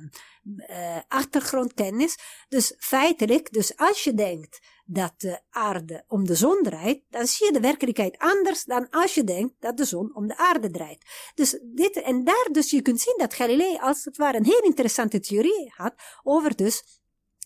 uh, 0.71 0.99
achtergrondkennis. 1.09 2.17
Dus 2.49 2.75
feitelijk, 2.79 3.53
dus 3.53 3.77
als 3.77 4.05
je 4.05 4.15
denkt 4.15 4.61
dat 4.85 5.15
de 5.17 5.41
aarde 5.51 6.05
om 6.09 6.27
de 6.27 6.35
zon 6.35 6.63
draait, 6.63 7.03
dan 7.11 7.27
zie 7.27 7.47
je 7.47 7.53
de 7.53 7.61
werkelijkheid 7.61 8.19
anders 8.19 8.65
dan 8.65 8.91
als 8.91 9.15
je 9.15 9.25
denkt 9.25 9.55
dat 9.59 9.77
de 9.77 9.85
zon 9.85 10.17
om 10.17 10.27
de 10.27 10.37
aarde 10.37 10.71
draait. 10.71 11.05
Dus 11.35 11.59
dit, 11.63 12.03
en 12.03 12.25
daar 12.25 12.49
dus 12.53 12.71
je 12.71 12.83
kunt 12.83 13.01
zien 13.01 13.17
dat 13.19 13.35
Galilei 13.35 13.79
als 13.81 14.05
het 14.05 14.17
ware 14.17 14.37
een 14.37 14.45
heel 14.45 14.63
interessante 14.63 15.21
theorie 15.21 15.73
had 15.77 15.95
over 16.23 16.57
dus 16.57 17.03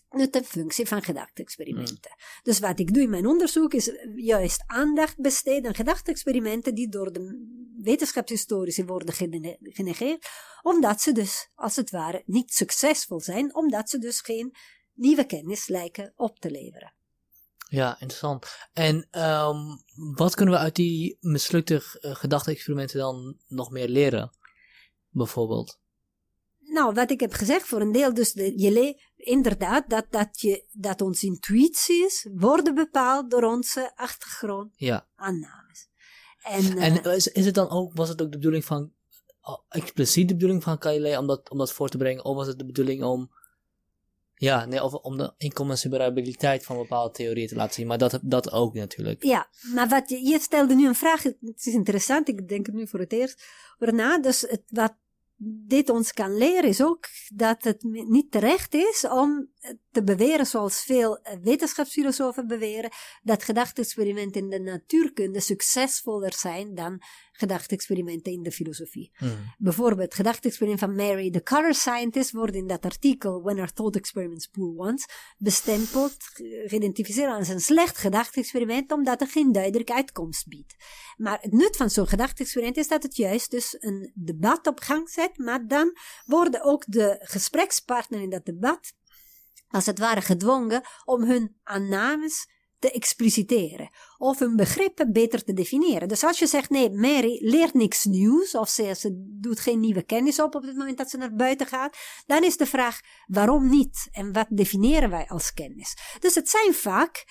nut 0.09 0.35
en 0.35 0.45
functie 0.45 0.87
van 0.87 1.01
gedachte-experimenten. 1.01 2.11
Mm. 2.15 2.41
Dus 2.43 2.59
wat 2.59 2.79
ik 2.79 2.93
doe 2.93 3.03
in 3.03 3.09
mijn 3.09 3.27
onderzoek 3.27 3.73
is 3.73 3.91
juist 4.15 4.63
aandacht 4.65 5.17
besteden 5.17 5.67
aan 5.67 5.75
gedachte-experimenten 5.75 6.75
die 6.75 6.89
door 6.89 7.13
de 7.13 7.57
wetenschapshistorici 7.81 8.85
worden 8.85 9.13
genegeerd, 9.61 10.29
omdat 10.61 11.01
ze 11.01 11.11
dus, 11.11 11.49
als 11.55 11.75
het 11.75 11.89
ware, 11.89 12.23
niet 12.25 12.53
succesvol 12.53 13.19
zijn, 13.19 13.55
omdat 13.55 13.89
ze 13.89 13.97
dus 13.97 14.21
geen 14.21 14.55
nieuwe 14.93 15.25
kennis 15.25 15.67
lijken 15.67 16.13
op 16.15 16.39
te 16.39 16.51
leveren. 16.51 16.93
Ja, 17.69 17.91
interessant. 17.99 18.45
En 18.73 19.07
um, 19.11 19.83
wat 20.15 20.35
kunnen 20.35 20.53
we 20.53 20.59
uit 20.59 20.75
die 20.75 21.17
mislukte 21.19 21.73
uh, 21.73 22.15
gedachte-experimenten 22.15 22.99
dan 22.99 23.37
nog 23.47 23.71
meer 23.71 23.87
leren? 23.87 24.31
Bijvoorbeeld? 25.09 25.79
Nou, 26.59 26.93
wat 26.93 27.11
ik 27.11 27.19
heb 27.19 27.33
gezegd, 27.33 27.67
voor 27.67 27.81
een 27.81 27.91
deel, 27.91 28.13
dus 28.13 28.33
de, 28.33 28.59
je 28.59 28.71
le 28.71 29.01
inderdaad, 29.19 29.89
dat, 29.89 30.05
dat, 30.09 30.41
je, 30.41 30.63
dat 30.71 31.01
onze 31.01 31.25
intuïties 31.25 32.27
worden 32.33 32.75
bepaald 32.75 33.31
door 33.31 33.43
onze 33.43 33.91
achtergrond 33.95 34.73
ja. 34.75 35.07
aannames. 35.15 35.89
En, 36.43 36.77
uh, 36.77 36.85
en 36.85 37.03
is, 37.03 37.27
is 37.27 37.45
het 37.45 37.55
dan 37.55 37.69
ook, 37.69 37.93
was 37.93 38.09
het 38.09 38.21
ook 38.21 38.31
de 38.31 38.37
bedoeling 38.37 38.65
van, 38.65 38.91
oh, 39.41 39.59
expliciet 39.69 40.27
de 40.27 40.33
bedoeling 40.33 40.63
van 40.63 40.81
Galilei 40.81 41.17
om 41.17 41.27
dat, 41.27 41.49
om 41.49 41.57
dat 41.57 41.73
voor 41.73 41.89
te 41.89 41.97
brengen, 41.97 42.25
of 42.25 42.35
was 42.35 42.47
het 42.47 42.59
de 42.59 42.65
bedoeling 42.65 43.03
om, 43.03 43.31
ja, 44.35 44.65
nee, 44.65 44.83
of 44.83 44.93
om 44.93 45.17
de 45.17 45.33
incommensurabiliteit 45.37 46.65
van 46.65 46.77
bepaalde 46.77 47.13
theorieën 47.13 47.47
te 47.47 47.55
laten 47.55 47.73
zien, 47.73 47.87
maar 47.87 47.97
dat, 47.97 48.19
dat 48.21 48.51
ook 48.51 48.73
natuurlijk. 48.73 49.23
Ja, 49.23 49.49
maar 49.73 49.87
wat 49.87 50.09
je, 50.09 50.25
je 50.25 50.39
stelde 50.39 50.75
nu 50.75 50.87
een 50.87 50.95
vraag, 50.95 51.23
het 51.23 51.37
is 51.41 51.73
interessant, 51.73 52.27
ik 52.27 52.47
denk 52.47 52.67
er 52.67 52.73
nu 52.73 52.87
voor 52.87 52.99
het 52.99 53.13
eerst 53.13 53.43
over 53.79 53.95
na, 53.95 54.19
dus 54.19 54.41
het, 54.41 54.63
wat 54.67 54.95
dit 55.41 55.89
ons 55.89 56.13
kan 56.13 56.37
leren 56.37 56.69
is 56.69 56.83
ook 56.83 57.05
dat 57.33 57.63
het 57.63 57.83
niet 57.83 58.31
terecht 58.31 58.73
is 58.73 59.07
om 59.07 59.49
te 59.91 60.03
beweren, 60.03 60.45
zoals 60.45 60.83
veel 60.83 61.19
wetenschapsfilosofen 61.43 62.47
beweren, 62.47 62.91
dat 63.21 63.43
gedachte-experimenten 63.43 64.41
in 64.41 64.49
de 64.49 64.59
natuurkunde 64.59 65.39
succesvoller 65.39 66.33
zijn 66.33 66.75
dan 66.75 67.01
gedachte-experimenten 67.39 68.31
in 68.31 68.43
de 68.43 68.51
filosofie. 68.51 69.11
Mm. 69.19 69.29
Bijvoorbeeld, 69.57 70.13
gedachte-experiment 70.13 70.79
van 70.79 70.95
Mary, 70.95 71.31
the 71.31 71.43
color 71.43 71.73
scientist, 71.73 72.31
wordt 72.31 72.55
in 72.55 72.67
dat 72.67 72.85
artikel 72.85 73.41
When 73.41 73.59
Our 73.59 73.73
Thought 73.73 73.95
Experiments 73.95 74.47
Poor 74.47 74.77
Ones 74.77 75.05
bestempeld, 75.37 76.17
geïdentificeerd 76.65 77.31
als 77.31 77.47
een 77.47 77.59
slecht 77.59 77.97
gedachte-experiment, 77.97 78.91
omdat 78.91 79.19
het 79.19 79.31
geen 79.31 79.51
duidelijke 79.51 79.93
uitkomst 79.93 80.47
biedt. 80.47 80.75
Maar 81.17 81.37
het 81.41 81.53
nut 81.53 81.77
van 81.77 81.89
zo'n 81.89 82.07
gedachte-experiment 82.07 82.77
is 82.77 82.87
dat 82.87 83.03
het 83.03 83.15
juist 83.15 83.51
dus 83.51 83.75
een 83.79 84.11
debat 84.15 84.67
op 84.67 84.79
gang 84.79 85.09
zet, 85.09 85.37
maar 85.37 85.67
dan 85.67 85.97
worden 86.25 86.63
ook 86.63 86.83
de 86.87 87.17
gesprekspartner 87.21 88.21
in 88.21 88.29
dat 88.29 88.45
debat 88.45 88.93
als 89.69 89.85
het 89.85 89.99
ware 89.99 90.21
gedwongen 90.21 90.81
om 91.05 91.23
hun 91.23 91.57
aannames 91.63 92.47
te 92.79 92.91
expliciteren 92.91 93.89
of 94.17 94.39
hun 94.39 94.55
begrippen 94.55 95.11
beter 95.11 95.43
te 95.43 95.53
definiëren. 95.53 96.07
Dus 96.07 96.23
als 96.23 96.39
je 96.39 96.47
zegt, 96.47 96.69
nee, 96.69 96.91
Mary 96.91 97.37
leert 97.41 97.73
niks 97.73 98.05
nieuws 98.05 98.55
of 98.55 98.69
ze, 98.69 98.95
ze 98.97 99.37
doet 99.39 99.59
geen 99.59 99.79
nieuwe 99.79 100.03
kennis 100.03 100.39
op 100.39 100.55
op 100.55 100.63
het 100.63 100.77
moment 100.77 100.97
dat 100.97 101.09
ze 101.09 101.17
naar 101.17 101.35
buiten 101.35 101.67
gaat, 101.67 101.97
dan 102.25 102.43
is 102.43 102.57
de 102.57 102.65
vraag, 102.65 102.99
waarom 103.27 103.69
niet? 103.69 104.07
En 104.11 104.33
wat 104.33 104.47
definiëren 104.49 105.09
wij 105.09 105.27
als 105.27 105.53
kennis? 105.53 105.97
Dus 106.19 106.35
het 106.35 106.49
zijn 106.49 106.73
vaak 106.73 107.25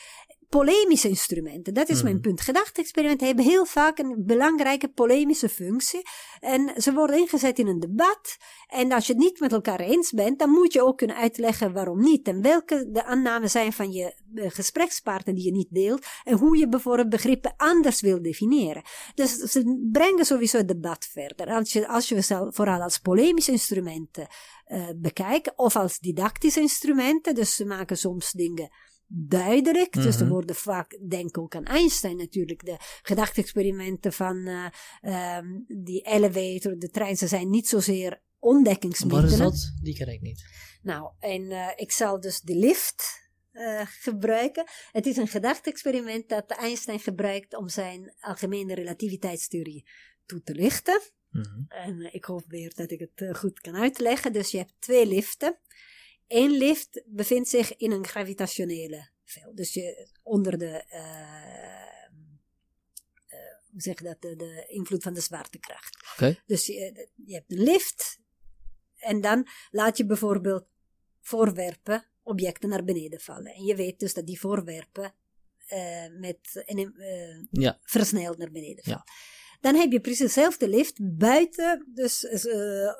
polemische 0.48 1.08
instrumenten. 1.08 1.74
Dat 1.74 1.88
is 1.88 1.98
mm. 1.98 2.04
mijn 2.04 2.20
punt. 2.20 2.40
Gedachte-experimenten 2.40 3.26
hebben 3.26 3.44
heel 3.44 3.64
vaak 3.64 3.98
een 3.98 4.22
belangrijke 4.26 4.88
polemische 4.88 5.48
functie. 5.48 6.02
En 6.40 6.72
ze 6.76 6.92
worden 6.92 7.18
ingezet 7.18 7.58
in 7.58 7.66
een 7.66 7.80
debat. 7.80 8.36
En 8.66 8.92
als 8.92 9.06
je 9.06 9.12
het 9.12 9.22
niet 9.22 9.40
met 9.40 9.52
elkaar 9.52 9.80
eens 9.80 10.12
bent, 10.12 10.38
dan 10.38 10.50
moet 10.50 10.72
je 10.72 10.82
ook 10.82 10.98
kunnen 10.98 11.16
uitleggen 11.16 11.72
waarom 11.72 12.00
niet. 12.00 12.28
En 12.28 12.42
welke 12.42 12.90
de 12.90 13.04
aannames 13.04 13.52
zijn 13.52 13.72
van 13.72 13.92
je 13.92 14.14
gesprekspartner 14.34 15.34
die 15.34 15.44
je 15.44 15.52
niet 15.52 15.70
deelt. 15.70 16.06
En 16.24 16.36
hoe 16.36 16.56
je 16.56 16.68
bijvoorbeeld 16.68 17.08
begrippen 17.08 17.54
anders 17.56 18.00
wil 18.00 18.22
definiëren. 18.22 18.82
Dus 19.14 19.34
ze 19.34 19.88
brengen 19.92 20.24
sowieso 20.24 20.56
het 20.56 20.68
debat 20.68 21.08
verder. 21.12 21.46
Als 21.46 21.72
je, 21.72 21.88
als 21.88 22.08
je 22.08 22.22
ze 22.22 22.48
vooral 22.50 22.80
als 22.80 22.98
polemische 22.98 23.52
instrumenten 23.52 24.26
uh, 24.68 24.88
bekijkt, 24.96 25.52
of 25.56 25.76
als 25.76 25.98
didactische 25.98 26.60
instrumenten. 26.60 27.34
Dus 27.34 27.54
ze 27.54 27.64
maken 27.64 27.98
soms 27.98 28.32
dingen 28.32 28.70
duidelijk. 29.08 29.94
Mm 29.94 30.02
-hmm. 30.02 30.10
Dus 30.10 30.20
er 30.20 30.28
worden 30.28 30.56
vaak, 30.56 30.98
denk 31.08 31.38
ook 31.38 31.54
aan 31.54 31.64
Einstein 31.64 32.16
natuurlijk, 32.16 32.64
de 32.64 32.76
gedachte-experimenten 33.02 34.12
van 34.12 34.36
uh, 34.36 35.36
um, 35.36 35.64
die 35.66 36.02
elevator, 36.02 36.78
de 36.78 36.90
trein, 36.90 37.16
ze 37.16 37.26
zijn 37.26 37.50
niet 37.50 37.68
zozeer 37.68 38.22
ontdekkingsmiddelen. 38.38 39.38
Wat 39.38 39.52
is 39.52 39.60
dat? 39.60 39.72
Die 39.82 39.94
ken 39.94 40.08
ik 40.08 40.20
niet. 40.20 40.44
Nou, 40.82 41.12
en 41.18 41.42
uh, 41.42 41.68
ik 41.76 41.92
zal 41.92 42.20
dus 42.20 42.40
de 42.40 42.54
lift 42.54 43.28
uh, 43.52 43.80
gebruiken. 43.84 44.64
Het 44.92 45.06
is 45.06 45.16
een 45.16 45.28
gedachte-experiment 45.28 46.28
dat 46.28 46.50
Einstein 46.50 47.00
gebruikt 47.00 47.56
om 47.56 47.68
zijn 47.68 48.14
algemene 48.20 48.74
relativiteitstheorie 48.74 49.88
toe 50.26 50.42
te 50.42 50.54
lichten. 50.54 51.00
Mm 51.30 51.42
-hmm. 51.42 51.64
En 51.68 52.14
ik 52.14 52.24
hoop 52.24 52.44
weer 52.48 52.72
dat 52.74 52.90
ik 52.90 53.08
het 53.14 53.36
goed 53.38 53.60
kan 53.60 53.76
uitleggen. 53.76 54.32
Dus 54.32 54.50
je 54.50 54.58
hebt 54.58 54.74
twee 54.78 55.06
liften. 55.06 55.58
Eén 56.28 56.50
lift 56.50 57.02
bevindt 57.06 57.48
zich 57.48 57.76
in 57.76 57.92
een 57.92 58.06
gravitationele 58.06 59.08
veld. 59.24 59.56
Dus 59.56 59.74
je, 59.74 60.08
onder 60.22 60.58
de, 60.58 60.84
uh, 60.90 61.00
uh, 63.28 63.56
hoe 63.70 63.80
zeg 63.80 63.98
je 63.98 64.04
dat, 64.04 64.22
de, 64.22 64.36
de, 64.36 64.64
invloed 64.68 65.02
van 65.02 65.14
de 65.14 65.20
zwaartekracht. 65.20 66.12
Okay. 66.12 66.42
Dus 66.46 66.66
je, 66.66 67.08
je 67.14 67.34
hebt 67.34 67.52
een 67.52 67.62
lift 67.62 68.18
en 68.96 69.20
dan 69.20 69.48
laat 69.70 69.96
je 69.96 70.06
bijvoorbeeld 70.06 70.66
voorwerpen, 71.20 72.06
objecten 72.22 72.68
naar 72.68 72.84
beneden 72.84 73.20
vallen. 73.20 73.54
En 73.54 73.64
je 73.64 73.74
weet 73.74 73.98
dus 73.98 74.14
dat 74.14 74.26
die 74.26 74.40
voorwerpen 74.40 75.14
uh, 75.68 76.18
met, 76.18 76.64
ja. 77.50 77.78
versneld 77.82 78.38
naar 78.38 78.50
beneden 78.50 78.84
vallen. 78.84 79.02
Ja. 79.06 79.12
Dan 79.60 79.74
heb 79.74 79.92
je 79.92 80.00
precies 80.00 80.20
dezelfde 80.20 80.68
lift 80.68 80.98
buiten 81.00 81.86
dus, 81.94 82.24
uh, 82.24 82.92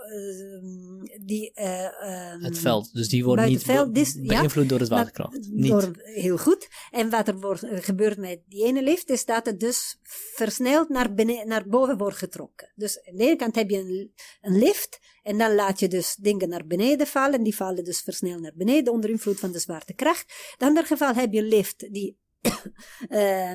die, 1.21 1.53
uh, 1.55 2.43
het 2.43 2.59
veld. 2.59 2.93
Dus 2.93 3.09
die 3.09 3.25
wordt 3.25 3.45
niet 3.45 3.63
veld, 3.63 3.93
beïnvloed 3.93 4.69
door 4.69 4.81
het 4.81 4.89
waterkracht. 4.89 5.49
niet. 5.51 5.71
Door, 5.71 5.91
heel 6.03 6.39
goed. 6.39 6.69
En 6.91 7.11
wat 7.11 7.29
er 7.29 7.41
wordt, 7.41 7.65
gebeurt 7.71 8.19
met 8.19 8.41
die 8.47 8.65
ene 8.65 8.83
lift 8.83 9.11
is 9.11 9.25
dat 9.25 9.47
het 9.47 9.61
dus 9.61 9.99
versneld 10.35 10.89
naar, 10.89 11.15
beneden, 11.15 11.49
naar 11.49 11.69
boven 11.69 11.99
wordt 11.99 12.17
getrokken. 12.17 12.73
Dus 12.75 13.01
aan 13.05 13.17
de 13.17 13.25
ene 13.25 13.37
kant 13.37 13.55
heb 13.55 13.71
je 13.71 13.79
een, 13.79 14.13
een 14.41 14.59
lift 14.59 14.99
en 15.23 15.39
dan 15.39 15.55
laat 15.55 15.81
je 15.81 15.89
dus 15.89 16.15
dingen 16.15 16.49
naar 16.49 16.67
beneden 16.67 17.07
vallen. 17.07 17.35
En 17.35 17.43
die 17.43 17.57
vallen 17.57 17.85
dus 17.85 18.01
versneld 18.01 18.41
naar 18.41 18.55
beneden 18.55 18.93
onder 18.93 19.11
invloed 19.11 19.41
van 19.41 19.53
de 19.53 19.59
zwaartekracht. 19.59 20.33
In 20.59 20.67
ander 20.67 20.87
geval 20.87 21.15
heb 21.15 21.33
je 21.33 21.41
een 21.41 21.49
lift 21.49 21.93
die 21.93 22.19
uh, 23.09 23.53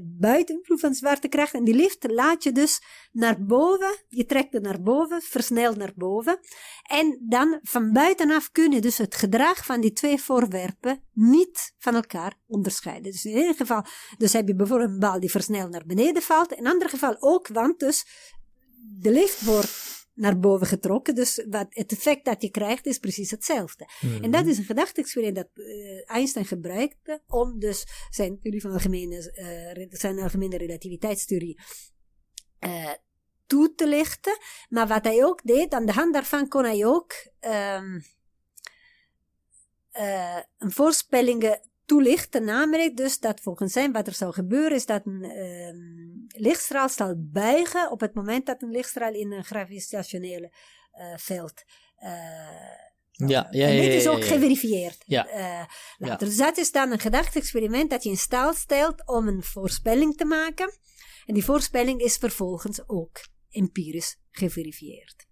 buiten 0.00 0.56
invloed 0.56 0.80
van 0.80 0.94
zwaartekracht. 0.94 1.54
En 1.54 1.64
die 1.64 1.74
lift 1.74 2.10
laat 2.10 2.42
je 2.42 2.52
dus 2.52 2.82
naar 3.12 3.44
boven. 3.44 3.96
Je 4.08 4.26
trekt 4.26 4.52
het 4.52 4.62
naar 4.62 4.82
boven, 4.82 5.22
versneld 5.22 5.76
naar 5.76 5.92
boven. 5.96 6.38
En 6.82 7.24
dan 7.28 7.58
van 7.62 7.92
buitenaf 7.92 8.50
kun 8.50 8.72
je 8.72 8.80
dus 8.80 8.98
het 8.98 9.14
gedrag 9.14 9.64
van 9.64 9.80
die 9.80 9.92
twee 9.92 10.20
voorwerpen 10.20 11.02
niet 11.12 11.74
van 11.78 11.94
elkaar 11.94 12.34
onderscheiden. 12.46 13.12
Dus 13.12 13.24
in 13.24 13.36
ieder 13.36 13.54
geval, 13.54 13.84
dus 14.18 14.32
heb 14.32 14.48
je 14.48 14.54
bijvoorbeeld 14.54 14.90
een 14.90 14.98
bal 14.98 15.20
die 15.20 15.30
versneld 15.30 15.70
naar 15.70 15.86
beneden 15.86 16.22
valt. 16.22 16.52
In 16.52 16.64
een 16.64 16.72
ander 16.72 16.88
geval 16.88 17.16
ook, 17.18 17.48
want 17.48 17.78
dus 17.78 18.06
de 19.00 19.10
lift 19.10 19.44
wordt 19.44 20.03
naar 20.14 20.38
boven 20.38 20.66
getrokken. 20.66 21.14
Dus 21.14 21.44
wat, 21.50 21.66
het 21.68 21.92
effect 21.92 22.24
dat 22.24 22.42
je 22.42 22.50
krijgt 22.50 22.86
is 22.86 22.98
precies 22.98 23.30
hetzelfde. 23.30 23.88
En 24.22 24.30
dat 24.30 24.40
mhm. 24.40 24.50
is 24.50 24.58
een 24.58 24.64
gedachte-experiment 24.64 25.36
dat 25.36 25.48
uh, 25.54 26.10
Einstein 26.10 26.44
gebruikte 26.44 27.22
om 27.26 27.58
dus 27.58 27.86
zijn 28.10 28.40
theorie 28.40 28.60
van 28.60 28.72
algemene, 28.72 29.32
uh, 29.76 29.86
zijn 29.90 30.18
algemene 30.18 30.56
relativiteitstheorie 30.56 31.60
uh, 32.60 32.92
toe 33.46 33.74
te 33.74 33.88
lichten. 33.88 34.38
Maar 34.68 34.86
wat 34.86 35.04
hij 35.04 35.24
ook 35.24 35.40
deed, 35.44 35.72
aan 35.72 35.86
de 35.86 35.92
hand 35.92 36.12
daarvan 36.12 36.48
kon 36.48 36.64
hij 36.64 36.86
ook 36.86 37.12
um, 37.40 38.04
een 40.58 40.72
voorspellingen 40.72 41.60
toelichten, 41.84 42.44
namelijk 42.44 42.96
dus 42.96 43.18
dat 43.18 43.40
volgens 43.40 43.74
hem 43.74 43.92
wat 43.92 44.06
er 44.06 44.14
zou 44.14 44.32
gebeuren 44.32 44.76
is 44.76 44.86
dat 44.86 45.06
een 45.06 45.24
uh, 45.24 46.40
lichtstraal 46.42 46.88
zal 46.88 47.14
buigen 47.16 47.90
op 47.90 48.00
het 48.00 48.14
moment 48.14 48.46
dat 48.46 48.62
een 48.62 48.70
lichtstraal 48.70 49.12
in 49.12 49.32
een 49.32 49.44
gravitationele 49.44 50.52
uh, 50.94 51.16
veld 51.16 51.64
uh, 52.02 52.10
ja, 53.16 53.48
ja, 53.50 53.68
en 53.68 53.80
dit 53.80 53.92
is 53.92 54.08
ook 54.08 54.24
geverifieerd. 54.24 55.02
Ja. 55.06 55.66
Uh, 55.98 56.16
Dus 56.16 56.36
dat 56.36 56.56
is 56.56 56.72
dan 56.72 56.92
een 56.92 56.98
gedachte-experiment 56.98 57.90
dat 57.90 58.02
je 58.02 58.10
in 58.10 58.16
staat 58.16 58.56
stelt 58.56 59.06
om 59.06 59.28
een 59.28 59.42
voorspelling 59.42 60.16
te 60.16 60.24
maken. 60.24 60.78
En 61.26 61.34
die 61.34 61.44
voorspelling 61.44 62.00
is 62.00 62.16
vervolgens 62.16 62.88
ook 62.88 63.20
empirisch 63.50 64.16
geverifieerd. 64.30 65.23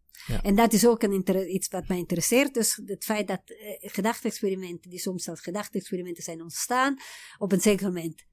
En 0.43 0.55
dat 0.55 0.73
is 0.73 0.87
ook 0.87 1.03
een 1.03 1.55
iets 1.55 1.69
wat 1.69 1.89
mij 1.89 1.99
interesseert. 1.99 2.55
Dus 2.55 2.81
het 2.87 3.05
feit 3.05 3.29
dat 3.29 3.41
uh, 3.47 3.57
gedachte-experimenten, 3.81 4.91
die 4.91 4.99
soms 4.99 5.29
als 5.29 5.41
gedachte-experimenten 5.41 6.23
zijn 6.23 6.43
ontstaan, 6.43 6.97
op 7.39 7.53
een 7.53 7.61
zeker 7.61 7.87
moment 7.87 8.25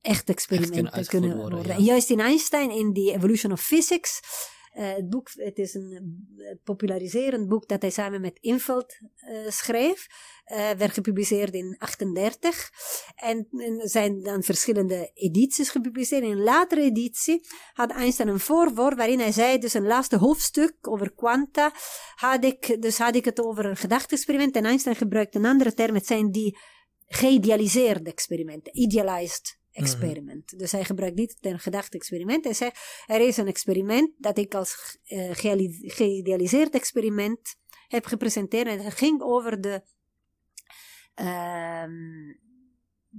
echt 0.00 0.28
experimenten 0.28 1.06
kunnen, 1.06 1.36
worden. 1.36 1.74
En 1.74 1.82
juist 1.82 2.10
in 2.10 2.20
Einstein, 2.20 2.70
in 2.70 2.92
die 2.92 3.12
Evolution 3.12 3.52
of 3.52 3.60
Physics, 3.60 4.20
uh, 4.76 4.94
het 4.94 5.08
boek, 5.08 5.30
het 5.34 5.58
is 5.58 5.74
een 5.74 6.28
uh, 6.36 6.54
populariserend 6.64 7.48
boek 7.48 7.68
dat 7.68 7.82
hij 7.82 7.90
samen 7.90 8.20
met 8.20 8.38
Infeld 8.40 8.98
uh, 9.00 9.50
schreef. 9.50 10.06
werd 10.78 10.92
gepubliceerd 10.92 11.54
in 11.54 11.76
38. 11.78 12.70
En, 13.14 13.48
en 13.50 13.88
zijn 13.88 14.22
dan 14.22 14.42
verschillende 14.42 15.10
edities 15.14 15.70
gepubliceerd. 15.70 16.22
In 16.22 16.30
een 16.30 16.42
latere 16.42 16.82
editie 16.82 17.40
had 17.72 17.90
Einstein 17.90 18.28
een 18.28 18.40
voorwoord 18.40 18.96
waarin 18.96 19.18
hij 19.18 19.32
zei, 19.32 19.58
dus 19.58 19.74
een 19.74 19.86
laatste 19.86 20.16
hoofdstuk 20.16 20.74
over 20.80 21.12
quanta, 21.12 21.72
had 22.14 22.44
ik, 22.44 22.82
dus 22.82 22.98
had 22.98 23.14
ik 23.14 23.24
het 23.24 23.40
over 23.40 23.64
een 23.64 23.76
gedachte-experiment. 23.76 24.56
En 24.56 24.64
Einstein 24.64 24.96
gebruikte 24.96 25.38
een 25.38 25.44
andere 25.44 25.74
term, 25.74 25.94
het 25.94 26.06
zijn 26.06 26.30
die 26.30 26.58
geïdealiseerde 27.06 28.10
experimenten, 28.10 28.78
idealized 28.78 29.58
experiment. 29.76 30.52
Mm 30.52 30.58
Dus 30.58 30.72
hij 30.72 30.84
gebruikt 30.84 31.16
niet 31.16 31.36
het 31.40 31.60
gedachte-experiment. 31.60 32.44
Hij 32.44 32.54
zegt, 32.54 33.04
er 33.06 33.20
is 33.20 33.36
een 33.36 33.46
experiment 33.46 34.10
dat 34.18 34.38
ik 34.38 34.54
als 34.54 34.98
uh, 35.08 35.30
geïdealiseerd 35.82 36.74
experiment 36.74 37.56
heb 37.88 38.06
gepresenteerd. 38.06 38.66
En 38.66 38.78
het 38.78 38.94
ging 38.94 39.22
over 39.22 39.60
de 39.60 39.82
um, 41.14 42.44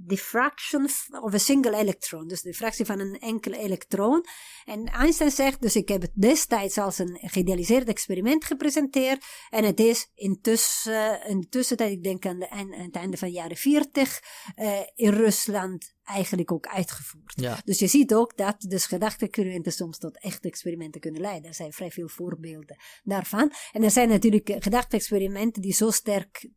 diffraction 0.06 0.88
of 1.20 1.34
a 1.34 1.38
single 1.38 1.76
electron. 1.76 2.28
Dus 2.28 2.42
de 2.42 2.54
fractie 2.54 2.84
van 2.84 3.00
een 3.00 3.18
enkele 3.18 3.58
elektron. 3.58 4.24
En 4.64 4.86
Einstein 4.86 5.30
zegt, 5.30 5.62
dus 5.62 5.76
ik 5.76 5.88
heb 5.88 6.02
het 6.02 6.12
destijds 6.14 6.78
als 6.78 6.98
een 6.98 7.18
geïdealiseerd 7.20 7.88
experiment 7.88 8.44
gepresenteerd. 8.44 9.24
En 9.50 9.64
het 9.64 9.80
is 9.80 10.10
intussen, 10.14 11.26
in 11.26 11.40
de 11.40 11.48
tussentijd, 11.48 11.92
ik 11.92 12.02
denk 12.02 12.26
aan, 12.26 12.38
de, 12.38 12.50
aan 12.50 12.72
het 12.72 12.96
einde 12.96 13.16
van 13.16 13.28
de 13.28 13.34
jaren 13.34 13.56
40, 13.56 14.20
uh, 14.56 14.80
in 14.94 15.10
Rusland 15.10 15.96
eigenlijk 16.04 16.52
ook 16.52 16.66
uitgevoerd. 16.66 17.32
Ja. 17.40 17.60
Dus 17.64 17.78
je 17.78 17.86
ziet 17.86 18.14
ook 18.14 18.36
dat 18.36 18.60
dus 18.60 18.86
gedachte-experimenten 18.86 19.72
soms 19.72 19.98
tot 19.98 20.20
echte 20.20 20.48
experimenten 20.48 21.00
kunnen 21.00 21.20
leiden. 21.20 21.48
Er 21.48 21.54
zijn 21.54 21.72
vrij 21.72 21.90
veel 21.90 22.08
voorbeelden 22.08 22.76
daarvan. 23.02 23.52
En 23.72 23.82
er 23.82 23.90
zijn 23.90 24.08
natuurlijk 24.08 24.54
gedachte-experimenten 24.58 25.62
die 25.62 25.72
zo 25.72 25.90
sterk 25.90 26.48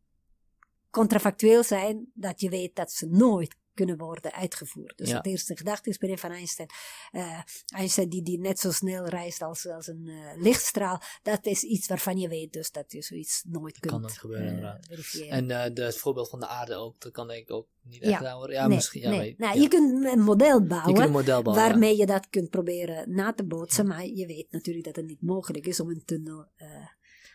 contrafactueel 0.92 1.62
zijn 1.62 2.10
dat 2.14 2.40
je 2.40 2.48
weet 2.48 2.76
dat 2.76 2.92
ze 2.92 3.06
nooit 3.06 3.56
kunnen 3.74 3.96
worden 3.96 4.32
uitgevoerd. 4.32 4.98
Dus 4.98 5.12
het 5.12 5.26
eerste 5.26 5.56
gedachte 5.56 6.16
van 6.16 6.30
Einstein. 6.30 6.68
Uh, 7.12 7.40
Einstein 7.66 8.08
die, 8.08 8.22
die 8.22 8.38
net 8.38 8.58
zo 8.58 8.70
snel 8.70 9.06
reist 9.06 9.42
als, 9.42 9.66
als 9.66 9.86
een 9.86 10.06
uh, 10.06 10.42
lichtstraal. 10.42 11.00
Dat 11.22 11.46
is 11.46 11.62
iets 11.62 11.88
waarvan 11.88 12.18
je 12.18 12.28
weet 12.28 12.52
dus 12.52 12.70
dat 12.70 12.92
je 12.92 13.02
zoiets 13.02 13.42
nooit 13.48 13.78
kunt 13.78 13.92
kan 13.92 14.10
gebeuren, 14.10 14.58
uh, 14.58 14.74
verifiëren. 14.80 15.50
En 15.50 15.74
het 15.82 15.96
voorbeeld 15.96 16.28
van 16.28 16.40
de 16.40 16.46
aarde 16.46 16.74
ook, 16.74 17.00
dat 17.00 17.12
kan 17.12 17.30
ik 17.30 17.50
ook 17.50 17.68
niet 17.82 18.02
echt 18.02 18.20
ja. 18.20 18.46
Ja, 18.48 18.68
misschien. 18.68 19.00
Ja, 19.00 19.10
nee. 19.10 19.34
nou, 19.38 19.60
Je 19.60 19.68
kunt 19.68 20.04
een 20.04 20.20
model 20.20 20.66
bouwen, 20.66 21.02
een 21.02 21.10
model 21.10 21.42
bouwen 21.42 21.68
waarmee 21.68 21.96
je 21.96 22.06
dat 22.06 22.28
kunt 22.30 22.50
proberen 22.50 23.14
na 23.14 23.32
te 23.32 23.44
bootsen. 23.44 23.86
Maar 23.86 24.06
je 24.06 24.26
weet 24.26 24.46
natuurlijk 24.50 24.84
dat 24.84 24.96
het 24.96 25.06
niet 25.06 25.22
mogelijk 25.22 25.66
is 25.66 25.80
om 25.80 25.90
een 25.90 26.04
tunnel 26.04 26.46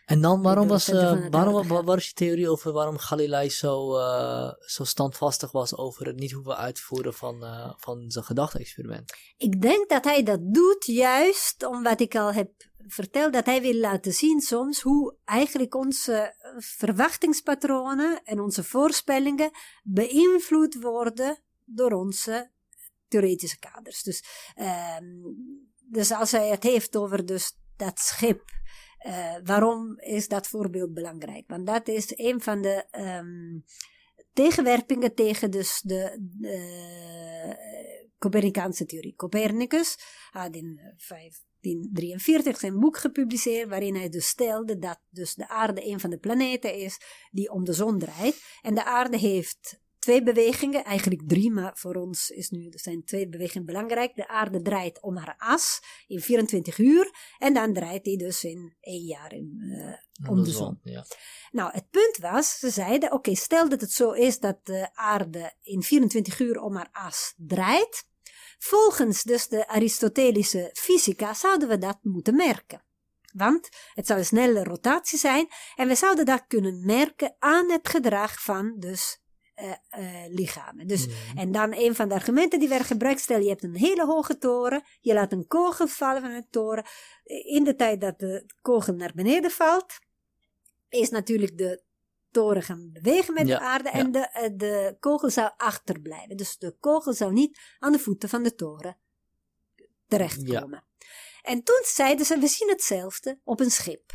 en 0.08 0.20
dan, 0.20 0.42
waarom 0.42 0.68
was, 0.68 0.88
uh, 0.88 1.26
waarom, 1.30 1.68
was 1.84 2.06
je 2.06 2.12
theorie 2.12 2.50
over 2.50 2.72
waarom 2.72 2.98
Galilei 2.98 3.50
zo, 3.50 3.98
uh, 3.98 4.52
zo 4.58 4.84
standvastig 4.84 5.52
was 5.52 5.76
over 5.76 6.06
het 6.06 6.16
niet 6.16 6.32
hoeven 6.32 6.56
uitvoeren 6.56 7.14
van, 7.14 7.44
uh, 7.44 7.72
van 7.76 8.10
zijn 8.10 8.24
gedachte-experiment? 8.24 9.12
Ik 9.36 9.60
denk 9.60 9.88
dat 9.88 10.04
hij 10.04 10.22
dat 10.22 10.54
doet 10.54 10.84
juist 10.86 11.66
omdat 11.66 12.00
ik 12.00 12.16
al 12.16 12.32
heb 12.32 12.50
verteld, 12.86 13.32
dat 13.32 13.46
hij 13.46 13.60
wil 13.60 13.74
laten 13.74 14.12
zien 14.12 14.40
soms 14.40 14.80
hoe 14.80 15.14
eigenlijk 15.24 15.74
onze 15.74 16.34
verwachtingspatronen 16.56 18.20
en 18.24 18.40
onze 18.40 18.64
voorspellingen 18.64 19.50
beïnvloed 19.82 20.80
worden 20.80 21.38
door 21.64 21.92
onze 21.92 22.50
theoretische 23.08 23.58
kaders. 23.58 24.02
Dus, 24.02 24.24
ehm, 24.54 25.04
dus 25.90 26.12
als 26.12 26.30
hij 26.30 26.48
het 26.48 26.62
heeft 26.62 26.96
over 26.96 27.26
dus 27.26 27.52
dat 27.76 27.98
schip 27.98 28.56
uh, 29.06 29.36
waarom 29.44 29.98
is 29.98 30.28
dat 30.28 30.48
voorbeeld 30.48 30.94
belangrijk? 30.94 31.44
Want 31.46 31.66
dat 31.66 31.88
is 31.88 32.12
een 32.16 32.40
van 32.40 32.62
de 32.62 32.84
um, 32.98 33.64
tegenwerpingen 34.32 35.14
tegen 35.14 35.50
dus 35.50 35.80
de 35.84 36.28
uh, 36.40 37.54
Copernicaanse 38.18 38.86
theorie. 38.86 39.14
Copernicus 39.16 39.98
had 40.30 40.54
in 40.54 40.80
1543 41.08 42.58
zijn 42.58 42.78
boek 42.78 42.96
gepubliceerd 42.96 43.68
waarin 43.68 43.94
hij 43.94 44.08
dus 44.08 44.26
stelde 44.26 44.78
dat 44.78 45.00
dus 45.10 45.34
de 45.34 45.48
aarde 45.48 45.86
een 45.86 46.00
van 46.00 46.10
de 46.10 46.18
planeten 46.18 46.74
is 46.74 47.00
die 47.30 47.50
om 47.50 47.64
de 47.64 47.72
zon 47.72 47.98
draait. 47.98 48.42
En 48.62 48.74
de 48.74 48.84
aarde 48.84 49.16
heeft 49.16 49.80
twee 49.98 50.22
bewegingen, 50.22 50.84
eigenlijk 50.84 51.22
drie, 51.28 51.50
maar 51.50 51.76
voor 51.76 51.94
ons 51.94 52.30
is 52.30 52.50
nu, 52.50 52.68
er 52.68 52.80
zijn 52.80 53.04
twee 53.04 53.28
bewegingen 53.28 53.66
belangrijk. 53.66 54.14
De 54.14 54.28
aarde 54.28 54.62
draait 54.62 55.02
om 55.02 55.16
haar 55.16 55.34
as 55.38 55.80
in 56.06 56.20
24 56.20 56.78
uur 56.78 57.10
en 57.38 57.54
dan 57.54 57.72
draait 57.72 58.04
die 58.04 58.18
dus 58.18 58.44
in 58.44 58.76
één 58.80 59.04
jaar 59.04 59.32
in, 59.32 59.58
uh, 59.62 60.30
om, 60.30 60.44
de, 60.44 60.50
zon. 60.50 60.80
ja. 60.82 61.04
Nou, 61.50 61.72
het 61.72 61.90
punt 61.90 62.16
was, 62.20 62.58
ze 62.58 62.70
zeiden, 62.70 63.12
oké, 63.12 63.34
stel 63.34 63.68
dat 63.68 63.80
het 63.80 63.92
zo 63.92 64.10
is 64.10 64.38
dat 64.38 64.66
de 64.66 64.88
aarde 64.94 65.52
in 65.62 65.82
24 65.82 66.40
uur 66.40 66.60
om 66.60 66.76
haar 66.76 66.88
as 66.92 67.34
draait. 67.36 68.06
Volgens 68.58 69.22
dus 69.22 69.48
de 69.48 69.68
Aristotelische 69.68 70.70
fysica 70.72 71.34
zouden 71.34 71.68
we 71.68 71.78
dat 71.78 71.98
moeten 72.02 72.34
merken. 72.34 72.82
Want 73.32 73.68
het 73.94 74.06
zou 74.06 74.18
een 74.18 74.24
snelle 74.24 74.64
rotatie 74.64 75.18
zijn 75.18 75.48
en 75.76 75.88
we 75.88 75.94
zouden 75.94 76.26
dat 76.26 76.44
kunnen 76.46 76.86
merken 76.86 77.36
aan 77.38 77.70
het 77.70 77.88
gedrag 77.88 78.42
van 78.42 78.74
dus 78.78 79.20
uh, 79.60 79.72
uh, 79.98 80.34
lichamen. 80.34 80.86
Dus, 80.86 81.06
mm. 81.06 81.12
En 81.38 81.52
dan 81.52 81.74
een 81.74 81.94
van 81.94 82.08
de 82.08 82.14
argumenten 82.14 82.58
die 82.58 82.68
werden 82.68 82.86
gebruikt, 82.86 83.20
stel 83.20 83.40
je 83.40 83.48
hebt 83.48 83.62
een 83.62 83.76
hele 83.76 84.04
hoge 84.04 84.38
toren, 84.38 84.82
je 85.00 85.14
laat 85.14 85.32
een 85.32 85.46
kogel 85.46 85.86
vallen 85.86 86.22
van 86.22 86.30
een 86.30 86.46
toren. 86.50 86.84
In 87.24 87.64
de 87.64 87.74
tijd 87.74 88.00
dat 88.00 88.18
de 88.18 88.46
kogel 88.62 88.94
naar 88.94 89.12
beneden 89.14 89.50
valt, 89.50 89.98
is 90.88 91.10
natuurlijk 91.10 91.58
de 91.58 91.82
toren 92.30 92.62
gaan 92.62 92.90
bewegen 92.92 93.34
met 93.34 93.46
de 93.46 93.60
aarde 93.60 93.90
en 93.90 94.12
de, 94.12 94.18
uh, 94.18 94.58
de 94.58 94.96
kogel 95.00 95.30
zou 95.30 95.50
achterblijven. 95.56 96.36
Dus 96.36 96.58
de 96.58 96.76
kogel 96.80 97.12
zou 97.12 97.32
niet 97.32 97.58
aan 97.78 97.92
de 97.92 97.98
voeten 97.98 98.28
van 98.28 98.42
de 98.42 98.54
toren 98.54 98.96
terechtkomen. 100.06 100.84
En 101.42 101.62
toen 101.62 101.82
zeiden 101.84 102.26
ze, 102.26 102.38
we 102.38 102.46
zien 102.46 102.68
hetzelfde 102.68 103.40
op 103.44 103.60
een 103.60 103.70
schip. 103.70 104.12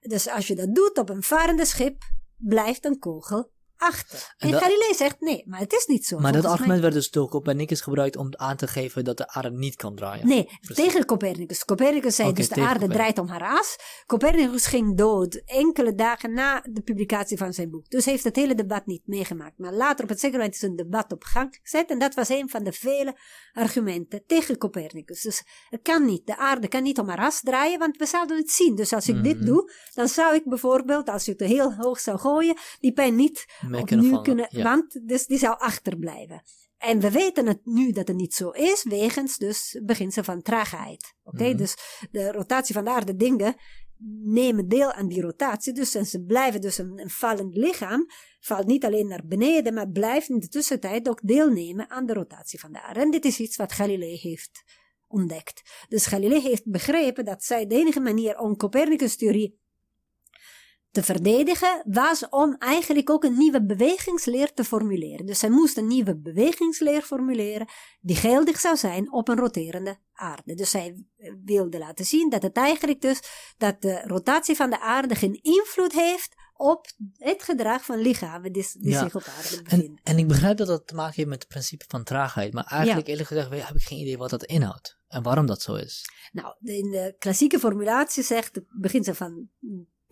Dus 0.00 0.28
als 0.28 0.46
je 0.46 0.54
dat 0.54 0.74
doet 0.74 0.98
op 0.98 1.08
een 1.08 1.22
varende 1.22 1.64
schip, 1.64 2.02
blijft 2.36 2.84
een 2.84 2.98
kogel 2.98 3.51
achter. 3.82 4.18
En, 4.18 4.46
En 4.46 4.50
dat- 4.50 4.62
Galilei 4.62 4.94
zegt, 4.94 5.20
nee, 5.20 5.42
maar 5.46 5.60
het 5.60 5.72
is 5.72 5.86
niet 5.86 6.06
zo. 6.06 6.18
Maar 6.18 6.32
dat 6.32 6.42
mij- 6.42 6.50
argument 6.50 6.80
werd 6.80 6.94
dus 6.94 7.10
door 7.10 7.28
Copernicus 7.28 7.80
gebruikt 7.80 8.16
om 8.16 8.28
aan 8.36 8.56
te 8.56 8.66
geven 8.66 9.04
dat 9.04 9.16
de 9.16 9.28
aarde 9.28 9.50
niet 9.50 9.76
kan 9.76 9.94
draaien. 9.96 10.26
Nee, 10.26 10.44
Precies. 10.60 10.84
tegen 10.84 11.04
Copernicus. 11.04 11.64
Copernicus 11.64 12.14
zei 12.14 12.32
dus 12.32 12.48
de 12.48 12.54
aarde 12.54 12.64
Copernicus. 12.64 12.96
draait 12.96 13.18
om 13.18 13.26
haar 13.26 13.58
as. 13.58 13.76
Copernicus 14.06 14.66
ging 14.66 14.96
dood 14.96 15.34
enkele 15.44 15.94
dagen 15.94 16.32
na 16.32 16.64
de 16.70 16.80
publicatie 16.82 17.36
van 17.38 17.52
zijn 17.52 17.70
boek. 17.70 17.90
Dus 17.90 18.04
heeft 18.04 18.24
het 18.24 18.36
hele 18.36 18.54
debat 18.54 18.86
niet 18.86 19.02
meegemaakt. 19.06 19.58
Maar 19.58 19.72
later 19.72 20.02
op 20.04 20.08
het 20.10 20.20
zekere 20.20 20.38
moment 20.38 20.56
is 20.56 20.62
een 20.62 20.76
debat 20.76 21.12
op 21.12 21.24
gang 21.24 21.58
gezet. 21.62 21.90
En 21.90 21.98
dat 21.98 22.14
was 22.14 22.28
een 22.28 22.48
van 22.48 22.64
de 22.64 22.72
vele 22.72 23.16
argumenten 23.52 24.22
tegen 24.26 24.58
Copernicus. 24.58 25.20
Dus 25.22 25.42
het 25.68 25.82
kan 25.82 26.04
niet. 26.04 26.26
De 26.26 26.36
aarde 26.36 26.68
kan 26.68 26.82
niet 26.82 26.98
om 26.98 27.08
haar 27.08 27.18
as 27.26 27.40
draaien, 27.40 27.78
want 27.78 27.96
we 27.96 28.06
zouden 28.06 28.36
het 28.36 28.50
zien. 28.50 28.74
Dus 28.74 28.92
als 28.92 29.08
ik 29.08 29.14
Mhm. 29.14 29.22
dit 29.24 29.46
doe, 29.46 29.72
dan 29.94 30.08
zou 30.08 30.34
ik 30.34 30.44
bijvoorbeeld, 30.44 31.08
als 31.08 31.28
ik 31.28 31.38
het 31.38 31.48
heel 31.48 31.74
hoog 31.74 32.00
zou 32.00 32.18
gooien, 32.18 32.56
die 32.80 32.92
pijn 32.92 33.14
niet 33.16 33.46
Mee 33.72 34.22
kunnen 34.22 34.46
ja. 34.50 34.62
want 34.62 35.08
dus 35.08 35.26
die 35.26 35.38
zou 35.38 35.58
achterblijven. 35.58 36.42
En 36.78 37.00
we 37.00 37.10
weten 37.10 37.46
het 37.46 37.60
nu 37.64 37.92
dat 37.92 38.08
het 38.08 38.16
niet 38.16 38.34
zo 38.34 38.50
is, 38.50 38.82
wegens 38.82 39.38
dus 39.38 39.80
beginsel 39.82 40.24
van 40.24 40.42
traagheid. 40.42 41.14
Oké, 41.22 41.44
Mhm. 41.48 41.56
dus 41.56 41.74
de 42.10 42.32
rotatie 42.32 42.74
van 42.74 42.84
de 42.84 42.90
aarde 42.90 43.16
dingen 43.16 43.56
nemen 44.22 44.68
deel 44.68 44.92
aan 44.92 45.08
die 45.08 45.20
rotatie. 45.20 45.72
Dus 45.72 45.94
en 45.94 46.06
ze 46.06 46.24
blijven 46.24 46.60
dus 46.60 46.78
een, 46.78 46.98
een 46.98 47.10
vallend 47.10 47.56
lichaam, 47.56 48.06
valt 48.40 48.66
niet 48.66 48.84
alleen 48.84 49.06
naar 49.08 49.26
beneden, 49.26 49.74
maar 49.74 49.88
blijft 49.88 50.28
in 50.28 50.38
de 50.38 50.48
tussentijd 50.48 51.08
ook 51.08 51.20
deelnemen 51.22 51.90
aan 51.90 52.06
de 52.06 52.12
rotatie 52.12 52.60
van 52.60 52.72
de 52.72 52.82
aarde. 52.82 53.00
En 53.00 53.10
dit 53.10 53.24
is 53.24 53.40
iets 53.40 53.56
wat 53.56 53.72
Galilei 53.72 54.16
heeft 54.16 54.62
ontdekt. 55.06 55.86
Dus 55.88 56.06
Galilei 56.06 56.40
heeft 56.40 56.70
begrepen 56.70 57.24
dat 57.24 57.44
zij 57.44 57.66
de 57.66 57.74
enige 57.74 58.00
manier 58.00 58.38
om 58.38 58.56
Copernicus' 58.56 59.16
theorie 59.16 59.60
te 60.92 61.02
verdedigen 61.02 61.82
was 61.86 62.28
om 62.28 62.56
eigenlijk 62.58 63.10
ook 63.10 63.24
een 63.24 63.36
nieuwe 63.36 63.64
bewegingsleer 63.64 64.52
te 64.54 64.64
formuleren. 64.64 65.26
Dus 65.26 65.40
hij 65.40 65.50
moest 65.50 65.76
een 65.76 65.86
nieuwe 65.86 66.16
bewegingsleer 66.16 67.02
formuleren 67.02 67.68
die 68.00 68.16
geldig 68.16 68.60
zou 68.60 68.76
zijn 68.76 69.12
op 69.12 69.28
een 69.28 69.36
roterende 69.36 69.98
aarde. 70.12 70.54
Dus 70.54 70.72
hij 70.72 71.04
wilde 71.44 71.78
laten 71.78 72.04
zien 72.04 72.30
dat 72.30 72.42
het 72.42 72.56
eigenlijk 72.56 73.00
dus 73.00 73.20
dat 73.56 73.82
de 73.82 74.00
rotatie 74.06 74.56
van 74.56 74.70
de 74.70 74.80
aarde 74.80 75.14
geen 75.14 75.38
invloed 75.42 75.92
heeft 75.92 76.34
op 76.56 76.86
het 77.16 77.42
gedrag 77.42 77.84
van 77.84 77.98
lichamen 77.98 78.52
die, 78.52 78.66
die 78.78 78.90
Ja. 78.90 79.02
zich 79.02 79.14
op 79.14 79.22
aarde 79.36 79.56
En, 79.56 79.62
bevinden. 79.64 80.00
en 80.02 80.18
ik 80.18 80.28
begrijp 80.28 80.56
dat 80.56 80.66
dat 80.66 80.86
te 80.86 80.94
maken 80.94 81.14
heeft 81.16 81.28
met 81.28 81.38
het 81.42 81.48
principe 81.48 81.84
van 81.88 82.04
traagheid. 82.04 82.52
Maar 82.52 82.64
eigenlijk 82.64 83.08
eerlijk 83.08 83.28
gezegd 83.28 83.50
heb 83.50 83.76
ik 83.76 83.82
geen 83.82 83.98
idee 83.98 84.18
wat 84.18 84.30
dat 84.30 84.44
inhoudt. 84.44 84.98
En 85.08 85.22
waarom 85.22 85.46
dat 85.46 85.62
zo 85.62 85.74
is. 85.74 86.04
Nou, 86.32 86.54
in 86.62 86.90
de 86.90 87.14
klassieke 87.18 87.58
formulatie 87.58 88.22
zegt 88.22 88.54
het 88.54 88.64
beginsel 88.68 89.14
van 89.14 89.48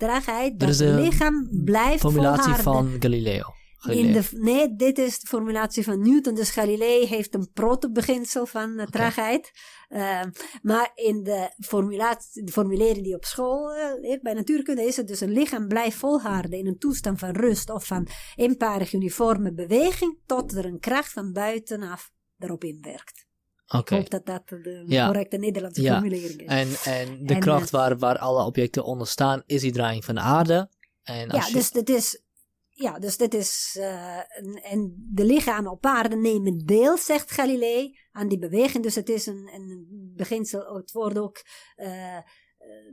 traagheid 0.01 0.61
dat 0.61 0.69
het 0.69 1.01
lichaam 1.01 1.49
blijft 1.65 2.01
Formulatie 2.01 2.43
volharden. 2.43 2.65
van 2.65 3.01
Galileo. 3.01 3.55
Galileo. 3.83 4.07
In 4.07 4.13
de, 4.13 4.29
nee, 4.33 4.77
dit 4.77 4.99
is 4.99 5.21
de 5.21 5.27
formulatie 5.27 5.85
van 5.85 6.01
Newton. 6.01 6.35
Dus 6.35 6.51
Galilei 6.51 7.07
heeft 7.07 7.35
een 7.35 7.53
protobeginsel 7.53 8.47
van 8.47 8.81
uh, 8.81 8.87
traagheid. 8.87 9.51
Uh, 9.89 10.23
maar 10.63 10.91
in 10.95 11.23
de, 11.23 11.55
formulatie, 11.59 12.45
de 12.45 12.53
formulering 12.53 13.05
die 13.05 13.15
op 13.15 13.25
school 13.25 13.77
uh, 13.77 14.01
leert 14.01 14.23
bij 14.23 14.33
natuurkunde 14.33 14.83
is 14.83 14.97
het 14.97 15.09
dus 15.09 15.21
een 15.21 15.33
lichaam 15.33 15.69
blijft 15.69 15.97
volharden 15.97 16.59
in 16.59 16.67
een 16.67 16.79
toestand 16.79 17.19
van 17.19 17.31
rust 17.31 17.71
of 17.71 17.87
van 17.87 18.09
eenparig 18.37 18.93
uniforme 18.93 19.53
beweging 19.53 20.19
tot 20.27 20.53
er 20.57 20.65
een 20.65 20.81
kracht 20.81 21.13
van 21.13 21.33
buitenaf 21.33 22.11
erop 22.39 22.65
inwerkt. 22.65 23.30
Oké. 23.79 23.95
Ik 23.95 24.01
hoop 24.01 24.11
dat 24.11 24.27
dat 24.27 24.49
de 24.63 24.85
Ja. 24.87 25.07
correcte 25.07 25.37
Nederlandse 25.37 25.83
Ja. 25.83 25.93
formulering 25.99 26.41
is. 26.41 26.47
En, 26.47 26.69
en 26.93 27.27
de 27.27 27.35
En, 27.35 27.41
kracht 27.41 27.71
waar, 27.71 27.99
waar 27.99 28.19
alle 28.19 28.45
objecten 28.45 28.85
onder 28.85 29.07
staan 29.07 29.43
is 29.47 29.61
die 29.61 29.73
draaiing 29.73 30.05
van 30.05 30.15
de 30.15 30.21
aarde. 30.21 30.71
En 31.03 31.29
als 31.31 31.41
Ja, 31.43 31.47
je- 31.49 31.53
dus 31.55 31.71
dit 31.71 31.89
is. 31.89 32.23
Ja, 32.69 32.99
dus 32.99 33.17
dit 33.17 33.35
is. 33.35 33.77
eh, 33.79 34.17
en, 34.17 34.63
en 34.63 34.95
de 35.13 35.25
lichamen 35.25 35.71
op 35.71 35.87
aarde 35.87 36.17
nemen 36.17 36.59
deel, 36.59 36.97
zegt 36.99 37.31
Galilei, 37.31 37.99
aan 38.13 38.29
die 38.29 38.39
beweging. 38.39 38.83
Dus 38.83 38.95
het 38.95 39.09
is 39.09 39.27
een, 39.27 39.51
een 39.55 39.87
beginsel. 40.17 40.77
Het 40.77 40.93
wordt 40.93 41.19
ook. 41.19 41.43
eh, 41.77 42.17
eh, 42.17 42.23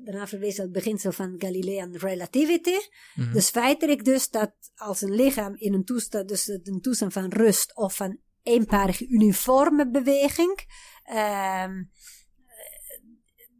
daarna 0.03 0.27
verwezen 0.27 0.63
het 0.63 0.71
beginsel 0.71 1.11
van 1.11 1.35
Galilean 1.37 1.95
relativity. 1.95 2.75
Mhm. 3.15 3.33
Dus 3.33 3.49
feitelijk 3.49 4.03
dus 4.05 4.29
dat 4.29 4.53
als 4.75 5.01
een 5.01 5.15
lichaam 5.15 5.55
in 5.55 5.73
een 5.73 5.83
toestand, 5.83 6.27
dus 6.27 6.47
een 6.47 6.81
toestand 6.81 7.13
van 7.13 7.29
rust 7.31 7.75
of 7.75 7.95
van 7.95 8.19
eenparige 8.47 9.07
uniforme 9.07 9.89
beweging, 9.89 10.65
ehm, 11.03 11.83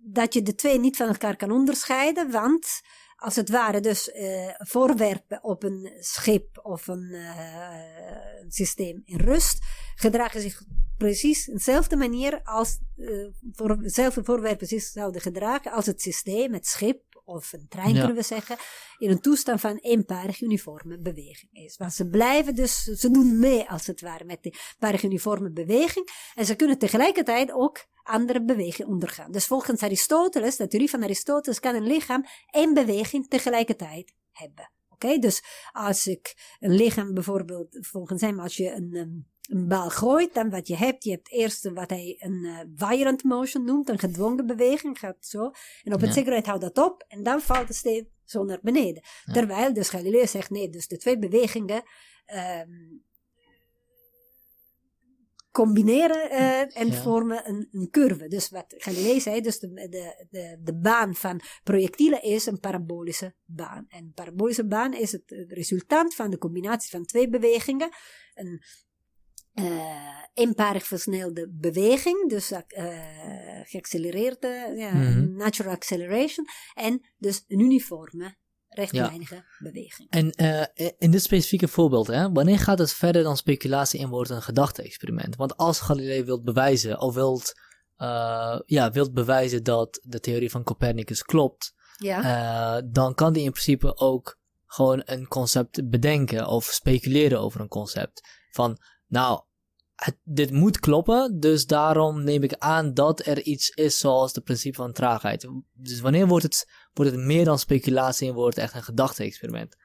dat 0.01 0.33
je 0.33 0.41
de 0.41 0.55
twee 0.55 0.79
niet 0.79 0.97
van 0.97 1.07
elkaar 1.07 1.35
kan 1.35 1.51
onderscheiden, 1.51 2.31
want 2.31 2.81
als 3.15 3.35
het 3.35 3.49
ware 3.49 3.79
dus 3.79 4.11
eh, 4.11 4.49
voorwerpen 4.57 5.43
op 5.43 5.63
een 5.63 5.91
schip 5.99 6.59
of 6.63 6.87
een 6.87 7.09
eh, 7.13 8.41
een 8.41 8.51
systeem 8.51 9.01
in 9.05 9.19
rust 9.19 9.65
gedragen 9.95 10.41
zich 10.41 10.63
precies 10.97 11.45
dezelfde 11.45 11.95
manier 11.95 12.41
als 12.43 12.79
eh, 12.97 13.27
voor, 13.51 13.81
dezelfde 13.81 14.23
voorwerpen 14.23 14.67
zich 14.67 14.81
zouden 14.81 15.21
gedragen 15.21 15.71
als 15.71 15.85
het 15.85 16.01
systeem, 16.01 16.53
het 16.53 16.67
schip 16.67 17.06
of 17.27 17.53
een 17.53 17.65
trein 17.69 17.93
Ja. 17.93 17.97
kunnen 17.99 18.15
we 18.15 18.21
zeggen, 18.21 18.57
in 18.97 19.09
een 19.09 19.19
toestand 19.19 19.59
van 19.59 19.77
eenparig 19.77 20.41
uniforme 20.41 20.99
beweging 20.99 21.51
is. 21.51 21.77
Want 21.77 21.93
ze 21.93 22.09
blijven 22.09 22.55
dus, 22.55 22.83
ze 22.83 23.11
doen 23.11 23.39
mee 23.39 23.69
als 23.69 23.87
het 23.87 24.01
ware 24.01 24.23
met 24.23 24.43
die 24.43 24.55
eenparig 24.71 25.03
uniforme 25.03 25.51
beweging 25.51 26.09
en 26.35 26.45
ze 26.45 26.55
kunnen 26.55 26.77
tegelijkertijd 26.77 27.51
ook 27.51 27.85
andere 28.03 28.43
beweging 28.43 28.87
ondergaan. 28.87 29.31
Dus 29.31 29.45
volgens 29.45 29.83
Aristoteles, 29.83 30.55
de 30.55 30.67
theorie 30.67 30.89
van 30.89 31.03
Aristoteles, 31.03 31.59
kan 31.59 31.75
een 31.75 31.87
lichaam 31.87 32.25
één 32.51 32.73
beweging 32.73 33.27
tegelijkertijd 33.27 34.13
hebben. 34.31 34.71
Oké, 34.89 35.17
dus 35.17 35.43
als 35.71 36.07
ik 36.07 36.55
een 36.59 36.75
lichaam 36.75 37.13
bijvoorbeeld, 37.13 37.77
volgens 37.81 38.21
hem, 38.21 38.39
als 38.39 38.57
je 38.57 38.71
een, 38.71 38.95
um, 38.95 39.27
een 39.47 39.67
bal 39.67 39.89
gooit, 39.89 40.33
dan 40.33 40.49
wat 40.49 40.67
je 40.67 40.75
hebt, 40.75 41.03
je 41.03 41.11
hebt 41.11 41.31
eerst 41.31 41.69
wat 41.69 41.89
hij 41.89 42.15
een 42.19 42.43
uh, 42.43 42.59
violent 42.75 43.23
motion 43.23 43.63
noemt, 43.65 43.89
een 43.89 43.99
gedwongen 43.99 44.45
beweging, 44.45 44.99
gaat 44.99 45.17
zo. 45.19 45.51
En 45.83 45.93
op 45.93 45.99
het 45.99 46.09
Ja. 46.09 46.15
zekerheid 46.15 46.45
houdt 46.45 46.61
dat 46.61 46.77
op 46.77 47.05
en 47.07 47.23
dan 47.23 47.41
valt 47.41 47.67
de 47.67 47.73
steen 47.73 48.09
zo 48.25 48.43
naar 48.43 48.59
beneden. 48.61 49.03
Ja. 49.25 49.33
Terwijl 49.33 49.73
dus 49.73 49.89
Galileo 49.89 50.25
zegt, 50.25 50.49
nee, 50.49 50.69
dus 50.69 50.87
de 50.87 50.97
twee 50.97 51.19
bewegingen 51.19 51.83
ehm, 52.25 52.69
combineren 55.51 56.29
eh, 56.29 56.77
en 56.77 56.87
Ja. 56.87 57.01
vormen 57.01 57.49
een, 57.49 57.67
een 57.71 57.89
curve. 57.89 58.27
Dus 58.27 58.49
wat 58.49 58.65
Galilei 58.77 59.19
zei, 59.21 59.41
dus 59.41 59.59
de, 59.59 59.67
de, 59.73 60.25
de, 60.29 60.57
de 60.63 60.75
baan 60.75 61.15
van 61.15 61.41
projectielen 61.63 62.21
is 62.21 62.45
een 62.45 62.59
parabolische 62.59 63.35
baan. 63.45 63.85
En 63.89 64.03
een 64.03 64.13
parabolische 64.13 64.65
baan 64.67 64.93
is 64.93 65.11
het, 65.11 65.45
resultaat 65.47 66.15
van 66.15 66.29
de 66.29 66.37
combinatie 66.37 66.89
van 66.89 67.05
twee 67.05 67.29
bewegingen. 67.29 67.89
Een 68.33 68.61
eenparig 70.33 70.85
versnelde 70.87 71.49
beweging, 71.51 72.29
dus 72.29 72.51
uh, 72.51 72.59
geaccelereerde, 73.63 74.73
ja, 74.77 74.91
Mhm. 74.93 75.35
natural 75.35 75.73
acceleration, 75.73 76.45
en 76.73 77.01
dus 77.17 77.43
een 77.47 77.59
uniforme, 77.59 78.35
rechtlijnige 78.67 79.43
beweging. 79.59 80.09
En 80.09 80.31
eh, 80.31 80.63
in 80.97 81.11
dit 81.11 81.23
specifieke 81.23 81.67
voorbeeld, 81.67 82.07
hè, 82.07 82.31
wanneer 82.31 82.59
gaat 82.59 82.79
het 82.79 82.93
verder 82.93 83.23
dan 83.23 83.37
speculatie 83.37 83.99
en 83.99 84.09
wordt 84.09 84.29
een 84.29 84.41
gedachte-experiment? 84.41 85.35
Want 85.35 85.57
als 85.57 85.79
Galilei 85.79 86.23
wilt 86.23 86.43
bewijzen, 86.43 87.01
of 87.01 87.13
wilt, 87.13 87.53
eh, 87.95 88.59
ja, 88.65 88.91
wilt 88.91 89.13
bewijzen 89.13 89.63
dat 89.63 89.99
de 90.03 90.19
theorie 90.19 90.51
van 90.51 90.63
Copernicus 90.63 91.23
klopt, 91.23 91.73
Ja. 91.97 92.21
eh, 92.77 92.83
dan 92.91 93.13
kan 93.13 93.33
hij 93.33 93.41
in 93.41 93.51
principe 93.51 93.97
ook 93.97 94.39
gewoon 94.65 95.01
een 95.05 95.27
concept 95.27 95.89
bedenken 95.89 96.47
of 96.47 96.65
speculeren 96.65 97.39
over 97.39 97.61
een 97.61 97.67
concept. 97.67 98.45
Van, 98.51 98.77
nou, 99.07 99.41
dit 100.23 100.51
moet 100.51 100.79
kloppen, 100.79 101.39
dus 101.39 101.65
daarom 101.65 102.23
neem 102.23 102.43
ik 102.43 102.53
aan 102.57 102.93
dat 102.93 103.25
er 103.25 103.41
iets 103.41 103.69
is 103.69 103.97
zoals 103.97 104.33
het 104.33 104.43
principe 104.43 104.75
van 104.75 104.93
traagheid. 104.93 105.47
Dus 105.73 105.99
wanneer 105.99 106.27
wordt 106.27 106.43
het, 106.43 106.69
wordt 106.93 107.11
het 107.11 107.19
meer 107.19 107.45
dan 107.45 107.59
speculatie 107.59 108.27
en 108.27 108.33
wordt 108.33 108.55
het 108.55 108.65
echt 108.65 108.73
een 108.73 108.83
gedachte-experiment? 108.83 109.75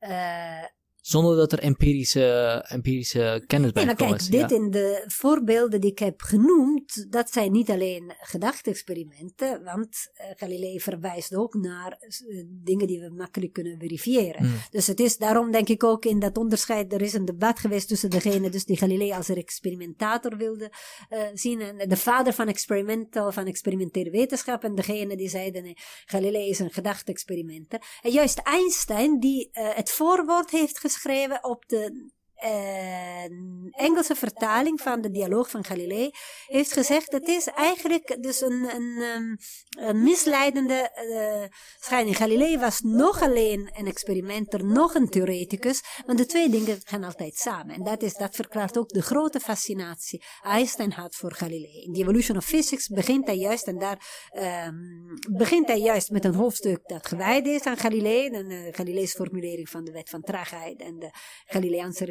Uh, 0.00 0.64
Zonder 1.06 1.36
dat 1.36 1.52
er 1.52 1.58
empirische, 1.58 2.64
empirische 2.68 3.44
kennis 3.46 3.72
bij 3.72 3.84
ja, 3.84 3.94
komt. 3.94 4.28
kijk, 4.28 4.30
dit 4.30 4.58
in 4.58 4.70
de 4.70 5.04
voorbeelden 5.06 5.80
die 5.80 5.90
ik 5.90 5.98
heb 5.98 6.22
genoemd, 6.22 7.06
dat 7.12 7.32
zijn 7.32 7.52
niet 7.52 7.70
alleen 7.70 8.14
gedachte-experimenten, 8.18 9.64
want 9.64 9.88
uh, 9.88 10.26
Galilei 10.36 10.80
verwijst 10.80 11.34
ook 11.34 11.54
naar 11.54 11.98
uh, 12.28 12.44
dingen 12.48 12.86
die 12.86 13.00
we 13.00 13.10
makkelijk 13.10 13.52
kunnen 13.52 13.78
verifiëren. 13.78 14.44
Mm. 14.44 14.52
Dus 14.70 14.86
het 14.86 15.00
is 15.00 15.16
daarom 15.16 15.50
denk 15.50 15.68
ik 15.68 15.84
ook 15.84 16.04
in 16.04 16.18
dat 16.18 16.38
onderscheid, 16.38 16.92
er 16.92 17.02
is 17.02 17.12
een 17.12 17.24
debat 17.24 17.58
geweest 17.58 17.88
tussen 17.88 18.10
degene 18.10 18.50
dus 18.50 18.64
die 18.64 18.76
Galilei 18.76 19.12
als 19.12 19.28
een 19.28 19.36
experimentator 19.36 20.36
wilde 20.36 20.72
uh, 21.10 21.18
zien, 21.34 21.60
en 21.60 21.88
de 21.88 21.96
vader 21.96 22.32
van 22.32 22.48
experimental, 22.48 23.32
van 23.32 23.46
experimentele 23.46 24.10
wetenschap, 24.10 24.64
en 24.64 24.74
degene 24.74 25.16
die 25.16 25.28
zeiden, 25.28 25.62
nee, 25.62 25.76
Galilei 26.04 26.48
is 26.48 26.58
een 26.58 26.72
gedachte-experimenter. 26.72 27.80
En 28.02 28.10
juist 28.10 28.38
Einstein, 28.38 29.20
die 29.20 29.48
het 29.52 29.90
voorwoord 29.90 30.50
heeft 30.50 30.78
geschreven 30.78 30.94
op 31.42 31.68
de 31.68 32.10
een 32.36 33.68
Engelse 33.70 34.14
vertaling 34.14 34.80
van 34.80 35.00
de 35.00 35.10
dialoog 35.10 35.50
van 35.50 35.64
Galilei 35.64 36.10
heeft 36.46 36.72
gezegd 36.72 37.10
dat 37.10 37.28
is 37.28 37.46
eigenlijk 37.46 38.22
dus 38.22 38.40
een, 38.40 38.74
een, 38.74 39.00
een, 39.00 39.38
een 39.70 40.02
misleidende 40.02 40.90
uh, 41.10 41.58
scheiding. 41.80 42.16
Galilei 42.16 42.58
was 42.58 42.80
nog 42.80 43.22
alleen 43.22 43.70
een 43.74 43.86
experimenter, 43.86 44.64
nog 44.64 44.94
een 44.94 45.08
theoreticus, 45.08 45.82
want 46.06 46.18
de 46.18 46.26
twee 46.26 46.48
dingen 46.48 46.80
gaan 46.84 47.04
altijd 47.04 47.34
samen. 47.34 47.74
En 47.74 47.84
dat, 47.84 48.02
is, 48.02 48.14
dat 48.14 48.34
verklaart 48.34 48.78
ook 48.78 48.88
de 48.88 49.02
grote 49.02 49.40
fascinatie 49.40 50.22
Einstein 50.42 50.92
had 50.92 51.14
voor 51.14 51.32
Galilei. 51.32 51.82
In 51.82 51.92
The 51.92 52.00
Evolution 52.00 52.36
of 52.36 52.44
Physics 52.44 52.88
begint 52.88 53.26
hij 53.26 53.36
juist, 53.36 53.66
en 53.66 53.78
daar 53.78 54.28
um, 54.66 55.18
begint 55.30 55.66
hij 55.66 55.80
juist 55.80 56.10
met 56.10 56.24
een 56.24 56.34
hoofdstuk 56.34 56.80
dat 56.86 57.06
gewijd 57.06 57.46
is 57.46 57.62
aan 57.62 57.76
Galilei, 57.76 58.28
een 58.28 58.50
uh, 58.50 58.74
Galilei's 58.74 59.12
formulering 59.12 59.68
van 59.68 59.84
de 59.84 59.92
wet 59.92 60.10
van 60.10 60.22
traagheid 60.22 60.80
en 60.80 60.98
de 60.98 61.10
Galileaanse 61.46 62.04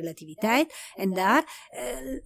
En 0.96 1.14
daar 1.14 1.70
uh, 1.74 2.20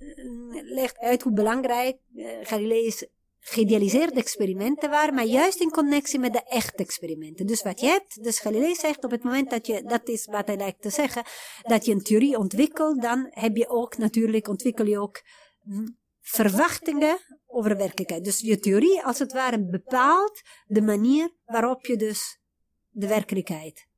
legt 0.63 0.97
uit 0.97 1.21
hoe 1.21 1.33
belangrijk 1.33 1.97
uh, 2.15 2.29
Galilei's 2.41 3.07
geïdealiseerde 3.39 4.19
experimenten 4.19 4.89
waren, 4.89 5.13
maar 5.13 5.25
juist 5.25 5.59
in 5.59 5.69
connectie 5.69 6.19
met 6.19 6.33
de 6.33 6.43
echte 6.43 6.83
experimenten. 6.83 7.45
Dus 7.45 7.61
wat 7.61 7.79
je 7.79 7.87
hebt, 7.87 8.23
dus 8.23 8.39
Galilei 8.39 8.75
zegt 8.75 9.03
op 9.03 9.11
het 9.11 9.23
moment 9.23 9.49
dat 9.49 9.67
je, 9.67 9.83
dat 9.83 10.07
is 10.07 10.25
wat 10.25 10.47
hij 10.47 10.57
lijkt 10.57 10.81
te 10.81 10.89
zeggen, 10.89 11.23
dat 11.61 11.85
je 11.85 11.91
een 11.91 12.03
theorie 12.03 12.37
ontwikkelt, 12.37 13.01
dan 13.01 13.27
heb 13.29 13.55
je 13.55 13.69
ook 13.69 13.97
natuurlijk, 13.97 14.47
ontwikkel 14.47 14.85
je 14.85 14.99
ook 14.99 15.21
hm, 15.63 15.87
verwachtingen 16.21 17.17
over 17.47 17.77
werkelijkheid. 17.77 18.23
Dus 18.23 18.39
je 18.39 18.59
theorie 18.59 19.03
als 19.03 19.19
het 19.19 19.33
ware 19.33 19.65
bepaalt 19.65 20.41
de 20.65 20.81
manier 20.81 21.29
waarop 21.45 21.85
je 21.85 21.95
dus 21.95 22.39
de 22.89 23.07
werkelijkheid 23.07 23.88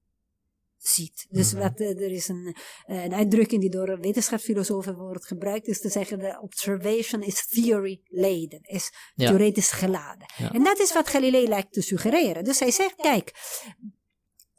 ziet. 0.81 1.27
Dus 1.29 1.53
mhm. 1.53 1.61
wat, 1.61 1.79
eh, 1.79 1.89
er 1.89 2.11
is 2.11 2.27
een, 2.27 2.55
eh, 2.85 3.03
een 3.03 3.13
uitdrukking 3.13 3.61
die 3.61 3.69
door 3.69 3.99
wetenschapsfilosofen 3.99 4.97
wordt 4.97 5.25
gebruikt, 5.25 5.67
is 5.67 5.81
te 5.81 5.89
zeggen: 5.89 6.19
de 6.19 6.39
observation 6.41 7.21
is 7.21 7.47
theory 7.47 8.01
laden, 8.07 8.59
is 8.61 8.91
theoretisch 9.15 9.71
geladen. 9.71 10.27
En 10.51 10.63
dat 10.63 10.79
is 10.79 10.93
wat 10.93 11.07
Galilei 11.07 11.47
lijkt 11.47 11.73
te 11.73 11.81
suggereren. 11.81 12.43
Dus 12.43 12.59
hij 12.59 12.71
zegt: 12.71 12.95
kijk. 12.95 13.31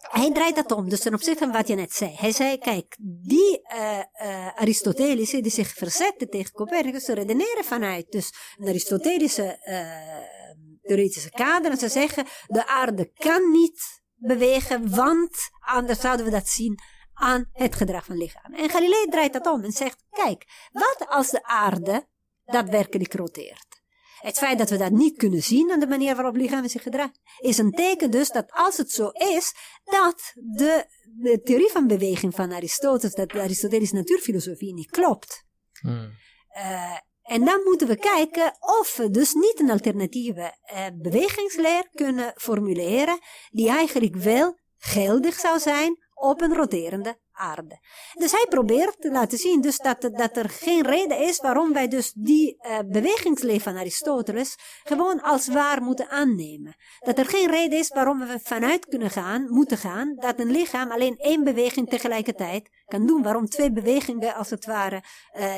Hij 0.03 0.32
draait 0.32 0.55
dat 0.55 0.73
om, 0.73 0.89
dus 0.89 1.01
ten 1.01 1.15
opzichte 1.15 1.44
van 1.44 1.53
wat 1.53 1.69
je 1.69 1.74
net 1.74 1.93
zei. 1.93 2.15
Hij 2.16 2.32
zei, 2.32 2.59
kijk, 2.59 2.97
die 3.01 3.61
uh, 3.74 3.99
uh, 4.23 4.47
Aristoteles 4.55 5.31
die 5.31 5.51
zich 5.51 5.69
verzetten 5.69 6.31
tegen 6.31 6.53
Copernicus, 6.53 7.05
ze 7.05 7.15
redeneren 7.15 7.65
vanuit 7.65 8.11
dus 8.11 8.32
een 8.59 8.69
Aristotelische 8.69 9.61
uh, 9.65 10.78
theoretische 10.82 11.31
kader. 11.31 11.70
En 11.70 11.77
ze 11.77 11.89
zeggen, 11.89 12.27
de 12.47 12.66
aarde 12.66 13.12
kan 13.12 13.51
niet 13.51 14.02
bewegen, 14.23 14.94
want 14.94 15.51
anders 15.61 16.01
zouden 16.01 16.24
we 16.24 16.32
dat 16.32 16.49
zien 16.49 16.78
aan 17.15 17.51
het 17.53 17.74
gedrag 17.74 18.05
van 18.05 18.16
lichaam. 18.16 18.55
En 18.55 18.70
Galilei 18.70 19.07
draait 19.11 19.32
dat 19.32 19.47
om 19.47 19.65
en 19.65 19.73
zegt, 19.73 20.05
kijk, 20.11 20.69
wat 20.73 21.09
als 21.09 21.31
de 21.31 21.44
aarde 21.44 22.09
daadwerkelijk 22.44 23.15
roteert? 23.15 23.81
Het 24.20 24.39
feit 24.39 24.59
dat 24.59 24.70
we 24.70 24.77
dat 24.77 24.90
niet 24.90 25.16
kunnen 25.16 25.43
zien 25.43 25.73
aan 25.73 25.81
de 25.81 25.86
manier 25.86 26.15
waarop 26.15 26.36
lichamen 26.36 26.70
zich 26.70 26.82
gedragen, 26.82 27.20
is 27.39 27.59
een 27.59 27.70
teken 27.70 28.11
dus 28.11 28.28
dat 28.28 28.53
als 28.53 28.77
het 28.77 28.90
zo 28.90 29.09
is, 29.09 29.55
dat 29.85 30.32
de, 30.35 30.86
de 31.05 31.40
theorie 31.43 31.70
van 31.70 31.86
beweging 31.86 32.35
van 32.35 32.53
Aristoteles, 32.53 33.15
dat 33.15 33.31
de 33.31 33.40
Aristotelische 33.40 33.94
natuurfilosofie 33.94 34.74
niet 34.74 34.90
klopt. 34.90 35.44
Hmm. 35.81 36.12
Uh, 36.57 36.97
en 37.23 37.44
dan 37.44 37.61
moeten 37.65 37.86
we 37.86 37.97
kijken 37.97 38.57
of 38.61 38.97
we 38.97 39.11
dus 39.11 39.35
niet 39.35 39.61
een 39.61 39.70
alternatieve 39.70 40.55
eh, 40.62 40.86
bewegingsleer 40.94 41.89
kunnen 41.93 42.32
formuleren 42.36 43.19
die 43.51 43.69
eigenlijk 43.69 44.16
wel 44.16 44.59
geldig 44.78 45.35
zou 45.35 45.59
zijn 45.59 45.97
op 46.15 46.40
een 46.40 46.55
roterende 46.55 47.20
aarde. 47.32 47.81
Dus 48.19 48.32
hij 48.32 48.47
probeert 48.49 49.01
te 49.01 49.11
laten 49.11 49.39
zien 49.39 49.61
dus 49.61 49.78
dat, 49.78 50.01
dat 50.01 50.36
er 50.36 50.49
geen 50.49 50.86
reden 50.86 51.19
is 51.19 51.40
waarom 51.40 51.73
wij 51.73 51.89
dus 51.89 52.12
die 52.12 52.57
uh, 52.66 52.78
bewegingsleer 52.86 53.61
van 53.61 53.77
Aristoteles 53.77 54.57
gewoon 54.82 55.23
als 55.23 55.49
waar 55.49 55.82
moeten 55.82 56.09
aannemen. 56.09 56.77
Dat 56.99 57.19
er 57.19 57.27
geen 57.27 57.51
reden 57.51 57.78
is 57.78 57.89
waarom 57.89 58.19
we 58.19 58.39
vanuit 58.43 58.86
kunnen 58.86 59.11
gaan, 59.11 59.51
moeten 59.51 59.78
gaan, 59.78 60.15
dat 60.16 60.40
een 60.40 60.51
lichaam 60.51 60.90
alleen 60.90 61.16
één 61.16 61.44
beweging 61.44 61.89
tegelijkertijd 61.89 62.70
kan 62.85 63.07
doen. 63.07 63.23
Waarom 63.23 63.49
twee 63.49 63.73
bewegingen 63.73 64.35
als 64.35 64.51
het 64.51 64.65
ware 64.65 65.05
uh, 65.36 65.57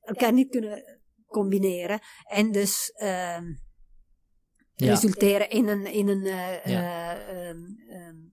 elkaar 0.00 0.32
niet 0.32 0.50
kunnen 0.50 0.97
combineren. 1.28 2.00
En 2.24 2.52
dus 2.52 2.92
uh, 3.02 3.38
resulteren 4.76 5.50
in 5.50 5.68
een, 5.68 5.86
in 5.86 6.08
een 6.08 6.24
uh, 6.24 6.64
ja. 6.64 7.18
um, 7.48 7.78
um, 7.90 8.32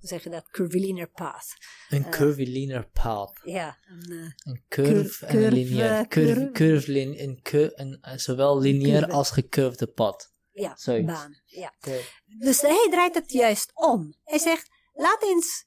zeg 0.00 0.22
je 0.22 0.30
dat, 0.30 0.50
curvilinear 0.50 1.08
path. 1.08 1.54
Een 1.88 2.04
uh, 2.04 2.08
curvilinear 2.08 2.88
path. 2.88 3.40
Ja. 3.44 3.78
Een, 3.88 4.34
een 4.44 4.64
curve 4.68 5.26
en 5.26 5.42
een 5.44 5.52
lineair. 5.52 6.08
Curve, 6.08 6.50
curve, 6.52 6.92
lin, 6.92 7.40
een, 7.42 7.98
een, 8.00 8.20
zowel 8.20 8.60
lineair 8.60 9.00
curve. 9.00 9.14
als 9.14 9.30
gecurvede 9.30 9.86
pad. 9.86 10.32
Ja, 10.52 10.76
Zoiets. 10.76 11.12
baan. 11.12 11.40
Ja. 11.44 11.74
Okay. 11.78 12.04
Dus 12.38 12.60
hij 12.60 12.88
draait 12.90 13.14
het 13.14 13.32
juist 13.32 13.70
om. 13.74 14.14
Hij 14.24 14.38
zegt, 14.38 14.70
laat 14.92 15.22
eens 15.22 15.64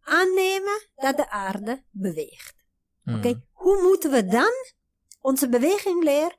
aannemen 0.00 0.88
dat 0.94 1.16
de 1.16 1.30
aarde 1.30 1.84
beweegt. 1.90 2.54
Mm. 3.02 3.14
Oké, 3.14 3.28
okay? 3.28 3.42
hoe 3.52 3.82
moeten 3.82 4.10
we 4.10 4.26
dan 4.26 4.52
onze 5.22 5.48
bewegingleer 5.48 6.36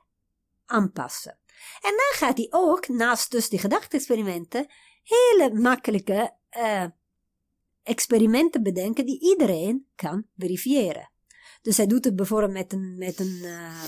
aanpassen. 0.66 1.38
En 1.80 1.90
dan 1.90 2.12
gaat 2.12 2.36
hij 2.36 2.46
ook, 2.50 2.88
naast 2.88 3.30
dus 3.30 3.48
die 3.48 3.58
gedachte-experimenten, 3.58 4.66
hele 5.02 5.54
makkelijke 5.54 6.36
uh, 6.56 6.84
experimenten 7.82 8.62
bedenken 8.62 9.06
die 9.06 9.20
iedereen 9.20 9.86
kan 9.94 10.26
verifiëren. 10.36 11.10
Dus 11.62 11.76
hij 11.76 11.86
doet 11.86 12.04
het 12.04 12.16
bijvoorbeeld 12.16 12.52
met 12.52 12.72
een, 12.72 12.98
met 12.98 13.20
een 13.20 13.40
uh, 13.42 13.82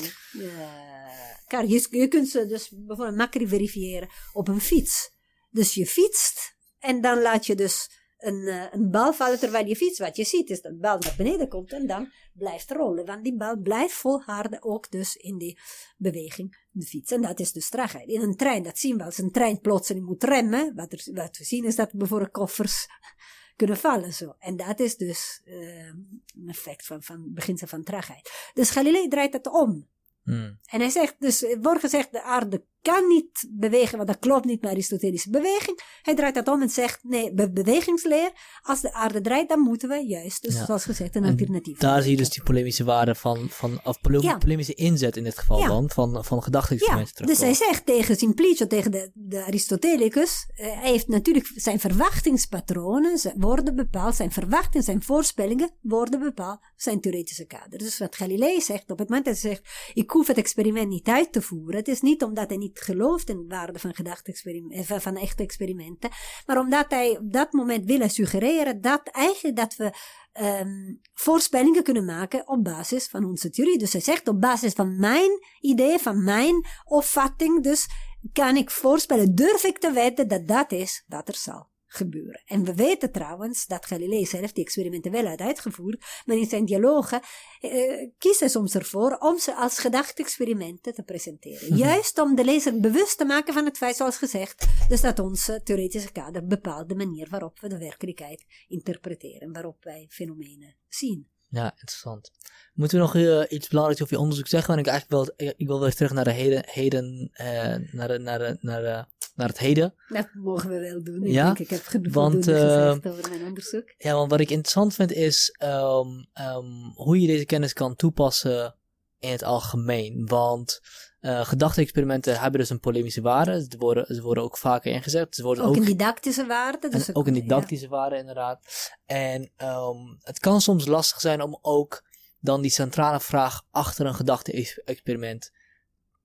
je, 1.48 1.86
je 1.90 2.08
kunt 2.08 2.28
ze 2.28 2.46
dus 2.46 2.70
bijvoorbeeld 2.70 3.16
makkelijk 3.16 3.50
verifiëren 3.50 4.08
op 4.32 4.48
een 4.48 4.60
fiets. 4.60 5.10
Dus 5.50 5.74
je 5.74 5.86
fietst 5.86 6.56
en 6.78 7.00
dan 7.00 7.20
laat 7.20 7.46
je 7.46 7.54
dus 7.54 7.90
een, 8.26 8.42
uh, 8.42 8.64
een 8.70 8.90
bal 8.90 9.12
vallen 9.12 9.38
terwijl 9.38 9.66
je 9.66 9.76
fietst. 9.76 9.98
Wat 9.98 10.16
je 10.16 10.24
ziet 10.24 10.50
is 10.50 10.60
dat 10.60 10.72
de 10.72 10.78
bal 10.78 10.98
naar 10.98 11.14
beneden 11.16 11.48
komt 11.48 11.72
en 11.72 11.86
dan 11.86 12.12
blijft 12.32 12.70
rollen. 12.70 13.06
Want 13.06 13.24
die 13.24 13.36
bal 13.36 13.56
blijft 13.56 13.94
volharden 13.94 14.62
ook 14.62 14.90
dus 14.90 15.16
in 15.16 15.38
die 15.38 15.58
beweging, 15.96 16.66
de 16.70 16.86
fiets. 16.86 17.12
En 17.12 17.22
dat 17.22 17.40
is 17.40 17.52
dus 17.52 17.68
traagheid. 17.68 18.08
In 18.08 18.20
een 18.20 18.36
trein, 18.36 18.62
dat 18.62 18.78
zien 18.78 18.96
we 18.96 19.04
als 19.04 19.18
een 19.18 19.30
trein 19.30 19.60
plotseling 19.60 20.06
moet 20.06 20.24
remmen. 20.24 20.74
Wat, 20.74 20.92
er, 20.92 21.08
wat 21.12 21.36
we 21.36 21.44
zien 21.44 21.64
is 21.64 21.76
dat 21.76 21.92
bijvoorbeeld 21.92 22.30
koffers 22.30 22.86
kunnen 23.56 23.76
vallen 23.76 24.12
zo. 24.12 24.34
En 24.38 24.56
dat 24.56 24.80
is 24.80 24.96
dus 24.96 25.42
uh, 25.44 25.86
een 25.86 26.48
effect 26.48 26.86
van, 26.86 27.02
van 27.02 27.32
beginsel 27.34 27.66
van 27.66 27.82
traagheid. 27.82 28.50
Dus 28.54 28.70
Galilei 28.70 29.08
draait 29.08 29.32
het 29.32 29.46
om. 29.46 29.88
Hmm. 30.22 30.58
En 30.66 30.80
hij 30.80 30.90
zegt, 30.90 31.14
dus 31.18 31.56
wordt 31.60 31.80
gezegd, 31.80 32.12
de 32.12 32.22
aarde 32.22 32.64
kan 32.92 33.08
niet 33.08 33.46
bewegen, 33.50 33.96
want 33.96 34.08
dat 34.08 34.18
klopt 34.18 34.44
niet 34.44 34.60
met 34.60 34.70
Aristotelische 34.70 35.30
beweging. 35.30 35.80
Hij 36.02 36.14
draait 36.14 36.34
dat 36.34 36.48
om 36.48 36.62
en 36.62 36.68
zegt, 36.68 36.98
nee, 37.02 37.50
bewegingsleer, 37.50 38.30
als 38.62 38.80
de 38.80 38.92
aarde 38.92 39.20
draait, 39.20 39.48
dan 39.48 39.60
moeten 39.60 39.88
we 39.88 40.06
juist, 40.06 40.42
dus 40.42 40.64
zoals 40.64 40.84
gezegd, 40.84 41.16
een 41.16 41.24
alternatief. 41.24 41.78
Daar 41.78 42.02
zie 42.02 42.10
je 42.10 42.16
dus 42.16 42.30
die 42.30 42.42
polemische 42.42 42.84
waarde 42.84 43.14
van, 43.14 43.46
van 43.50 43.80
of 43.84 44.00
polemische 44.38 44.74
inzet 44.74 45.16
in 45.16 45.24
dit 45.24 45.38
geval 45.38 45.66
dan, 45.66 45.90
van, 45.90 46.24
van 46.24 46.42
gedachte-experimenten 46.42 47.14
ja. 47.16 47.26
Dus 47.26 47.40
hij 47.40 47.54
zegt 47.54 47.86
tegen 47.86 48.16
Simplicio, 48.16 48.66
tegen 48.66 48.90
de, 48.90 49.10
de 49.14 49.44
Aristotelicus, 49.44 50.48
uh, 50.50 50.56
hij 50.56 50.90
heeft 50.90 51.08
natuurlijk 51.08 51.52
zijn 51.54 51.80
verwachtingspatronen 51.80 53.20
worden 53.36 53.76
bepaald, 53.76 54.14
zijn 54.14 54.32
verwachtingen, 54.32 54.84
zijn 54.84 55.02
voorspellingen 55.02 55.70
worden 55.82 56.20
bepaald, 56.20 56.60
zijn 56.76 57.00
theoretische 57.00 57.46
kader. 57.46 57.78
Dus 57.78 57.98
wat 57.98 58.16
Galilei 58.16 58.60
zegt, 58.60 58.90
op 58.90 58.98
het 58.98 59.08
moment 59.08 59.26
dat 59.26 59.40
hij 59.40 59.50
zegt, 59.50 59.92
ik 59.94 60.10
hoef 60.10 60.26
het 60.26 60.36
experiment 60.36 60.88
niet 60.88 61.08
uit 61.08 61.32
te 61.32 61.42
voeren, 61.42 61.76
het 61.76 61.88
is 61.88 62.00
niet 62.00 62.22
omdat 62.22 62.48
hij 62.48 62.58
niet 62.58 62.75
gelooft 62.80 63.28
in 63.28 63.36
de 63.36 63.54
waarde 63.54 63.78
van 63.78 63.94
gedachte-experimenten, 63.94 64.96
eh, 64.96 65.00
van 65.00 65.16
echte 65.16 65.42
experimenten, 65.42 66.10
maar 66.46 66.58
omdat 66.58 66.86
hij 66.88 67.18
op 67.18 67.32
dat 67.32 67.52
moment 67.52 67.84
wil 67.84 68.08
suggereren 68.08 68.80
dat 68.80 69.08
eigenlijk 69.08 69.56
dat 69.56 69.76
we 69.76 69.92
um, 70.40 71.00
voorspellingen 71.14 71.82
kunnen 71.82 72.04
maken 72.04 72.48
op 72.48 72.64
basis 72.64 73.06
van 73.06 73.24
onze 73.24 73.50
theorie. 73.50 73.78
Dus 73.78 73.92
hij 73.92 74.00
zegt 74.00 74.28
op 74.28 74.40
basis 74.40 74.72
van 74.72 74.98
mijn 74.98 75.30
idee, 75.60 75.98
van 75.98 76.24
mijn 76.24 76.66
opvatting, 76.84 77.62
dus 77.62 77.86
kan 78.32 78.56
ik 78.56 78.70
voorspellen, 78.70 79.34
durf 79.34 79.64
ik 79.64 79.78
te 79.78 79.92
weten 79.92 80.28
dat 80.28 80.46
dat 80.48 80.72
is 80.72 81.04
wat 81.06 81.28
er 81.28 81.36
zal 81.36 81.74
gebeuren. 81.96 82.42
En 82.44 82.64
we 82.64 82.74
weten 82.74 83.12
trouwens 83.12 83.66
dat 83.66 83.86
Galilei 83.86 84.26
zelf 84.26 84.52
die 84.52 84.64
experimenten 84.64 85.12
wel 85.12 85.26
had 85.26 85.40
uitgevoerd, 85.40 86.04
maar 86.24 86.36
in 86.36 86.46
zijn 86.46 86.64
dialogen 86.64 87.20
uh, 87.60 88.10
kiest 88.18 88.40
hij 88.40 88.48
soms 88.48 88.74
ervoor 88.74 89.16
om 89.18 89.38
ze 89.38 89.54
als 89.54 89.78
gedachte-experimenten 89.78 90.94
te 90.94 91.02
presenteren. 91.02 91.68
Mhm. 91.68 91.78
Juist 91.78 92.18
om 92.18 92.34
de 92.34 92.44
lezer 92.44 92.80
bewust 92.80 93.18
te 93.18 93.24
maken 93.24 93.54
van 93.54 93.64
het 93.64 93.76
feit, 93.76 93.96
zoals 93.96 94.16
gezegd, 94.16 94.66
dus 94.88 95.00
dat 95.00 95.18
onze 95.18 95.60
theoretische 95.62 96.12
kader 96.12 96.46
bepaalt 96.46 96.88
de 96.88 96.94
manier 96.94 97.28
waarop 97.30 97.60
we 97.60 97.68
de 97.68 97.78
werkelijkheid 97.78 98.44
interpreteren, 98.68 99.52
waarop 99.52 99.84
wij 99.84 100.06
fenomenen 100.08 100.76
zien. 100.88 101.34
Ja, 101.48 101.70
interessant. 101.70 102.30
Moeten 102.74 102.98
we 102.98 103.04
nog 103.04 103.14
uh, 103.14 103.42
iets 103.48 103.68
belangrijks 103.68 104.02
over 104.02 104.14
je 104.14 104.20
onderzoek 104.20 104.46
zeggen? 104.46 104.74
Want 104.74 104.86
ik 104.86 104.92
eigenlijk 104.92 105.36
wel, 105.36 105.52
ik 105.56 105.66
wil 105.66 105.80
weer 105.80 105.94
terug 105.94 106.12
naar 106.12 106.24
de 106.24 106.32
heden, 106.32 106.62
heden 106.66 107.30
uh, 107.32 107.92
naar, 107.92 108.08
de, 108.08 108.18
naar, 108.18 108.38
de, 108.38 108.56
naar, 108.60 108.82
de, 108.82 109.04
naar 109.34 109.48
het 109.48 109.58
heden. 109.58 109.94
Dat 110.08 110.28
mogen 110.34 110.68
we 110.68 110.78
wel 110.78 111.02
doen. 111.02 111.24
Ik 111.24 111.32
ja, 111.32 111.44
denk, 111.44 111.58
ik 111.58 111.70
heb 111.70 111.86
genoeg 111.86 112.12
want, 112.12 112.48
uh, 112.48 112.54
gezegd 112.56 113.06
over 113.06 113.30
mijn 113.30 113.44
onderzoek. 113.44 113.94
Ja, 113.98 114.14
want 114.14 114.30
wat 114.30 114.40
ik 114.40 114.50
interessant 114.50 114.94
vind 114.94 115.12
is 115.12 115.56
um, 115.62 116.28
um, 116.34 116.92
hoe 116.94 117.20
je 117.20 117.26
deze 117.26 117.44
kennis 117.44 117.72
kan 117.72 117.96
toepassen 117.96 118.76
in 119.18 119.30
het 119.30 119.42
algemeen. 119.42 120.26
Want 120.26 120.80
uh, 121.26 121.44
gedachte-experimenten 121.44 122.40
hebben 122.40 122.60
dus 122.60 122.70
een 122.70 122.80
polemische 122.80 123.20
waarde. 123.20 123.66
Ze 123.70 123.78
worden, 123.78 124.14
ze 124.14 124.22
worden 124.22 124.42
ook 124.44 124.58
vaker 124.58 124.92
ingezet. 124.92 125.34
Ze 125.34 125.42
worden 125.42 125.64
ook, 125.64 125.70
ook 125.70 125.76
een 125.76 125.84
didactische 125.84 126.46
waarde. 126.46 126.88
Dus 126.88 127.14
ook, 127.14 127.26
een 127.26 127.34
didactische 127.34 127.88
waarde, 127.88 128.16
inderdaad. 128.16 128.60
En 129.06 129.50
um, 129.62 130.18
het 130.22 130.38
kan 130.38 130.60
soms 130.60 130.86
lastig 130.86 131.20
zijn 131.20 131.42
om 131.42 131.58
ook 131.62 132.04
dan 132.40 132.62
die 132.62 132.70
centrale 132.70 133.20
vraag 133.20 133.62
achter 133.70 134.06
een 134.06 134.14
gedachte-experiment 134.14 135.52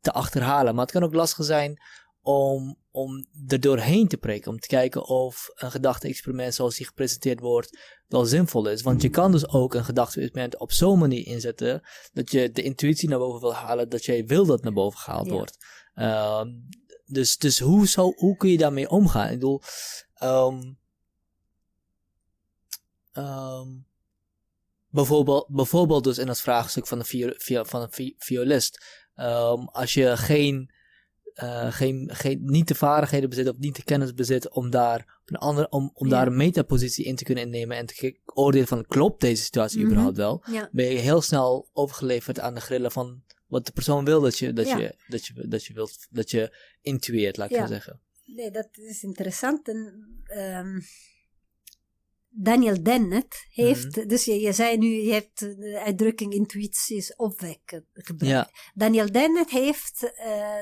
te 0.01 0.11
achterhalen. 0.11 0.75
Maar 0.75 0.83
het 0.83 0.93
kan 0.93 1.03
ook 1.03 1.13
lastig 1.13 1.45
zijn 1.45 1.81
om, 2.21 2.77
om 2.91 3.25
er 3.47 3.59
doorheen 3.59 4.07
te 4.07 4.17
prikken. 4.17 4.51
Om 4.51 4.59
te 4.59 4.67
kijken 4.67 5.05
of 5.07 5.49
een 5.55 5.71
gedachte-experiment 5.71 6.53
zoals 6.53 6.75
die 6.75 6.85
gepresenteerd 6.85 7.39
wordt 7.39 7.77
wel 8.07 8.25
zinvol 8.25 8.67
is. 8.67 8.81
Want 8.81 9.01
je 9.01 9.09
kan 9.09 9.31
dus 9.31 9.47
ook 9.49 9.73
een 9.73 9.85
gedachte-experiment 9.85 10.59
op 10.59 10.71
zo'n 10.71 10.99
manier 10.99 11.25
inzetten 11.25 11.81
dat 12.13 12.31
je 12.31 12.51
de 12.51 12.61
intuïtie 12.61 13.09
naar 13.09 13.19
boven 13.19 13.41
wil 13.41 13.53
halen, 13.53 13.89
dat 13.89 14.05
jij 14.05 14.25
wil 14.25 14.45
dat 14.45 14.63
naar 14.63 14.73
boven 14.73 14.99
gehaald 14.99 15.29
wordt. 15.29 15.57
Uh, 15.95 16.43
dus 17.05 17.37
dus 17.37 17.59
hoe, 17.59 17.87
zou, 17.87 18.13
hoe 18.15 18.37
kun 18.37 18.49
je 18.49 18.57
daarmee 18.57 18.89
omgaan? 18.89 19.25
Ik 19.25 19.39
bedoel, 19.39 19.61
um, 20.23 20.79
um, 23.13 23.85
bijvoorbeeld, 24.89 25.47
bijvoorbeeld 25.47 26.03
dus 26.03 26.17
in 26.17 26.27
het 26.27 26.41
vraagstuk 26.41 26.87
van 26.87 26.99
een, 26.99 27.33
via, 27.37 27.65
van 27.65 27.87
violist. 28.17 28.85
Um, 29.15 29.67
als 29.67 29.93
je 29.93 30.17
geen 30.17 30.71
uh, 31.43 31.71
geen, 31.71 32.09
geen, 32.13 32.41
niet 32.43 32.67
de 32.67 32.75
vaardigheden 32.75 33.29
bezit 33.29 33.47
of 33.47 33.57
niet 33.57 33.75
de 33.75 33.83
kennis 33.83 34.13
bezit 34.13 34.49
om 34.49 34.69
daar, 34.69 35.19
een 35.25 35.35
andere, 35.35 35.69
om, 35.69 35.91
om 35.93 36.09
daar 36.09 36.27
een 36.27 36.35
metapositie 36.35 37.05
in 37.05 37.15
te 37.15 37.23
kunnen 37.23 37.43
innemen 37.43 37.77
en 37.77 37.85
te 37.85 38.19
oordelen 38.25 38.67
van 38.67 38.85
klopt 38.85 39.21
deze 39.21 39.43
situatie 39.43 39.77
mm 39.77 39.83
-hmm. 39.83 39.91
überhaupt 39.91 40.17
wel, 40.17 40.43
ja. 40.51 40.69
ben 40.71 40.85
je 40.85 40.97
heel 40.97 41.21
snel 41.21 41.69
overgeleverd 41.73 42.39
aan 42.39 42.53
de 42.53 42.61
grillen 42.61 42.91
van 42.91 43.23
wat 43.47 43.65
de 43.65 43.71
persoon 43.71 44.05
wil 44.05 44.21
dat 44.21 44.37
je, 44.37 44.53
dat 44.53 44.67
ja. 44.67 44.77
je, 44.77 44.95
dat 45.07 45.25
je, 45.25 45.47
dat 45.47 45.65
je 45.65 45.73
wilt, 45.73 46.07
dat 46.09 46.31
je 46.31 46.57
intueert, 46.81 47.37
laat 47.37 47.51
ik 47.51 47.57
zo 47.57 47.65
zeggen. 47.65 47.99
Nee, 48.25 48.51
dat 48.51 48.69
is 48.71 49.03
interessant. 49.03 49.67
En, 49.67 50.07
um, 50.37 50.81
Daniel 52.33 52.83
Dennett 52.83 53.45
heeft, 53.49 53.95
mm 53.95 54.07
dus 54.07 54.25
je, 54.25 54.39
je 54.39 54.53
zei 54.53 54.77
nu, 54.77 54.87
je 54.87 55.13
hebt 55.13 55.39
de 55.39 55.81
uitdrukking 55.85 56.33
intuïties 56.33 57.15
opwekken 57.15 57.87
gebruikt. 57.93 58.49
Ja. 58.49 58.61
Daniel 58.73 59.11
Dennett 59.11 59.49
heeft 59.49 60.03
uh, 60.03 60.09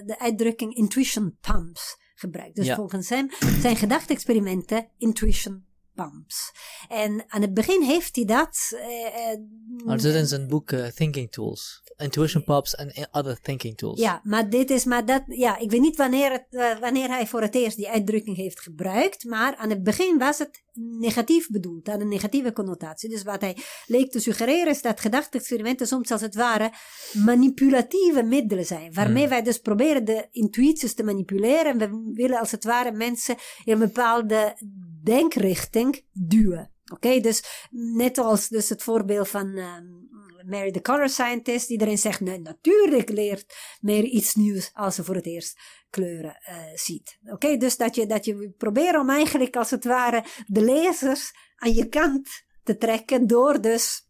de 0.05 0.15
uitdrukking 0.19 0.75
intuition 0.75 1.37
pumps 1.41 1.97
gebruikt. 2.15 2.55
Dus 2.55 2.65
ja. 2.65 2.75
volgens 2.75 3.09
hem 3.09 3.29
zijn 3.61 3.75
gedachte-experimenten 3.75 4.89
intuition 4.97 5.67
pumps. 6.03 6.51
En 6.87 7.23
aan 7.27 7.41
het 7.41 7.53
begin 7.53 7.81
heeft 7.81 8.15
hij 8.15 8.25
dat. 8.25 8.71
Uh, 8.71 9.85
maar 9.85 10.01
dat 10.01 10.13
in 10.13 10.27
zijn 10.27 10.47
boek 10.47 10.71
uh, 10.71 10.85
Thinking 10.85 11.31
Tools. 11.31 11.81
Intuition 11.99 12.43
pumps 12.43 12.75
en 12.75 13.07
other 13.11 13.39
thinking 13.41 13.77
tools. 13.77 13.99
Ja, 13.99 14.21
maar 14.23 14.49
dit 14.49 14.69
is 14.69 14.85
maar 14.85 15.05
dat. 15.05 15.23
Ja, 15.27 15.57
ik 15.57 15.71
weet 15.71 15.81
niet 15.81 15.97
wanneer, 15.97 16.31
het, 16.31 16.45
uh, 16.49 16.79
wanneer 16.79 17.07
hij 17.07 17.27
voor 17.27 17.41
het 17.41 17.55
eerst 17.55 17.77
die 17.77 17.89
uitdrukking 17.89 18.35
heeft 18.35 18.59
gebruikt. 18.59 19.23
Maar 19.23 19.55
aan 19.55 19.69
het 19.69 19.83
begin 19.83 20.17
was 20.17 20.37
het 20.37 20.63
negatief 20.99 21.49
bedoeld, 21.49 21.87
had 21.87 22.01
een 22.01 22.07
negatieve 22.07 22.53
connotatie. 22.53 23.09
Dus 23.09 23.23
wat 23.23 23.41
hij 23.41 23.57
leek 23.85 24.11
te 24.11 24.19
suggereren 24.19 24.67
is 24.67 24.81
dat 24.81 24.99
gedachte-experimenten 24.99 25.87
soms 25.87 26.11
als 26.11 26.21
het 26.21 26.35
ware 26.35 26.71
manipulatieve 27.13 28.23
middelen 28.23 28.65
zijn. 28.65 28.93
Waarmee 28.93 29.21
hmm. 29.21 29.31
wij 29.31 29.41
dus 29.41 29.57
proberen 29.57 30.05
de 30.05 30.27
intuïties 30.31 30.93
te 30.93 31.03
manipuleren. 31.03 31.65
En 31.65 31.77
we 31.77 32.11
willen 32.13 32.39
als 32.39 32.51
het 32.51 32.63
ware 32.63 32.91
mensen 32.91 33.35
in 33.63 33.73
een 33.73 33.79
bepaalde 33.79 34.57
denkrichting 35.03 36.05
duwen. 36.11 36.73
Oké, 36.83 36.93
okay, 36.93 37.21
dus 37.21 37.67
net 37.69 38.17
als 38.17 38.47
dus 38.47 38.69
het 38.69 38.83
voorbeeld 38.83 39.27
van 39.27 39.57
um, 39.57 40.09
Mary 40.45 40.71
the 40.71 40.81
Color 40.81 41.09
Scientist. 41.09 41.69
Iedereen 41.69 41.97
zegt, 41.97 42.19
nee, 42.19 42.39
natuurlijk 42.39 43.09
leert 43.09 43.55
Mary 43.81 44.05
iets 44.05 44.35
nieuws 44.35 44.69
als 44.73 44.95
ze 44.95 45.03
voor 45.03 45.15
het 45.15 45.25
eerst 45.25 45.59
kleuren 45.89 46.37
uh, 46.49 46.55
ziet. 46.73 47.19
Oké, 47.23 47.33
okay, 47.33 47.57
dus 47.57 47.77
dat 47.77 47.95
je, 47.95 48.05
dat 48.05 48.25
je 48.25 48.53
probeert 48.57 48.95
om 48.95 49.09
eigenlijk 49.09 49.55
als 49.55 49.71
het 49.71 49.83
ware 49.83 50.25
de 50.47 50.61
lezers 50.61 51.31
aan 51.55 51.73
je 51.73 51.89
kant 51.89 52.29
te 52.63 52.77
trekken 52.77 53.27
door 53.27 53.61
dus 53.61 54.08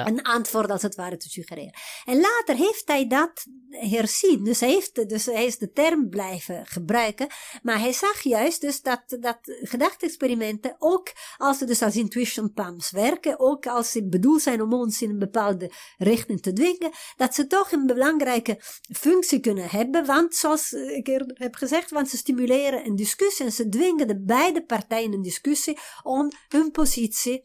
Een 0.00 0.22
antwoord 0.22 0.70
als 0.70 0.82
het 0.82 0.94
ware 0.94 1.16
te 1.16 1.28
suggereren. 1.28 1.74
En 2.04 2.20
later 2.20 2.56
heeft 2.56 2.82
hij 2.86 3.06
dat 3.06 3.46
herzien. 3.70 4.44
Dus 4.44 4.60
hij, 4.60 4.70
heeft, 4.70 5.08
dus 5.08 5.26
hij 5.26 5.44
is 5.44 5.58
de 5.58 5.72
term 5.72 6.08
blijven 6.08 6.66
gebruiken. 6.66 7.26
Maar 7.62 7.78
hij 7.78 7.92
zag 7.92 8.20
juist 8.20 8.60
dus 8.60 8.82
dat, 8.82 9.02
dat 9.20 9.38
gedachte-experimenten 9.42 10.76
ook 10.78 11.12
als 11.36 11.58
ze 11.58 11.64
dus 11.64 11.82
als 11.82 11.96
intuition 11.96 12.52
pumps 12.52 12.90
werken, 12.90 13.40
ook 13.40 13.66
als 13.66 13.90
ze 13.90 14.08
bedoeld 14.08 14.42
zijn 14.42 14.62
om 14.62 14.72
ons 14.72 15.02
in 15.02 15.10
een 15.10 15.18
bepaalde 15.18 15.72
richting 15.98 16.42
te 16.42 16.52
dwingen, 16.52 16.90
dat 17.16 17.34
ze 17.34 17.46
toch 17.46 17.72
een 17.72 17.86
belangrijke 17.86 18.60
functie 18.96 19.40
kunnen 19.40 19.68
hebben. 19.68 20.06
Want 20.06 20.34
zoals 20.34 20.72
ik 20.72 21.06
eerder 21.06 21.36
heb 21.38 21.54
gezegd, 21.54 21.90
want 21.90 22.08
ze 22.08 22.16
stimuleren 22.16 22.86
een 22.86 22.96
discussie 22.96 23.44
en 23.44 23.52
ze 23.52 23.68
dwingen 23.68 24.06
de 24.06 24.20
beide 24.20 24.64
partijen 24.64 25.12
een 25.12 25.22
discussie 25.22 25.78
om 26.02 26.30
hun 26.48 26.70
positie 26.70 27.44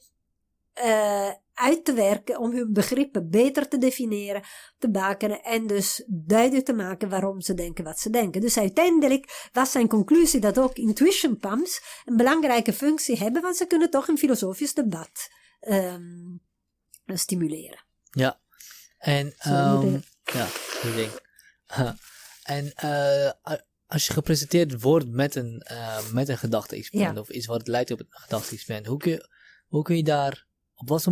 uh, 0.84 1.32
uit 1.54 1.86
te 1.86 1.94
werken 1.94 2.40
om 2.40 2.52
hun 2.52 2.74
begrippen 2.74 3.30
beter 3.30 3.68
te 3.68 3.78
definiëren, 3.78 4.44
te 4.78 4.90
bakenen 4.90 5.44
en 5.44 5.68
dus 5.68 6.04
duidelijk 6.08 6.66
te 6.66 6.74
maken 6.74 7.10
waarom 7.10 7.42
ze 7.42 7.54
denken 7.54 7.84
wat 7.84 8.00
ze 8.00 8.10
denken. 8.10 8.42
Dus 8.42 8.58
uiteindelijk 8.58 9.50
was 9.52 9.72
zijn 9.72 9.88
conclusie 9.88 10.40
dat 10.40 10.60
ook 10.60 10.76
intuition 10.76 11.38
pumps 11.38 12.02
een 12.06 12.18
belangrijke 12.18 12.74
functie 12.74 13.18
hebben, 13.18 13.42
want 13.42 13.56
ze 13.56 13.66
kunnen 13.66 13.90
toch 13.90 14.08
een 14.08 14.18
filosofisch 14.18 14.74
debat 14.74 15.30
um, 15.60 16.42
stimuleren. 17.06 17.86
Ja, 18.12 18.40
en 18.98 19.26
um, 19.48 20.04
ja, 20.24 20.48
ding. 20.96 21.12
en 22.44 22.74
uh, 22.84 23.32
als 23.88 24.08
je 24.08 24.14
gepresenteerd 24.14 24.82
wordt 24.82 25.08
met 25.08 25.36
een, 25.36 25.66
uh, 25.72 26.12
met 26.12 26.30
een 26.30 26.38
gedachte-experiment 26.38 27.16
ja. 27.16 27.22
of 27.22 27.30
iets 27.30 27.46
wat 27.46 27.68
leidt 27.68 27.92
op 27.92 28.00
een 28.00 28.08
gedachte-experiment, 28.10 28.88
hoe 28.88 28.98
kun, 28.98 29.12
je, 29.12 29.30
hoe 29.68 29.84
kun 29.84 29.96
je 29.96 30.04
daar 30.04 30.47
op 30.80 30.88
wat, 30.90 31.08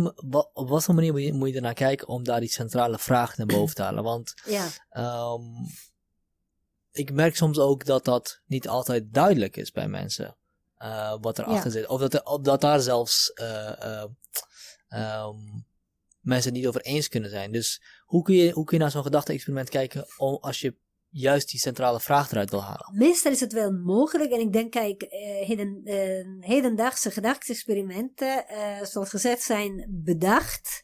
op 0.52 0.68
wat 0.68 0.84
voor 0.84 0.94
manier 0.94 1.12
moet 1.12 1.22
je, 1.22 1.32
moet 1.32 1.48
je 1.48 1.54
ernaar 1.54 1.74
kijken 1.74 2.08
om 2.08 2.24
daar 2.24 2.40
die 2.40 2.48
centrale 2.48 2.98
vraag 2.98 3.36
naar 3.36 3.46
boven 3.46 3.74
te 3.74 3.82
halen? 3.82 4.02
Want 4.02 4.34
ja. 4.56 4.68
um, 5.34 5.66
ik 6.92 7.12
merk 7.12 7.36
soms 7.36 7.58
ook 7.58 7.84
dat 7.84 8.04
dat 8.04 8.40
niet 8.46 8.68
altijd 8.68 9.14
duidelijk 9.14 9.56
is 9.56 9.70
bij 9.70 9.88
mensen. 9.88 10.36
Uh, 10.78 11.16
wat 11.20 11.38
erachter 11.38 11.64
ja. 11.64 11.70
zit. 11.70 11.86
Of 11.86 12.00
dat, 12.00 12.14
er, 12.14 12.24
of 12.24 12.40
dat 12.40 12.60
daar 12.60 12.80
zelfs 12.80 13.32
uh, 13.34 13.72
uh, 13.82 15.24
um, 15.26 15.66
mensen 16.20 16.52
niet 16.52 16.66
over 16.66 16.80
eens 16.80 17.08
kunnen 17.08 17.30
zijn. 17.30 17.52
Dus 17.52 17.82
hoe 18.04 18.22
kun 18.22 18.34
je, 18.34 18.50
hoe 18.50 18.64
kun 18.64 18.76
je 18.76 18.82
naar 18.82 18.92
zo'n 18.92 19.02
gedachte-experiment 19.02 19.68
kijken 19.68 20.06
om, 20.16 20.38
als 20.40 20.60
je 20.60 20.76
juist 21.16 21.50
die 21.50 21.60
centrale 21.60 22.00
vraag 22.00 22.30
eruit 22.30 22.50
wil 22.50 22.62
halen. 22.62 22.90
Meestal 22.92 23.32
is 23.32 23.40
het 23.40 23.52
wel 23.52 23.72
mogelijk. 23.72 24.30
En 24.30 24.40
ik 24.40 24.52
denk, 24.52 24.70
kijk, 24.70 25.02
uh, 25.02 25.08
heden, 25.46 25.80
uh, 25.84 26.48
hedendaagse 26.48 27.10
gedachte-experimenten, 27.10 28.44
uh, 28.50 28.82
zoals 28.82 29.08
gezegd, 29.08 29.42
zijn 29.42 29.86
bedacht. 29.90 30.80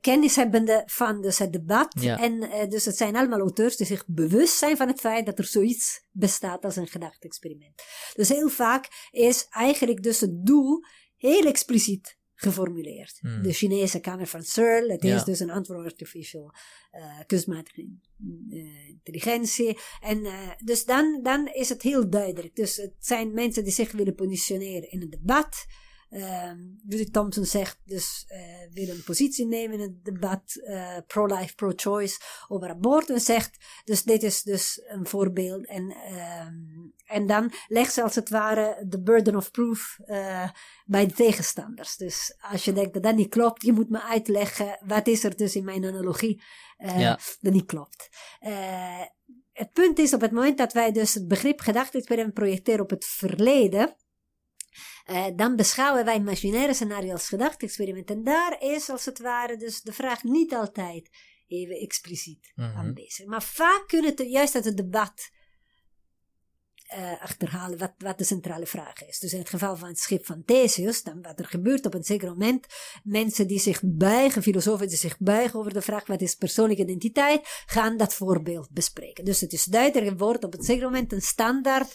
kennishebbende 0.00 0.82
van 0.86 1.20
dus 1.22 1.38
het 1.38 1.52
debat. 1.52 1.94
Ja. 2.00 2.18
En 2.18 2.68
dus 2.68 2.84
het 2.84 2.96
zijn 2.96 3.16
allemaal 3.16 3.38
auteurs 3.38 3.76
die 3.76 3.86
zich 3.86 4.04
bewust 4.06 4.58
zijn 4.58 4.76
van 4.76 4.88
het 4.88 5.00
feit 5.00 5.26
dat 5.26 5.38
er 5.38 5.44
zoiets 5.44 6.06
bestaat 6.10 6.64
als 6.64 6.76
een 6.76 6.88
gedachte-experiment. 6.88 7.82
Dus 8.14 8.28
heel 8.28 8.48
vaak 8.48 9.08
is 9.10 9.46
eigenlijk 9.50 10.02
dus 10.02 10.20
het 10.20 10.46
doel 10.46 10.84
heel 11.16 11.44
expliciet 11.44 12.20
geformuleerd. 12.42 13.18
Hmm. 13.20 13.42
De 13.42 13.52
Chinese 13.52 14.00
Kamer 14.00 14.26
van 14.26 14.42
Searle, 14.42 14.92
het 14.92 15.02
ja. 15.02 15.16
is 15.16 15.24
dus 15.24 15.40
een 15.40 15.50
antwoord 15.50 15.84
artificial 15.84 16.54
uh, 16.92 17.20
kunstmatige 17.26 17.88
uh, 18.48 18.88
intelligentie. 18.88 19.78
En 20.00 20.18
uh, 20.18 20.50
dus 20.64 20.84
dan, 20.84 21.20
dan 21.22 21.46
is 21.46 21.68
het 21.68 21.82
heel 21.82 22.10
duidelijk. 22.10 22.56
Dus 22.56 22.76
het 22.76 22.94
zijn 22.98 23.32
mensen 23.34 23.64
die 23.64 23.72
zich 23.72 23.92
willen 23.92 24.14
positioneren 24.14 24.90
in 24.90 25.02
een 25.02 25.10
debat. 25.10 25.66
Um, 26.14 26.80
Judith 26.88 27.12
Thompson 27.12 27.44
zegt 27.44 27.80
dus, 27.84 28.24
uh, 28.28 28.38
wil 28.72 28.88
een 28.88 29.02
positie 29.04 29.46
nemen 29.46 29.78
in 29.78 29.80
het 29.80 30.04
debat 30.04 30.42
uh, 30.54 30.96
pro-life, 31.06 31.54
pro-choice 31.54 32.20
over 32.48 32.68
abortus. 32.68 33.14
En 33.14 33.20
zegt, 33.20 33.56
dus 33.84 34.02
dit 34.02 34.22
is 34.22 34.42
dus 34.42 34.82
een 34.84 35.06
voorbeeld. 35.06 35.66
En, 35.66 35.96
um, 36.12 36.94
en 37.06 37.26
dan 37.26 37.52
legt 37.66 37.92
ze 37.92 38.02
als 38.02 38.14
het 38.14 38.28
ware 38.28 38.84
de 38.88 39.02
burden 39.02 39.36
of 39.36 39.50
proof 39.50 39.98
uh, 40.06 40.48
bij 40.84 41.06
de 41.06 41.12
tegenstanders. 41.12 41.96
Dus 41.96 42.36
als 42.50 42.64
je 42.64 42.72
denkt 42.72 42.94
dat 42.94 43.02
dat 43.02 43.14
niet 43.14 43.30
klopt, 43.30 43.62
je 43.62 43.72
moet 43.72 43.90
me 43.90 44.02
uitleggen 44.02 44.78
wat 44.86 45.06
is 45.06 45.24
er 45.24 45.36
dus 45.36 45.56
in 45.56 45.64
mijn 45.64 45.84
analogie 45.84 46.42
ja. 46.78 47.18
dat 47.40 47.52
niet 47.52 47.66
klopt. 47.66 48.08
het 49.52 49.72
punt 49.72 49.98
is 49.98 50.14
op 50.14 50.20
het 50.20 50.32
moment 50.32 50.58
dat 50.58 50.72
wij 50.72 50.92
dus 50.92 51.14
het 51.14 51.28
begrip 51.28 51.60
gedachte-experiment 51.60 52.34
projecteren 52.34 52.80
op 52.80 52.90
het 52.90 53.04
verleden 53.04 53.96
Uh, 55.10 55.26
dan 55.36 55.56
beschouwen 55.56 56.04
wij 56.04 56.16
imaginaire 56.16 56.74
scenario 56.74 57.12
als 57.12 57.28
gedachte-experiment. 57.28 58.10
En 58.10 58.24
daar 58.24 58.56
is 58.60 58.90
als 58.90 59.04
het 59.04 59.18
ware 59.18 59.56
dus 59.56 59.82
de 59.82 59.92
vraag 59.92 60.22
niet 60.22 60.54
altijd 60.54 61.10
even 61.46 61.76
expliciet 61.76 62.52
mm 62.54 62.64
-hmm. 62.64 62.76
aanwezig. 62.76 63.26
Maar 63.26 63.42
vaak 63.42 63.84
kunnen 63.86 64.10
het 64.10 64.30
juist 64.30 64.54
uit 64.54 64.64
het 64.64 64.76
debat 64.76 65.30
uh, 66.96 67.22
achterhalen 67.22 67.78
wat, 67.78 67.92
wat 67.98 68.18
de 68.18 68.24
centrale 68.24 68.66
vraag 68.66 69.04
is. 69.04 69.18
Dus 69.18 69.32
in 69.32 69.38
het 69.38 69.48
geval 69.48 69.76
van 69.76 69.88
het 69.88 69.98
schip 69.98 70.26
van 70.26 70.44
Theseus, 70.44 71.02
dan 71.02 71.22
wat 71.22 71.38
er 71.38 71.44
gebeurt 71.44 71.86
op 71.86 71.94
een 71.94 72.04
zeker 72.04 72.28
moment, 72.28 72.66
mensen 73.02 73.46
die 73.46 73.58
zich 73.58 73.80
buigen, 73.84 74.42
filosofen 74.42 74.88
die 74.88 74.96
zich 74.96 75.18
buigen 75.18 75.58
over 75.58 75.72
de 75.72 75.82
vraag 75.82 76.06
wat 76.06 76.20
is 76.20 76.34
persoonlijke 76.34 76.82
identiteit, 76.82 77.62
gaan 77.66 77.96
dat 77.96 78.14
voorbeeld 78.14 78.70
bespreken. 78.70 79.24
Dus 79.24 79.40
het 79.40 79.52
is 79.52 79.64
duidelijk 79.64 80.18
wordt 80.18 80.44
op 80.44 80.54
een 80.54 80.62
zeker 80.62 80.84
moment 80.84 81.12
een 81.12 81.22
standaard 81.22 81.94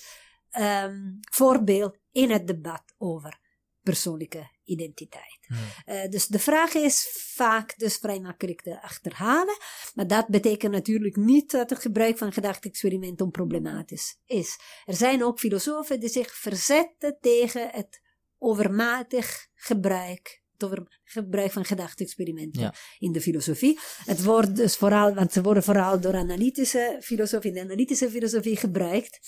um, 0.59 1.19
voorbeeld 1.31 1.97
in 2.17 2.31
het 2.31 2.47
debat 2.47 2.83
over 2.97 3.39
persoonlijke 3.81 4.49
identiteit. 4.63 5.39
Hmm. 5.47 5.57
Uh, 5.85 6.09
dus 6.09 6.27
de 6.27 6.39
vraag 6.39 6.73
is 6.73 7.07
vaak 7.35 7.77
dus 7.77 7.97
vrij 7.97 8.19
makkelijk 8.19 8.61
te 8.61 8.81
achterhalen, 8.81 9.57
maar 9.93 10.07
dat 10.07 10.27
betekent 10.27 10.71
natuurlijk 10.71 11.15
niet 11.15 11.51
dat 11.51 11.69
het 11.69 11.79
gebruik 11.79 12.17
van 12.17 12.31
gedachte-experiment 12.33 13.21
onproblematisch 13.21 14.17
is. 14.25 14.59
Er 14.85 14.95
zijn 14.95 15.23
ook 15.23 15.39
filosofen 15.39 15.99
die 15.99 16.09
zich 16.09 16.35
verzetten 16.35 17.17
tegen 17.21 17.69
het 17.71 18.01
overmatig 18.37 19.47
gebruik 19.53 20.45
het 20.57 20.69
over 20.69 20.99
gebruik 21.03 21.51
van 21.51 21.65
gedachte-experimenten 21.65 22.73
in 22.99 23.11
de 23.11 23.21
filosofie. 23.21 23.79
Het 24.05 24.23
wordt 24.23 24.55
dus 24.55 24.75
vooral, 24.75 25.13
want 25.13 25.33
ze 25.33 25.41
worden 25.41 25.63
vooral 25.63 25.99
door 25.99 26.15
analytische 26.15 26.97
filosofie, 27.01 27.51
de 27.51 27.61
analytische 27.61 28.09
filosofie 28.09 28.57
gebruikt. 28.57 29.19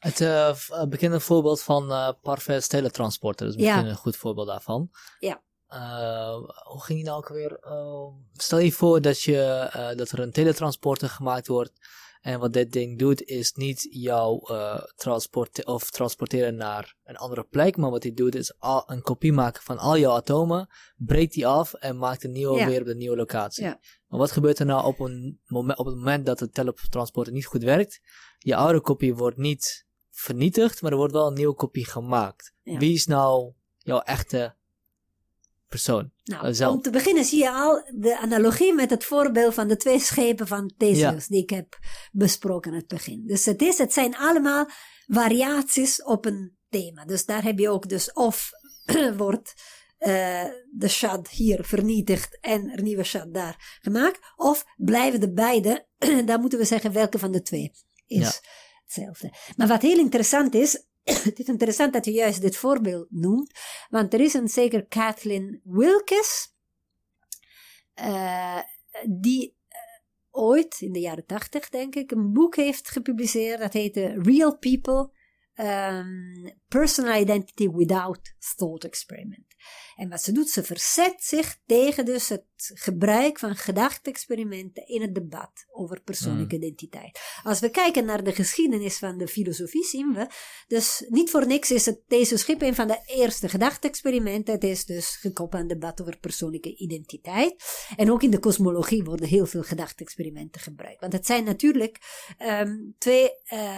Het 0.00 0.20
uh, 0.20 0.56
bekende 0.88 1.20
voorbeeld 1.20 1.62
van 1.62 1.90
uh, 1.90 2.10
Parfait 2.22 2.68
teletransporter, 2.68 3.46
dat 3.46 3.54
is 3.54 3.60
misschien 3.60 3.86
een 3.86 3.96
goed 3.96 4.16
voorbeeld 4.16 4.46
daarvan. 4.46 4.90
Ja. 5.18 5.42
Uh, 5.68 6.48
hoe 6.62 6.82
ging 6.82 6.98
die 6.98 7.08
nou 7.08 7.18
ook 7.18 7.28
weer? 7.28 7.58
stel 8.32 8.58
je 8.58 8.72
voor 8.72 9.00
dat, 9.00 9.22
je, 9.22 9.68
dat 9.96 10.10
er 10.10 10.18
een 10.18 10.32
teletransporter 10.32 11.08
gemaakt 11.08 11.46
wordt. 11.46 11.72
En 12.20 12.40
wat 12.40 12.52
dit 12.52 12.72
ding 12.72 12.98
doet, 12.98 13.22
is 13.22 13.52
niet 13.52 13.86
jou 13.90 14.54
transporte 14.96 15.64
of 15.64 15.90
transporteren 15.90 16.56
naar 16.56 16.96
een 17.04 17.16
andere 17.16 17.44
plek. 17.44 17.76
Maar 17.76 17.90
wat 17.90 18.02
hij 18.02 18.12
doet, 18.12 18.34
is 18.34 18.58
al, 18.58 18.82
een 18.86 19.02
kopie 19.02 19.32
maken 19.32 19.62
van 19.62 19.78
al 19.78 19.98
jouw 19.98 20.16
atomen. 20.16 20.68
Breekt 20.96 21.32
die 21.32 21.46
af 21.46 21.74
en 21.74 21.98
maakt 21.98 22.24
een 22.24 22.32
nieuwe 22.32 22.64
weer 22.64 22.80
op 22.80 22.86
de 22.86 22.94
nieuwe 22.94 23.16
locatie. 23.16 23.64
Ja. 23.64 23.80
Maar 24.06 24.18
wat 24.18 24.30
gebeurt 24.30 24.58
er 24.58 24.66
nou 24.66 24.84
op, 24.84 25.00
een 25.00 25.40
moment, 25.46 25.78
op 25.78 25.86
het 25.86 25.94
moment 25.94 26.26
dat 26.26 26.38
de 26.38 26.50
teletransporter 26.50 27.32
niet 27.32 27.46
goed 27.46 27.62
werkt? 27.62 28.00
Je 28.38 28.56
oude 28.56 28.80
kopie 28.80 29.14
wordt 29.14 29.36
niet 29.36 29.88
vernietigd, 30.20 30.82
maar 30.82 30.90
er 30.90 30.96
wordt 30.96 31.12
wel 31.12 31.26
een 31.26 31.34
nieuwe 31.34 31.54
kopie 31.54 31.86
gemaakt. 31.86 32.52
Wie 32.62 32.94
is 32.94 33.06
nou 33.06 33.52
jouw 33.78 34.00
echte 34.00 34.54
persoon? 35.68 36.10
Nou, 36.24 36.66
om 36.66 36.80
te 36.80 36.90
beginnen 36.90 37.24
zie 37.24 37.38
je 37.38 37.50
al 37.50 37.82
de 37.94 38.18
analogie 38.18 38.74
met 38.74 38.90
het 38.90 39.04
voorbeeld 39.04 39.54
van 39.54 39.68
de 39.68 39.76
twee 39.76 39.98
schepen 39.98 40.46
van 40.46 40.72
Theseus 40.76 41.26
die 41.26 41.42
ik 41.42 41.50
heb 41.50 41.78
besproken 42.12 42.72
in 42.72 42.78
het 42.78 42.88
begin. 42.88 43.26
Dus 43.26 43.44
het, 43.44 43.62
is, 43.62 43.78
het 43.78 43.92
zijn 43.92 44.16
allemaal 44.16 44.68
variaties 45.06 46.02
op 46.02 46.24
een 46.24 46.56
thema. 46.68 47.04
Dus 47.04 47.24
daar 47.24 47.42
heb 47.42 47.58
je 47.58 47.70
ook 47.70 47.88
dus 47.88 48.12
of 48.12 48.50
wordt 49.16 49.54
uh, 49.98 50.44
de 50.72 50.88
shad 50.88 51.28
hier 51.28 51.64
vernietigd 51.64 52.38
en 52.40 52.70
er 52.70 52.82
nieuwe 52.82 53.04
shad 53.04 53.34
daar 53.34 53.78
gemaakt. 53.82 54.18
Of 54.36 54.64
blijven 54.76 55.20
de 55.20 55.32
beide, 55.32 55.86
dan 56.26 56.40
moeten 56.40 56.58
we 56.58 56.64
zeggen 56.64 56.92
welke 56.92 57.18
van 57.18 57.32
de 57.32 57.42
twee 57.42 57.72
is 58.06 58.40
Maar 59.56 59.66
wat 59.66 59.82
heel 59.82 59.98
interessant 59.98 60.54
is, 60.54 60.84
het 61.28 61.38
is 61.38 61.46
interessant 61.46 61.92
dat 61.92 62.04
je 62.04 62.12
juist 62.12 62.40
dit 62.40 62.56
voorbeeld 62.56 63.06
noemt, 63.10 63.52
want 63.88 64.14
er 64.14 64.20
is 64.20 64.34
een 64.34 64.48
zeker 64.48 64.86
Kathleen 64.86 65.60
Wilkes, 65.64 66.54
uh, 68.00 68.60
die 69.08 69.56
uh, 69.68 70.42
ooit, 70.42 70.80
in 70.80 70.92
de 70.92 71.00
jaren 71.00 71.26
tachtig 71.26 71.68
denk 71.68 71.94
ik, 71.94 72.10
een 72.10 72.32
boek 72.32 72.56
heeft 72.56 72.90
gepubliceerd, 72.90 73.60
dat 73.60 73.72
heette 73.72 74.14
Real 74.22 74.58
People, 74.58 75.10
um, 75.54 76.52
Personal 76.68 77.20
Identity 77.20 77.70
Without 77.70 78.34
Thought 78.56 78.84
Experiment. 78.84 79.49
En 79.96 80.08
wat 80.08 80.22
ze 80.22 80.32
doet, 80.32 80.48
ze 80.48 80.62
verzet 80.62 81.14
zich 81.18 81.58
tegen 81.66 82.04
dus 82.04 82.28
het 82.28 82.44
gebruik 82.56 83.38
van 83.38 83.56
gedachte-experimenten 83.56 84.86
in 84.86 85.02
het 85.02 85.14
debat 85.14 85.66
over 85.72 86.00
persoonlijke 86.00 86.56
mm. 86.56 86.62
identiteit. 86.62 87.20
Als 87.42 87.60
we 87.60 87.70
kijken 87.70 88.04
naar 88.04 88.24
de 88.24 88.32
geschiedenis 88.32 88.98
van 88.98 89.18
de 89.18 89.28
filosofie, 89.28 89.84
zien 89.84 90.12
we, 90.12 90.26
dus 90.66 91.04
niet 91.08 91.30
voor 91.30 91.46
niks 91.46 91.70
is 91.70 91.86
het 91.86 92.00
deze 92.08 92.36
schip 92.36 92.62
een 92.62 92.74
van 92.74 92.86
de 92.86 93.02
eerste 93.06 93.48
gedachte-experimenten. 93.48 94.54
Het 94.54 94.64
is 94.64 94.84
dus 94.84 95.16
gekoppeld 95.16 95.62
aan 95.62 95.68
het 95.68 95.80
debat 95.80 96.00
over 96.00 96.18
persoonlijke 96.18 96.76
identiteit. 96.76 97.64
En 97.96 98.12
ook 98.12 98.22
in 98.22 98.30
de 98.30 98.38
kosmologie 98.38 99.04
worden 99.04 99.28
heel 99.28 99.46
veel 99.46 99.62
gedachte-experimenten 99.62 100.60
gebruikt. 100.60 101.00
Want 101.00 101.12
het 101.12 101.26
zijn 101.26 101.44
natuurlijk 101.44 101.98
um, 102.38 102.94
twee 102.98 103.30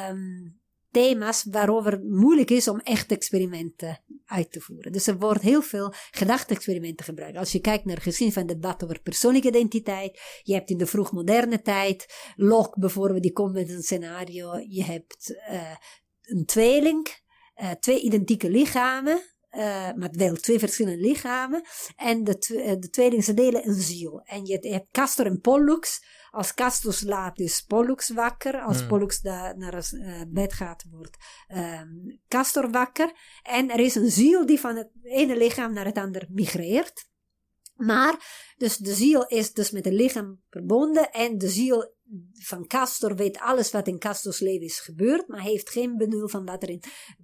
um, 0.08 0.61
thema's 0.92 1.44
waarover 1.50 1.92
het 1.92 2.04
moeilijk 2.04 2.50
is 2.50 2.68
om 2.68 2.78
echt 2.78 3.12
experimenten 3.12 4.02
uit 4.24 4.52
te 4.52 4.60
voeren. 4.60 4.92
Dus 4.92 5.06
er 5.06 5.18
wordt 5.18 5.42
heel 5.42 5.62
veel 5.62 5.92
gedachte-experimenten 6.10 7.04
gebruikt. 7.04 7.38
Als 7.38 7.52
je 7.52 7.60
kijkt 7.60 7.84
naar 7.84 8.00
gezien 8.00 8.32
van 8.32 8.46
debat 8.46 8.84
over 8.84 9.00
persoonlijke 9.02 9.48
identiteit, 9.48 10.20
je 10.42 10.54
hebt 10.54 10.70
in 10.70 10.78
de 10.78 10.86
vroegmoderne 10.86 11.62
tijd, 11.62 12.14
Locke 12.36 12.80
bijvoorbeeld, 12.80 13.22
die 13.22 13.32
komt 13.32 13.52
met 13.52 13.70
een 13.70 13.82
scenario, 13.82 14.58
je 14.68 14.84
hebt 14.84 15.30
uh, 15.50 15.74
een 16.22 16.44
tweeling, 16.44 17.08
uh, 17.62 17.70
twee 17.70 18.00
identieke 18.00 18.50
lichamen, 18.50 19.31
uh, 19.56 19.62
maar 19.92 20.10
wel 20.12 20.34
twee 20.34 20.58
verschillende 20.58 21.00
lichamen. 21.00 21.62
En 21.96 22.24
de, 22.24 22.36
de 22.80 22.88
tweelingen, 22.90 23.24
ze 23.24 23.34
delen 23.34 23.68
een 23.68 23.80
ziel. 23.80 24.20
En 24.24 24.46
je 24.46 24.58
hebt 24.68 24.90
Castor 24.90 25.26
en 25.26 25.40
Pollux 25.40 26.00
als 26.32 26.54
Castor 26.54 26.92
slaapt 26.92 27.40
is 27.40 27.60
Pollux 27.60 28.08
wakker. 28.08 28.60
Als 28.60 28.82
mm. 28.82 28.88
Pollux 28.88 29.20
da, 29.20 29.52
naar 29.52 29.74
het 29.74 29.92
uh, 29.92 30.20
bed 30.28 30.52
gaat, 30.52 30.84
wordt 30.90 31.16
um, 31.48 32.20
Castor 32.28 32.70
wakker. 32.70 33.12
En 33.42 33.70
er 33.70 33.80
is 33.80 33.94
een 33.94 34.10
ziel 34.10 34.46
die 34.46 34.60
van 34.60 34.76
het 34.76 34.90
ene 35.02 35.36
lichaam 35.36 35.72
naar 35.72 35.84
het 35.84 35.98
andere 35.98 36.26
migreert. 36.30 37.10
Maar, 37.74 38.14
dus 38.56 38.76
de 38.76 38.94
ziel 38.94 39.26
is 39.26 39.52
dus 39.52 39.70
met 39.70 39.84
het 39.84 39.94
lichaam 39.94 40.42
verbonden 40.50 41.10
en 41.10 41.38
de 41.38 41.48
ziel 41.48 41.94
van 42.32 42.66
Castor 42.66 43.16
weet 43.16 43.38
alles 43.38 43.70
wat 43.70 43.86
in 43.86 43.98
Castors 43.98 44.40
leven 44.40 44.66
is 44.66 44.80
gebeurd, 44.80 45.28
maar 45.28 45.40
heeft 45.40 45.70
geen 45.70 45.96
benul 45.96 46.28
van 46.28 46.44
wat 46.44 46.62
er 46.62 46.68
in 46.68 46.82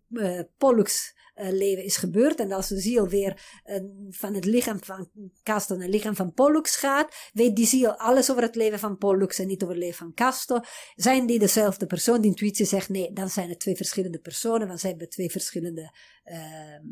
uh, 0.08 0.40
Pollux 0.56 1.14
uh, 1.40 1.50
leven 1.50 1.84
is 1.84 1.96
gebeurd. 1.96 2.40
En 2.40 2.52
als 2.52 2.68
de 2.68 2.80
ziel 2.80 3.08
weer 3.08 3.60
uh, 3.64 3.76
van 4.10 4.34
het 4.34 4.44
lichaam 4.44 4.84
van 4.84 5.10
Castor 5.42 5.76
naar 5.76 5.86
het 5.86 5.94
lichaam 5.94 6.16
van 6.16 6.32
Pollux 6.32 6.76
gaat, 6.76 7.30
weet 7.32 7.56
die 7.56 7.66
ziel 7.66 7.96
alles 7.96 8.30
over 8.30 8.42
het 8.42 8.54
leven 8.54 8.78
van 8.78 8.96
Pollux 8.96 9.38
en 9.38 9.46
niet 9.46 9.62
over 9.62 9.74
het 9.74 9.84
leven 9.84 9.98
van 9.98 10.14
Castor. 10.14 10.68
Zijn 10.94 11.26
die 11.26 11.38
dezelfde 11.38 11.86
persoon? 11.86 12.20
Die 12.20 12.30
intuïtie 12.30 12.66
zegt 12.66 12.88
nee, 12.88 13.12
dan 13.12 13.28
zijn 13.28 13.48
het 13.48 13.60
twee 13.60 13.76
verschillende 13.76 14.18
personen, 14.18 14.68
want 14.68 14.80
ze 14.80 14.86
hebben 14.86 15.08
twee 15.08 15.30
verschillende 15.30 15.94
ehm, 16.24 16.84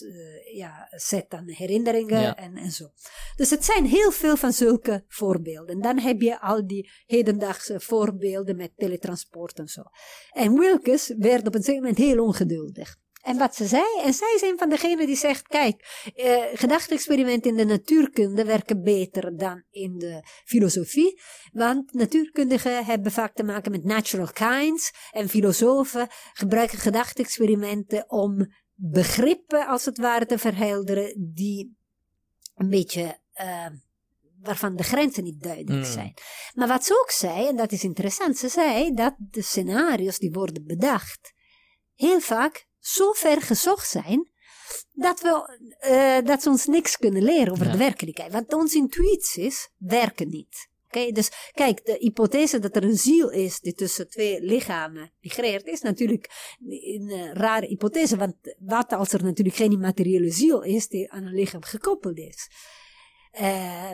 uh, 0.00 0.54
ja, 0.56 0.88
set 0.90 1.34
aan 1.34 1.48
herinneringen 1.48 2.36
en, 2.36 2.56
en 2.56 2.70
zo. 2.70 2.90
Dus 3.36 3.50
het 3.50 3.64
zijn 3.64 3.84
heel 3.84 4.10
veel 4.10 4.36
van 4.36 4.52
zulke 4.52 5.04
voorbeelden. 5.08 5.80
Dan 5.80 5.98
heb 5.98 6.20
je 6.20 6.40
al 6.40 6.66
die 6.66 6.90
hedendaagse 7.06 7.80
voorbeelden 7.80 8.56
met 8.56 8.72
teletransport 8.76 9.58
en 9.58 9.68
zo. 9.68 9.82
En 10.30 10.58
Wilkes 10.58 11.14
werd 11.18 11.46
op 11.46 11.54
een 11.54 11.64
gegeven 11.64 11.80
moment 11.80 11.98
heel 11.98 12.24
ongeduldig. 12.24 12.96
En 13.26 13.38
wat 13.38 13.54
ze 13.54 13.66
zei, 13.66 13.84
en 14.02 14.14
zij 14.14 14.32
is 14.34 14.42
een 14.42 14.58
van 14.58 14.68
degenen 14.68 15.06
die 15.06 15.16
zegt, 15.16 15.48
kijk, 15.48 16.02
eh, 16.14 16.42
gedachte-experimenten 16.52 17.50
in 17.50 17.56
de 17.56 17.64
natuurkunde 17.64 18.44
werken 18.44 18.82
beter 18.82 19.36
dan 19.36 19.64
in 19.70 19.98
de 19.98 20.22
filosofie, 20.44 21.20
want 21.52 21.92
natuurkundigen 21.92 22.84
hebben 22.84 23.12
vaak 23.12 23.34
te 23.34 23.42
maken 23.42 23.70
met 23.70 23.84
natural 23.84 24.32
kinds 24.32 24.92
en 25.10 25.28
filosofen 25.28 26.08
gebruiken 26.32 26.78
gedachte-experimenten 26.78 28.10
om 28.10 28.46
begrippen 28.74 29.66
als 29.66 29.84
het 29.84 29.98
ware 29.98 30.26
te 30.26 30.38
verhelderen 30.38 31.32
die 31.34 31.76
een 32.54 32.68
beetje 32.68 33.20
uh, 33.40 33.66
waarvan 34.40 34.76
de 34.76 34.82
grenzen 34.82 35.24
niet 35.24 35.42
duidelijk 35.42 35.86
mm. 35.86 35.92
zijn. 35.92 36.14
Maar 36.54 36.68
wat 36.68 36.84
ze 36.84 37.00
ook 37.00 37.10
zei, 37.10 37.46
en 37.46 37.56
dat 37.56 37.72
is 37.72 37.84
interessant, 37.84 38.38
ze 38.38 38.48
zei 38.48 38.94
dat 38.94 39.14
de 39.18 39.42
scenario's 39.42 40.18
die 40.18 40.30
worden 40.30 40.66
bedacht 40.66 41.34
heel 41.94 42.20
vaak 42.20 42.65
zo 42.86 43.12
ver 43.12 43.42
gezocht 43.42 43.88
zijn 43.88 44.30
dat, 44.92 45.20
we, 45.20 45.58
uh, 45.88 46.26
dat 46.26 46.42
ze 46.42 46.48
ons 46.48 46.66
niks 46.66 46.96
kunnen 46.96 47.22
leren 47.22 47.52
over 47.52 47.70
de 47.70 47.78
werkelijkheid. 47.78 48.32
Want 48.32 48.52
onze 48.52 48.76
intuïties 48.76 49.68
werken 49.78 50.28
niet. 50.28 50.68
Okay? 50.86 51.12
Dus 51.12 51.30
kijk, 51.52 51.84
de 51.84 51.96
hypothese 51.98 52.58
dat 52.58 52.76
er 52.76 52.84
een 52.84 52.96
ziel 52.96 53.30
is 53.30 53.60
die 53.60 53.74
tussen 53.74 54.08
twee 54.08 54.40
lichamen 54.40 55.12
migreert, 55.20 55.66
is 55.66 55.80
natuurlijk 55.80 56.56
een 56.68 57.08
uh, 57.10 57.32
rare 57.32 57.66
hypothese. 57.66 58.16
Want 58.16 58.34
wat 58.58 58.92
als 58.92 59.12
er 59.12 59.24
natuurlijk 59.24 59.56
geen 59.56 59.72
immateriële 59.72 60.30
ziel 60.30 60.62
is 60.62 60.88
die 60.88 61.12
aan 61.12 61.22
een 61.26 61.34
lichaam 61.34 61.62
gekoppeld 61.62 62.18
is? 62.18 62.50
Uh, 63.40 63.90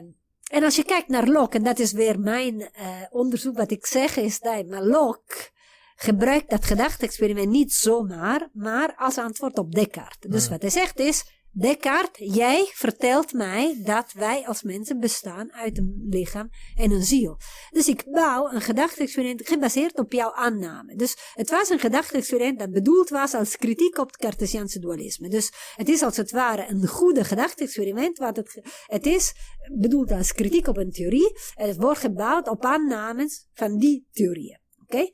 en 0.50 0.64
als 0.64 0.76
je 0.76 0.84
kijkt 0.84 1.08
naar 1.08 1.28
Locke, 1.28 1.56
en 1.56 1.64
dat 1.64 1.78
is 1.78 1.92
weer 1.92 2.20
mijn 2.20 2.70
onderzoek, 3.10 3.56
wat 3.56 3.70
ik 3.70 3.86
zeg 3.86 4.16
is 4.16 4.40
dat, 4.40 4.66
maar 4.66 4.84
Locke 4.84 5.50
gebruikt 5.96 6.50
dat 6.50 6.64
gedachte-experiment 6.64 7.48
niet 7.48 7.72
zomaar, 7.72 8.48
maar 8.52 8.94
als 8.96 9.18
antwoord 9.18 9.58
op 9.58 9.72
Descartes. 9.72 10.30
Dus 10.30 10.48
wat 10.48 10.60
hij 10.60 10.70
zegt 10.70 10.98
is, 10.98 11.24
Descartes, 11.54 12.34
jij 12.34 12.70
vertelt 12.72 13.32
mij 13.32 13.80
dat 13.84 14.12
wij 14.12 14.46
als 14.46 14.62
mensen 14.62 15.00
bestaan 15.00 15.52
uit 15.52 15.78
een 15.78 16.06
lichaam 16.10 16.50
en 16.76 16.90
een 16.90 17.02
ziel. 17.02 17.38
Dus 17.70 17.88
ik 17.88 18.04
bouw 18.10 18.52
een 18.52 18.60
gedachte-experiment 18.60 19.48
gebaseerd 19.48 19.98
op 19.98 20.12
jouw 20.12 20.32
aanname. 20.32 20.96
Dus 20.96 21.16
het 21.34 21.50
was 21.50 21.68
een 21.68 21.78
gedachte-experiment 21.78 22.58
dat 22.58 22.70
bedoeld 22.70 23.08
was 23.08 23.34
als 23.34 23.56
kritiek 23.56 23.98
op 23.98 24.06
het 24.06 24.16
Cartesiaanse 24.16 24.78
dualisme. 24.78 25.28
Dus 25.28 25.52
het 25.76 25.88
is 25.88 26.02
als 26.02 26.16
het 26.16 26.30
ware 26.30 26.68
een 26.68 26.86
goede 26.86 27.24
gedachte-experiment, 27.24 28.18
want 28.18 28.36
het, 28.36 28.60
het 28.86 29.06
is 29.06 29.32
bedoeld 29.72 30.10
als 30.10 30.32
kritiek 30.32 30.66
op 30.66 30.76
een 30.76 30.90
theorie. 30.90 31.38
Het 31.54 31.76
wordt 31.76 32.00
gebouwd 32.00 32.48
op 32.48 32.64
aannames 32.64 33.48
van 33.54 33.78
die 33.78 34.06
theorieën. 34.10 34.60
Oké? 34.82 35.10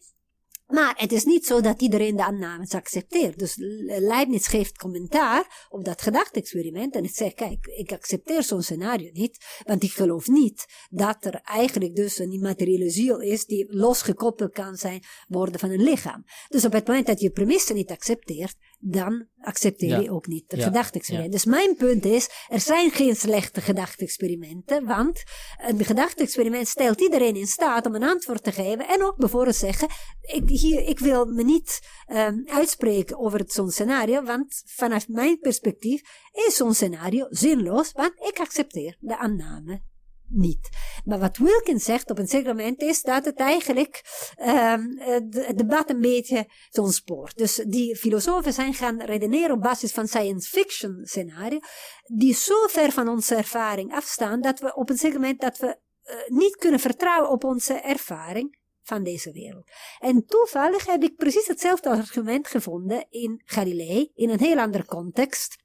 Maar 0.68 0.94
het 0.96 1.12
is 1.12 1.24
niet 1.24 1.46
zo 1.46 1.60
dat 1.60 1.82
iedereen 1.82 2.16
de 2.16 2.24
aannames 2.24 2.74
accepteert. 2.74 3.38
Dus 3.38 3.54
Leibniz 3.86 4.48
geeft 4.48 4.78
commentaar 4.78 5.66
op 5.68 5.84
dat 5.84 6.02
gedachte-experiment 6.02 6.94
en 6.94 7.04
het 7.04 7.14
zegt, 7.14 7.34
kijk, 7.34 7.66
ik 7.66 7.92
accepteer 7.92 8.42
zo'n 8.42 8.62
scenario 8.62 9.10
niet, 9.12 9.62
want 9.64 9.82
ik 9.82 9.90
geloof 9.90 10.26
niet 10.26 10.66
dat 10.90 11.24
er 11.24 11.34
eigenlijk 11.34 11.94
dus 11.94 12.18
een 12.18 12.32
immateriële 12.32 12.90
ziel 12.90 13.20
is 13.20 13.44
die 13.44 13.76
losgekoppeld 13.76 14.52
kan 14.52 14.76
zijn 14.76 15.02
worden 15.28 15.60
van 15.60 15.70
een 15.70 15.82
lichaam. 15.82 16.24
Dus 16.48 16.64
op 16.64 16.72
het 16.72 16.86
moment 16.86 17.06
dat 17.06 17.20
je 17.20 17.30
premissen 17.30 17.74
niet 17.74 17.90
accepteert, 17.90 18.56
dan 18.80 19.26
accepteer 19.40 20.02
je 20.02 20.10
ook 20.10 20.26
niet 20.26 20.44
het 20.46 20.60
ja. 20.60 20.66
gedachte-experiment. 20.66 21.32
Dus 21.32 21.44
mijn 21.44 21.76
punt 21.76 22.04
is, 22.04 22.28
er 22.48 22.60
zijn 22.60 22.90
geen 22.90 23.16
slechte 23.16 23.60
gedachte-experimenten, 23.60 24.84
want 24.84 25.22
een 25.66 25.84
gedachte-experiment 25.84 26.68
stelt 26.68 27.00
iedereen 27.00 27.36
in 27.36 27.46
staat 27.46 27.86
om 27.86 27.94
een 27.94 28.02
antwoord 28.02 28.42
te 28.42 28.52
geven 28.52 28.88
en 28.88 29.04
ook 29.04 29.16
bijvoorbeeld 29.16 29.56
zeggen, 29.56 29.88
ik, 30.20 30.48
hier, 30.48 30.82
ik 30.82 30.98
wil 30.98 31.24
me 31.26 31.42
niet 31.42 31.80
um, 32.12 32.42
uitspreken 32.46 33.18
over 33.18 33.42
zo'n 33.46 33.70
scenario, 33.70 34.22
want 34.22 34.62
vanuit 34.64 35.08
mijn 35.08 35.38
perspectief 35.38 36.02
is 36.46 36.56
zo'n 36.56 36.74
scenario 36.74 37.26
zinloos, 37.30 37.92
want 37.92 38.12
ik 38.14 38.38
accepteer 38.38 38.96
de 39.00 39.18
aanname 39.18 39.82
niet. 40.28 40.68
Maar 41.04 41.18
wat 41.18 41.36
Wilkins 41.36 41.84
zegt 41.84 42.10
op 42.10 42.18
een 42.18 42.42
moment 42.44 42.80
is 42.82 43.02
dat 43.02 43.24
het 43.24 43.38
eigenlijk 43.38 44.02
um, 44.40 44.98
het 45.30 45.58
debat 45.58 45.90
een 45.90 46.00
beetje 46.00 46.50
zo'n 46.68 46.92
spoort. 46.92 47.36
Dus 47.36 47.54
die 47.54 47.96
filosofen 47.96 48.52
zijn 48.52 48.74
gaan 48.74 49.02
redeneren 49.02 49.54
op 49.54 49.62
basis 49.62 49.92
van 49.92 50.08
science 50.08 50.48
fiction 50.48 51.00
scenario, 51.02 51.58
die 52.04 52.34
zo 52.34 52.66
ver 52.66 52.92
van 52.92 53.08
onze 53.08 53.34
ervaring 53.34 53.92
afstaan 53.92 54.40
dat 54.40 54.60
we 54.60 54.74
op 54.74 54.90
een 54.90 55.12
moment 55.12 55.40
dat 55.40 55.58
we 55.58 55.66
uh, 55.66 56.38
niet 56.38 56.56
kunnen 56.56 56.80
vertrouwen 56.80 57.30
op 57.30 57.44
onze 57.44 57.74
ervaring 57.74 58.58
van 58.82 59.02
deze 59.02 59.32
wereld. 59.32 59.70
En 59.98 60.24
toevallig 60.26 60.86
heb 60.86 61.02
ik 61.02 61.16
precies 61.16 61.46
hetzelfde 61.46 61.88
argument 61.88 62.48
gevonden 62.48 63.06
in 63.10 63.42
Galilei, 63.44 64.10
in 64.14 64.30
een 64.30 64.40
heel 64.40 64.58
andere 64.58 64.84
context. 64.84 65.56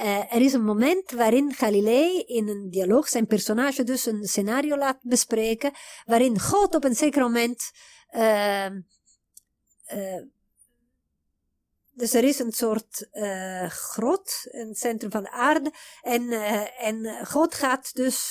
Uh, 0.00 0.34
er 0.34 0.40
is 0.40 0.52
een 0.52 0.64
moment 0.64 1.10
waarin 1.10 1.52
Galilei 1.52 2.20
in 2.20 2.48
een 2.48 2.70
dialoog 2.70 3.08
zijn 3.08 3.26
personage 3.26 3.84
dus 3.84 4.06
een 4.06 4.24
scenario 4.24 4.76
laat 4.76 4.98
bespreken, 5.02 5.72
waarin 6.04 6.40
God 6.40 6.74
op 6.74 6.84
een 6.84 6.94
zeker 6.94 7.22
moment. 7.22 7.70
Uh, 8.10 8.66
uh, 9.94 10.22
dus 11.94 12.14
er 12.14 12.24
is 12.24 12.38
een 12.38 12.52
soort 12.52 13.08
uh, 13.12 13.68
grot 13.68 14.46
in 14.50 14.68
het 14.68 14.78
centrum 14.78 15.10
van 15.10 15.22
de 15.22 15.30
aarde. 15.30 15.72
En, 16.02 16.30
en 16.78 17.26
God 17.26 17.54
gaat 17.54 17.94
dus 17.94 18.30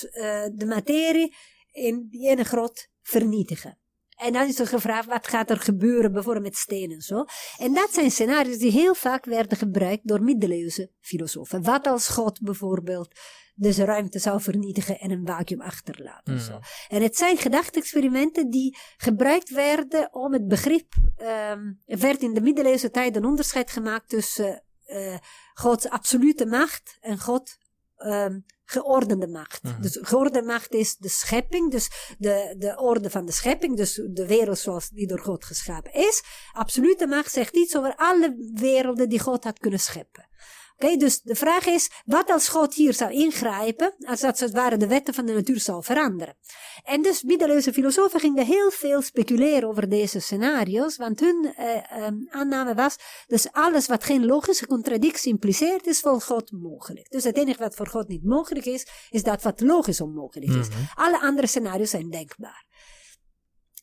de 0.52 0.64
materie 0.66 1.36
in 1.70 2.08
die 2.10 2.28
ene 2.28 2.44
grot 2.44 2.88
vernietigen. 3.02 3.81
En 4.22 4.32
dan 4.32 4.46
is 4.46 4.58
er 4.58 4.66
gevraagd, 4.66 5.06
wat 5.06 5.28
gaat 5.28 5.50
er 5.50 5.60
gebeuren 5.60 6.12
bijvoorbeeld 6.12 6.44
met 6.44 6.56
stenen 6.56 6.96
en 6.96 7.02
zo. 7.02 7.24
En 7.58 7.74
dat 7.74 7.88
zijn 7.92 8.10
scenario's 8.10 8.58
die 8.58 8.70
heel 8.70 8.94
vaak 8.94 9.24
werden 9.24 9.58
gebruikt 9.58 10.08
door 10.08 10.22
middeleeuwse 10.22 10.90
filosofen. 11.00 11.62
Wat 11.62 11.86
als 11.86 12.08
God 12.08 12.40
bijvoorbeeld 12.40 13.14
dus 13.54 13.78
ruimte 13.78 14.18
zou 14.18 14.40
vernietigen 14.40 14.98
en 14.98 15.10
een 15.10 15.26
vacuüm 15.26 15.60
achterlaten. 15.60 16.34
Mm. 16.34 16.40
Zo. 16.40 16.60
En 16.88 17.02
het 17.02 17.16
zijn 17.16 17.36
gedachte-experimenten 17.36 18.50
die 18.50 18.76
gebruikt 18.96 19.50
werden 19.50 20.14
om 20.14 20.32
het 20.32 20.48
begrip, 20.48 20.94
um, 21.18 21.80
er 21.86 21.98
werd 21.98 22.22
in 22.22 22.34
de 22.34 22.40
middeleeuwse 22.40 22.90
tijd 22.90 23.16
een 23.16 23.24
onderscheid 23.24 23.70
gemaakt 23.70 24.08
tussen 24.08 24.62
uh, 24.86 25.16
Gods 25.54 25.88
absolute 25.88 26.46
macht 26.46 26.96
en 27.00 27.18
God 27.18 27.58
um, 27.98 28.44
geordende 28.72 29.28
macht. 29.28 29.62
Mm 29.62 29.72
-hmm. 29.72 29.82
Dus 29.82 29.98
geordende 30.00 30.46
macht 30.46 30.72
is 30.72 30.96
de 30.96 31.08
schepping, 31.08 31.70
dus 31.70 31.90
de, 32.18 32.54
de 32.58 32.78
orde 32.78 33.10
van 33.10 33.26
de 33.26 33.32
schepping, 33.32 33.76
dus 33.76 34.00
de 34.10 34.26
wereld 34.26 34.58
zoals 34.58 34.88
die 34.88 35.06
door 35.06 35.20
God 35.20 35.44
geschapen 35.44 35.92
is. 35.92 36.22
Absolute 36.52 37.06
macht 37.06 37.32
zegt 37.32 37.56
iets 37.56 37.76
over 37.76 37.96
alle 37.96 38.50
werelden 38.54 39.08
die 39.08 39.20
God 39.20 39.44
had 39.44 39.58
kunnen 39.58 39.80
scheppen. 39.80 40.28
Okay, 40.76 40.96
dus 40.96 41.20
de 41.20 41.34
vraag 41.34 41.66
is, 41.66 41.90
wat 42.04 42.30
als 42.30 42.48
God 42.48 42.74
hier 42.74 42.94
zou 42.94 43.12
ingrijpen, 43.12 43.94
als 43.98 44.20
dat 44.20 44.38
het 44.38 44.52
ware 44.52 44.76
de 44.76 44.86
wetten 44.86 45.14
van 45.14 45.26
de 45.26 45.32
natuur 45.32 45.60
zou 45.60 45.84
veranderen? 45.84 46.36
En 46.84 47.02
dus 47.02 47.22
middeleeuwse 47.22 47.72
filosofen 47.72 48.20
gingen 48.20 48.46
heel 48.46 48.70
veel 48.70 49.02
speculeren 49.02 49.68
over 49.68 49.88
deze 49.88 50.20
scenario's, 50.20 50.96
want 50.96 51.20
hun 51.20 51.54
uh, 51.58 52.04
um, 52.06 52.26
aanname 52.30 52.74
was, 52.74 52.96
dus 53.26 53.52
alles 53.52 53.86
wat 53.86 54.04
geen 54.04 54.26
logische 54.26 54.66
contradictie 54.66 55.32
impliceert, 55.32 55.86
is 55.86 56.00
voor 56.00 56.20
God 56.20 56.52
mogelijk. 56.52 57.10
Dus 57.10 57.24
het 57.24 57.36
enige 57.36 57.58
wat 57.58 57.74
voor 57.74 57.88
God 57.88 58.08
niet 58.08 58.24
mogelijk 58.24 58.66
is, 58.66 58.86
is 59.10 59.22
dat 59.22 59.42
wat 59.42 59.60
logisch 59.60 60.00
onmogelijk 60.00 60.50
is. 60.50 60.68
Mm 60.68 60.74
-hmm. 60.74 60.86
Alle 60.94 61.20
andere 61.20 61.46
scenario's 61.46 61.90
zijn 61.90 62.10
denkbaar. 62.10 62.70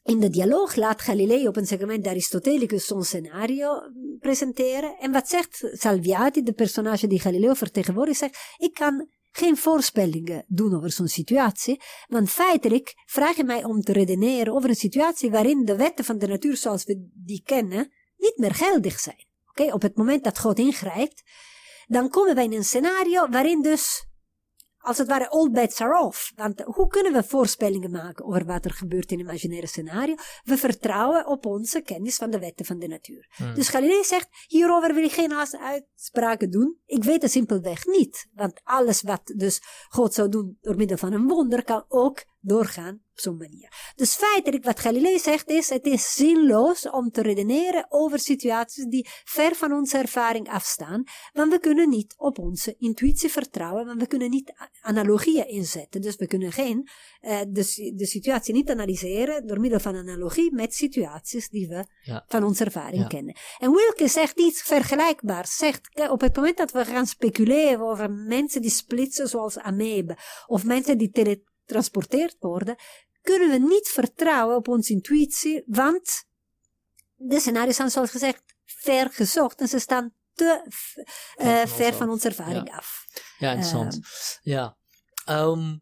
In 0.09 0.19
de 0.19 0.29
dialoog 0.29 0.75
laat 0.75 1.01
Galilei 1.01 1.47
op 1.47 1.55
een 1.55 1.65
segment 1.65 2.07
Aristotelicus 2.07 2.85
zo'n 2.85 3.03
scenario 3.03 3.81
presenteren. 4.19 4.97
En 4.99 5.11
wat 5.11 5.27
zegt 5.27 5.69
Salviati, 5.71 6.43
de 6.43 6.53
personage 6.53 7.07
die 7.07 7.19
Galileo 7.19 7.53
vertegenwoordigt, 7.53 8.19
zegt, 8.19 8.37
ik 8.57 8.73
kan 8.73 9.07
geen 9.31 9.57
voorspellingen 9.57 10.45
doen 10.47 10.75
over 10.75 10.91
zo'n 10.91 11.07
situatie, 11.07 11.81
want 12.07 12.29
feitelijk 12.29 12.93
vraag 13.05 13.35
je 13.35 13.43
mij 13.43 13.63
om 13.63 13.81
te 13.81 13.91
redeneren 13.91 14.53
over 14.53 14.69
een 14.69 14.75
situatie 14.75 15.31
waarin 15.31 15.65
de 15.65 15.75
wetten 15.75 16.05
van 16.05 16.17
de 16.17 16.27
natuur 16.27 16.57
zoals 16.57 16.83
we 16.83 17.09
die 17.13 17.41
kennen 17.45 17.91
niet 18.17 18.37
meer 18.37 18.55
geldig 18.55 18.99
zijn. 18.99 19.27
Oké, 19.49 19.73
op 19.73 19.81
het 19.81 19.95
moment 19.95 20.23
dat 20.23 20.39
God 20.39 20.59
ingrijpt, 20.59 21.23
dan 21.87 22.09
komen 22.09 22.35
wij 22.35 22.43
in 22.43 22.53
een 22.53 22.63
scenario 22.63 23.29
waarin 23.29 23.61
dus 23.61 24.08
als 24.89 24.97
het 24.97 25.07
ware 25.07 25.29
all 25.29 25.49
bets 25.49 25.81
are 25.81 26.05
off. 26.05 26.31
Want 26.35 26.61
hoe 26.61 26.87
kunnen 26.87 27.13
we 27.13 27.23
voorspellingen 27.23 27.91
maken 27.91 28.25
over 28.25 28.45
wat 28.45 28.65
er 28.65 28.71
gebeurt 28.71 29.11
in 29.11 29.19
een 29.19 29.25
imaginaire 29.25 29.67
scenario? 29.67 30.15
We 30.43 30.57
vertrouwen 30.57 31.27
op 31.27 31.45
onze 31.45 31.81
kennis 31.81 32.15
van 32.15 32.29
de 32.29 32.39
wetten 32.39 32.65
van 32.65 32.79
de 32.79 32.87
natuur. 32.87 33.27
Hmm. 33.35 33.53
Dus 33.53 33.69
Galilei 33.69 34.03
zegt, 34.03 34.27
hierover 34.47 34.93
wil 34.93 35.03
ik 35.03 35.11
geen 35.11 35.33
uitspraken 35.33 36.51
doen. 36.51 36.77
Ik 36.85 37.03
weet 37.03 37.21
het 37.21 37.31
simpelweg 37.31 37.85
niet. 37.85 38.27
Want 38.33 38.61
alles 38.63 39.01
wat 39.01 39.33
dus 39.35 39.61
God 39.89 40.13
zou 40.13 40.29
doen 40.29 40.57
door 40.61 40.75
middel 40.75 40.97
van 40.97 41.13
een 41.13 41.27
wonder, 41.27 41.63
kan 41.63 41.85
ook 41.87 42.25
doorgaan 42.39 43.01
zo'n 43.19 43.37
manier. 43.37 43.93
Dus 43.95 44.15
feitelijk 44.15 44.63
wat 44.63 44.79
Galilei 44.79 45.19
zegt 45.19 45.49
is, 45.49 45.69
het 45.69 45.85
is 45.85 46.13
zinloos 46.13 46.89
om 46.89 47.11
te 47.11 47.21
redeneren 47.21 47.85
over 47.89 48.19
situaties 48.19 48.85
die 48.85 49.07
ver 49.23 49.55
van 49.55 49.71
onze 49.71 49.97
ervaring 49.97 50.49
afstaan, 50.49 51.03
want 51.33 51.51
we 51.51 51.59
kunnen 51.59 51.89
niet 51.89 52.13
op 52.17 52.39
onze 52.39 52.75
intuïtie 52.77 53.29
vertrouwen, 53.29 53.85
want 53.85 54.01
we 54.01 54.07
kunnen 54.07 54.29
niet 54.29 54.53
analogieën 54.81 55.47
inzetten. 55.47 56.01
Dus 56.01 56.15
we 56.15 56.27
kunnen 56.27 56.51
geen, 56.51 56.89
uh, 57.21 57.39
de, 57.47 57.93
de 57.95 58.05
situatie 58.05 58.53
niet 58.53 58.69
analyseren 58.69 59.47
door 59.47 59.59
middel 59.59 59.79
van 59.79 59.95
analogie 59.95 60.53
met 60.53 60.73
situaties 60.73 61.49
die 61.49 61.67
we 61.67 61.85
ja. 62.01 62.25
van 62.27 62.43
onze 62.43 62.63
ervaring 62.63 63.01
ja. 63.01 63.07
kennen. 63.07 63.35
En 63.57 63.71
Wilke 63.71 64.07
zegt 64.07 64.39
iets 64.39 64.61
vergelijkbaars. 64.61 65.55
Zegt, 65.55 66.09
op 66.09 66.21
het 66.21 66.35
moment 66.35 66.57
dat 66.57 66.71
we 66.71 66.85
gaan 66.85 67.05
speculeren 67.05 67.81
over 67.81 68.11
mensen 68.11 68.61
die 68.61 68.71
splitsen 68.71 69.27
zoals 69.27 69.57
amebe, 69.57 70.17
of 70.47 70.63
mensen 70.63 70.97
die 70.97 71.09
tele 71.09 71.41
getransporteerd 71.69 72.35
worden, 72.39 72.75
kunnen 73.29 73.49
we 73.49 73.67
niet 73.67 73.87
vertrouwen 73.87 74.55
op 74.55 74.67
onze 74.67 74.93
intuïtie, 74.93 75.63
want 75.65 76.25
de 77.15 77.39
scenario's 77.39 77.75
zijn 77.75 77.91
zoals 77.91 78.11
gezegd 78.11 78.43
ver 78.65 79.09
gezocht 79.11 79.61
en 79.61 79.67
ze 79.67 79.79
staan 79.79 80.13
te 80.33 80.65
uh, 81.37 81.65
ver 81.65 81.93
van 81.93 82.09
onze 82.09 82.27
ervaring 82.27 82.67
ja. 82.67 82.75
af. 82.75 83.05
Ja, 83.37 83.49
interessant. 83.49 83.99
Ja. 84.41 84.77
Um, 85.25 85.81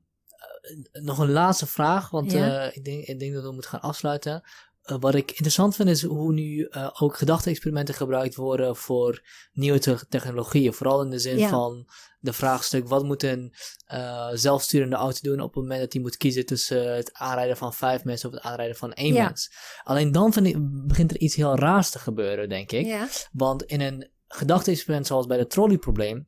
nog 0.91 1.17
een 1.17 1.31
laatste 1.31 1.67
vraag, 1.67 2.09
want 2.09 2.31
ja. 2.31 2.67
uh, 2.67 2.75
ik, 2.75 2.83
denk, 2.83 3.05
ik 3.05 3.19
denk 3.19 3.33
dat 3.33 3.43
we 3.43 3.51
moeten 3.51 3.69
gaan 3.69 3.81
afsluiten. 3.81 4.49
Uh, 4.91 4.97
wat 4.99 5.15
ik 5.15 5.29
interessant 5.31 5.75
vind 5.75 5.89
is 5.89 6.03
hoe 6.03 6.33
nu 6.33 6.67
uh, 6.69 6.89
ook 6.93 7.17
gedachte-experimenten 7.17 7.95
gebruikt 7.95 8.35
worden 8.35 8.75
voor 8.75 9.21
nieuwe 9.53 9.79
te 9.79 10.05
technologieën. 10.09 10.73
Vooral 10.73 11.01
in 11.01 11.09
de 11.09 11.19
zin 11.19 11.37
ja. 11.37 11.49
van 11.49 11.87
de 12.19 12.33
vraagstuk: 12.33 12.87
wat 12.87 13.03
moet 13.03 13.23
een 13.23 13.53
uh, 13.93 14.29
zelfsturende 14.33 14.95
auto 14.95 15.19
doen 15.21 15.39
op 15.41 15.53
het 15.53 15.63
moment 15.63 15.81
dat 15.81 15.93
hij 15.93 16.01
moet 16.01 16.17
kiezen 16.17 16.45
tussen 16.45 16.95
het 16.95 17.13
aanrijden 17.13 17.57
van 17.57 17.73
vijf 17.73 18.03
mensen 18.03 18.29
of 18.29 18.35
het 18.35 18.43
aanrijden 18.43 18.75
van 18.75 18.93
één 18.93 19.13
ja. 19.13 19.25
mens? 19.25 19.51
Alleen 19.83 20.11
dan 20.11 20.45
ik, 20.45 20.57
begint 20.87 21.11
er 21.11 21.17
iets 21.17 21.35
heel 21.35 21.55
raars 21.55 21.89
te 21.89 21.99
gebeuren, 21.99 22.49
denk 22.49 22.71
ik. 22.71 22.85
Ja. 22.85 23.07
Want 23.31 23.63
in 23.63 23.81
een 23.81 24.11
gedachte-experiment 24.27 25.07
zoals 25.07 25.25
bij 25.25 25.37
het 25.37 25.49
trolleyprobleem 25.49 26.27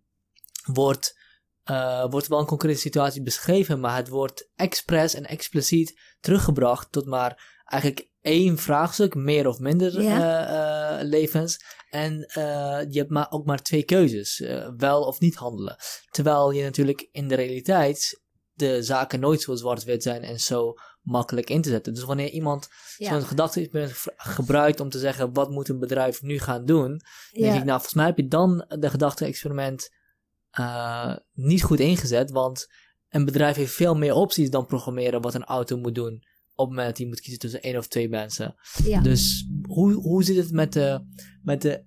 wordt. 0.74 1.18
Uh, 1.66 2.06
wordt 2.10 2.28
wel 2.28 2.40
een 2.40 2.46
concrete 2.46 2.80
situatie 2.80 3.24
beschreven, 3.24 3.80
maar 3.80 3.96
het 3.96 4.08
wordt 4.08 4.50
expres 4.56 5.14
en 5.14 5.26
expliciet 5.26 6.00
teruggebracht 6.20 6.92
tot 6.92 7.06
maar 7.06 7.62
eigenlijk 7.66 8.09
één 8.22 8.58
vraagstuk, 8.58 9.16
meer 9.16 9.48
of 9.48 9.60
minder 9.60 10.02
Ja. 10.02 10.18
eh, 10.48 11.00
eh, 11.00 11.08
levens. 11.08 11.58
En 11.90 12.24
eh, 12.24 12.82
je 12.90 12.98
hebt 13.00 13.10
maar, 13.10 13.28
ook 13.30 13.46
maar 13.46 13.62
twee 13.62 13.84
keuzes, 13.84 14.44
wel 14.78 15.04
of 15.04 15.20
niet 15.20 15.36
handelen. 15.36 15.76
Terwijl 16.10 16.52
je 16.52 16.64
natuurlijk 16.64 17.08
in 17.12 17.28
de 17.28 17.36
realiteit 17.36 18.22
de 18.54 18.84
zaken 18.84 19.20
nooit 19.20 19.42
zo 19.42 19.56
zwart-wit 19.56 20.04
zijn 20.04 20.22
en 20.24 20.40
zo 20.40 20.74
makkelijk 21.02 21.50
in 21.50 21.62
te 21.62 21.70
zetten. 21.70 21.94
Dus 21.94 22.04
wanneer 22.04 22.30
iemand 22.30 22.68
Ja. 22.98 23.10
zo'n 23.10 23.22
gedachte 23.28 23.70
gebruikt 24.18 24.80
om 24.80 24.90
te 24.90 25.00
zeggen 25.00 25.34
wat 25.34 25.50
moet 25.50 25.70
een 25.70 25.80
bedrijf 25.80 26.22
nu 26.22 26.40
gaan 26.40 26.66
doen, 26.66 26.88
dan 26.88 27.00
Ja. 27.32 27.42
denk 27.42 27.54
ik 27.60 27.64
nou 27.64 27.72
volgens 27.72 27.94
mij 27.94 28.06
heb 28.06 28.18
je 28.18 28.28
dan 28.28 28.66
de 28.80 28.90
gedachte-experiment 28.90 29.90
niet 31.34 31.64
goed 31.64 31.80
ingezet, 31.80 32.32
want 32.32 32.68
een 33.10 33.26
bedrijf 33.26 33.56
heeft 33.56 33.74
veel 33.74 33.96
meer 33.96 34.14
opties 34.14 34.50
dan 34.50 34.66
programmeren 34.66 35.22
wat 35.22 35.34
een 35.34 35.46
auto 35.46 35.78
moet 35.78 35.96
doen 35.96 36.24
op 36.60 36.68
het 36.68 36.76
moment 36.76 36.88
dat 36.88 36.98
hij 36.98 37.08
moet 37.08 37.22
kiezen 37.22 37.40
tussen 37.40 37.62
één 37.62 37.78
of 37.78 37.88
twee 37.88 38.10
mensen. 38.10 38.56
ja. 38.84 39.02
Dus 39.02 39.48
hoe, 39.68 39.94
hoe 39.94 40.24
zit 40.24 40.36
het 40.36 40.52
met 40.52 40.74
de, 40.74 41.06
met 41.44 41.62
de 41.62 41.84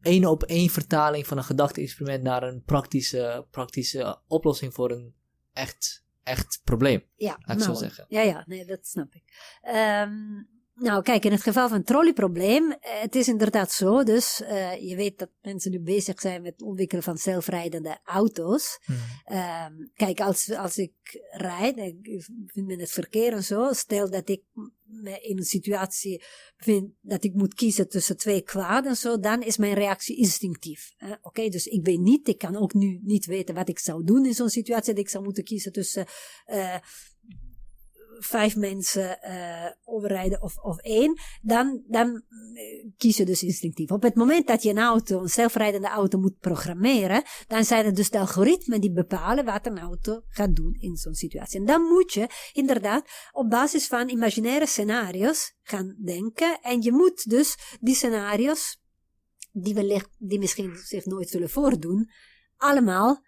één 0.00 0.24
op 0.24 0.42
één 0.42 0.70
vertaling 0.70 1.26
van 1.26 1.36
een 1.36 1.44
gedachte-experiment 1.44 2.22
naar 2.22 2.42
een 2.42 2.62
praktische, 2.62 3.46
praktische 3.50 4.20
oplossing 4.26 4.74
voor 4.74 4.90
een 4.90 5.14
echt, 5.52 6.04
echt 6.22 6.60
probleem? 6.64 7.02
Ja, 7.14 7.38
Laat 7.40 7.56
ik 7.56 7.62
zo 7.62 7.68
nou, 7.68 7.78
zeggen. 7.84 8.04
Ja, 8.08 8.20
ja, 8.20 8.44
nee, 8.46 8.64
dat 8.64 8.86
snap 8.86 9.14
ik. 9.14 9.22
Ehm, 9.62 10.12
nou, 10.78 11.02
kijk, 11.02 11.24
in 11.24 11.32
het 11.32 11.42
geval 11.42 11.68
van 11.68 11.76
het 11.76 11.86
trolleyprobleem, 11.86 12.70
eh, 12.70 13.00
het 13.00 13.14
is 13.14 13.28
inderdaad 13.28 13.72
zo, 13.72 14.02
dus 14.02 14.42
eh, 14.42 14.88
je 14.88 14.96
weet 14.96 15.18
dat 15.18 15.30
mensen 15.42 15.70
nu 15.70 15.80
bezig 15.80 16.20
zijn 16.20 16.42
met 16.42 16.52
het 16.52 16.62
ontwikkelen 16.62 17.02
van 17.02 17.16
zelfrijdende 17.16 17.98
auto's. 18.04 18.78
Ehm, 19.24 19.72
kijk, 19.94 20.20
als, 20.20 20.50
als 20.50 20.76
ik 20.78 20.92
rijd, 21.30 21.76
ik 21.76 22.28
vind 22.46 22.66
met 22.66 22.80
het 22.80 22.90
verkeer 22.90 23.32
en 23.32 23.44
zo, 23.44 23.72
stel 23.72 24.10
dat 24.10 24.28
ik 24.28 24.42
me 24.82 25.20
in 25.20 25.38
een 25.38 25.44
situatie 25.44 26.22
vind 26.56 26.90
dat 27.00 27.24
ik 27.24 27.34
moet 27.34 27.54
kiezen 27.54 27.88
tussen 27.88 28.16
twee 28.16 28.42
kwaad 28.42 28.86
en 28.86 28.96
zo, 28.96 29.18
dan 29.18 29.42
is 29.42 29.56
mijn 29.56 29.74
reactie 29.74 30.16
instinctief. 30.16 30.92
Oké, 31.20 31.48
dus 31.48 31.66
ik 31.66 31.84
weet 31.84 32.00
niet, 32.00 32.28
ik 32.28 32.38
kan 32.38 32.56
ook 32.56 32.74
nu 32.74 33.00
niet 33.02 33.26
weten 33.26 33.54
wat 33.54 33.68
ik 33.68 33.78
zou 33.78 34.04
doen 34.04 34.26
in 34.26 34.34
zo'n 34.34 34.48
situatie, 34.48 34.94
dat 34.94 35.02
ik 35.02 35.10
zou 35.10 35.24
moeten 35.24 35.44
kiezen 35.44 35.72
tussen 35.72 36.06
eh, 36.44 36.76
vijf 38.18 38.56
mensen 38.56 39.22
eh, 39.22 39.70
overrijden 39.84 40.42
of, 40.42 40.56
of 40.56 40.78
één, 40.78 41.20
dan, 41.42 41.82
dan 41.86 42.22
eh, 42.54 42.86
kies 42.96 43.16
je 43.16 43.24
dus 43.24 43.42
instinctief. 43.42 43.90
Op 43.90 44.02
het 44.02 44.14
moment 44.14 44.46
dat 44.46 44.62
je 44.62 44.70
een 44.70 44.78
auto, 44.78 45.22
een 45.22 45.28
zelfrijdende 45.28 45.88
auto 45.88 46.18
moet 46.18 46.38
programmeren, 46.38 47.22
dan 47.46 47.64
zijn 47.64 47.84
het 47.84 47.96
dus 47.96 48.10
de 48.10 48.18
algoritmen 48.18 48.80
die 48.80 48.92
bepalen 48.92 49.44
wat 49.44 49.66
een 49.66 49.78
auto 49.78 50.22
gaat 50.28 50.56
doen 50.56 50.76
in 50.78 50.96
zo'n 50.96 51.14
situatie. 51.14 51.60
En 51.60 51.66
dan 51.66 51.82
moet 51.82 52.12
je 52.12 52.28
inderdaad 52.52 53.08
op 53.32 53.50
basis 53.50 53.86
van 53.86 54.08
imaginaire 54.08 54.66
scenario's 54.66 55.54
gaan 55.62 55.96
denken. 56.04 56.58
En 56.62 56.82
je 56.82 56.92
moet 56.92 57.30
dus 57.30 57.76
die 57.80 57.94
scenario's, 57.94 58.82
die, 59.52 59.74
wellicht, 59.74 60.08
die 60.18 60.38
misschien 60.38 60.76
zich 60.76 61.04
nooit 61.04 61.28
zullen 61.28 61.50
voordoen, 61.50 62.10
allemaal 62.56 63.24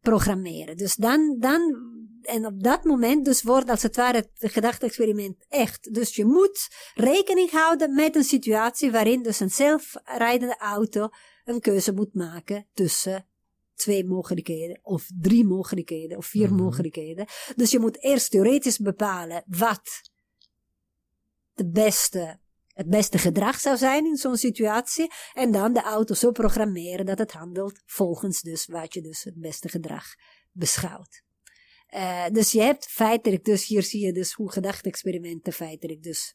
programmeren. 0.00 0.76
Dus 0.76 0.94
dan, 0.94 1.36
dan, 1.38 1.92
en 2.26 2.46
op 2.46 2.62
dat 2.62 2.84
moment 2.84 3.24
dus 3.24 3.42
wordt 3.42 3.70
als 3.70 3.82
het 3.82 3.96
ware 3.96 4.16
het 4.16 4.52
gedachte-experiment 4.52 5.44
echt. 5.48 5.94
Dus 5.94 6.16
je 6.16 6.24
moet 6.24 6.68
rekening 6.94 7.50
houden 7.50 7.94
met 7.94 8.16
een 8.16 8.24
situatie 8.24 8.90
waarin 8.90 9.22
dus 9.22 9.40
een 9.40 9.50
zelfrijdende 9.50 10.56
auto 10.58 11.08
een 11.44 11.60
keuze 11.60 11.92
moet 11.92 12.14
maken 12.14 12.66
tussen 12.74 13.26
twee 13.74 14.04
mogelijkheden, 14.04 14.78
of 14.82 15.08
drie 15.20 15.44
mogelijkheden, 15.44 16.16
of 16.16 16.26
vier 16.26 16.52
Mhm. 16.52 16.62
mogelijkheden. 16.62 17.26
Dus 17.56 17.70
je 17.70 17.78
moet 17.78 18.02
eerst 18.02 18.30
theoretisch 18.30 18.78
bepalen 18.78 19.44
wat 19.46 20.10
de 21.54 21.68
beste, 21.68 22.38
het 22.66 22.88
beste 22.88 23.18
gedrag 23.18 23.60
zou 23.60 23.76
zijn 23.76 24.06
in 24.06 24.16
zo'n 24.16 24.36
situatie. 24.36 25.10
En 25.32 25.52
dan 25.52 25.72
de 25.72 25.82
auto 25.82 26.14
zo 26.14 26.30
programmeren 26.30 27.06
dat 27.06 27.18
het 27.18 27.32
handelt 27.32 27.80
volgens 27.86 28.40
dus 28.40 28.66
wat 28.66 28.94
je 28.94 29.02
dus 29.02 29.24
het 29.24 29.40
beste 29.40 29.68
gedrag 29.68 30.04
beschouwt. 30.52 31.23
Eh, 31.94 32.24
dus 32.32 32.52
je 32.52 32.60
hebt 32.60 32.86
feitelijk, 32.86 33.44
dus 33.44 33.66
hier 33.66 33.82
zie 33.82 34.04
je 34.06 34.12
dus 34.12 34.32
hoe 34.32 34.52
gedachte-experimenten 34.52 35.52
feitelijk 35.52 36.02
dus 36.02 36.34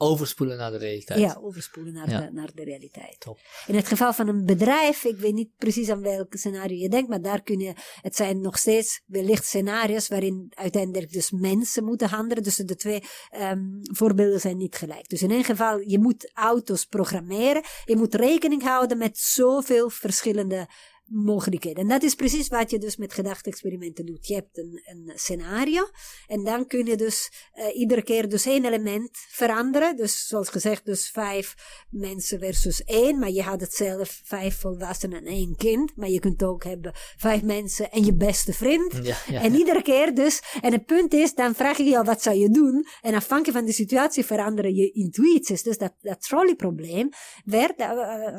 Overspoelen 0.00 0.56
naar 0.56 0.70
de 0.70 0.76
realiteit. 0.78 1.18
ja, 1.18 1.38
overspoelen 1.42 1.92
naar, 1.92 2.10
Ja. 2.10 2.20
De, 2.20 2.32
naar 2.32 2.50
de 2.54 2.64
realiteit. 2.64 3.20
Top. 3.20 3.38
In 3.66 3.74
het 3.74 3.86
geval 3.88 4.12
van 4.12 4.28
een 4.28 4.44
bedrijf, 4.44 5.04
ik 5.04 5.16
weet 5.16 5.34
niet 5.34 5.50
precies 5.56 5.88
aan 5.88 6.02
welk 6.02 6.34
scenario 6.34 6.76
je 6.76 6.88
denkt, 6.88 7.08
maar 7.08 7.22
daar 7.22 7.42
kun 7.42 7.58
je, 7.58 7.72
het 8.00 8.16
zijn 8.16 8.40
nog 8.40 8.58
steeds 8.58 9.02
wellicht 9.06 9.44
scenario's 9.44 10.08
waarin 10.08 10.46
uiteindelijk 10.50 11.12
dus 11.12 11.30
mensen 11.30 11.84
moeten 11.84 12.08
handelen. 12.08 12.42
Dus 12.42 12.56
de 12.56 12.76
twee 12.76 13.02
ehm, 13.30 13.60
voorbeelden 13.80 14.40
zijn 14.40 14.56
niet 14.56 14.76
gelijk. 14.76 15.08
Dus 15.08 15.22
in 15.22 15.30
één 15.30 15.44
geval, 15.44 15.78
je 15.78 15.98
moet 15.98 16.30
auto's 16.34 16.84
programmeren. 16.84 17.62
Je 17.84 17.96
moet 17.96 18.14
rekening 18.14 18.62
houden 18.62 18.98
met 18.98 19.18
zoveel 19.18 19.90
verschillende 19.90 20.68
mogelijkheden. 21.08 21.82
En 21.82 21.88
dat 21.88 22.02
is 22.02 22.14
precies 22.14 22.48
wat 22.48 22.70
je 22.70 22.78
dus 22.78 22.96
met 22.96 23.12
gedachte-experimenten 23.12 24.06
doet. 24.06 24.26
Je 24.26 24.34
hebt 24.34 24.58
een, 24.58 24.82
een 24.84 25.12
scenario 25.14 25.88
en 26.26 26.44
dan 26.44 26.66
kun 26.66 26.86
je 26.86 26.96
dus 26.96 27.30
eh, 27.52 27.76
iedere 27.76 28.02
keer 28.02 28.28
dus 28.28 28.46
één 28.46 28.64
element 28.64 29.10
veranderen. 29.12 29.96
Dus 29.96 30.26
zoals 30.26 30.48
gezegd, 30.48 30.84
dus 30.84 31.10
vijf 31.10 31.54
mensen 31.90 32.38
versus 32.38 32.84
één. 32.84 33.18
Maar 33.18 33.30
je 33.30 33.42
had 33.42 33.60
het 33.60 33.74
zelf 33.74 34.20
vijf 34.24 34.60
volwassenen 34.60 35.18
en 35.18 35.26
één 35.26 35.56
kind. 35.56 35.96
Maar 35.96 36.08
je 36.08 36.20
kunt 36.20 36.42
ook 36.42 36.64
hebben 36.64 36.92
vijf 37.16 37.42
mensen 37.42 37.90
en 37.90 38.04
je 38.04 38.14
beste 38.14 38.52
vriend. 38.52 38.92
Ja, 39.02 39.16
ja. 39.28 39.42
En 39.42 39.54
iedere 39.54 39.82
keer 39.82 40.14
dus, 40.14 40.42
en 40.60 40.72
het 40.72 40.86
punt 40.86 41.14
is, 41.14 41.34
dan 41.34 41.54
vraag 41.54 41.76
je 41.76 41.84
je 41.84 41.98
al 41.98 42.04
wat 42.04 42.22
zou 42.22 42.36
je 42.36 42.50
doen? 42.50 42.86
En 43.00 43.14
afhankelijk 43.14 43.58
van 43.58 43.66
de 43.66 43.72
situatie 43.72 44.24
veranderen 44.24 44.74
je 44.74 44.90
intuïties. 44.90 45.62
Dus 45.62 45.78
dat, 45.78 45.94
dat 46.00 46.22
trolleyprobleem 46.22 47.08
werd 47.44 47.80
uh, 47.80 47.90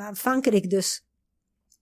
aanvankelijk 0.08 0.70
dus 0.70 1.08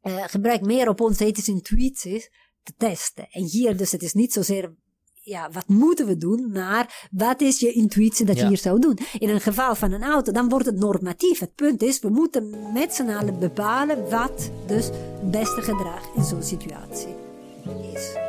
uh, 0.02 0.24
gebruikt 0.28 0.66
meer 0.66 0.90
op 0.90 1.02
onze 1.02 1.26
ethische 1.26 1.52
intuïties 1.52 2.30
te 2.64 2.74
testen. 2.78 3.28
En 3.30 3.44
hier 3.44 3.78
dus, 3.78 3.92
het 3.92 4.04
is 4.04 4.14
niet 4.14 4.34
zozeer 4.34 4.76
ja, 5.22 5.50
wat 5.52 5.68
moeten 5.68 6.06
we 6.08 6.18
doen, 6.18 6.52
maar 6.52 7.08
wat 7.12 7.42
is 7.42 7.60
je 7.60 7.72
intuïtie 7.72 8.26
dat 8.26 8.36
Ja. 8.36 8.42
je 8.42 8.48
hier 8.48 8.58
zou 8.58 8.80
doen? 8.80 8.98
In 9.20 9.30
een 9.30 9.42
geval 9.42 9.76
van 9.76 9.92
een 9.92 10.04
auto, 10.04 10.32
dan 10.32 10.50
wordt 10.50 10.66
het 10.66 10.80
normatief. 10.80 11.40
Het 11.40 11.56
punt 11.56 11.82
is, 11.84 12.00
we 12.00 12.10
moeten 12.10 12.72
met 12.74 12.94
z'n 12.94 13.10
allen 13.10 13.40
bepalen 13.40 14.10
wat 14.10 14.52
dus 14.68 14.86
het 14.86 15.32
beste 15.32 15.62
gedrag 15.62 16.16
in 16.16 16.24
zo'n 16.24 16.44
situatie 16.44 17.16
is. 17.94 18.27